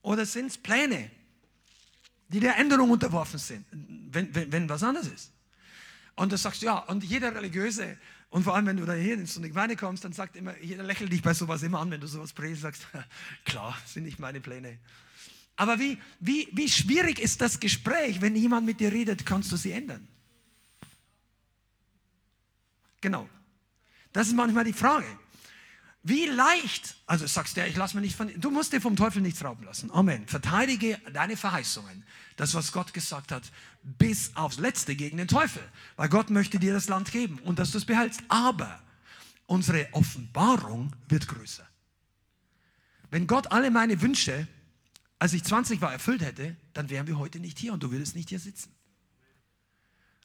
Oder 0.00 0.24
sind 0.24 0.46
es 0.46 0.56
Pläne, 0.56 1.10
die 2.28 2.40
der 2.40 2.56
Änderung 2.56 2.88
unterworfen 2.88 3.38
sind, 3.38 3.66
wenn, 3.70 4.34
wenn, 4.34 4.50
wenn 4.50 4.66
was 4.66 4.82
anderes 4.82 5.08
ist? 5.08 5.32
Und 6.14 6.32
du 6.32 6.38
sagst, 6.38 6.62
ja, 6.62 6.78
und 6.78 7.04
jeder 7.04 7.34
Religiöse 7.34 7.98
und 8.30 8.42
vor 8.42 8.54
allem, 8.54 8.66
wenn 8.66 8.76
du 8.76 8.84
da 8.84 8.92
hier 8.92 9.14
in 9.14 9.26
so 9.26 9.40
eine 9.40 9.48
Gemeinde 9.48 9.76
kommst, 9.76 10.04
dann 10.04 10.12
sagt 10.12 10.36
immer, 10.36 10.58
jeder 10.60 10.82
lächelt 10.82 11.12
dich 11.12 11.22
bei 11.22 11.32
sowas 11.32 11.62
immer 11.62 11.80
an, 11.80 11.90
wenn 11.90 12.00
du 12.00 12.06
sowas 12.06 12.32
predigst, 12.32 12.62
sagst, 12.62 12.86
klar, 13.44 13.76
sind 13.86 14.04
nicht 14.04 14.18
meine 14.18 14.40
Pläne. 14.40 14.78
Aber 15.56 15.78
wie, 15.78 15.98
wie, 16.20 16.48
wie 16.52 16.68
schwierig 16.68 17.18
ist 17.18 17.40
das 17.40 17.60
Gespräch, 17.60 18.20
wenn 18.20 18.36
jemand 18.36 18.66
mit 18.66 18.80
dir 18.80 18.92
redet, 18.92 19.24
kannst 19.24 19.50
du 19.52 19.56
sie 19.56 19.72
ändern? 19.72 20.06
Genau. 23.00 23.28
Das 24.12 24.28
ist 24.28 24.34
manchmal 24.34 24.64
die 24.64 24.72
Frage. 24.72 25.06
Wie 26.08 26.26
leicht, 26.26 26.94
also 27.06 27.26
sagst 27.26 27.56
du, 27.56 27.66
ich 27.66 27.74
lass 27.74 27.94
mir 27.94 28.00
nicht 28.00 28.14
von, 28.14 28.30
du 28.36 28.52
musst 28.52 28.72
dir 28.72 28.80
vom 28.80 28.94
Teufel 28.94 29.20
nichts 29.20 29.42
rauben 29.42 29.64
lassen. 29.64 29.90
Amen. 29.90 30.24
Verteidige 30.28 31.00
deine 31.12 31.36
Verheißungen, 31.36 32.04
das, 32.36 32.54
was 32.54 32.70
Gott 32.70 32.94
gesagt 32.94 33.32
hat, 33.32 33.42
bis 33.82 34.30
aufs 34.36 34.58
Letzte 34.58 34.94
gegen 34.94 35.16
den 35.16 35.26
Teufel. 35.26 35.62
Weil 35.96 36.08
Gott 36.08 36.30
möchte 36.30 36.60
dir 36.60 36.72
das 36.72 36.86
Land 36.86 37.10
geben 37.10 37.40
und 37.40 37.58
dass 37.58 37.72
du 37.72 37.78
es 37.78 37.86
behältst. 37.86 38.22
Aber 38.28 38.80
unsere 39.46 39.88
Offenbarung 39.90 40.92
wird 41.08 41.26
größer. 41.26 41.66
Wenn 43.10 43.26
Gott 43.26 43.50
alle 43.50 43.72
meine 43.72 44.00
Wünsche, 44.00 44.46
als 45.18 45.32
ich 45.32 45.42
20 45.42 45.80
war, 45.80 45.90
erfüllt 45.90 46.22
hätte, 46.22 46.54
dann 46.72 46.88
wären 46.88 47.08
wir 47.08 47.18
heute 47.18 47.40
nicht 47.40 47.58
hier 47.58 47.72
und 47.72 47.82
du 47.82 47.90
würdest 47.90 48.14
nicht 48.14 48.28
hier 48.28 48.38
sitzen. 48.38 48.72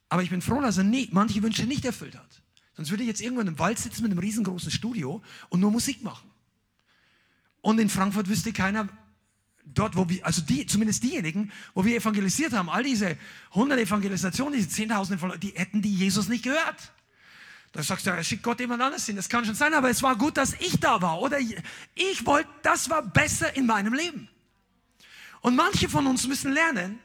Aber 0.09 0.21
ich 0.21 0.29
bin 0.29 0.43
froh, 0.43 0.61
dass 0.61 0.77
er 0.77 0.83
nie, 0.83 1.09
manche 1.11 1.41
Wünsche 1.41 1.63
nicht 1.63 1.85
erfüllt 1.85 2.15
hat. 2.15 2.41
Sonst 2.75 2.89
würde 2.89 3.03
ich 3.03 3.09
jetzt 3.09 3.21
irgendwo 3.21 3.41
in 3.41 3.47
einem 3.47 3.59
Wald 3.59 3.79
sitzen 3.79 4.03
mit 4.03 4.11
einem 4.11 4.19
riesengroßen 4.19 4.71
Studio 4.71 5.21
und 5.49 5.59
nur 5.59 5.71
Musik 5.71 6.03
machen. 6.03 6.29
Und 7.61 7.79
in 7.79 7.89
Frankfurt 7.89 8.27
wüsste 8.27 8.53
keiner, 8.53 8.87
dort, 9.65 9.95
wo 9.95 10.07
wir, 10.09 10.25
also 10.25 10.41
die, 10.41 10.65
zumindest 10.65 11.03
diejenigen, 11.03 11.51
wo 11.73 11.85
wir 11.85 11.95
evangelisiert 11.95 12.53
haben, 12.53 12.69
all 12.69 12.83
diese 12.83 13.17
100 13.51 13.79
Evangelisationen, 13.79 14.53
diese 14.53 14.69
Zehntausende 14.69 15.19
von 15.19 15.29
Leuten, 15.29 15.41
die 15.41 15.53
hätten 15.55 15.81
die 15.81 15.93
Jesus 15.93 16.27
nicht 16.27 16.43
gehört. 16.43 16.93
Da 17.73 17.83
sagst 17.83 18.05
du, 18.05 18.09
ja, 18.09 18.23
schickt 18.23 18.43
Gott 18.43 18.59
jemand 18.59 18.81
anders 18.81 19.05
hin. 19.05 19.15
Das 19.15 19.29
kann 19.29 19.45
schon 19.45 19.55
sein, 19.55 19.73
aber 19.73 19.89
es 19.89 20.03
war 20.03 20.17
gut, 20.17 20.35
dass 20.37 20.53
ich 20.59 20.79
da 20.79 21.01
war. 21.01 21.21
Oder 21.21 21.39
ich 21.39 22.25
wollte, 22.25 22.49
das 22.63 22.89
war 22.89 23.01
besser 23.01 23.55
in 23.55 23.65
meinem 23.65 23.93
Leben. 23.93 24.27
Und 25.41 25.55
manche 25.55 25.87
von 25.87 26.05
uns 26.07 26.27
müssen 26.27 26.51
lernen, 26.51 26.99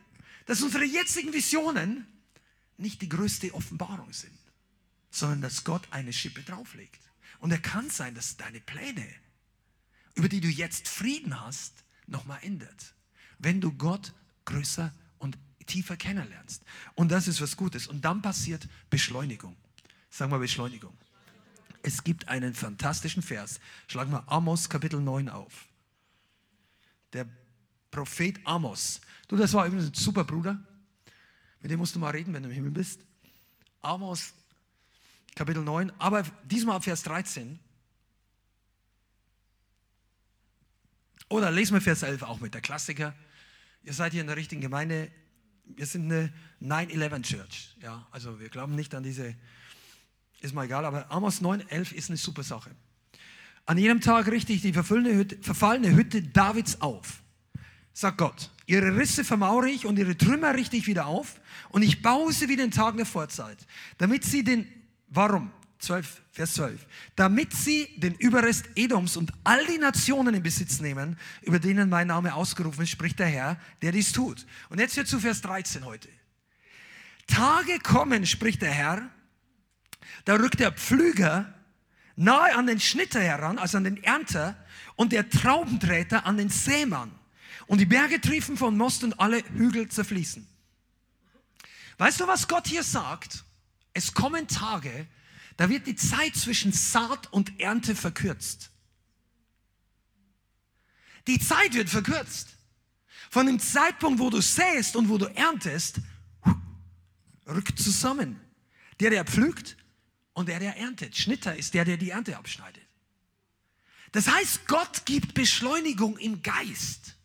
dass 0.47 0.63
unsere 0.63 0.85
jetzigen 0.85 1.33
Visionen 1.33 2.07
nicht 2.79 3.01
die 3.01 3.09
größte 3.09 3.55
Offenbarung 3.55 4.13
sind 4.13 4.36
sondern 5.17 5.41
dass 5.41 5.65
Gott 5.65 5.83
eine 5.91 6.13
Schippe 6.13 6.43
drauflegt. 6.43 7.01
Und 7.39 7.51
er 7.51 7.59
kann 7.59 7.91
sein, 7.91 8.15
dass 8.15 8.37
deine 8.37 8.61
Pläne, 8.61 9.07
über 10.15 10.29
die 10.29 10.41
du 10.41 10.49
jetzt 10.49 10.89
Frieden 10.89 11.41
hast, 11.41 11.85
nochmal 12.07 12.39
ändert. 12.43 12.95
Wenn 13.39 13.61
du 13.61 13.73
Gott 13.73 14.13
größer 14.45 14.93
und 15.19 15.39
tiefer 15.67 15.97
kennenlernst. 15.97 16.63
Und 16.95 17.11
das 17.11 17.29
ist 17.29 17.41
was 17.41 17.57
Gutes. 17.57 17.87
Und 17.87 18.05
dann 18.05 18.23
passiert 18.23 18.69
Beschleunigung. 18.91 19.57
Sagen 20.11 20.31
wir 20.31 20.39
Beschleunigung. 20.39 20.97
Es 21.83 22.05
gibt 22.05 22.29
einen 22.29 22.55
fantastischen 22.55 23.23
Vers. 23.23 23.61
Schlagen 23.87 24.13
wir 24.13 24.31
Amos 24.31 24.69
Kapitel 24.69 25.01
9 25.01 25.29
auf. 25.29 25.67
Der 27.13 27.27
Prophet 27.91 28.39
Amos. 28.45 29.01
Du, 29.29 29.37
das 29.37 29.53
war 29.53 29.67
übrigens 29.67 29.89
ein 29.89 29.95
super 29.95 30.25
Bruder. 30.25 30.63
Mit 31.61 31.71
dem 31.71 31.79
musst 31.79 31.95
du 31.95 31.99
mal 31.99 32.11
reden, 32.11 32.33
wenn 32.35 32.43
du 32.43 32.49
im 32.49 32.55
Himmel 32.55 32.71
bist. 32.71 33.01
Amos 33.83 34.33
Kapitel 35.37 35.63
9, 35.63 35.93
aber 35.99 36.25
diesmal 36.45 36.81
Vers 36.81 37.03
13. 37.03 37.61
Oder 41.29 41.51
lesen 41.51 41.75
wir 41.75 41.83
Vers 41.83 42.03
11 42.03 42.23
auch 42.23 42.41
mit, 42.41 42.55
der 42.55 42.63
Klassiker. 42.63 43.15
Ihr 43.83 43.93
seid 43.93 44.13
hier 44.13 44.23
in 44.23 44.29
der 44.29 44.37
richtigen 44.37 44.63
Gemeinde. 44.63 45.11
Wir 45.67 45.85
sind 45.85 46.11
eine 46.11 46.33
9-11 46.63 47.23
Church. 47.23 47.77
Ja, 47.83 48.07
also 48.13 48.41
wir 48.41 48.49
glauben 48.49 48.75
nicht 48.75 48.95
an 48.95 49.03
diese, 49.03 49.37
ist 50.41 50.55
mal 50.55 50.65
egal, 50.65 50.87
aber 50.87 51.11
Amos 51.13 51.43
9, 51.43 51.69
11 51.69 51.93
ist 51.93 52.09
eine 52.09 52.17
super 52.17 52.43
Sache. 52.43 52.71
An 53.67 53.77
jedem 53.77 54.01
Tag 54.01 54.29
richte 54.29 54.55
ich 54.55 54.63
die 54.63 54.75
Hütte, 54.75 55.37
verfallene 55.43 55.95
Hütte 55.95 56.23
Davids 56.23 56.81
auf, 56.81 57.21
sagt 57.93 58.17
Gott. 58.17 58.51
Ihre 58.65 58.97
Risse 58.97 59.23
vermaure 59.23 59.69
ich 59.69 59.85
und 59.85 59.99
ihre 59.99 60.17
Trümmer 60.17 60.55
richte 60.55 60.77
ich 60.77 60.87
wieder 60.87 61.07
auf 61.07 61.41
und 61.69 61.83
ich 61.83 62.01
baue 62.01 62.33
sie 62.33 62.49
wie 62.49 62.57
den 62.57 62.71
Tagen 62.71 62.97
der 62.97 63.07
Vorzeit, 63.07 63.67
damit 63.99 64.25
sie 64.25 64.43
den 64.43 64.67
Warum? 65.09 65.53
12, 65.79 66.23
Vers 66.33 66.55
12. 66.55 66.87
Damit 67.17 67.53
sie 67.53 67.89
den 67.99 68.15
Überrest 68.15 68.67
Edoms 68.77 69.17
und 69.17 69.33
all 69.45 69.65
die 69.67 69.79
Nationen 69.79 70.35
in 70.35 70.43
Besitz 70.43 70.81
nehmen, 70.81 71.19
über 71.43 71.59
denen 71.59 71.89
mein 71.89 72.07
Name 72.07 72.35
ausgerufen 72.35 72.83
ist, 72.83 72.91
spricht 72.91 73.19
der 73.19 73.27
Herr, 73.27 73.61
der 73.83 73.93
dies 73.93 74.13
tut. 74.13 74.47
Und 74.69 74.81
jetzt 74.81 74.97
wird 74.97 75.07
zu 75.07 75.21
Vers 75.21 75.43
13 75.43 75.85
heute. 75.85 76.09
Tage 77.27 77.79
kommen, 77.81 78.27
spricht 78.27 78.63
der 78.63 78.71
Herr, 78.71 79.11
da 80.25 80.35
rückt 80.37 80.61
der 80.61 80.73
Pflüger 80.73 81.53
nahe 82.17 82.55
an 82.55 82.67
den 82.67 82.81
Schnitter 82.81 83.21
heran, 83.21 83.59
also 83.59 83.77
an 83.77 83.85
den 83.85 84.03
Ernter, 84.03 84.57
und 84.97 85.13
der 85.13 85.29
Traubenträter 85.29 86.25
an 86.25 86.39
den 86.39 86.49
Sämann. 86.49 87.13
Und 87.67 87.79
die 87.79 87.87
Berge 87.87 88.21
triefen 88.21 88.57
von 88.57 88.77
Most 88.77 89.05
und 89.05 89.21
alle 89.21 89.43
Hügel 89.55 89.89
zerfließen. 89.89 90.47
Weißt 91.99 92.21
du, 92.21 92.27
was 92.27 92.49
Gott 92.49 92.67
hier 92.67 92.83
sagt? 92.83 93.45
Es 93.97 94.13
kommen 94.13 94.47
Tage, 94.47 95.07
da 95.57 95.71
wird 95.71 95.87
die 95.87 95.97
Zeit 95.97 96.37
zwischen 96.37 96.71
Saat 96.71 97.33
und 97.33 97.59
Ernte 97.59 97.95
verkürzt. 97.97 98.71
Die 101.27 101.39
Zeit 101.39 101.73
wird 101.73 101.89
verkürzt. 101.89 102.49
Von 103.31 103.47
dem 103.47 103.59
Zeitpunkt, 103.59 104.19
wo 104.21 104.29
du 104.29 104.43
säst 104.43 104.97
und 104.97 105.09
wo 105.09 105.17
du 105.17 105.25
erntest, 105.35 106.01
rückt 107.47 107.79
zusammen. 107.79 108.39
Der, 109.01 109.09
der 109.09 109.25
pflügt 109.25 109.79
und 110.35 110.51
der, 110.51 110.61
der 110.61 110.77
erntet. 110.77 111.17
Schnitter 111.17 111.57
ist 111.57 111.73
der, 111.73 111.87
der 111.87 111.97
die 111.97 112.11
Ernte 112.11 112.37
abschneidet. 112.37 112.83
Das 114.13 114.29
heißt, 114.29 114.69
Gott 114.69 115.07
gibt 115.07 115.33
Beschleunigung 115.33 116.19
im 116.19 116.43
Geist. 116.43 117.16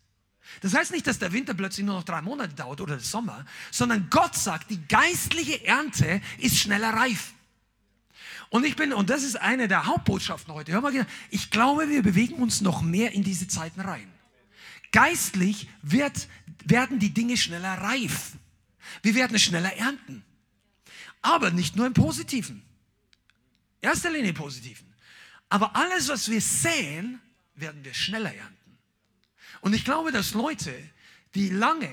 Das 0.59 0.73
heißt 0.73 0.91
nicht, 0.91 1.07
dass 1.07 1.17
der 1.17 1.31
Winter 1.31 1.53
plötzlich 1.53 1.85
nur 1.85 1.95
noch 1.95 2.03
drei 2.03 2.21
Monate 2.21 2.53
dauert 2.53 2.81
oder 2.81 2.95
der 2.95 3.03
Sommer, 3.03 3.45
sondern 3.71 4.09
Gott 4.09 4.35
sagt, 4.35 4.69
die 4.69 4.85
geistliche 4.87 5.65
Ernte 5.65 6.21
ist 6.37 6.57
schneller 6.57 6.93
reif. 6.93 7.33
Und 8.49 8.65
ich 8.65 8.75
bin, 8.75 8.91
und 8.91 9.09
das 9.09 9.23
ist 9.23 9.37
eine 9.37 9.69
der 9.69 9.85
Hauptbotschaften 9.85 10.53
heute, 10.53 10.73
hör 10.73 10.81
mal, 10.81 11.07
ich 11.29 11.51
glaube, 11.51 11.89
wir 11.89 12.03
bewegen 12.03 12.35
uns 12.35 12.59
noch 12.59 12.81
mehr 12.81 13.13
in 13.13 13.23
diese 13.23 13.47
Zeiten 13.47 13.79
rein. 13.79 14.11
Geistlich 14.91 15.69
wird, 15.81 16.27
werden 16.65 16.99
die 16.99 17.13
Dinge 17.13 17.37
schneller 17.37 17.75
reif. 17.75 18.33
Wir 19.03 19.15
werden 19.15 19.39
schneller 19.39 19.73
ernten. 19.73 20.23
Aber 21.21 21.51
nicht 21.51 21.77
nur 21.77 21.85
im 21.85 21.93
Positiven. 21.93 22.61
Erster 23.79 24.11
Linie 24.11 24.29
im 24.29 24.35
Positiven. 24.35 24.93
Aber 25.47 25.75
alles, 25.75 26.09
was 26.09 26.29
wir 26.29 26.41
säen, 26.41 27.21
werden 27.55 27.83
wir 27.83 27.93
schneller 27.93 28.33
ernten. 28.33 28.60
Und 29.61 29.73
ich 29.73 29.85
glaube, 29.85 30.11
dass 30.11 30.33
Leute, 30.33 30.73
die 31.35 31.49
lange 31.49 31.89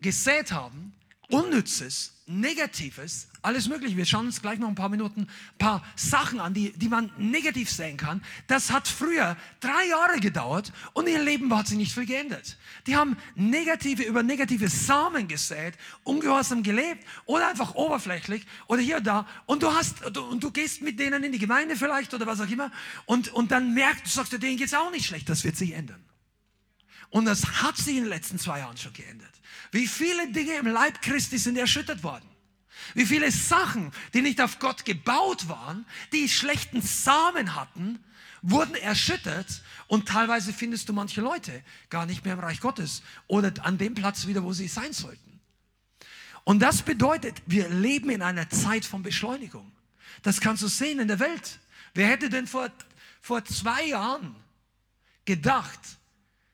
gesät 0.00 0.52
haben, 0.52 0.92
Unnützes, 1.30 2.12
Negatives, 2.26 3.28
alles 3.42 3.68
Mögliche. 3.68 3.96
Wir 3.96 4.04
schauen 4.04 4.26
uns 4.26 4.42
gleich 4.42 4.58
noch 4.58 4.68
ein 4.68 4.74
paar 4.74 4.88
Minuten 4.88 5.22
ein 5.22 5.58
paar 5.58 5.84
Sachen 5.96 6.40
an, 6.40 6.54
die, 6.54 6.72
die 6.72 6.88
man 6.88 7.10
negativ 7.18 7.70
sehen 7.70 7.96
kann. 7.96 8.22
Das 8.46 8.70
hat 8.70 8.88
früher 8.88 9.36
drei 9.60 9.86
Jahre 9.88 10.20
gedauert 10.20 10.72
und 10.92 11.08
ihr 11.08 11.22
Leben 11.22 11.56
hat 11.56 11.68
sich 11.68 11.76
nicht 11.76 11.92
viel 11.92 12.06
geändert. 12.06 12.56
Die 12.86 12.96
haben 12.96 13.16
negative 13.34 14.02
über 14.02 14.22
negative 14.22 14.68
Samen 14.68 15.28
gesät, 15.28 15.74
ungehorsam 16.04 16.62
gelebt 16.62 17.04
oder 17.26 17.48
einfach 17.48 17.74
oberflächlich 17.74 18.44
oder 18.66 18.80
hier 18.80 18.98
und 18.98 19.06
da 19.06 19.26
und 19.46 19.62
du 19.62 19.72
hast 19.72 20.04
und 20.16 20.42
du 20.42 20.50
gehst 20.50 20.82
mit 20.82 20.98
denen 20.98 21.24
in 21.24 21.32
die 21.32 21.38
Gemeinde 21.38 21.76
vielleicht 21.76 22.12
oder 22.14 22.26
was 22.26 22.40
auch 22.40 22.50
immer 22.50 22.70
und, 23.06 23.32
und 23.32 23.50
dann 23.50 23.74
merkst 23.74 24.04
du, 24.06 24.10
sagst 24.10 24.32
du, 24.32 24.38
denen 24.38 24.56
geht's 24.56 24.74
auch 24.74 24.90
nicht 24.90 25.06
schlecht, 25.06 25.28
das 25.28 25.44
wird 25.44 25.56
sich 25.56 25.72
ändern. 25.72 26.00
Und 27.10 27.24
das 27.24 27.62
hat 27.62 27.76
sich 27.76 27.96
in 27.96 28.04
den 28.04 28.08
letzten 28.08 28.38
zwei 28.38 28.60
Jahren 28.60 28.76
schon 28.76 28.92
geändert. 28.92 29.32
Wie 29.72 29.86
viele 29.86 30.30
Dinge 30.32 30.54
im 30.54 30.66
Leib 30.66 31.02
Christi 31.02 31.38
sind 31.38 31.56
erschüttert 31.56 32.02
worden. 32.02 32.28
Wie 32.94 33.06
viele 33.06 33.30
Sachen, 33.30 33.92
die 34.14 34.22
nicht 34.22 34.40
auf 34.40 34.58
Gott 34.58 34.84
gebaut 34.84 35.48
waren, 35.48 35.84
die 36.12 36.28
schlechten 36.28 36.80
Samen 36.82 37.54
hatten, 37.54 38.02
wurden 38.42 38.74
erschüttert 38.74 39.62
und 39.86 40.08
teilweise 40.08 40.52
findest 40.52 40.88
du 40.88 40.92
manche 40.92 41.20
Leute 41.20 41.62
gar 41.90 42.06
nicht 42.06 42.24
mehr 42.24 42.34
im 42.34 42.40
Reich 42.40 42.60
Gottes 42.60 43.02
oder 43.26 43.52
an 43.64 43.76
dem 43.76 43.94
Platz 43.94 44.26
wieder, 44.26 44.42
wo 44.42 44.52
sie 44.52 44.68
sein 44.68 44.92
sollten. 44.92 45.40
Und 46.44 46.60
das 46.60 46.82
bedeutet, 46.82 47.42
wir 47.46 47.68
leben 47.68 48.10
in 48.10 48.22
einer 48.22 48.48
Zeit 48.48 48.84
von 48.84 49.02
Beschleunigung. 49.02 49.70
Das 50.22 50.40
kannst 50.40 50.62
du 50.62 50.68
sehen 50.68 51.00
in 51.00 51.08
der 51.08 51.18
Welt. 51.18 51.60
Wer 51.94 52.08
hätte 52.08 52.30
denn 52.30 52.46
vor, 52.46 52.70
vor 53.20 53.44
zwei 53.44 53.84
Jahren 53.86 54.34
gedacht, 55.26 55.80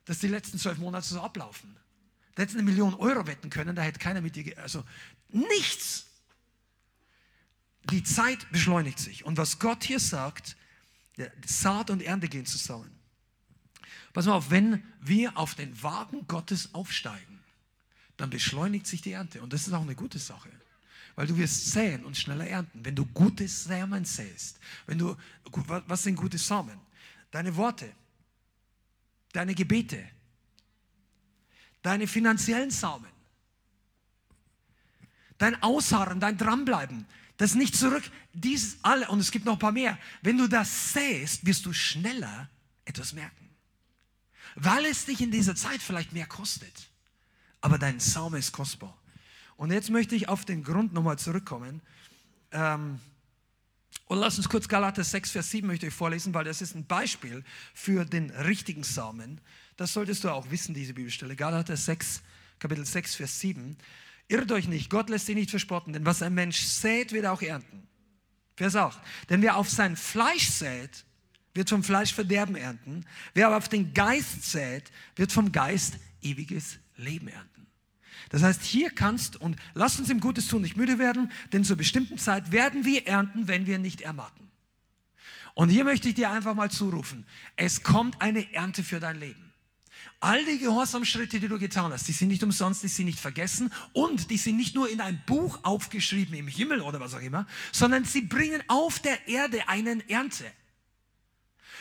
dass 0.06 0.20
die 0.20 0.28
letzten 0.28 0.58
zwölf 0.58 0.78
Monate 0.78 1.06
so 1.06 1.20
ablaufen. 1.20 1.76
Da 2.34 2.42
hättest 2.42 2.54
du 2.54 2.60
eine 2.60 2.70
Million 2.70 2.94
Euro 2.94 3.26
wetten 3.26 3.50
können, 3.50 3.76
da 3.76 3.82
hätte 3.82 3.98
keiner 3.98 4.20
mit 4.20 4.36
dir, 4.36 4.56
also 4.58 4.84
nichts. 5.28 6.06
Die 7.90 8.02
Zeit 8.02 8.50
beschleunigt 8.50 8.98
sich. 8.98 9.24
Und 9.24 9.36
was 9.36 9.58
Gott 9.58 9.84
hier 9.84 10.00
sagt, 10.00 10.56
Saat 11.44 11.90
und 11.90 12.02
Ernte 12.02 12.28
gehen 12.28 12.46
zusammen. 12.46 12.90
Pass 14.12 14.26
mal 14.26 14.34
auf, 14.34 14.50
wenn 14.50 14.82
wir 15.00 15.36
auf 15.36 15.54
den 15.54 15.82
Wagen 15.82 16.26
Gottes 16.26 16.74
aufsteigen, 16.74 17.40
dann 18.16 18.30
beschleunigt 18.30 18.86
sich 18.86 19.02
die 19.02 19.12
Ernte. 19.12 19.42
Und 19.42 19.52
das 19.52 19.66
ist 19.66 19.72
auch 19.72 19.82
eine 19.82 19.94
gute 19.94 20.18
Sache. 20.18 20.50
Weil 21.14 21.26
du 21.26 21.36
wirst 21.36 21.72
säen 21.72 22.04
und 22.04 22.16
schneller 22.16 22.46
ernten. 22.46 22.84
Wenn 22.84 22.94
du 22.94 23.06
gutes 23.06 23.64
Samen 23.64 24.04
säst, 24.04 24.58
wenn 24.86 24.98
du, 24.98 25.16
was 25.86 26.02
sind 26.02 26.16
gute 26.16 26.38
Samen? 26.38 26.78
Deine 27.30 27.56
Worte, 27.56 27.90
deine 29.36 29.54
Gebete, 29.54 30.02
deine 31.82 32.06
finanziellen 32.06 32.70
Samen, 32.70 33.12
dein 35.38 35.62
Ausharren, 35.62 36.20
dein 36.20 36.36
Dranbleiben, 36.36 37.06
Das 37.36 37.54
nicht 37.54 37.76
zurück, 37.76 38.02
dieses 38.32 38.78
alle, 38.82 39.08
und 39.08 39.20
es 39.20 39.30
gibt 39.30 39.44
noch 39.44 39.54
ein 39.54 39.58
paar 39.58 39.72
mehr. 39.72 39.98
Wenn 40.22 40.38
du 40.38 40.48
das 40.48 40.92
sähst, 40.94 41.44
wirst 41.44 41.66
du 41.66 41.72
schneller 41.72 42.48
etwas 42.84 43.12
merken. 43.12 43.50
Weil 44.54 44.86
es 44.86 45.04
dich 45.04 45.20
in 45.20 45.30
dieser 45.30 45.54
Zeit 45.54 45.82
vielleicht 45.82 46.12
mehr 46.12 46.26
kostet. 46.26 46.88
Aber 47.60 47.78
dein 47.78 48.00
Saum 48.00 48.34
ist 48.34 48.52
kostbar. 48.52 48.96
Und 49.56 49.70
jetzt 49.70 49.90
möchte 49.90 50.14
ich 50.14 50.28
auf 50.28 50.44
den 50.44 50.62
Grund 50.62 50.94
nochmal 50.94 51.18
zurückkommen. 51.18 51.82
Ähm, 52.52 53.00
und 54.06 54.18
lass 54.18 54.38
uns 54.38 54.48
kurz 54.48 54.68
Galater 54.68 55.02
6, 55.02 55.32
Vers 55.32 55.50
7 55.50 55.66
möchte 55.66 55.88
ich 55.88 55.94
vorlesen, 55.94 56.32
weil 56.32 56.44
das 56.44 56.62
ist 56.62 56.74
ein 56.74 56.86
Beispiel 56.86 57.42
für 57.74 58.04
den 58.04 58.30
richtigen 58.30 58.84
Samen. 58.84 59.40
Das 59.76 59.92
solltest 59.92 60.22
du 60.22 60.30
auch 60.30 60.50
wissen, 60.50 60.74
diese 60.74 60.94
Bibelstelle. 60.94 61.34
Galater 61.34 61.76
6, 61.76 62.22
Kapitel 62.60 62.86
6, 62.86 63.16
Vers 63.16 63.40
7. 63.40 63.76
Irrt 64.28 64.52
euch 64.52 64.68
nicht, 64.68 64.90
Gott 64.90 65.10
lässt 65.10 65.26
sich 65.26 65.34
nicht 65.34 65.50
verspotten, 65.50 65.92
denn 65.92 66.06
was 66.06 66.22
ein 66.22 66.34
Mensch 66.34 66.60
sät, 66.60 67.12
wird 67.12 67.24
er 67.24 67.32
auch 67.32 67.42
ernten. 67.42 67.86
Vers 68.56 68.76
8. 68.76 68.98
Denn 69.28 69.42
wer 69.42 69.56
auf 69.56 69.68
sein 69.68 69.96
Fleisch 69.96 70.48
sät, 70.50 71.04
wird 71.54 71.68
vom 71.68 71.82
Fleisch 71.82 72.14
Verderben 72.14 72.54
ernten. 72.54 73.04
Wer 73.34 73.48
aber 73.48 73.56
auf 73.56 73.68
den 73.68 73.92
Geist 73.92 74.44
sät, 74.44 74.90
wird 75.16 75.32
vom 75.32 75.50
Geist 75.50 75.94
ewiges 76.22 76.78
Leben 76.96 77.28
ernten. 77.28 77.55
Das 78.30 78.42
heißt, 78.42 78.62
hier 78.62 78.90
kannst 78.90 79.40
und 79.40 79.56
lasst 79.74 79.98
uns 79.98 80.10
im 80.10 80.20
Gutes 80.20 80.48
tun 80.48 80.62
nicht 80.62 80.76
müde 80.76 80.98
werden, 80.98 81.30
denn 81.52 81.64
zur 81.64 81.76
bestimmten 81.76 82.18
Zeit 82.18 82.52
werden 82.52 82.84
wir 82.84 83.06
ernten, 83.06 83.48
wenn 83.48 83.66
wir 83.66 83.78
nicht 83.78 84.00
ermatten. 84.00 84.50
Und 85.54 85.70
hier 85.70 85.84
möchte 85.84 86.08
ich 86.08 86.14
dir 86.14 86.30
einfach 86.30 86.54
mal 86.54 86.70
zurufen, 86.70 87.24
es 87.56 87.82
kommt 87.82 88.20
eine 88.20 88.52
Ernte 88.52 88.82
für 88.82 89.00
dein 89.00 89.18
Leben. 89.18 89.46
All 90.20 90.44
die 90.44 90.58
Gehorsamschritte, 90.58 91.40
die 91.40 91.48
du 91.48 91.58
getan 91.58 91.92
hast, 91.92 92.08
die 92.08 92.12
sind 92.12 92.28
nicht 92.28 92.42
umsonst, 92.42 92.82
die 92.82 92.88
sind 92.88 93.06
nicht 93.06 93.20
vergessen 93.20 93.72
und 93.92 94.30
die 94.30 94.38
sind 94.38 94.56
nicht 94.56 94.74
nur 94.74 94.88
in 94.88 95.00
ein 95.00 95.22
Buch 95.26 95.58
aufgeschrieben 95.62 96.34
im 96.34 96.48
Himmel 96.48 96.80
oder 96.80 97.00
was 97.00 97.14
auch 97.14 97.20
immer, 97.20 97.46
sondern 97.70 98.04
sie 98.04 98.22
bringen 98.22 98.62
auf 98.68 98.98
der 98.98 99.28
Erde 99.28 99.68
einen 99.68 100.06
Ernte. 100.08 100.44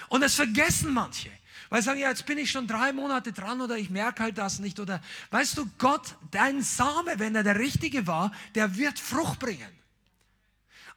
Und 0.09 0.21
das 0.21 0.35
vergessen 0.35 0.93
manche. 0.93 1.29
Weil 1.75 1.81
sie 1.81 1.87
sagen, 1.87 1.99
ja, 1.99 2.07
jetzt 2.07 2.25
bin 2.25 2.37
ich 2.37 2.51
schon 2.51 2.67
drei 2.67 2.93
Monate 2.93 3.33
dran 3.33 3.59
oder 3.59 3.77
ich 3.77 3.89
merke 3.89 4.23
halt 4.23 4.37
das 4.37 4.59
nicht. 4.59 4.79
Oder 4.79 5.01
weißt 5.31 5.57
du, 5.57 5.69
Gott, 5.77 6.15
dein 6.31 6.61
Same, 6.61 7.19
wenn 7.19 7.35
er 7.35 7.43
der 7.43 7.59
richtige 7.59 8.07
war, 8.07 8.31
der 8.55 8.77
wird 8.77 8.97
Frucht 8.97 9.39
bringen. 9.39 9.67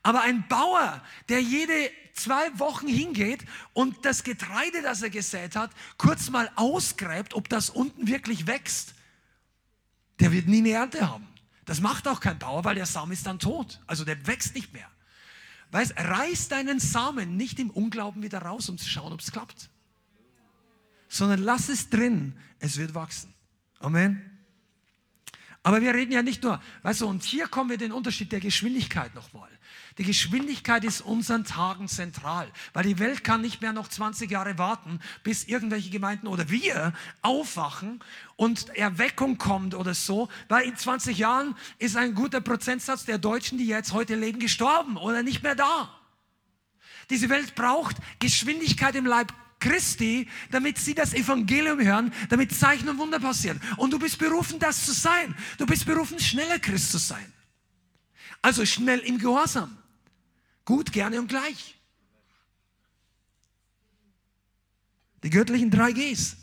Aber 0.04 0.20
ein 0.20 0.46
Bauer, 0.46 1.02
der 1.28 1.42
jede 1.42 1.90
zwei 2.12 2.56
Wochen 2.60 2.86
hingeht 2.86 3.44
und 3.72 4.04
das 4.04 4.22
Getreide, 4.22 4.80
das 4.82 5.02
er 5.02 5.10
gesät 5.10 5.56
hat, 5.56 5.72
kurz 5.96 6.30
mal 6.30 6.48
ausgräbt, 6.54 7.34
ob 7.34 7.48
das 7.48 7.70
unten 7.70 8.06
wirklich 8.06 8.46
wächst, 8.46 8.94
der 10.20 10.30
wird 10.30 10.46
nie 10.46 10.58
eine 10.58 10.70
Ernte 10.70 11.10
haben. 11.10 11.26
Das 11.64 11.80
macht 11.80 12.06
auch 12.06 12.20
kein 12.20 12.38
Bauer, 12.38 12.62
weil 12.62 12.76
der 12.76 12.86
Samen 12.86 13.10
ist 13.10 13.26
dann 13.26 13.40
tot. 13.40 13.80
Also 13.88 14.04
der 14.04 14.28
wächst 14.28 14.54
nicht 14.54 14.72
mehr. 14.72 14.88
Weißt, 15.72 15.94
reiß 15.96 16.46
deinen 16.46 16.78
Samen 16.78 17.36
nicht 17.36 17.58
im 17.58 17.70
Unglauben 17.70 18.22
wieder 18.22 18.42
raus, 18.42 18.68
um 18.68 18.78
zu 18.78 18.88
schauen, 18.88 19.12
ob 19.12 19.18
es 19.18 19.32
klappt. 19.32 19.70
Sondern 21.08 21.42
lass 21.42 21.68
es 21.68 21.88
drin, 21.88 22.34
es 22.58 22.76
wird 22.76 22.94
wachsen. 22.94 23.34
Amen. 23.80 24.38
Aber 25.62 25.82
wir 25.82 25.92
reden 25.92 26.12
ja 26.12 26.22
nicht 26.22 26.42
nur, 26.42 26.62
weißt 26.82 27.02
du, 27.02 27.08
und 27.08 27.22
hier 27.22 27.46
kommen 27.48 27.70
wir 27.70 27.76
den 27.76 27.92
Unterschied 27.92 28.32
der 28.32 28.40
Geschwindigkeit 28.40 29.14
nochmal. 29.14 29.50
Die 29.98 30.04
Geschwindigkeit 30.04 30.84
ist 30.84 31.00
unseren 31.00 31.44
Tagen 31.44 31.88
zentral, 31.88 32.50
weil 32.72 32.84
die 32.84 32.98
Welt 33.00 33.24
kann 33.24 33.40
nicht 33.40 33.60
mehr 33.60 33.72
noch 33.72 33.88
20 33.88 34.30
Jahre 34.30 34.56
warten, 34.56 35.00
bis 35.24 35.44
irgendwelche 35.44 35.90
Gemeinden 35.90 36.28
oder 36.28 36.48
wir 36.48 36.92
aufwachen 37.20 38.00
und 38.36 38.74
Erweckung 38.76 39.38
kommt 39.38 39.74
oder 39.74 39.94
so, 39.94 40.28
weil 40.48 40.66
in 40.66 40.76
20 40.76 41.18
Jahren 41.18 41.56
ist 41.78 41.96
ein 41.96 42.14
guter 42.14 42.40
Prozentsatz 42.40 43.04
der 43.04 43.18
Deutschen, 43.18 43.58
die 43.58 43.66
jetzt 43.66 43.92
heute 43.92 44.14
leben, 44.14 44.38
gestorben 44.38 44.96
oder 44.96 45.24
nicht 45.24 45.42
mehr 45.42 45.56
da. 45.56 45.92
Diese 47.10 47.28
Welt 47.28 47.56
braucht 47.56 47.96
Geschwindigkeit 48.20 48.94
im 48.94 49.06
Leib 49.06 49.34
Christi, 49.60 50.28
damit 50.50 50.78
sie 50.78 50.94
das 50.94 51.14
Evangelium 51.14 51.80
hören, 51.80 52.12
damit 52.28 52.54
Zeichen 52.54 52.88
und 52.88 52.98
Wunder 52.98 53.18
passieren. 53.18 53.60
Und 53.76 53.92
du 53.92 53.98
bist 53.98 54.18
berufen, 54.18 54.58
das 54.58 54.86
zu 54.86 54.92
sein. 54.92 55.34
Du 55.58 55.66
bist 55.66 55.84
berufen, 55.84 56.18
schneller 56.20 56.58
Christ 56.58 56.92
zu 56.92 56.98
sein. 56.98 57.32
Also 58.40 58.64
schnell 58.64 59.00
im 59.00 59.18
Gehorsam. 59.18 59.76
Gut, 60.64 60.92
gerne 60.92 61.18
und 61.18 61.28
gleich. 61.28 61.76
Die 65.24 65.30
göttlichen 65.30 65.70
drei 65.70 65.92
Gs. 65.92 66.36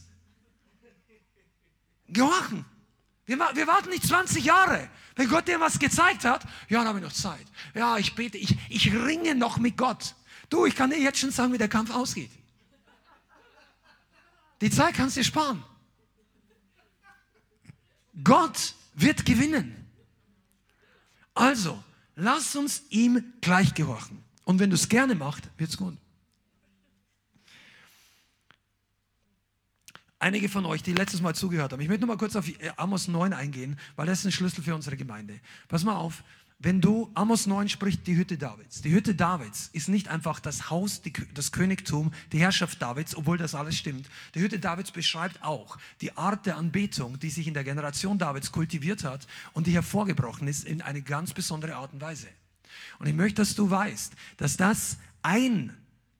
Gehorchen. 2.09 2.65
Wir, 3.25 3.39
wir, 3.39 3.67
warten 3.67 3.89
nicht 3.89 4.05
20 4.05 4.43
Jahre. 4.43 4.89
Wenn 5.15 5.29
Gott 5.29 5.47
dir 5.47 5.59
was 5.59 5.79
gezeigt 5.79 6.25
hat, 6.25 6.43
ja, 6.69 6.79
dann 6.79 6.89
habe 6.89 6.99
ich 6.99 7.05
noch 7.05 7.13
Zeit. 7.13 7.45
Ja, 7.73 7.97
ich 7.97 8.15
bete, 8.15 8.37
ich, 8.37 8.55
ich 8.69 8.93
ringe 8.93 9.33
noch 9.33 9.57
mit 9.57 9.77
Gott. 9.77 10.15
Du, 10.49 10.65
ich 10.65 10.75
kann 10.75 10.89
dir 10.89 10.99
jetzt 10.99 11.19
schon 11.19 11.31
sagen, 11.31 11.53
wie 11.53 11.57
der 11.57 11.69
Kampf 11.69 11.91
ausgeht. 11.91 12.29
Die 14.65 14.71
Zeit 14.71 14.95
kannst 14.95 15.15
du 15.15 15.23
sparen. 15.23 15.63
Gott 18.23 18.73
wird 18.95 19.25
gewinnen. 19.25 19.87
Also, 21.35 21.81
Lass 22.15 22.55
uns 22.55 22.83
ihm 22.89 23.33
gleich 23.41 23.73
gehorchen. 23.73 24.23
Und 24.45 24.59
wenn 24.59 24.69
du 24.69 24.75
es 24.75 24.87
gerne 24.87 25.15
machst, 25.15 25.49
wird 25.57 25.69
es 25.69 25.77
gut. 25.77 25.97
Einige 30.17 30.47
von 30.47 30.65
euch, 30.65 30.81
die 30.81 30.93
letztes 30.93 31.21
Mal 31.21 31.35
zugehört 31.35 31.73
haben, 31.73 31.81
ich 31.81 31.89
möchte 31.89 32.01
noch 32.01 32.07
mal 32.07 32.17
kurz 32.17 32.35
auf 32.35 32.45
Amos 32.77 33.07
9 33.09 33.33
eingehen, 33.33 33.77
weil 33.95 34.07
das 34.07 34.19
ist 34.19 34.25
ein 34.25 34.31
Schlüssel 34.31 34.63
für 34.63 34.73
unsere 34.73 34.95
Gemeinde. 34.95 35.39
Pass 35.67 35.83
mal 35.83 35.95
auf, 35.95 36.23
wenn 36.57 36.79
du, 36.79 37.11
Amos 37.15 37.47
9 37.47 37.67
spricht 37.67 38.07
die 38.07 38.15
Hütte 38.15 38.37
Davids. 38.37 38.81
Die 38.81 38.91
Hütte 38.91 39.13
Davids 39.13 39.69
ist 39.73 39.89
nicht 39.89 40.07
einfach 40.07 40.39
das 40.39 40.69
Haus, 40.69 41.01
die, 41.01 41.11
das 41.33 41.51
Königtum, 41.51 42.13
die 42.31 42.39
Herrschaft 42.39 42.81
Davids, 42.81 43.15
obwohl 43.15 43.37
das 43.37 43.55
alles 43.55 43.77
stimmt. 43.77 44.09
Die 44.33 44.39
Hütte 44.39 44.57
Davids 44.57 44.91
beschreibt 44.91 45.43
auch 45.43 45.77
die 46.01 46.15
Art 46.15 46.45
der 46.45 46.57
Anbetung, 46.57 47.19
die 47.19 47.29
sich 47.29 47.47
in 47.47 47.53
der 47.53 47.65
Generation 47.65 48.17
Davids 48.17 48.51
kultiviert 48.51 49.03
hat 49.03 49.27
und 49.53 49.67
die 49.67 49.73
hervorgebrochen 49.73 50.47
ist 50.47 50.63
in 50.63 50.81
eine 50.81 51.01
ganz 51.01 51.33
besondere 51.33 51.75
Art 51.75 51.93
und 51.93 52.01
Weise. 52.01 52.27
Und 52.99 53.07
ich 53.07 53.13
möchte, 53.13 53.41
dass 53.41 53.55
du 53.55 53.69
weißt, 53.69 54.13
dass 54.37 54.57
das 54.57 54.97
ein 55.21 55.75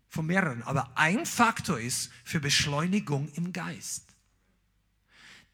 von 0.09 0.25
mehreren, 0.25 0.63
aber 0.63 0.91
ein 0.95 1.25
Faktor 1.25 1.79
ist 1.79 2.11
für 2.23 2.39
Beschleunigung 2.39 3.29
im 3.35 3.51
Geist. 3.51 4.05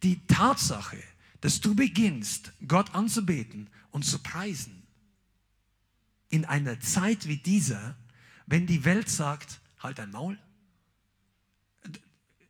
Die 0.03 0.19
Tatsache, 0.27 0.97
dass 1.41 1.59
du 1.59 1.75
beginnst, 1.75 2.53
Gott 2.67 2.93
anzubeten 2.95 3.69
und 3.89 4.05
zu 4.05 4.19
preisen. 4.19 4.83
In 6.29 6.45
einer 6.45 6.79
Zeit 6.79 7.27
wie 7.27 7.37
dieser, 7.37 7.95
wenn 8.45 8.67
die 8.67 8.85
Welt 8.85 9.09
sagt, 9.09 9.59
halt 9.79 9.99
dein 9.99 10.11
Maul, 10.11 10.37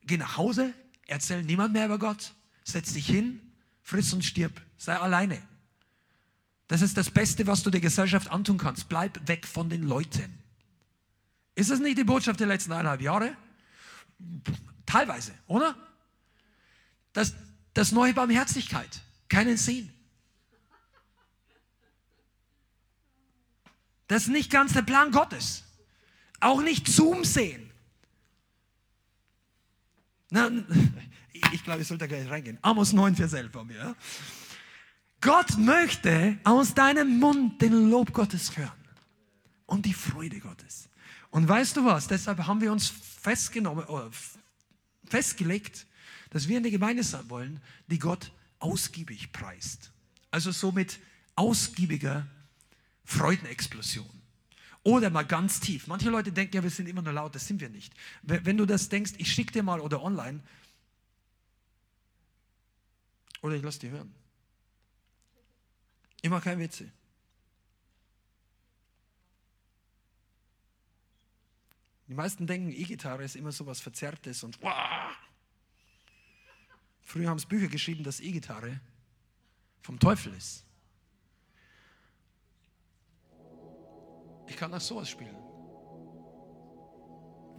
geh 0.03 0.17
nach 0.17 0.37
Hause, 0.37 0.73
erzähl 1.07 1.43
niemand 1.43 1.73
mehr 1.73 1.85
über 1.85 1.97
Gott, 1.97 2.33
setz 2.63 2.93
dich 2.93 3.07
hin, 3.07 3.39
friss 3.81 4.13
und 4.13 4.23
stirb, 4.23 4.61
sei 4.77 4.95
alleine. 4.95 5.41
Das 6.67 6.81
ist 6.81 6.95
das 6.97 7.09
Beste, 7.09 7.47
was 7.47 7.63
du 7.63 7.69
der 7.69 7.81
Gesellschaft 7.81 8.29
antun 8.29 8.57
kannst. 8.57 8.87
Bleib 8.87 9.27
weg 9.27 9.45
von 9.45 9.69
den 9.69 9.83
Leuten. 9.83 10.37
Ist 11.55 11.69
das 11.69 11.79
nicht 11.79 11.97
die 11.97 12.03
Botschaft 12.03 12.39
der 12.39 12.47
letzten 12.47 12.71
eineinhalb 12.71 13.01
Jahre? 13.01 13.35
Teilweise, 14.85 15.33
oder? 15.47 15.75
Das, 17.11 17.35
das 17.73 17.91
neue 17.91 18.13
Barmherzigkeit, 18.13 19.01
keinen 19.29 19.57
Sinn. 19.57 19.91
Das 24.07 24.23
ist 24.23 24.29
nicht 24.29 24.51
ganz 24.51 24.73
der 24.73 24.81
Plan 24.81 25.11
Gottes. 25.11 25.63
Auch 26.41 26.61
nicht 26.61 26.87
Zoom 26.87 27.23
sehen. 27.23 27.71
Na, 30.29 30.49
ich 31.53 31.63
glaube, 31.63 31.81
ich 31.81 31.87
sollte 31.87 32.07
gleich 32.07 32.29
reingehen. 32.29 32.57
Amos 32.61 32.93
9, 32.93 33.15
Vers 33.15 33.33
11 33.33 33.51
von 33.51 33.67
mir. 33.67 33.95
Gott 35.21 35.57
möchte 35.57 36.39
aus 36.43 36.73
deinem 36.73 37.19
Mund 37.19 37.61
den 37.61 37.89
Lob 37.89 38.11
Gottes 38.11 38.57
hören 38.57 38.71
und 39.65 39.85
die 39.85 39.93
Freude 39.93 40.39
Gottes. 40.39 40.89
Und 41.29 41.47
weißt 41.47 41.77
du 41.77 41.85
was? 41.85 42.07
Deshalb 42.07 42.39
haben 42.45 42.59
wir 42.59 42.71
uns 42.71 42.89
festgenommen, 42.89 43.85
festgelegt, 45.05 45.85
dass 46.31 46.47
wir 46.47 46.57
in 46.57 46.63
der 46.63 46.71
Gemeinde 46.71 47.03
sein 47.03 47.29
wollen, 47.29 47.61
die 47.87 47.99
Gott 47.99 48.31
ausgiebig 48.59 49.31
preist. 49.31 49.91
Also 50.31 50.51
so 50.51 50.71
mit 50.71 50.99
ausgiebiger 51.35 52.25
Freudenexplosion. 53.03 54.09
Oder 54.83 55.11
mal 55.11 55.23
ganz 55.23 55.59
tief. 55.59 55.85
Manche 55.87 56.09
Leute 56.09 56.31
denken, 56.31 56.55
ja, 56.55 56.63
wir 56.63 56.71
sind 56.71 56.87
immer 56.87 57.03
nur 57.03 57.13
laut, 57.13 57.35
das 57.35 57.47
sind 57.47 57.61
wir 57.61 57.69
nicht. 57.69 57.93
Wenn 58.23 58.57
du 58.57 58.65
das 58.65 58.89
denkst, 58.89 59.13
ich 59.17 59.31
schicke 59.31 59.51
dir 59.51 59.63
mal 59.63 59.79
oder 59.79 60.01
online, 60.01 60.41
oder 63.41 63.55
ich 63.55 63.63
lasse 63.63 63.79
dir 63.79 63.91
hören. 63.91 64.13
Mache 66.23 66.41
keine 66.43 66.61
Witze. 66.61 66.91
Die 72.07 72.13
meisten 72.13 72.45
denken, 72.45 72.71
E-Gitarre 72.71 73.23
ist 73.23 73.35
immer 73.35 73.51
so 73.51 73.65
was 73.65 73.81
Verzerrtes 73.81 74.43
und 74.43 74.61
wow. 74.61 75.15
Früher 77.11 77.27
haben 77.27 77.35
es 77.35 77.45
Bücher 77.45 77.67
geschrieben, 77.67 78.05
dass 78.05 78.21
E-Gitarre 78.21 78.79
vom 79.81 79.99
Teufel 79.99 80.33
ist. 80.33 80.63
Ich 84.47 84.55
kann 84.55 84.73
auch 84.73 84.79
sowas 84.79 85.09
spielen. 85.09 85.35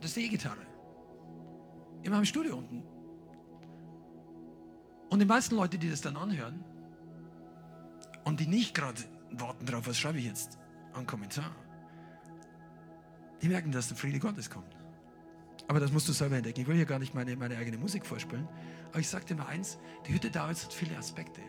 Das 0.01 0.09
ist 0.09 0.17
die 0.17 0.25
E-Gitarre. 0.25 0.67
In 2.03 2.13
meinem 2.13 2.25
Studio 2.25 2.57
unten. 2.57 2.83
Und 5.11 5.19
die 5.19 5.27
meisten 5.27 5.55
Leute, 5.55 5.77
die 5.77 5.91
das 5.91 6.01
dann 6.01 6.17
anhören 6.17 6.65
und 8.25 8.41
die 8.41 8.47
nicht 8.47 8.75
gerade 8.75 9.03
warten 9.33 9.67
darauf, 9.67 9.87
was 9.87 9.99
schreibe 9.99 10.19
ich 10.19 10.25
jetzt, 10.25 10.59
einen 10.95 11.07
Kommentar, 11.07 11.55
die 13.43 13.49
merken, 13.49 13.71
dass 13.71 13.89
der 13.89 13.99
Friede 13.99 14.19
Gottes 14.19 14.49
kommt. 14.49 14.75
Aber 15.69 15.79
das 15.79 15.93
musst 15.93 16.09
du 16.09 16.13
selber 16.13 16.37
entdecken. 16.37 16.63
Ich 16.63 16.67
will 16.67 16.77
hier 16.77 16.87
gar 16.87 16.99
nicht 16.99 17.15
meine, 17.15 17.37
meine 17.37 17.59
eigene 17.59 17.77
Musik 17.77 18.07
vorspielen. 18.07 18.49
Aber 18.93 19.01
ich 19.01 19.09
dir 19.11 19.35
mal 19.35 19.47
eins, 19.47 19.79
die 20.07 20.13
Hütte 20.13 20.31
Davids 20.31 20.65
hat 20.65 20.73
viele 20.73 20.97
Aspekte. 20.97 21.41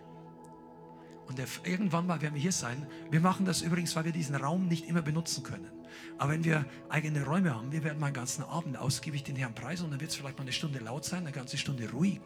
Und 1.27 1.37
der, 1.37 1.47
irgendwann 1.63 2.07
mal 2.07 2.21
werden 2.21 2.35
wir 2.35 2.41
hier 2.41 2.51
sein. 2.51 2.87
Wir 3.11 3.19
machen 3.19 3.45
das 3.45 3.61
übrigens, 3.61 3.95
weil 3.95 4.05
wir 4.05 4.11
diesen 4.11 4.35
Raum 4.35 4.67
nicht 4.67 4.87
immer 4.87 5.01
benutzen 5.01 5.43
können. 5.43 5.69
Aber 6.17 6.31
wenn 6.31 6.43
wir 6.43 6.65
eigene 6.89 7.25
Räume 7.25 7.53
haben, 7.53 7.71
wir 7.71 7.83
werden 7.83 7.99
mal 7.99 8.07
einen 8.07 8.15
ganzen 8.15 8.43
Abend 8.43 8.77
ausgiebig 8.77 9.23
den 9.23 9.35
Herrn 9.35 9.53
preisen 9.53 9.85
und 9.85 9.91
dann 9.91 9.99
wird 9.99 10.11
es 10.11 10.17
vielleicht 10.17 10.37
mal 10.37 10.43
eine 10.43 10.51
Stunde 10.51 10.79
laut 10.79 11.05
sein, 11.05 11.19
eine 11.19 11.31
ganze 11.31 11.57
Stunde 11.57 11.89
ruhig. 11.91 12.21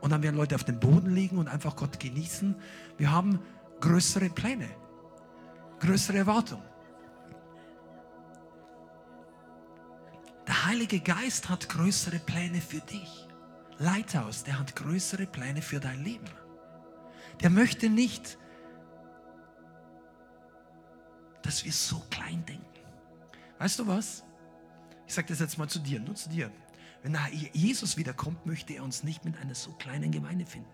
Und 0.00 0.10
dann 0.10 0.22
werden 0.22 0.36
Leute 0.36 0.54
auf 0.54 0.64
dem 0.64 0.78
Boden 0.78 1.14
liegen 1.14 1.38
und 1.38 1.48
einfach 1.48 1.76
Gott 1.76 1.98
genießen. 1.98 2.54
Wir 2.96 3.10
haben 3.10 3.40
größere 3.80 4.30
Pläne, 4.30 4.68
größere 5.80 6.18
Erwartungen. 6.18 6.64
Der 10.46 10.66
Heilige 10.66 11.00
Geist 11.00 11.48
hat 11.48 11.68
größere 11.68 12.18
Pläne 12.20 12.60
für 12.60 12.80
dich. 12.80 13.25
Leithaus, 13.78 14.44
der 14.44 14.58
hat 14.58 14.74
größere 14.74 15.26
Pläne 15.26 15.62
für 15.62 15.80
dein 15.80 16.02
Leben. 16.02 16.28
Der 17.40 17.50
möchte 17.50 17.90
nicht, 17.90 18.38
dass 21.42 21.64
wir 21.64 21.72
so 21.72 22.00
klein 22.10 22.44
denken. 22.46 22.64
Weißt 23.58 23.78
du 23.78 23.86
was? 23.86 24.24
Ich 25.06 25.14
sage 25.14 25.28
das 25.28 25.40
jetzt 25.40 25.58
mal 25.58 25.68
zu 25.68 25.78
dir, 25.78 26.00
nur 26.00 26.14
zu 26.14 26.28
dir. 26.28 26.50
Wenn 27.02 27.16
Jesus 27.52 27.96
wiederkommt, 27.96 28.46
möchte 28.46 28.72
er 28.72 28.82
uns 28.82 29.04
nicht 29.04 29.24
mit 29.24 29.36
einer 29.38 29.54
so 29.54 29.72
kleinen 29.72 30.10
Gemeinde 30.10 30.46
finden. 30.46 30.70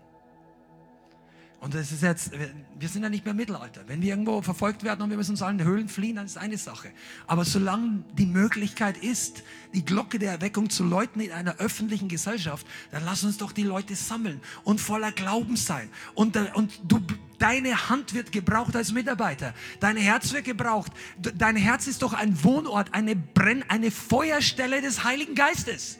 Und 1.63 1.73
das 1.73 1.93
ist 1.93 2.03
jetzt, 2.03 2.31
wir 2.77 2.89
sind 2.89 3.03
ja 3.03 3.09
nicht 3.09 3.23
mehr 3.23 3.33
Mittelalter. 3.33 3.85
Wenn 3.87 4.01
wir 4.01 4.09
irgendwo 4.09 4.41
verfolgt 4.41 4.83
werden 4.83 5.01
und 5.01 5.09
wir 5.09 5.15
müssen 5.15 5.31
uns 5.31 5.41
allen 5.41 5.63
Höhlen 5.63 5.87
fliehen, 5.87 6.17
dann 6.17 6.25
ist 6.25 6.37
eine 6.37 6.57
Sache. 6.57 6.91
Aber 7.25 7.45
solange 7.45 8.03
die 8.17 8.25
Möglichkeit 8.25 8.97
ist, 8.97 9.43
die 9.73 9.85
Glocke 9.85 10.19
der 10.19 10.33
Erweckung 10.33 10.69
zu 10.69 10.83
läuten 10.83 11.21
in 11.21 11.31
einer 11.31 11.55
öffentlichen 11.59 12.09
Gesellschaft, 12.09 12.67
dann 12.91 13.05
lass 13.05 13.23
uns 13.23 13.37
doch 13.37 13.53
die 13.53 13.63
Leute 13.63 13.95
sammeln 13.95 14.41
und 14.65 14.81
voller 14.81 15.13
Glauben 15.13 15.55
sein. 15.55 15.87
Und, 16.15 16.35
und 16.53 16.81
du, 16.83 16.99
deine 17.39 17.87
Hand 17.87 18.13
wird 18.13 18.33
gebraucht 18.33 18.75
als 18.75 18.91
Mitarbeiter. 18.91 19.53
Dein 19.79 19.95
Herz 19.95 20.33
wird 20.33 20.43
gebraucht. 20.43 20.91
Dein 21.17 21.55
Herz 21.55 21.87
ist 21.87 22.01
doch 22.01 22.11
ein 22.11 22.43
Wohnort, 22.43 22.93
eine 22.93 23.15
Brenn, 23.15 23.63
eine 23.69 23.89
Feuerstelle 23.89 24.81
des 24.81 25.05
Heiligen 25.05 25.33
Geistes. 25.33 25.97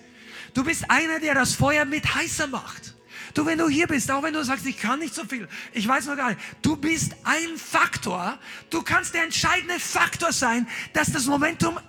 Du 0.54 0.66
bist 0.66 0.92
einer, 0.92 1.22
der 1.22 1.36
das 1.36 1.54
Feuer 1.54 1.86
mit 1.86 2.16
heißer 2.16 2.48
macht. 2.48 2.96
Du, 3.34 3.46
wenn 3.46 3.58
du 3.58 3.68
hier 3.70 3.88
bist, 3.88 4.12
auch 4.12 4.24
wenn 4.24 4.34
du 4.34 4.44
sagst, 4.44 4.66
ich 4.66 4.78
kann 4.78 5.00
nicht 5.00 5.14
so 5.14 5.24
viel, 5.26 5.48
ich 5.72 5.88
weiß 5.88 6.06
noch 6.08 6.16
gar 6.16 6.30
nicht, 6.30 6.42
du 6.62 6.76
bist 6.76 7.16
ein 7.24 7.58
Faktor, 7.58 8.38
du 8.70 8.82
kannst 8.82 9.14
der 9.14 9.24
entscheidende 9.24 9.80
Faktor 9.80 10.32
sein, 10.32 10.68
dass 10.94 11.12
das 11.12 11.26
Momentum 11.26 11.80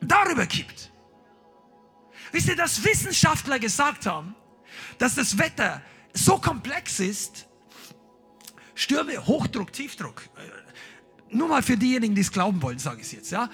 darüber 0.00 0.46
kippt. 0.46 0.90
Wisst 2.32 2.48
ihr, 2.48 2.56
dass 2.56 2.84
Wissenschaftler 2.84 3.58
gesagt 3.58 4.06
haben, 4.06 4.34
dass 4.98 5.14
das 5.14 5.38
Wetter 5.38 5.82
so 6.12 6.38
komplex 6.38 7.00
ist, 7.00 7.46
Stürme, 8.74 9.26
Hochdruck, 9.26 9.72
Tiefdruck, 9.72 10.22
nur 11.30 11.48
mal 11.48 11.62
für 11.62 11.76
diejenigen, 11.76 12.14
die 12.14 12.20
es 12.20 12.32
glauben 12.32 12.62
wollen, 12.62 12.78
sage 12.78 13.00
ich 13.00 13.06
es 13.08 13.12
jetzt, 13.12 13.30
ja. 13.30 13.50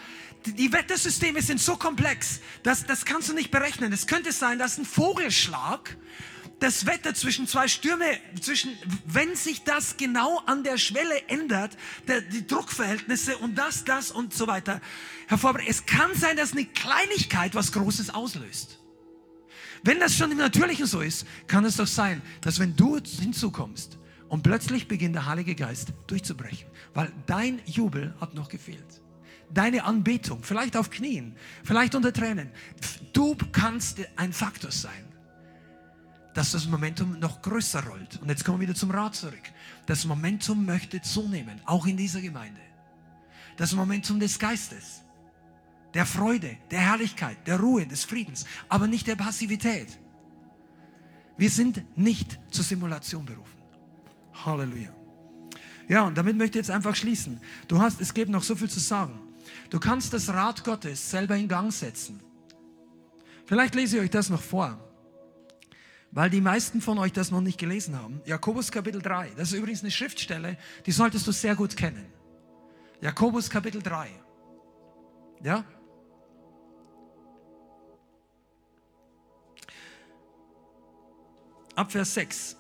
Die 0.47 0.71
Wettersysteme 0.73 1.41
sind 1.41 1.59
so 1.59 1.77
komplex, 1.77 2.41
dass 2.63 2.85
das 2.85 3.07
kannst 3.07 3.31
du 3.31 3.33
nicht 3.33 3.51
berechnen. 3.51 3.93
Es 3.95 4.07
könnte 4.07 4.31
sein, 4.31 4.59
dass 4.59 4.77
ein 4.77 4.85
Vogelschlag 4.85 5.97
das 6.65 6.87
Wetter 6.87 7.15
zwischen 7.15 7.47
zwei 7.47 7.69
Stürme, 7.69 8.07
zwischen, 8.41 8.71
wenn 9.05 9.37
sich 9.37 9.65
das 9.65 9.99
genau 9.99 10.39
an 10.47 10.65
der 10.65 10.79
Schwelle 10.79 11.29
ändert, 11.29 11.77
der, 12.09 12.23
die 12.23 12.47
Druckverhältnisse 12.47 13.37
und 13.37 13.57
das, 13.57 13.85
das 13.85 14.11
und 14.11 14.33
so 14.33 14.47
weiter 14.47 14.81
hervorbringt. 15.29 15.69
Es 15.69 15.85
kann 15.85 16.15
sein, 16.15 16.39
dass 16.39 16.53
eine 16.53 16.65
Kleinigkeit 16.65 17.55
was 17.55 17.71
Großes 17.73 18.15
auslöst. 18.15 18.79
Wenn 19.83 20.01
das 20.01 20.17
schon 20.17 20.33
im 20.33 20.39
Natürlichen 20.39 20.87
so 20.87 21.03
ist, 21.03 21.27
kann 21.49 21.67
es 21.67 21.77
doch 21.77 21.87
sein, 21.87 22.23
dass 22.41 22.59
wenn 22.59 22.75
du 22.75 22.99
hinzukommst 22.99 23.99
und 24.29 24.43
plötzlich 24.43 24.89
beginnt 24.89 25.17
der 25.17 25.27
Heilige 25.27 25.55
Geist 25.55 25.93
durchzubrechen, 26.07 26.67
weil 26.95 27.13
dein 27.27 27.61
Jubel 27.67 28.15
hat 28.23 28.33
noch 28.33 28.49
gefehlt. 28.49 29.03
Deine 29.53 29.85
Anbetung, 29.85 30.43
vielleicht 30.43 30.79
auf 30.79 30.89
Knien, 30.89 31.37
vielleicht 31.63 31.95
unter 31.95 32.15
Tränen. 32.15 32.51
Du 33.13 33.37
kannst 33.53 33.99
ein 34.17 34.33
Faktor 34.33 34.71
sein 34.71 35.14
dass 36.35 36.51
das 36.51 36.67
Momentum 36.67 37.19
noch 37.21 37.41
größer 37.41 37.85
rollt. 37.87 38.21
Und 38.21 38.29
jetzt 38.29 38.45
kommen 38.45 38.61
wir 38.61 38.69
wieder 38.69 38.77
zum 38.77 38.91
Rat 38.91 39.15
zurück. 39.15 39.53
Das 39.87 40.05
Momentum 40.05 40.67
möchte 40.67 41.01
zunehmen, 41.01 41.61
auch 41.65 41.87
in 41.87 41.97
dieser 41.97 42.21
Gemeinde. 42.21 42.61
Das 43.57 43.73
Momentum 43.73 44.19
des 44.19 44.39
Geistes, 44.39 45.03
der 45.95 46.05
Freude, 46.05 46.59
der 46.73 46.81
Herrlichkeit, 46.81 47.47
der 47.47 47.61
Ruhe, 47.61 47.87
des 47.87 48.05
Friedens, 48.05 48.45
aber 48.69 48.89
nicht 48.89 49.07
der 49.07 49.15
Passivität. 49.15 49.97
Wir 51.37 51.51
sind 51.51 51.85
nicht 51.97 52.39
zur 52.51 52.65
Simulation 52.65 53.25
berufen. 53.25 53.63
Halleluja. 54.45 54.93
Ja, 55.89 56.03
und 56.03 56.19
damit 56.19 56.37
möchte 56.37 56.59
ich 56.59 56.67
jetzt 56.67 56.75
einfach 56.75 56.97
schließen. 56.97 57.41
Du 57.69 57.81
hast, 57.81 58.01
es 58.01 58.13
gibt 58.13 58.31
noch 58.31 58.43
so 58.43 58.57
viel 58.57 58.71
zu 58.71 58.81
sagen. 58.81 59.21
Du 59.71 59.79
kannst 59.79 60.13
das 60.13 60.29
Rad 60.29 60.65
Gottes 60.65 61.11
selber 61.11 61.37
in 61.37 61.47
Gang 61.47 61.73
setzen. 61.73 62.21
Vielleicht 63.47 63.75
lese 63.77 63.99
ich 63.99 64.03
euch 64.05 64.11
das 64.11 64.31
noch 64.31 64.41
vor 64.41 64.94
weil 66.15 66.31
die 66.31 66.41
meisten 66.41 66.81
von 66.81 66.99
euch 66.99 67.13
das 67.13 67.33
noch 67.33 67.41
nicht 67.41 67.59
gelesen 67.59 68.01
haben. 68.01 68.23
Jakobus 68.25 68.71
Kapitel 68.71 69.03
3, 69.03 69.33
das 69.37 69.49
ist 69.49 69.59
übrigens 69.59 69.83
eine 69.83 69.91
Schriftstelle, 69.91 70.57
die 70.87 70.93
solltest 70.93 71.27
du 71.27 71.33
sehr 71.33 71.57
gut 71.57 71.77
kennen. 71.77 72.07
Jakobus 73.01 73.51
Kapitel 73.51 73.83
3. 73.83 74.09
Ja? 75.43 75.65
Ab 81.75 81.91
Vers 81.91 82.15
6. 82.15 82.57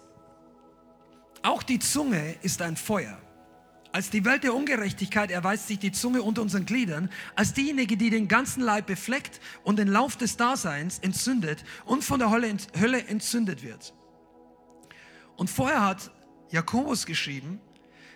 Auch 1.42 1.62
die 1.62 1.78
Zunge 1.78 2.34
ist 2.42 2.60
ein 2.60 2.76
Feuer 2.76 3.23
als 3.94 4.10
die 4.10 4.24
Welt 4.24 4.42
der 4.42 4.54
Ungerechtigkeit 4.56 5.30
erweist 5.30 5.68
sich 5.68 5.78
die 5.78 5.92
Zunge 5.92 6.20
unter 6.20 6.42
unseren 6.42 6.66
Gliedern 6.66 7.08
als 7.36 7.54
diejenige, 7.54 7.96
die 7.96 8.10
den 8.10 8.26
ganzen 8.26 8.60
Leib 8.60 8.86
befleckt 8.88 9.40
und 9.62 9.78
den 9.78 9.86
Lauf 9.86 10.16
des 10.16 10.36
Daseins 10.36 10.98
entzündet 10.98 11.64
und 11.84 12.02
von 12.02 12.18
der 12.18 12.32
Hölle 12.32 13.06
entzündet 13.06 13.62
wird. 13.62 13.94
Und 15.36 15.48
vorher 15.48 15.82
hat 15.82 16.10
Jakobus 16.50 17.06
geschrieben, 17.06 17.60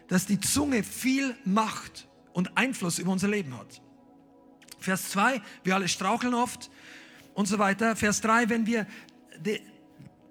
dass 0.08 0.26
die 0.26 0.40
Zunge 0.40 0.82
viel 0.82 1.36
Macht 1.44 2.08
und 2.32 2.58
Einfluss 2.58 2.98
über 2.98 3.12
unser 3.12 3.28
Leben 3.28 3.56
hat. 3.56 3.80
Vers 4.80 5.10
2, 5.10 5.40
wir 5.62 5.76
alle 5.76 5.86
straucheln 5.86 6.34
oft 6.34 6.72
und 7.34 7.46
so 7.46 7.60
weiter. 7.60 7.94
Vers 7.94 8.20
3, 8.22 8.48
wenn 8.48 8.66
wir 8.66 8.84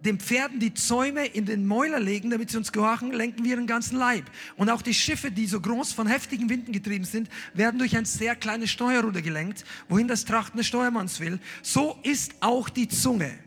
den 0.02 0.19
Pferden 0.19 0.60
die 0.60 0.74
Zäume 0.74 1.26
in 1.26 1.45
den 1.45 1.65
Mäuler 1.65 1.99
legen, 1.99 2.30
damit 2.30 2.52
sie 2.52 2.57
uns 2.57 2.72
gehorchen, 2.72 3.11
lenken 3.11 3.44
wir 3.44 3.56
den 3.56 3.68
ganzen 3.68 3.98
Leib. 3.98 4.26
Und 4.56 4.69
auch 4.69 4.82
die 4.82 4.94
Schiffe, 4.94 5.32
die 5.32 5.48
so 5.48 5.60
groß 5.60 5.94
von 5.94 6.07
heftigen 6.07 6.49
Winden 6.49 6.72
getrieben 6.72 7.06
sind, 7.06 7.30
werden 7.53 7.80
durch 7.80 7.98
ein 7.98 8.06
sehr 8.06 8.36
kleines 8.36 8.69
Steuerruder 8.69 9.22
gelenkt, 9.22 9.65
wohin 9.90 10.07
das 10.07 10.26
Trachten 10.26 10.57
des 10.57 10.68
Steuermanns 10.68 11.19
will. 11.19 11.40
So 11.61 11.99
ist 12.03 12.36
auch 12.41 12.69
die 12.69 12.88
Zunge. 12.88 13.38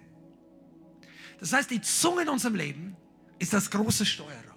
Das 1.38 1.52
heißt, 1.52 1.70
die 1.70 1.80
Zunge 1.80 2.22
in 2.22 2.28
unserem 2.28 2.54
Leben 2.54 2.96
ist 3.38 3.52
das 3.52 3.70
große 3.70 4.04
Steuerrad. 4.04 4.49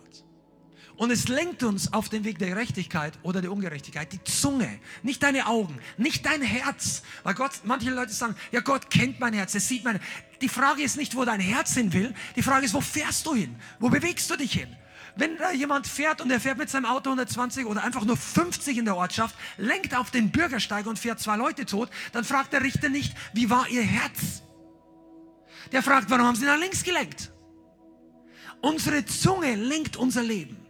Und 0.95 1.10
es 1.10 1.28
lenkt 1.28 1.64
uns 1.64 1.91
auf 1.91 2.10
den 2.10 2.24
Weg 2.24 2.38
der 2.38 2.49
Gerechtigkeit 2.49 3.14
oder 3.24 3.41
der 3.41 3.52
Ungerechtigkeit. 3.52 4.14
Die 4.14 4.24
Zunge, 4.24 4.80
nicht 5.02 5.24
deine 5.24 5.48
Augen, 5.48 5.80
nicht 5.98 6.26
dein 6.26 6.41
Herz. 6.41 7.02
Weil 7.24 7.34
Gott, 7.34 7.52
manche 7.64 7.90
Leute 7.90 8.14
sagen, 8.14 8.36
ja, 8.52 8.61
Gott 8.61 8.91
kennt 8.91 9.20
mein 9.20 9.34
Herz, 9.34 9.56
er 9.56 9.61
sieht 9.61 9.84
mein 9.84 9.99
Die 10.41 10.49
Frage 10.49 10.84
ist 10.84 10.98
nicht, 10.98 11.15
wo 11.15 11.26
dein 11.26 11.40
Herz 11.40 11.74
hin 11.74 11.91
will. 11.94 12.14
Die 12.36 12.44
Frage 12.44 12.65
ist, 12.65 12.74
wo 12.76 12.82
fährst 12.82 13.26
du 13.26 13.34
hin? 13.34 13.56
Wo 13.80 13.90
bewegst 13.90 14.30
du 14.30 14.36
dich 14.36 14.53
hin? 14.53 14.76
Wenn 15.15 15.38
da 15.38 15.52
jemand 15.52 15.88
fährt 15.88 16.22
und 16.22 16.32
er 16.32 16.40
fährt 16.40 16.57
mit 16.57 16.70
seinem 16.70 16.86
Auto 16.86 17.10
120 17.10 17.65
oder 17.65 17.84
einfach 17.84 18.03
nur 18.03 18.18
50 18.18 18.78
in 18.78 18.86
der 18.86 18.95
Ortschaft, 18.95 19.36
lenkt 19.57 19.95
auf 19.95 20.11
den 20.11 20.32
Bürgersteig 20.32 20.86
und 20.86 20.98
fährt 20.98 21.20
zwei 21.20 21.38
Leute 21.38 21.65
tot, 21.65 21.90
dann 22.14 22.24
fragt 22.24 22.53
der 22.53 22.61
Richter 22.61 22.90
nicht, 22.90 23.15
wie 23.34 23.49
war 23.49 23.68
ihr 23.68 23.84
Herz? 23.84 24.44
Der 25.72 25.84
fragt, 25.84 26.10
warum 26.10 26.26
haben 26.28 26.36
sie 26.36 26.45
nach 26.45 26.57
links 26.57 26.84
gelenkt? 26.84 27.32
Unsere 28.61 29.06
Zunge 29.06 29.56
lenkt 29.56 29.98
unser 29.98 30.24
Leben. 30.24 30.62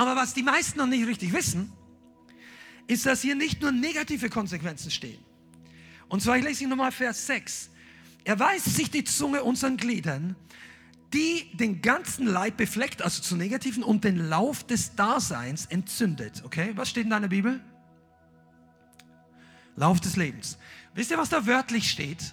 Aber 0.00 0.16
was 0.16 0.32
die 0.32 0.42
meisten 0.42 0.78
noch 0.78 0.86
nicht 0.86 1.06
richtig 1.06 1.34
wissen, 1.34 1.70
ist, 2.86 3.04
dass 3.04 3.20
hier 3.20 3.34
nicht 3.34 3.60
nur 3.60 3.70
negative 3.70 4.30
Konsequenzen 4.30 4.90
stehen. 4.90 5.22
Und 6.08 6.22
zwar, 6.22 6.38
ich 6.38 6.42
lese 6.42 6.62
Ihnen 6.62 6.70
nochmal 6.70 6.90
Vers 6.90 7.26
6. 7.26 7.68
Erweist 8.24 8.74
sich 8.74 8.90
die 8.90 9.04
Zunge 9.04 9.44
unseren 9.44 9.76
Gliedern 9.76 10.36
die 11.12 11.54
den 11.54 11.82
ganzen 11.82 12.26
Leib 12.26 12.56
befleckt, 12.56 13.02
also 13.02 13.20
zu 13.20 13.36
negativen, 13.36 13.82
und 13.82 14.04
den 14.04 14.16
Lauf 14.28 14.64
des 14.64 14.94
Daseins 14.94 15.66
entzündet. 15.66 16.44
Okay, 16.46 16.72
was 16.76 16.88
steht 16.88 17.04
in 17.04 17.10
deiner 17.10 17.28
Bibel? 17.28 17.60
Lauf 19.76 20.00
des 20.00 20.16
Lebens. 20.16 20.56
Wisst 20.94 21.10
ihr, 21.10 21.18
was 21.18 21.28
da 21.28 21.46
wörtlich 21.46 21.90
steht? 21.90 22.32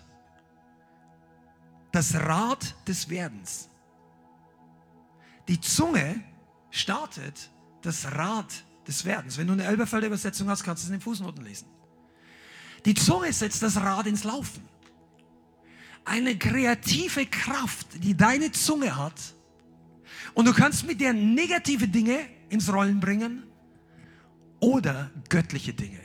Das 1.92 2.14
Rad 2.14 2.76
des 2.88 3.10
Werdens. 3.10 3.68
Die 5.48 5.60
Zunge 5.60 6.24
startet 6.70 7.50
das 7.82 8.12
Rad 8.12 8.64
des 8.88 9.06
Werdens. 9.06 9.38
Wenn 9.38 9.48
du 9.48 9.54
eine 9.54 9.66
Elberfelder 9.66 10.08
Übersetzung 10.08 10.50
hast, 10.50 10.64
kannst 10.64 10.84
du 10.84 10.86
es 10.86 10.90
in 10.90 10.96
den 10.96 11.02
Fußnoten 11.02 11.44
lesen. 11.44 11.68
Die 12.86 12.94
Zunge 12.94 13.32
setzt 13.34 13.62
das 13.64 13.78
Rad 13.78 14.08
ins 14.08 14.24
Laufen. 14.24 14.64
Eine 16.06 16.38
kreative 16.38 17.26
Kraft, 17.26 17.88
die 18.04 18.16
deine 18.16 18.52
Zunge 18.52 18.96
hat. 18.96 19.20
Und 20.34 20.46
du 20.46 20.54
kannst 20.54 20.86
mit 20.86 21.02
der 21.02 21.14
negative 21.14 21.88
Dinge 21.88 22.20
ins 22.50 22.72
Rollen 22.72 23.00
bringen 23.00 23.44
oder 24.60 25.12
göttliche 25.30 25.74
Dinge. 25.74 26.00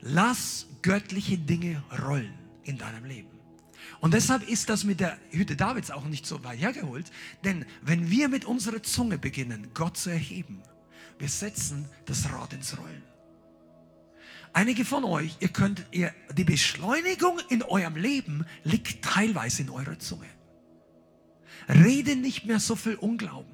Lass 0.00 0.66
göttliche 0.82 1.36
Dinge 1.36 1.82
rollen 2.06 2.32
in 2.62 2.78
deinem 2.78 3.04
Leben. 3.04 3.35
Und 4.00 4.14
deshalb 4.14 4.48
ist 4.48 4.68
das 4.68 4.84
mit 4.84 5.00
der 5.00 5.18
Hütte 5.30 5.56
Davids 5.56 5.90
auch 5.90 6.04
nicht 6.04 6.26
so 6.26 6.44
weit 6.44 6.60
hergeholt, 6.60 7.10
denn 7.44 7.64
wenn 7.82 8.10
wir 8.10 8.28
mit 8.28 8.44
unserer 8.44 8.82
Zunge 8.82 9.18
beginnen, 9.18 9.68
Gott 9.74 9.96
zu 9.96 10.10
erheben, 10.10 10.62
wir 11.18 11.28
setzen 11.28 11.88
das 12.04 12.30
Rad 12.30 12.52
ins 12.52 12.76
Rollen. 12.78 13.02
Einige 14.52 14.84
von 14.84 15.04
euch, 15.04 15.36
ihr 15.40 15.48
könnt, 15.48 15.84
ihr, 15.90 16.14
die 16.34 16.44
Beschleunigung 16.44 17.38
in 17.50 17.62
eurem 17.62 17.96
Leben 17.96 18.46
liegt 18.64 19.04
teilweise 19.04 19.62
in 19.62 19.70
eurer 19.70 19.98
Zunge. 19.98 20.28
Rede 21.68 22.16
nicht 22.16 22.46
mehr 22.46 22.60
so 22.60 22.76
viel 22.76 22.94
Unglauben. 22.94 23.52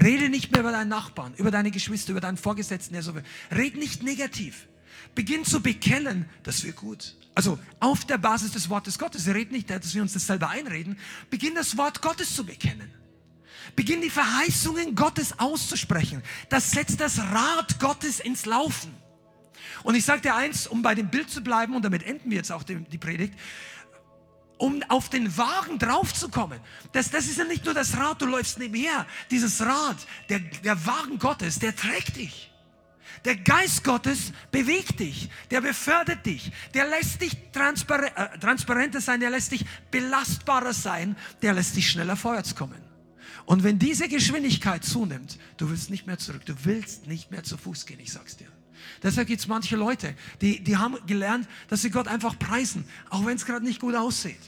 Rede 0.00 0.28
nicht 0.28 0.52
mehr 0.52 0.60
über 0.60 0.72
deinen 0.72 0.88
Nachbarn, 0.88 1.34
über 1.34 1.50
deine 1.50 1.70
Geschwister, 1.70 2.12
über 2.12 2.20
deinen 2.20 2.36
Vorgesetzten, 2.36 2.94
der 2.94 3.02
so 3.02 3.14
will. 3.14 3.22
Red 3.50 3.76
nicht 3.76 4.02
negativ. 4.02 4.68
Beginn 5.14 5.44
zu 5.44 5.60
bekennen, 5.60 6.28
das 6.42 6.64
wird 6.64 6.76
gut. 6.76 7.16
Also 7.34 7.58
auf 7.80 8.04
der 8.04 8.18
Basis 8.18 8.52
des 8.52 8.68
Wortes 8.68 8.98
Gottes. 8.98 9.26
Red 9.26 9.52
nicht, 9.52 9.70
dass 9.70 9.94
wir 9.94 10.02
uns 10.02 10.12
das 10.12 10.26
selber 10.26 10.50
einreden. 10.50 10.98
Beginn 11.30 11.54
das 11.54 11.76
Wort 11.76 12.02
Gottes 12.02 12.34
zu 12.34 12.44
bekennen. 12.44 12.90
Beginn 13.76 14.02
die 14.02 14.10
Verheißungen 14.10 14.94
Gottes 14.94 15.38
auszusprechen. 15.38 16.22
Das 16.48 16.72
setzt 16.72 17.00
das 17.00 17.18
Rad 17.18 17.78
Gottes 17.78 18.20
ins 18.20 18.44
Laufen. 18.44 18.94
Und 19.82 19.94
ich 19.94 20.04
sage 20.04 20.22
dir 20.22 20.34
eins, 20.34 20.66
um 20.66 20.82
bei 20.82 20.94
dem 20.94 21.08
Bild 21.08 21.30
zu 21.30 21.42
bleiben, 21.42 21.74
und 21.74 21.84
damit 21.84 22.02
enden 22.02 22.30
wir 22.30 22.36
jetzt 22.36 22.52
auch 22.52 22.62
die, 22.62 22.76
die 22.76 22.98
Predigt, 22.98 23.34
um 24.58 24.82
auf 24.88 25.08
den 25.08 25.36
Wagen 25.36 25.78
draufzukommen. 25.78 26.60
Das, 26.92 27.10
das 27.10 27.26
ist 27.26 27.38
ja 27.38 27.44
nicht 27.44 27.64
nur 27.64 27.74
das 27.74 27.96
Rad, 27.96 28.20
du 28.20 28.26
läufst 28.26 28.58
nebenher. 28.58 29.06
Dieses 29.30 29.60
Rad, 29.60 29.96
der, 30.28 30.38
der 30.38 30.86
Wagen 30.86 31.18
Gottes, 31.18 31.58
der 31.58 31.74
trägt 31.74 32.16
dich. 32.16 32.51
Der 33.24 33.36
Geist 33.36 33.84
Gottes 33.84 34.32
bewegt 34.50 34.98
dich, 34.98 35.30
der 35.50 35.60
befördert 35.60 36.26
dich, 36.26 36.50
der 36.74 36.88
lässt 36.88 37.20
dich 37.20 37.36
transpar 37.52 38.04
äh, 38.04 38.38
transparenter 38.38 39.00
sein, 39.00 39.20
der 39.20 39.30
lässt 39.30 39.52
dich 39.52 39.64
belastbarer 39.90 40.74
sein, 40.74 41.16
der 41.40 41.52
lässt 41.52 41.76
dich 41.76 41.88
schneller 41.88 42.16
vorwärts 42.16 42.56
kommen. 42.56 42.82
Und 43.44 43.62
wenn 43.62 43.78
diese 43.78 44.08
Geschwindigkeit 44.08 44.84
zunimmt, 44.84 45.38
du 45.56 45.70
willst 45.70 45.90
nicht 45.90 46.06
mehr 46.06 46.18
zurück, 46.18 46.44
du 46.46 46.54
willst 46.64 47.06
nicht 47.06 47.30
mehr 47.30 47.44
zu 47.44 47.56
Fuß 47.56 47.86
gehen, 47.86 48.00
ich 48.00 48.12
sag's 48.12 48.36
dir. 48.36 48.48
Deshalb 49.02 49.28
gibt 49.28 49.40
es 49.40 49.46
manche 49.46 49.76
Leute, 49.76 50.14
die, 50.40 50.62
die 50.62 50.76
haben 50.76 50.96
gelernt, 51.06 51.48
dass 51.68 51.82
sie 51.82 51.90
Gott 51.90 52.08
einfach 52.08 52.38
preisen, 52.38 52.84
auch 53.10 53.24
wenn 53.24 53.36
es 53.36 53.46
gerade 53.46 53.64
nicht 53.64 53.80
gut 53.80 53.94
aussieht. 53.94 54.40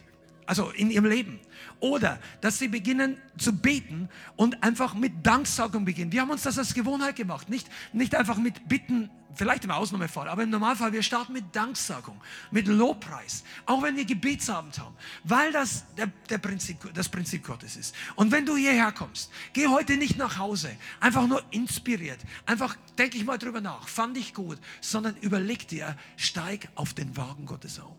Also 0.47 0.71
in 0.71 0.91
ihrem 0.91 1.07
Leben. 1.07 1.41
Oder 1.81 2.19
dass 2.41 2.59
sie 2.59 2.69
beginnen 2.69 3.19
zu 3.39 3.57
beten 3.57 4.09
und 4.37 4.63
einfach 4.63 4.95
mit 4.95 5.27
Danksagung 5.27 5.85
beginnen. 5.85 6.13
Wir 6.13 6.21
haben 6.21 6.31
uns 6.31 6.43
das 6.43 6.59
als 6.59 6.75
Gewohnheit 6.75 7.17
gemacht. 7.17 7.49
Nicht, 7.49 7.69
nicht 7.93 8.15
einfach 8.15 8.37
mit 8.37 8.69
Bitten, 8.69 9.11
vielleicht 9.35 9.65
im 9.65 9.71
Ausnahmefall, 9.71 10.29
aber 10.29 10.43
im 10.43 10.51
Normalfall, 10.51 10.93
wir 10.93 11.03
starten 11.03 11.33
mit 11.33 11.55
Danksagung, 11.55 12.21
mit 12.51 12.69
Lobpreis. 12.69 13.45
Auch 13.67 13.83
wenn 13.83 13.97
wir 13.97 14.05
Gebetsabend 14.05 14.79
haben. 14.79 14.95
Weil 15.25 15.53
das 15.53 15.85
der, 15.97 16.09
der 16.29 16.39
Prinzip, 16.39 16.77
das 16.95 17.09
Prinzip 17.09 17.45
Gottes 17.45 17.77
ist. 17.77 17.95
Und 18.15 18.31
wenn 18.31 18.47
du 18.47 18.57
hierher 18.57 18.93
kommst, 18.93 19.31
geh 19.53 19.67
heute 19.67 19.97
nicht 19.97 20.17
nach 20.17 20.39
Hause. 20.39 20.71
Einfach 21.01 21.27
nur 21.27 21.43
inspiriert. 21.51 22.21
Einfach 22.47 22.77
denke 22.99 23.17
ich 23.17 23.25
mal 23.25 23.39
drüber 23.39 23.61
nach. 23.61 23.89
Fand 23.89 24.17
ich 24.17 24.35
gut. 24.35 24.59
Sondern 24.81 25.17
überleg 25.19 25.69
dir, 25.69 25.97
steig 26.17 26.69
auf 26.75 26.95
den 26.95 27.17
Wagen 27.17 27.47
Gottes 27.47 27.81
auf. 27.81 27.97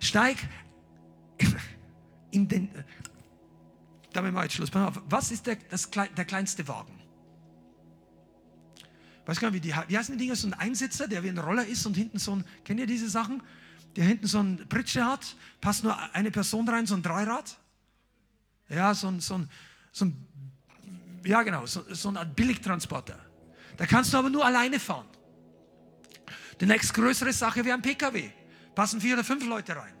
Steig 0.00 0.36
in 2.34 2.48
den. 2.48 2.68
Damit 4.12 4.32
mal 4.32 4.44
jetzt 4.44 4.54
Schluss. 4.54 4.70
Was 4.72 5.30
ist 5.30 5.46
der, 5.46 5.56
das, 5.70 5.90
der 5.90 6.24
kleinste 6.24 6.66
Wagen? 6.68 7.00
Weiß 9.26 9.40
gar 9.40 9.50
nicht, 9.50 9.64
wie, 9.64 9.68
die, 9.68 9.74
wie 9.88 9.98
heißen 9.98 10.16
die 10.16 10.24
Dinger? 10.24 10.36
So 10.36 10.46
ein 10.48 10.54
Einsitzer, 10.54 11.08
der 11.08 11.22
wie 11.22 11.28
ein 11.28 11.38
Roller 11.38 11.66
ist 11.66 11.86
und 11.86 11.96
hinten 11.96 12.18
so 12.18 12.36
ein, 12.36 12.44
kennt 12.64 12.78
ihr 12.78 12.86
diese 12.86 13.08
Sachen? 13.08 13.42
Der 13.96 14.04
hinten 14.04 14.26
so 14.26 14.40
ein 14.40 14.66
Pritsche 14.68 15.04
hat, 15.04 15.36
passt 15.60 15.84
nur 15.84 15.96
eine 16.14 16.30
Person 16.30 16.68
rein, 16.68 16.86
so 16.86 16.94
ein 16.94 17.02
Dreirad. 17.02 17.58
Ja, 18.68 18.94
so 18.94 19.08
ein, 19.08 19.20
so 19.20 19.38
ein, 19.38 19.48
so 19.92 20.06
ein 20.06 20.26
ja 21.24 21.42
genau, 21.42 21.64
so, 21.66 21.82
so 21.90 22.08
eine 22.08 22.20
Art 22.20 22.36
Billigtransporter. 22.36 23.18
Da 23.76 23.86
kannst 23.86 24.12
du 24.12 24.18
aber 24.18 24.30
nur 24.30 24.44
alleine 24.44 24.78
fahren. 24.78 25.06
Die 26.60 26.66
nächstgrößere 26.66 27.32
Sache 27.32 27.64
wäre 27.64 27.76
ein 27.76 27.82
PKW. 27.82 28.30
Passen 28.74 29.00
vier 29.00 29.14
oder 29.14 29.24
fünf 29.24 29.44
Leute 29.46 29.74
rein. 29.76 29.94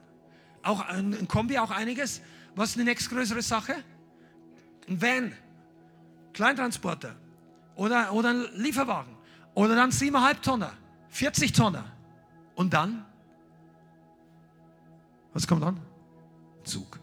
Auch 0.64 0.80
ein, 0.80 1.28
Kombi, 1.28 1.58
auch 1.58 1.70
einiges. 1.70 2.20
Was 2.54 2.70
ist 2.70 2.78
die 2.78 2.84
nächstgrößere 2.84 3.42
Sache? 3.42 3.76
Ein 4.88 5.00
Van, 5.00 5.32
Kleintransporter 6.32 7.16
oder, 7.76 8.12
oder 8.12 8.30
ein 8.30 8.44
Lieferwagen 8.54 9.14
oder 9.54 9.76
dann 9.76 9.90
7,5 9.90 10.40
Tonner, 10.40 10.72
40 11.08 11.52
Tonner. 11.52 11.84
Und 12.54 12.72
dann? 12.72 13.04
Was 15.32 15.46
kommt 15.46 15.62
dann? 15.62 15.80
Zug. 16.62 17.00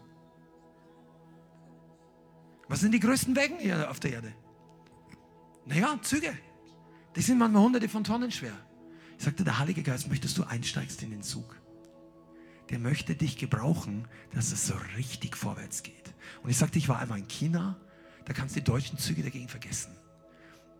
Was 2.68 2.80
sind 2.80 2.92
die 2.92 3.00
größten 3.00 3.36
Wägen 3.36 3.58
hier 3.58 3.90
auf 3.90 4.00
der 4.00 4.12
Erde? 4.14 4.32
Naja, 5.66 5.98
Züge. 6.02 6.36
Die 7.14 7.20
sind 7.20 7.38
manchmal 7.38 7.62
hunderte 7.62 7.88
von 7.88 8.02
Tonnen 8.02 8.30
schwer. 8.30 8.54
Ich 9.18 9.24
sagte, 9.24 9.44
der 9.44 9.58
Heilige 9.58 9.82
Geist, 9.82 10.08
möchtest 10.08 10.38
du 10.38 10.44
einsteigst 10.44 11.02
in 11.02 11.10
den 11.10 11.22
Zug? 11.22 11.61
Der 12.72 12.78
möchte 12.78 13.14
dich 13.14 13.36
gebrauchen, 13.36 14.08
dass 14.32 14.50
es 14.50 14.66
so 14.66 14.74
richtig 14.96 15.36
vorwärts 15.36 15.82
geht. 15.82 16.14
Und 16.42 16.48
ich 16.48 16.56
sagte, 16.56 16.78
ich 16.78 16.88
war 16.88 16.98
einmal 16.98 17.18
in 17.18 17.28
China, 17.28 17.76
da 18.24 18.32
kannst 18.32 18.56
du 18.56 18.60
die 18.60 18.64
deutschen 18.64 18.96
Züge 18.96 19.22
dagegen 19.22 19.46
vergessen. 19.46 19.94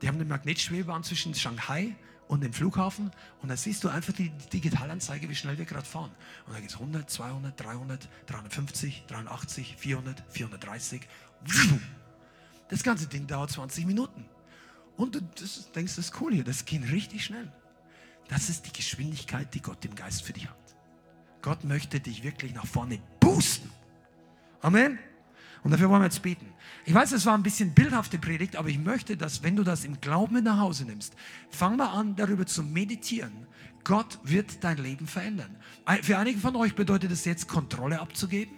Die 0.01 0.09
haben 0.09 0.15
eine 0.15 0.25
Magnetschwebebahn 0.25 1.05
zwischen 1.05 1.35
Shanghai 1.35 1.95
und 2.29 2.43
dem 2.43 2.55
Flughafen 2.55 3.11
und 3.43 3.51
da 3.51 3.59
siehst 3.59 3.85
du 3.85 3.91
einfach 3.91 4.15
die 4.15 4.31
Digitalanzeige, 4.55 5.29
wie 5.29 5.35
schnell 5.35 5.59
wir 5.59 5.67
gerade 5.67 5.85
fahren. 5.85 6.11
Und 6.47 6.55
da 6.55 6.61
geht 6.61 6.71
es 6.71 6.77
100, 6.77 7.11
200, 7.11 7.61
300, 7.61 8.09
350, 8.25 9.05
380, 9.07 9.77
400, 9.77 10.25
430. 10.31 11.03
Das 12.71 12.83
ganze 12.83 13.07
Ding 13.07 13.27
dauert 13.27 13.51
20 13.51 13.85
Minuten. 13.85 14.25
Und 14.97 15.15
du 15.15 15.21
denkst, 15.75 15.97
das 15.97 16.07
ist 16.07 16.21
cool 16.23 16.33
hier, 16.33 16.45
das 16.45 16.65
geht 16.65 16.91
richtig 16.91 17.23
schnell. 17.27 17.53
Das 18.29 18.49
ist 18.49 18.65
die 18.65 18.73
Geschwindigkeit, 18.73 19.53
die 19.53 19.61
Gott 19.61 19.85
im 19.85 19.95
Geist 19.95 20.23
für 20.23 20.33
dich 20.33 20.49
hat. 20.49 20.62
Gott 21.43 21.65
möchte 21.65 22.01
dich 22.01 22.23
wirklich 22.23 22.55
nach 22.55 22.67
vorne 22.67 23.01
boosten. 23.21 23.71
Amen. 24.61 24.99
Und 25.65 25.71
dafür 25.71 25.91
wollen 25.91 26.01
wir 26.01 26.07
jetzt 26.07 26.23
beten. 26.23 26.47
Ich 26.85 26.95
weiß, 26.95 27.13
es 27.13 27.27
war 27.27 27.35
ein 27.35 27.43
bisschen 27.43 27.73
bildhafte 27.73 28.19
Predigt, 28.19 28.57
aber 28.57 28.69
ich 28.69 28.79
möchte, 28.79 29.17
dass 29.17 29.43
wenn 29.43 29.55
du 29.55 29.63
das 29.63 29.85
im 29.85 30.01
Glauben 30.01 30.43
nach 30.43 30.59
Hause 30.59 30.85
nimmst, 30.85 31.15
fang 31.51 31.77
mal 31.77 31.89
an, 31.89 32.17
darüber 32.17 32.47
zu 32.47 32.63
meditieren. 32.63 33.47
Gott 33.85 34.19
wird 34.23 34.63
dein 34.65 34.79
Leben 34.79 35.07
verändern. 35.07 35.57
Für 36.03 36.19
einige 36.19 36.39
von 36.39 36.57
euch 36.57 36.75
bedeutet 36.75 37.11
es 37.13 37.25
jetzt, 37.25 37.49
Kontrolle 37.49 38.01
abzugeben 38.01 38.57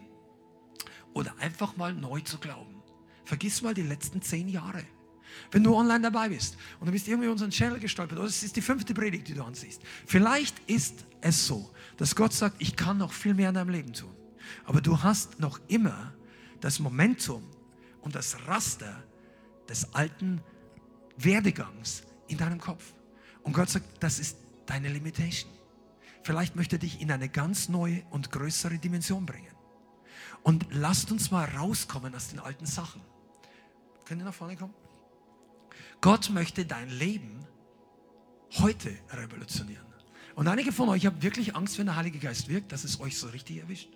oder 1.12 1.34
einfach 1.40 1.76
mal 1.76 1.94
neu 1.94 2.20
zu 2.20 2.38
glauben. 2.38 2.82
Vergiss 3.24 3.62
mal 3.62 3.74
die 3.74 3.82
letzten 3.82 4.20
zehn 4.20 4.48
Jahre. 4.48 4.84
Wenn 5.50 5.64
du 5.64 5.74
online 5.74 6.00
dabei 6.00 6.28
bist 6.28 6.56
und 6.78 6.86
du 6.86 6.92
bist 6.92 7.08
irgendwie 7.08 7.28
unseren 7.28 7.50
Channel 7.50 7.80
gestolpert, 7.80 8.18
oder 8.18 8.28
es 8.28 8.42
ist 8.42 8.56
die 8.56 8.62
fünfte 8.62 8.94
Predigt, 8.94 9.28
die 9.28 9.34
du 9.34 9.42
ansiehst. 9.42 9.82
Vielleicht 10.06 10.58
ist 10.68 11.04
es 11.20 11.46
so, 11.46 11.70
dass 11.96 12.16
Gott 12.16 12.32
sagt, 12.32 12.56
ich 12.58 12.76
kann 12.76 12.98
noch 12.98 13.12
viel 13.12 13.34
mehr 13.34 13.48
in 13.48 13.54
deinem 13.54 13.70
Leben 13.70 13.92
tun. 13.92 14.14
Aber 14.64 14.80
du 14.80 15.02
hast 15.02 15.40
noch 15.40 15.60
immer 15.68 16.12
das 16.60 16.78
Momentum 16.78 17.42
und 18.02 18.14
das 18.14 18.46
Raster 18.46 19.02
des 19.68 19.94
alten 19.94 20.42
Werdegangs 21.16 22.04
in 22.28 22.38
deinem 22.38 22.60
Kopf. 22.60 22.94
Und 23.42 23.52
Gott 23.52 23.70
sagt, 23.70 23.86
das 24.02 24.18
ist 24.18 24.38
deine 24.66 24.88
Limitation. 24.88 25.50
Vielleicht 26.22 26.56
möchte 26.56 26.76
er 26.76 26.80
dich 26.80 27.00
in 27.00 27.12
eine 27.12 27.28
ganz 27.28 27.68
neue 27.68 28.02
und 28.10 28.30
größere 28.30 28.78
Dimension 28.78 29.26
bringen. 29.26 29.54
Und 30.42 30.66
lasst 30.70 31.12
uns 31.12 31.30
mal 31.30 31.44
rauskommen 31.44 32.14
aus 32.14 32.28
den 32.28 32.40
alten 32.40 32.66
Sachen. 32.66 33.02
Könnt 34.04 34.20
ihr 34.20 34.24
nach 34.24 34.34
vorne 34.34 34.56
kommen? 34.56 34.74
Gott 36.00 36.30
möchte 36.30 36.66
dein 36.66 36.90
Leben 36.90 37.46
heute 38.58 38.94
revolutionieren. 39.10 39.93
Und 40.34 40.48
einige 40.48 40.72
von 40.72 40.88
euch 40.88 41.06
haben 41.06 41.22
wirklich 41.22 41.54
Angst, 41.54 41.78
wenn 41.78 41.86
der 41.86 41.96
Heilige 41.96 42.18
Geist 42.18 42.48
wirkt, 42.48 42.72
dass 42.72 42.84
es 42.84 43.00
euch 43.00 43.16
so 43.16 43.28
richtig 43.28 43.58
erwischt. 43.58 43.90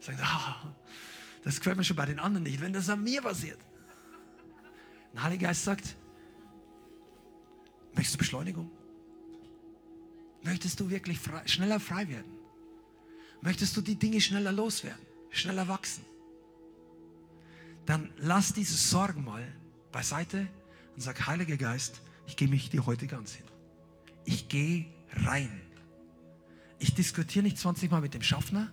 Sagen, 0.00 0.18
ah, 0.22 0.74
Das 1.44 1.58
gefällt 1.58 1.76
mir 1.76 1.84
schon 1.84 1.96
bei 1.96 2.06
den 2.06 2.18
anderen 2.18 2.42
nicht, 2.42 2.60
wenn 2.60 2.72
das 2.72 2.88
an 2.88 3.02
mir 3.02 3.22
passiert. 3.22 3.58
Der 5.14 5.22
Heilige 5.22 5.46
Geist 5.46 5.64
sagt, 5.64 5.96
möchtest 7.94 8.14
du 8.14 8.18
Beschleunigung? 8.18 8.70
Möchtest 10.42 10.80
du 10.80 10.90
wirklich 10.90 11.18
frei, 11.18 11.46
schneller 11.46 11.80
frei 11.80 12.08
werden? 12.08 12.32
Möchtest 13.42 13.76
du 13.76 13.80
die 13.80 13.96
Dinge 13.96 14.20
schneller 14.20 14.52
loswerden, 14.52 15.04
schneller 15.30 15.68
wachsen? 15.68 16.04
Dann 17.86 18.12
lass 18.18 18.52
diese 18.52 18.76
Sorgen 18.76 19.24
mal 19.24 19.46
beiseite 19.92 20.46
und 20.94 21.02
sag, 21.02 21.26
Heiliger 21.26 21.56
Geist, 21.56 22.02
ich 22.26 22.36
gebe 22.36 22.52
mich 22.52 22.70
dir 22.70 22.86
heute 22.86 23.06
ganz 23.06 23.34
hin. 23.34 23.46
Ich 24.24 24.48
gehe 24.48 24.86
rein. 25.12 25.60
Ich 26.78 26.94
diskutiere 26.94 27.44
nicht 27.44 27.58
20 27.58 27.90
Mal 27.90 28.00
mit 28.00 28.14
dem 28.14 28.22
Schaffner, 28.22 28.72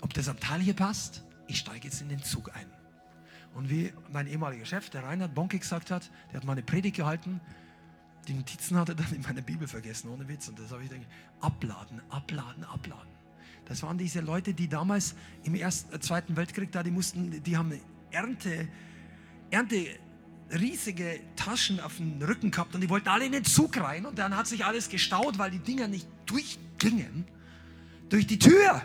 ob 0.00 0.14
das 0.14 0.28
Abteil 0.28 0.60
hier 0.60 0.74
passt. 0.74 1.24
Ich 1.46 1.58
steige 1.58 1.88
jetzt 1.88 2.00
in 2.00 2.08
den 2.08 2.22
Zug 2.22 2.54
ein. 2.54 2.66
Und 3.54 3.68
wie 3.68 3.92
mein 4.12 4.26
ehemaliger 4.26 4.64
Chef, 4.64 4.90
der 4.90 5.04
Reinhard 5.04 5.34
Bonke, 5.34 5.58
gesagt 5.58 5.90
hat, 5.90 6.10
der 6.30 6.40
hat 6.40 6.44
mal 6.44 6.52
eine 6.52 6.62
Predigt 6.62 6.96
gehalten. 6.96 7.40
Die 8.28 8.34
Notizen 8.34 8.76
hat 8.76 8.88
er 8.88 8.94
dann 8.94 9.12
in 9.12 9.22
meiner 9.22 9.42
Bibel 9.42 9.66
vergessen, 9.66 10.08
ohne 10.08 10.28
Witz. 10.28 10.48
Und 10.48 10.58
das 10.58 10.70
habe 10.70 10.84
ich 10.84 10.88
gedacht, 10.88 11.06
abladen, 11.40 12.00
abladen, 12.10 12.64
abladen. 12.64 13.10
Das 13.66 13.82
waren 13.82 13.98
diese 13.98 14.20
Leute, 14.20 14.54
die 14.54 14.68
damals 14.68 15.14
im 15.44 15.54
Ersten, 15.54 15.94
äh, 15.94 16.00
Zweiten 16.00 16.36
Weltkrieg 16.36 16.72
da, 16.72 16.82
die 16.82 16.90
mussten, 16.90 17.42
die 17.42 17.56
haben 17.56 17.72
Ernte, 18.10 18.68
Ernte, 19.50 19.86
riesige 20.52 21.20
Taschen 21.36 21.80
auf 21.80 21.96
dem 21.96 22.20
Rücken 22.22 22.50
gehabt 22.50 22.74
und 22.74 22.80
die 22.80 22.88
wollten 22.88 23.08
alle 23.08 23.26
in 23.26 23.32
den 23.32 23.44
Zug 23.44 23.80
rein 23.80 24.06
und 24.06 24.18
dann 24.18 24.36
hat 24.36 24.46
sich 24.46 24.64
alles 24.64 24.88
gestaut, 24.88 25.38
weil 25.38 25.50
die 25.50 25.58
Dinger 25.58 25.88
nicht 25.88 26.08
durchgingen 26.26 27.26
durch 28.08 28.26
die 28.26 28.38
Tür. 28.38 28.82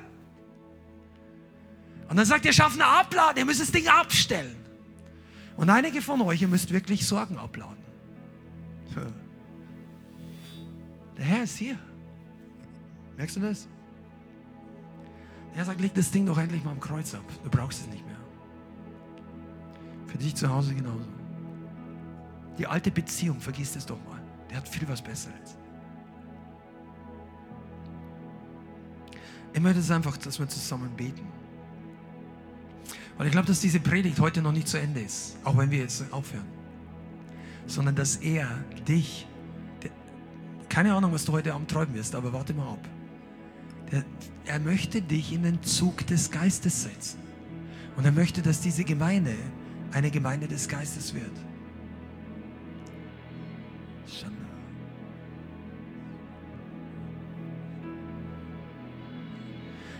Und 2.08 2.18
dann 2.18 2.26
sagt 2.26 2.46
der 2.46 2.54
Schaffner, 2.54 2.86
abladen, 2.86 3.38
ihr 3.38 3.46
müsst 3.46 3.62
das 3.62 3.72
Ding 3.72 3.88
abstellen. 3.88 4.56
Und 5.58 5.70
einige 5.70 6.02
von 6.02 6.22
euch, 6.22 6.42
ihr 6.42 6.48
müsst 6.48 6.72
wirklich 6.72 7.08
Sorgen 7.08 7.38
abladen. 7.38 7.84
Der 11.18 11.26
Herr 11.26 11.44
ist 11.44 11.58
hier. 11.58 11.80
Merkst 13.18 13.38
du 13.38 13.40
das? 13.40 13.68
Der 15.50 15.58
Herr 15.58 15.66
sagt, 15.66 15.82
leg 15.82 15.94
das 15.94 16.12
Ding 16.12 16.26
doch 16.26 16.38
endlich 16.38 16.64
mal 16.64 16.72
am 16.72 16.80
Kreuz 16.80 17.16
ab. 17.16 17.24
Du 17.44 17.50
brauchst 17.50 17.82
es 17.82 17.88
nicht 17.88 18.06
mehr. 18.06 18.18
Für 20.08 20.18
dich 20.18 20.36
zu 20.36 20.50
Hause 20.50 20.76
genauso. 20.76 21.15
Die 22.57 22.68
alte 22.68 22.91
Beziehung, 22.91 23.40
vergiss 23.40 23.76
es 23.76 23.86
doch 23.86 24.02
mal. 24.06 24.22
Der 24.49 24.57
hat 24.57 24.68
viel 24.68 24.88
was 24.88 25.02
Besseres. 25.02 25.57
Ich 29.53 29.61
möchte 29.61 29.80
es 29.80 29.90
einfach, 29.91 30.18
dass 30.18 30.38
wir 30.38 30.48
zusammen 30.48 30.90
beten. 30.95 31.26
Weil 33.18 33.27
ich 33.27 33.32
glaube, 33.32 33.48
dass 33.48 33.61
diese 33.61 33.80
Predigt 33.80 34.19
heute 34.19 34.41
noch 34.41 34.52
nicht 34.52 34.68
zu 34.68 34.77
Ende 34.77 35.02
ist, 35.02 35.38
auch 35.44 35.56
wenn 35.57 35.72
wir 35.72 35.80
jetzt 35.80 36.03
aufhören. 36.11 36.45
Sondern 37.65 37.95
dass 37.95 38.18
er 38.18 38.48
dich, 38.88 39.26
der, 39.82 39.91
keine 40.68 40.94
Ahnung, 40.94 41.14
was 41.14 41.23
du 41.23 41.32
heute 41.32 41.53
Abend 41.53 41.72
träumen 41.72 41.95
wirst, 41.95 42.15
aber 42.15 42.34
warte 42.34 42.53
mal 42.53 42.73
ab. 42.73 42.90
Der, 43.91 44.03
er 44.45 44.60
möchte 44.60 45.02
dich 45.02 45.32
in 45.32 45.44
den 45.44 45.64
Zug 45.64 46.06
des 46.07 46.32
Geistes 46.32 46.84
setzen. 46.84 47.19
Und 47.95 48.03
er 48.03 48.11
möchte, 48.11 48.41
dass 48.41 48.60
diese 48.60 48.84
Gemeinde 48.84 49.36
eine 49.94 50.11
Gemeinde 50.11 50.48
des 50.49 50.68
Geistes 50.68 51.14
wird. 51.14 51.32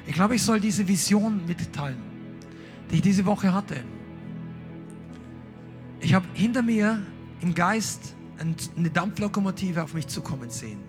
Ich 0.07 0.14
glaube, 0.14 0.36
ich 0.36 0.44
soll 0.44 0.60
diese 0.60 0.88
Vision 0.88 1.45
mitteilen 1.45 2.15
die 2.90 2.95
ich 2.95 3.02
diese 3.02 3.26
Woche 3.26 3.53
hatte. 3.53 3.84
Ich 5.99 6.14
habe 6.14 6.26
hinter 6.34 6.61
mir 6.61 7.02
im 7.41 7.53
Geist 7.53 8.15
eine 8.38 8.90
Dampflokomotive 8.90 9.82
auf 9.84 9.94
mich 9.94 10.07
zukommen 10.07 10.49
sehen. 10.49 10.80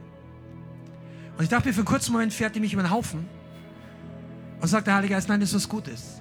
Und 1.37 1.45
ich 1.45 1.49
dachte 1.49 1.69
mir, 1.69 1.75
für 1.75 1.81
einen 1.81 1.87
kurzen 1.87 2.13
Moment 2.13 2.33
fährt 2.33 2.55
die 2.55 2.61
mich 2.61 2.73
über 2.73 2.83
den 2.83 2.91
Haufen 2.91 3.27
und 4.61 4.69
sagt 4.69 4.87
der 4.87 4.97
Heilige 4.97 5.15
Geist, 5.15 5.29
nein, 5.29 5.41
das 5.41 5.51
ist 5.51 5.57
was 5.57 5.69
Gutes. 5.69 6.21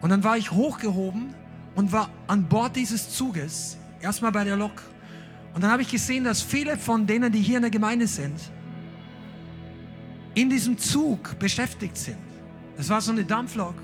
Und 0.00 0.10
dann 0.10 0.24
war 0.24 0.36
ich 0.36 0.50
hochgehoben 0.50 1.34
und 1.74 1.92
war 1.92 2.10
an 2.26 2.48
Bord 2.48 2.76
dieses 2.76 3.10
Zuges, 3.10 3.78
erstmal 4.00 4.32
bei 4.32 4.44
der 4.44 4.56
Lok. 4.56 4.82
Und 5.54 5.62
dann 5.62 5.70
habe 5.70 5.82
ich 5.82 5.90
gesehen, 5.90 6.24
dass 6.24 6.42
viele 6.42 6.76
von 6.76 7.06
denen, 7.06 7.32
die 7.32 7.40
hier 7.40 7.56
in 7.56 7.62
der 7.62 7.70
Gemeinde 7.70 8.06
sind, 8.06 8.36
in 10.34 10.50
diesem 10.50 10.78
Zug 10.78 11.38
beschäftigt 11.38 11.96
sind. 11.96 12.18
Es 12.78 12.88
war 12.88 13.00
so 13.00 13.12
eine 13.12 13.24
Dampflok. 13.24 13.74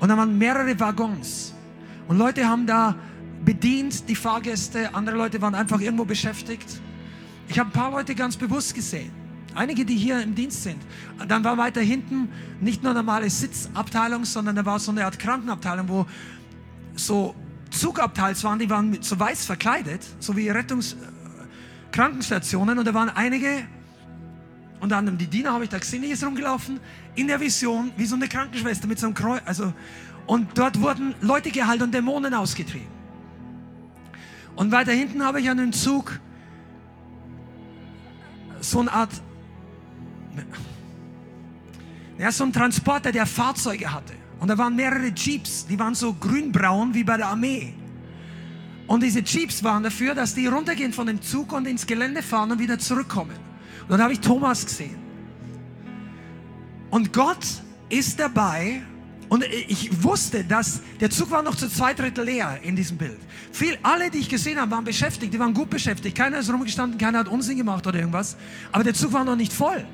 Und 0.00 0.08
da 0.08 0.16
waren 0.16 0.38
mehrere 0.38 0.78
Waggons. 0.78 1.54
Und 2.06 2.18
Leute 2.18 2.46
haben 2.46 2.66
da 2.66 2.94
bedient, 3.44 4.08
die 4.08 4.14
Fahrgäste. 4.14 4.94
Andere 4.94 5.16
Leute 5.16 5.42
waren 5.42 5.54
einfach 5.54 5.80
irgendwo 5.80 6.04
beschäftigt. 6.04 6.80
Ich 7.48 7.58
habe 7.58 7.70
ein 7.70 7.72
paar 7.72 7.90
Leute 7.90 8.14
ganz 8.14 8.36
bewusst 8.36 8.74
gesehen. 8.74 9.10
Einige, 9.54 9.84
die 9.84 9.96
hier 9.96 10.22
im 10.22 10.34
Dienst 10.34 10.62
sind. 10.62 10.80
Dann 11.26 11.42
war 11.42 11.58
weiter 11.58 11.80
hinten 11.80 12.28
nicht 12.60 12.82
nur 12.82 12.94
normale 12.94 13.28
Sitzabteilung, 13.28 14.24
sondern 14.24 14.54
da 14.54 14.64
war 14.64 14.78
so 14.78 14.92
eine 14.92 15.04
Art 15.04 15.18
Krankenabteilung, 15.18 15.88
wo 15.88 16.06
so 16.94 17.34
Zugabteils 17.70 18.42
waren, 18.44 18.58
die 18.58 18.70
waren 18.70 19.02
so 19.02 19.18
weiß 19.18 19.44
verkleidet, 19.44 20.00
so 20.20 20.36
wie 20.36 20.48
Rettungskrankenstationen. 20.48 22.76
Äh, 22.76 22.80
Und 22.80 22.86
da 22.86 22.94
waren 22.94 23.10
einige, 23.10 23.66
unter 24.80 24.96
anderem 24.96 25.18
die 25.18 25.26
Diener 25.26 25.52
habe 25.52 25.64
ich 25.64 25.70
da 25.70 25.78
gesehen, 25.78 26.02
die 26.02 26.08
ist 26.08 26.24
rumgelaufen, 26.24 26.78
in 27.14 27.26
der 27.26 27.40
Vision, 27.40 27.90
wie 27.96 28.06
so 28.06 28.14
eine 28.14 28.28
Krankenschwester 28.28 28.86
mit 28.86 28.98
so 28.98 29.06
einem 29.06 29.14
Kreuz. 29.14 29.42
Also, 29.44 29.72
und 30.26 30.56
dort 30.56 30.80
wurden 30.80 31.14
Leute 31.20 31.50
geheilt 31.50 31.82
und 31.82 31.92
Dämonen 31.92 32.34
ausgetrieben. 32.34 32.86
Und 34.54 34.72
weiter 34.72 34.92
hinten 34.92 35.22
habe 35.24 35.40
ich 35.40 35.48
einen 35.48 35.72
Zug, 35.72 36.20
so 38.60 38.80
eine 38.80 38.92
Art, 38.92 39.10
ja, 42.18 42.30
so 42.32 42.44
ein 42.44 42.52
Transporter, 42.52 43.12
der 43.12 43.26
Fahrzeuge 43.26 43.92
hatte. 43.92 44.14
Und 44.40 44.48
da 44.48 44.58
waren 44.58 44.76
mehrere 44.76 45.12
Jeeps, 45.14 45.66
die 45.66 45.78
waren 45.78 45.94
so 45.94 46.12
grünbraun 46.12 46.94
wie 46.94 47.04
bei 47.04 47.16
der 47.16 47.28
Armee. 47.28 47.74
Und 48.86 49.02
diese 49.02 49.20
Jeeps 49.20 49.62
waren 49.62 49.82
dafür, 49.82 50.14
dass 50.14 50.34
die 50.34 50.46
runtergehen 50.46 50.92
von 50.92 51.06
dem 51.06 51.20
Zug 51.20 51.52
und 51.52 51.66
ins 51.66 51.86
Gelände 51.86 52.22
fahren 52.22 52.52
und 52.52 52.58
wieder 52.58 52.78
zurückkommen. 52.78 53.47
Und 53.88 53.92
dann 53.92 54.02
habe 54.02 54.12
ich 54.12 54.20
Thomas 54.20 54.66
gesehen. 54.66 54.98
Und 56.90 57.12
Gott 57.12 57.46
ist 57.88 58.20
dabei. 58.20 58.82
Und 59.30 59.44
ich 59.44 60.02
wusste, 60.02 60.44
dass 60.44 60.80
der 61.00 61.10
Zug 61.10 61.30
war 61.30 61.42
noch 61.42 61.54
zu 61.54 61.68
zwei 61.68 61.94
Drittel 61.94 62.24
leer 62.24 62.60
in 62.62 62.76
diesem 62.76 62.96
Bild. 62.96 63.18
Viel, 63.52 63.78
alle, 63.82 64.10
die 64.10 64.18
ich 64.18 64.28
gesehen 64.28 64.58
habe, 64.58 64.70
waren 64.70 64.84
beschäftigt. 64.84 65.32
Die 65.32 65.38
waren 65.38 65.52
gut 65.54 65.70
beschäftigt. 65.70 66.16
Keiner 66.16 66.38
ist 66.38 66.50
rumgestanden, 66.50 66.98
keiner 66.98 67.20
hat 67.20 67.28
Unsinn 67.28 67.56
gemacht 67.56 67.86
oder 67.86 67.98
irgendwas. 67.98 68.36
Aber 68.72 68.84
der 68.84 68.94
Zug 68.94 69.12
war 69.12 69.24
noch 69.24 69.36
nicht 69.36 69.52
voll. 69.52 69.84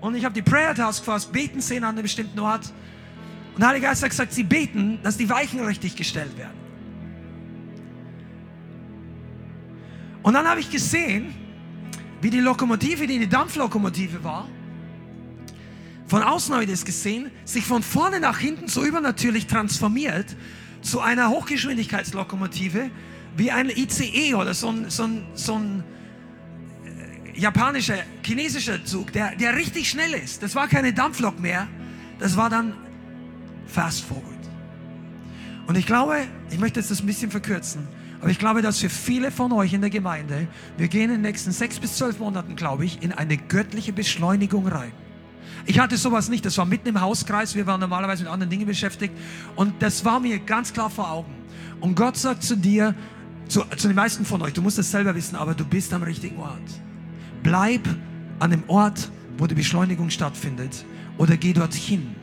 Und 0.00 0.14
ich 0.14 0.24
habe 0.24 0.34
die 0.34 0.42
Prayer 0.42 0.74
Task 0.74 1.04
Force 1.04 1.26
beten 1.26 1.60
sehen 1.60 1.84
an 1.84 1.90
einem 1.90 2.02
bestimmten 2.02 2.38
Ort. 2.38 2.72
Und 3.54 3.60
der 3.60 3.68
Heilige 3.68 3.86
Geist 3.86 4.02
hat 4.02 4.10
gesagt, 4.10 4.32
sie 4.32 4.44
beten, 4.44 4.98
dass 5.02 5.16
die 5.16 5.28
Weichen 5.28 5.60
richtig 5.60 5.96
gestellt 5.96 6.36
werden. 6.36 6.58
Und 10.22 10.34
dann 10.34 10.46
habe 10.46 10.60
ich 10.60 10.70
gesehen, 10.70 11.34
wie 12.20 12.30
die 12.30 12.40
Lokomotive, 12.40 13.06
die 13.06 13.14
eine 13.16 13.28
Dampflokomotive 13.28 14.22
war, 14.24 14.48
von 16.10 16.24
außen 16.24 16.52
habe 16.52 16.64
ich 16.64 16.70
das 16.70 16.84
gesehen, 16.84 17.30
sich 17.44 17.64
von 17.64 17.84
vorne 17.84 18.18
nach 18.18 18.38
hinten 18.38 18.66
so 18.66 18.84
übernatürlich 18.84 19.46
transformiert 19.46 20.36
zu 20.82 21.00
einer 21.00 21.30
Hochgeschwindigkeitslokomotive, 21.30 22.90
wie 23.36 23.52
ein 23.52 23.70
ICE 23.70 24.34
oder 24.34 24.52
so 24.54 24.70
ein, 24.70 24.90
so 24.90 25.04
ein, 25.04 25.24
so 25.34 25.54
ein 25.54 25.84
äh, 26.84 27.38
japanischer, 27.38 27.98
chinesischer 28.24 28.84
Zug, 28.84 29.12
der, 29.12 29.36
der 29.36 29.54
richtig 29.54 29.88
schnell 29.88 30.12
ist. 30.14 30.42
Das 30.42 30.56
war 30.56 30.66
keine 30.66 30.92
Dampflok 30.92 31.38
mehr, 31.38 31.68
das 32.18 32.36
war 32.36 32.50
dann 32.50 32.74
Fast 33.68 34.04
Forward. 34.04 34.24
Und 35.68 35.78
ich 35.78 35.86
glaube, 35.86 36.26
ich 36.50 36.58
möchte 36.58 36.80
jetzt 36.80 36.90
das 36.90 37.02
ein 37.02 37.06
bisschen 37.06 37.30
verkürzen, 37.30 37.86
aber 38.20 38.30
ich 38.30 38.38
glaube, 38.38 38.60
dass 38.60 38.78
für 38.78 38.90
viele 38.90 39.30
von 39.30 39.50
euch 39.52 39.72
in 39.72 39.80
der 39.80 39.90
Gemeinde, 39.90 40.46
wir 40.76 40.88
gehen 40.88 41.04
in 41.04 41.16
den 41.16 41.20
nächsten 41.22 41.52
sechs 41.52 41.78
bis 41.78 41.96
zwölf 41.96 42.18
Monaten, 42.18 42.54
glaube 42.54 42.84
ich, 42.84 43.02
in 43.02 43.12
eine 43.12 43.36
göttliche 43.36 43.92
Beschleunigung 43.92 44.66
rein. 44.66 44.92
Ich 45.66 45.78
hatte 45.78 45.96
sowas 45.96 46.28
nicht, 46.28 46.44
das 46.44 46.56
war 46.58 46.66
mitten 46.66 46.88
im 46.88 47.00
Hauskreis, 47.00 47.54
wir 47.54 47.66
waren 47.66 47.80
normalerweise 47.80 48.24
mit 48.24 48.32
anderen 48.32 48.50
Dingen 48.50 48.66
beschäftigt 48.66 49.14
und 49.56 49.74
das 49.80 50.04
war 50.04 50.20
mir 50.20 50.38
ganz 50.38 50.72
klar 50.72 50.90
vor 50.90 51.10
Augen. 51.10 51.34
Und 51.80 51.94
Gott 51.94 52.16
sagt 52.16 52.42
zu 52.42 52.56
dir, 52.56 52.94
zu, 53.48 53.62
zu 53.76 53.88
den 53.88 53.96
meisten 53.96 54.24
von 54.24 54.42
euch, 54.42 54.52
du 54.52 54.62
musst 54.62 54.78
es 54.78 54.90
selber 54.90 55.14
wissen, 55.14 55.36
aber 55.36 55.54
du 55.54 55.64
bist 55.64 55.92
am 55.92 56.02
richtigen 56.02 56.38
Ort. 56.38 56.58
Bleib 57.42 57.82
an 58.38 58.50
dem 58.50 58.64
Ort, 58.68 59.10
wo 59.38 59.46
die 59.46 59.54
Beschleunigung 59.54 60.10
stattfindet 60.10 60.84
oder 61.18 61.36
geh 61.36 61.52
dorthin. 61.52 62.14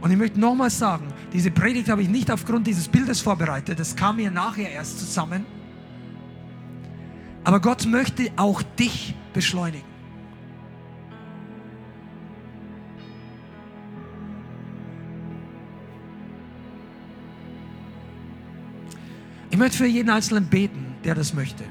Und 0.00 0.10
ich 0.10 0.16
möchte 0.16 0.40
nochmal 0.40 0.70
sagen, 0.70 1.08
diese 1.32 1.50
Predigt 1.50 1.88
habe 1.88 2.02
ich 2.02 2.08
nicht 2.08 2.30
aufgrund 2.30 2.66
dieses 2.66 2.88
Bildes 2.88 3.20
vorbereitet, 3.20 3.78
das 3.78 3.94
kam 3.94 4.16
mir 4.16 4.30
nachher 4.30 4.70
erst 4.70 4.98
zusammen. 4.98 5.44
Aber 7.44 7.60
Gott 7.60 7.86
möchte 7.86 8.30
auch 8.36 8.62
dich 8.62 9.14
beschleunigen. 9.32 9.88
Ich 19.50 19.58
möchte 19.58 19.78
für 19.78 19.86
jeden 19.86 20.10
Einzelnen 20.10 20.46
beten, 20.46 20.94
der 21.04 21.14
das 21.14 21.34
möchte. 21.34 21.64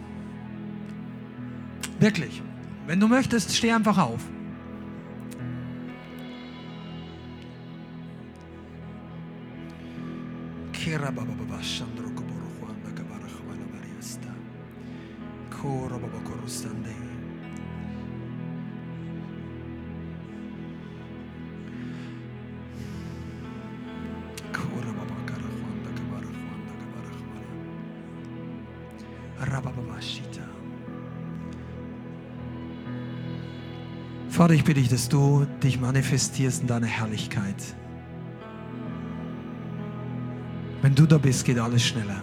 Wirklich. 1.99 2.41
Wenn 2.85 2.99
du 2.99 3.07
möchtest, 3.07 3.55
steh 3.55 3.71
einfach 3.71 3.97
auf. 3.97 4.21
Vater, 34.29 34.53
ich 34.53 34.63
bitte 34.63 34.79
dich, 34.79 34.89
dass 34.89 35.09
du 35.09 35.45
dich 35.61 35.81
manifestierst 35.81 36.61
in 36.61 36.67
deiner 36.67 36.87
Herrlichkeit. 36.87 37.75
Wenn 40.81 40.95
du 40.95 41.05
da 41.05 41.17
bist, 41.17 41.43
geht 41.45 41.59
alles 41.59 41.83
schneller. 41.85 42.21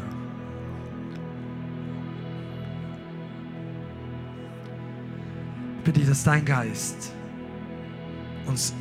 Ich 5.79 5.93
bitte 5.93 6.07
dass 6.07 6.25
dein 6.25 6.45
Geist 6.45 7.13
uns 8.47 8.75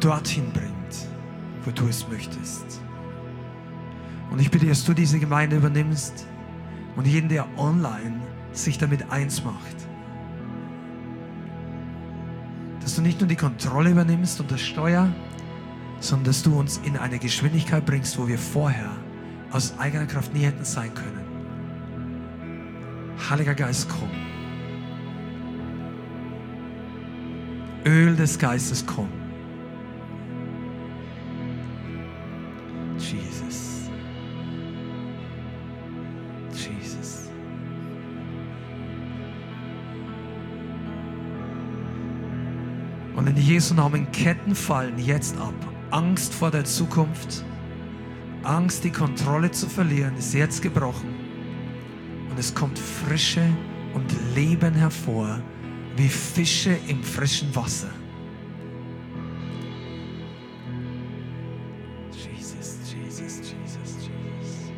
dorthin 0.00 0.50
bringt, 0.52 1.08
wo 1.64 1.70
du 1.70 1.86
es 1.86 2.08
möchtest. 2.08 2.80
Und 4.30 4.40
ich 4.40 4.50
bitte, 4.50 4.66
dass 4.66 4.84
du 4.84 4.94
diese 4.94 5.18
Gemeinde 5.20 5.56
übernimmst 5.56 6.26
und 6.96 7.06
jeden, 7.06 7.28
der 7.28 7.46
online 7.58 8.20
sich 8.52 8.78
damit 8.78 9.10
eins 9.10 9.44
macht. 9.44 9.76
Dass 12.80 12.96
du 12.96 13.02
nicht 13.02 13.20
nur 13.20 13.28
die 13.28 13.36
Kontrolle 13.36 13.90
übernimmst 13.90 14.40
und 14.40 14.50
das 14.50 14.60
Steuer, 14.60 15.08
sondern 16.00 16.24
dass 16.24 16.42
du 16.42 16.58
uns 16.58 16.78
in 16.78 16.96
eine 16.96 17.18
Geschwindigkeit 17.18 17.84
bringst, 17.86 18.18
wo 18.18 18.26
wir 18.26 18.38
vorher 18.38 18.90
aus 19.52 19.74
eigener 19.78 20.06
Kraft 20.06 20.32
nie 20.34 20.44
hätten 20.44 20.64
sein 20.64 20.92
können. 20.94 21.22
Heiliger 23.28 23.54
Geist, 23.54 23.88
komm. 23.88 24.10
Öl 27.84 28.16
des 28.16 28.38
Geistes, 28.38 28.84
komm. 28.86 29.08
Jesus. 32.96 33.90
Jesus. 36.52 37.28
Und 43.14 43.28
in 43.28 43.36
Jesu 43.36 43.74
Namen 43.74 44.10
Ketten 44.12 44.54
fallen 44.54 44.98
jetzt 44.98 45.36
ab. 45.38 45.54
Angst 45.90 46.32
vor 46.32 46.50
der 46.50 46.64
Zukunft, 46.64 47.44
Angst, 48.44 48.84
die 48.84 48.90
Kontrolle 48.90 49.50
zu 49.50 49.68
verlieren, 49.68 50.16
ist 50.16 50.34
jetzt 50.34 50.62
gebrochen. 50.62 51.14
Und 52.30 52.38
es 52.38 52.54
kommt 52.54 52.78
Frische 52.78 53.46
und 53.94 54.06
Leben 54.34 54.74
hervor, 54.74 55.40
wie 55.96 56.08
Fische 56.08 56.76
im 56.88 57.02
frischen 57.02 57.54
Wasser. 57.54 57.90
Jesus, 62.10 62.78
Jesus, 62.90 63.20
Jesus, 63.20 63.48
Jesus. 63.48 64.72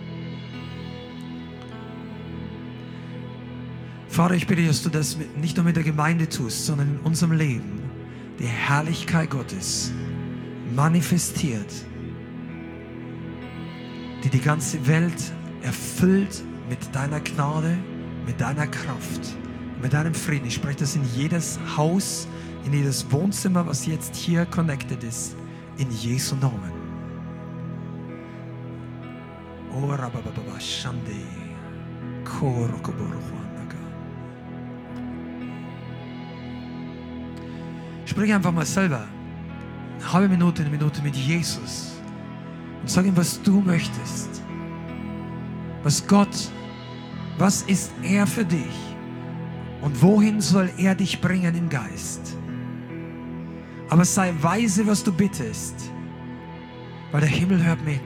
Vater, 4.08 4.34
ich 4.34 4.46
bitte, 4.46 4.66
dass 4.66 4.82
du 4.82 4.90
das 4.90 5.16
nicht 5.40 5.56
nur 5.56 5.64
mit 5.64 5.76
der 5.76 5.84
Gemeinde 5.84 6.28
tust, 6.28 6.66
sondern 6.66 6.88
in 6.88 6.98
unserem 7.00 7.32
Leben. 7.32 7.82
Die 8.38 8.46
Herrlichkeit 8.46 9.30
Gottes 9.30 9.92
manifestiert, 10.74 11.72
die 14.24 14.30
die 14.30 14.40
ganze 14.40 14.86
Welt 14.86 15.32
erfüllt 15.62 16.42
mit 16.68 16.78
deiner 16.94 17.20
Gnade, 17.20 17.76
mit 18.26 18.40
deiner 18.40 18.66
Kraft, 18.66 19.36
mit 19.82 19.92
deinem 19.92 20.14
Frieden. 20.14 20.46
Ich 20.46 20.54
spreche 20.54 20.78
das 20.78 20.96
in 20.96 21.04
jedes 21.14 21.60
Haus, 21.76 22.26
in 22.64 22.72
jedes 22.72 23.10
Wohnzimmer, 23.12 23.66
was 23.66 23.84
jetzt 23.86 24.16
hier 24.16 24.46
connected 24.46 25.04
ist, 25.04 25.36
in 25.76 25.90
Jesu 25.90 26.36
Namen. 26.36 26.72
Oh. 29.74 29.94
Sprich 38.06 38.32
einfach 38.32 38.52
mal 38.52 38.64
selber 38.64 39.06
eine 39.98 40.12
halbe 40.12 40.28
Minute, 40.28 40.62
eine 40.62 40.70
Minute 40.70 41.02
mit 41.02 41.14
Jesus 41.14 41.93
und 42.84 42.90
sag 42.90 43.06
ihm, 43.06 43.16
was 43.16 43.40
du 43.40 43.62
möchtest. 43.62 44.42
Was 45.84 46.06
Gott, 46.06 46.52
was 47.38 47.62
ist 47.62 47.90
er 48.02 48.26
für 48.26 48.44
dich? 48.44 48.76
Und 49.80 50.02
wohin 50.02 50.42
soll 50.42 50.68
er 50.76 50.94
dich 50.94 51.18
bringen 51.22 51.54
im 51.54 51.70
Geist? 51.70 52.36
Aber 53.88 54.04
sei 54.04 54.34
weise, 54.38 54.86
was 54.86 55.02
du 55.02 55.14
bittest, 55.14 55.76
weil 57.10 57.22
der 57.22 57.30
Himmel 57.30 57.64
hört 57.64 57.82
mit. 57.86 58.02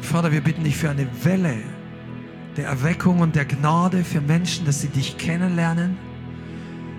Vater, 0.00 0.32
wir 0.32 0.40
bitten 0.40 0.64
dich 0.64 0.76
für 0.76 0.90
eine 0.90 1.06
Welle 1.22 1.79
der 2.56 2.66
Erweckung 2.66 3.20
und 3.20 3.36
der 3.36 3.44
Gnade 3.44 4.04
für 4.04 4.20
Menschen, 4.20 4.66
dass 4.66 4.80
sie 4.80 4.88
dich 4.88 5.16
kennenlernen, 5.18 5.96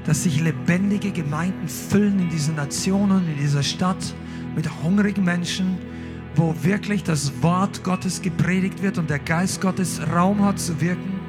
dass 0.06 0.24
sich 0.24 0.40
lebendige 0.40 1.12
Gemeinden 1.12 1.68
füllen 1.68 2.20
in 2.20 2.30
diesen 2.30 2.56
Nationen, 2.56 3.28
in 3.28 3.38
dieser 3.38 3.64
Stadt 3.64 4.16
mit 4.56 4.68
hungrigen 4.84 5.24
Menschen, 5.24 5.78
wo 6.36 6.56
wirklich 6.64 7.04
das 7.04 7.42
Wort 7.42 7.84
Gottes 7.84 8.22
gepredigt 8.22 8.82
wird 8.82 8.98
und 8.98 9.10
der 9.10 9.20
Geist 9.20 9.62
Gottes 9.62 10.02
Raum 10.14 10.44
hat 10.44 10.60
zu 10.60 10.80
wirken. 10.80 11.20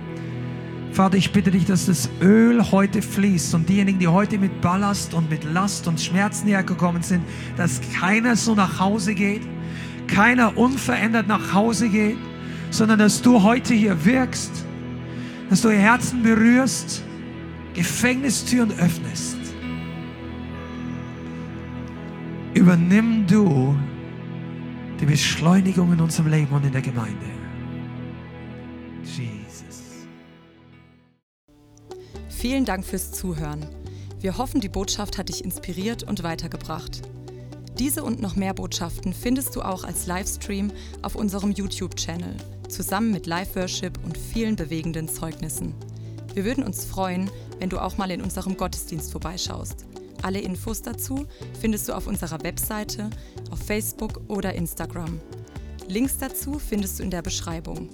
Vater, 0.93 1.17
ich 1.17 1.33
bitte 1.33 1.51
dich, 1.51 1.65
dass 1.65 1.87
das 1.87 2.11
Öl 2.21 2.71
heute 2.71 3.01
fließt 3.01 3.55
und 3.55 3.69
diejenigen, 3.69 3.99
die 3.99 4.09
heute 4.09 4.39
mit 4.39 4.61
Ballast 4.61 5.15
und 5.15 5.31
mit 5.31 5.43
Last 5.45 5.89
und 5.89 5.99
Schmerzen 5.99 6.49
hergekommen 6.49 7.03
sind, 7.03 7.25
dass 7.57 7.81
keiner 7.99 8.37
so 8.37 8.55
nach 8.55 8.79
Hause 8.79 9.15
geht, 9.15 9.43
keiner 10.07 10.57
unverändert 10.57 11.29
nach 11.29 11.55
Hause 11.55 11.89
geht, 11.89 12.19
sondern 12.73 12.99
dass 12.99 13.23
du 13.23 13.43
heute 13.43 13.75
hier 13.75 14.05
wirkst, 14.05 14.65
dass 15.49 15.61
du 15.61 15.71
Herzen 15.71 16.23
berührst, 16.23 17.03
Gefängnistüren 17.75 18.73
öffnest. 18.73 19.37
Übernimm 22.55 23.27
du 23.27 23.77
die 25.01 25.07
Beschleunigung 25.07 25.93
in 25.93 26.01
unserem 26.01 26.31
Leben 26.31 26.55
und 26.55 26.65
in 26.65 26.73
der 26.73 26.83
Gemeinde. 26.83 27.27
Jesus. 29.03 30.07
Vielen 32.29 32.65
Dank 32.65 32.85
fürs 32.85 33.13
Zuhören. 33.13 33.67
Wir 34.21 34.39
hoffen, 34.39 34.61
die 34.61 34.69
Botschaft 34.69 35.19
hat 35.19 35.29
dich 35.29 35.45
inspiriert 35.45 36.05
und 36.05 36.23
weitergebracht. 36.23 37.03
Diese 37.79 38.05
und 38.05 38.21
noch 38.21 38.37
mehr 38.37 38.55
Botschaften 38.55 39.13
findest 39.13 39.57
du 39.57 39.63
auch 39.63 39.85
als 39.85 40.07
Livestream 40.07 40.71
auf 41.03 41.17
unserem 41.17 41.51
YouTube-Channel, 41.51 42.37
zusammen 42.73 43.13
mit 43.13 43.27
Live-Worship 43.27 43.99
und 44.05 44.17
vielen 44.17 44.57
bewegenden 44.57 45.09
Zeugnissen. 45.09 45.75
Wir 46.35 46.45
würden 46.45 46.65
uns 46.65 46.85
freuen, 46.85 47.31
wenn 47.59 47.69
du 47.69 47.79
auch 47.79 47.99
mal 47.99 48.11
in 48.11 48.23
unserem 48.23 48.57
Gottesdienst 48.57 49.13
vorbeischaust. 49.13 49.85
Alle 50.23 50.41
Infos 50.41 50.83
dazu 50.83 51.27
findest 51.61 51.89
du 51.89 51.93
auf 51.93 52.07
unserer 52.07 52.43
Webseite, 52.43 53.11
auf 53.51 53.59
Facebook 53.59 54.21
oder 54.29 54.55
Instagram. 54.55 55.21
Links 55.89 56.17
dazu 56.19 56.59
findest 56.59 56.99
du 56.99 57.03
in 57.03 57.11
der 57.11 57.23
Beschreibung. 57.23 57.91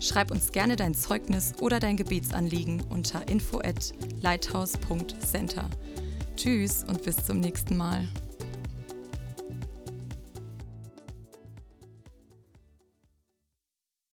Schreib 0.00 0.30
uns 0.30 0.50
gerne 0.50 0.76
dein 0.76 0.94
Zeugnis 0.94 1.52
oder 1.60 1.78
dein 1.78 1.96
Gebetsanliegen 1.96 2.82
unter 2.88 3.28
info 3.28 3.58
at 3.58 3.92
lighthouse.center. 4.22 5.68
Tschüss 6.36 6.84
und 6.84 7.02
bis 7.04 7.16
zum 7.16 7.38
nächsten 7.40 7.76
Mal. 7.76 8.08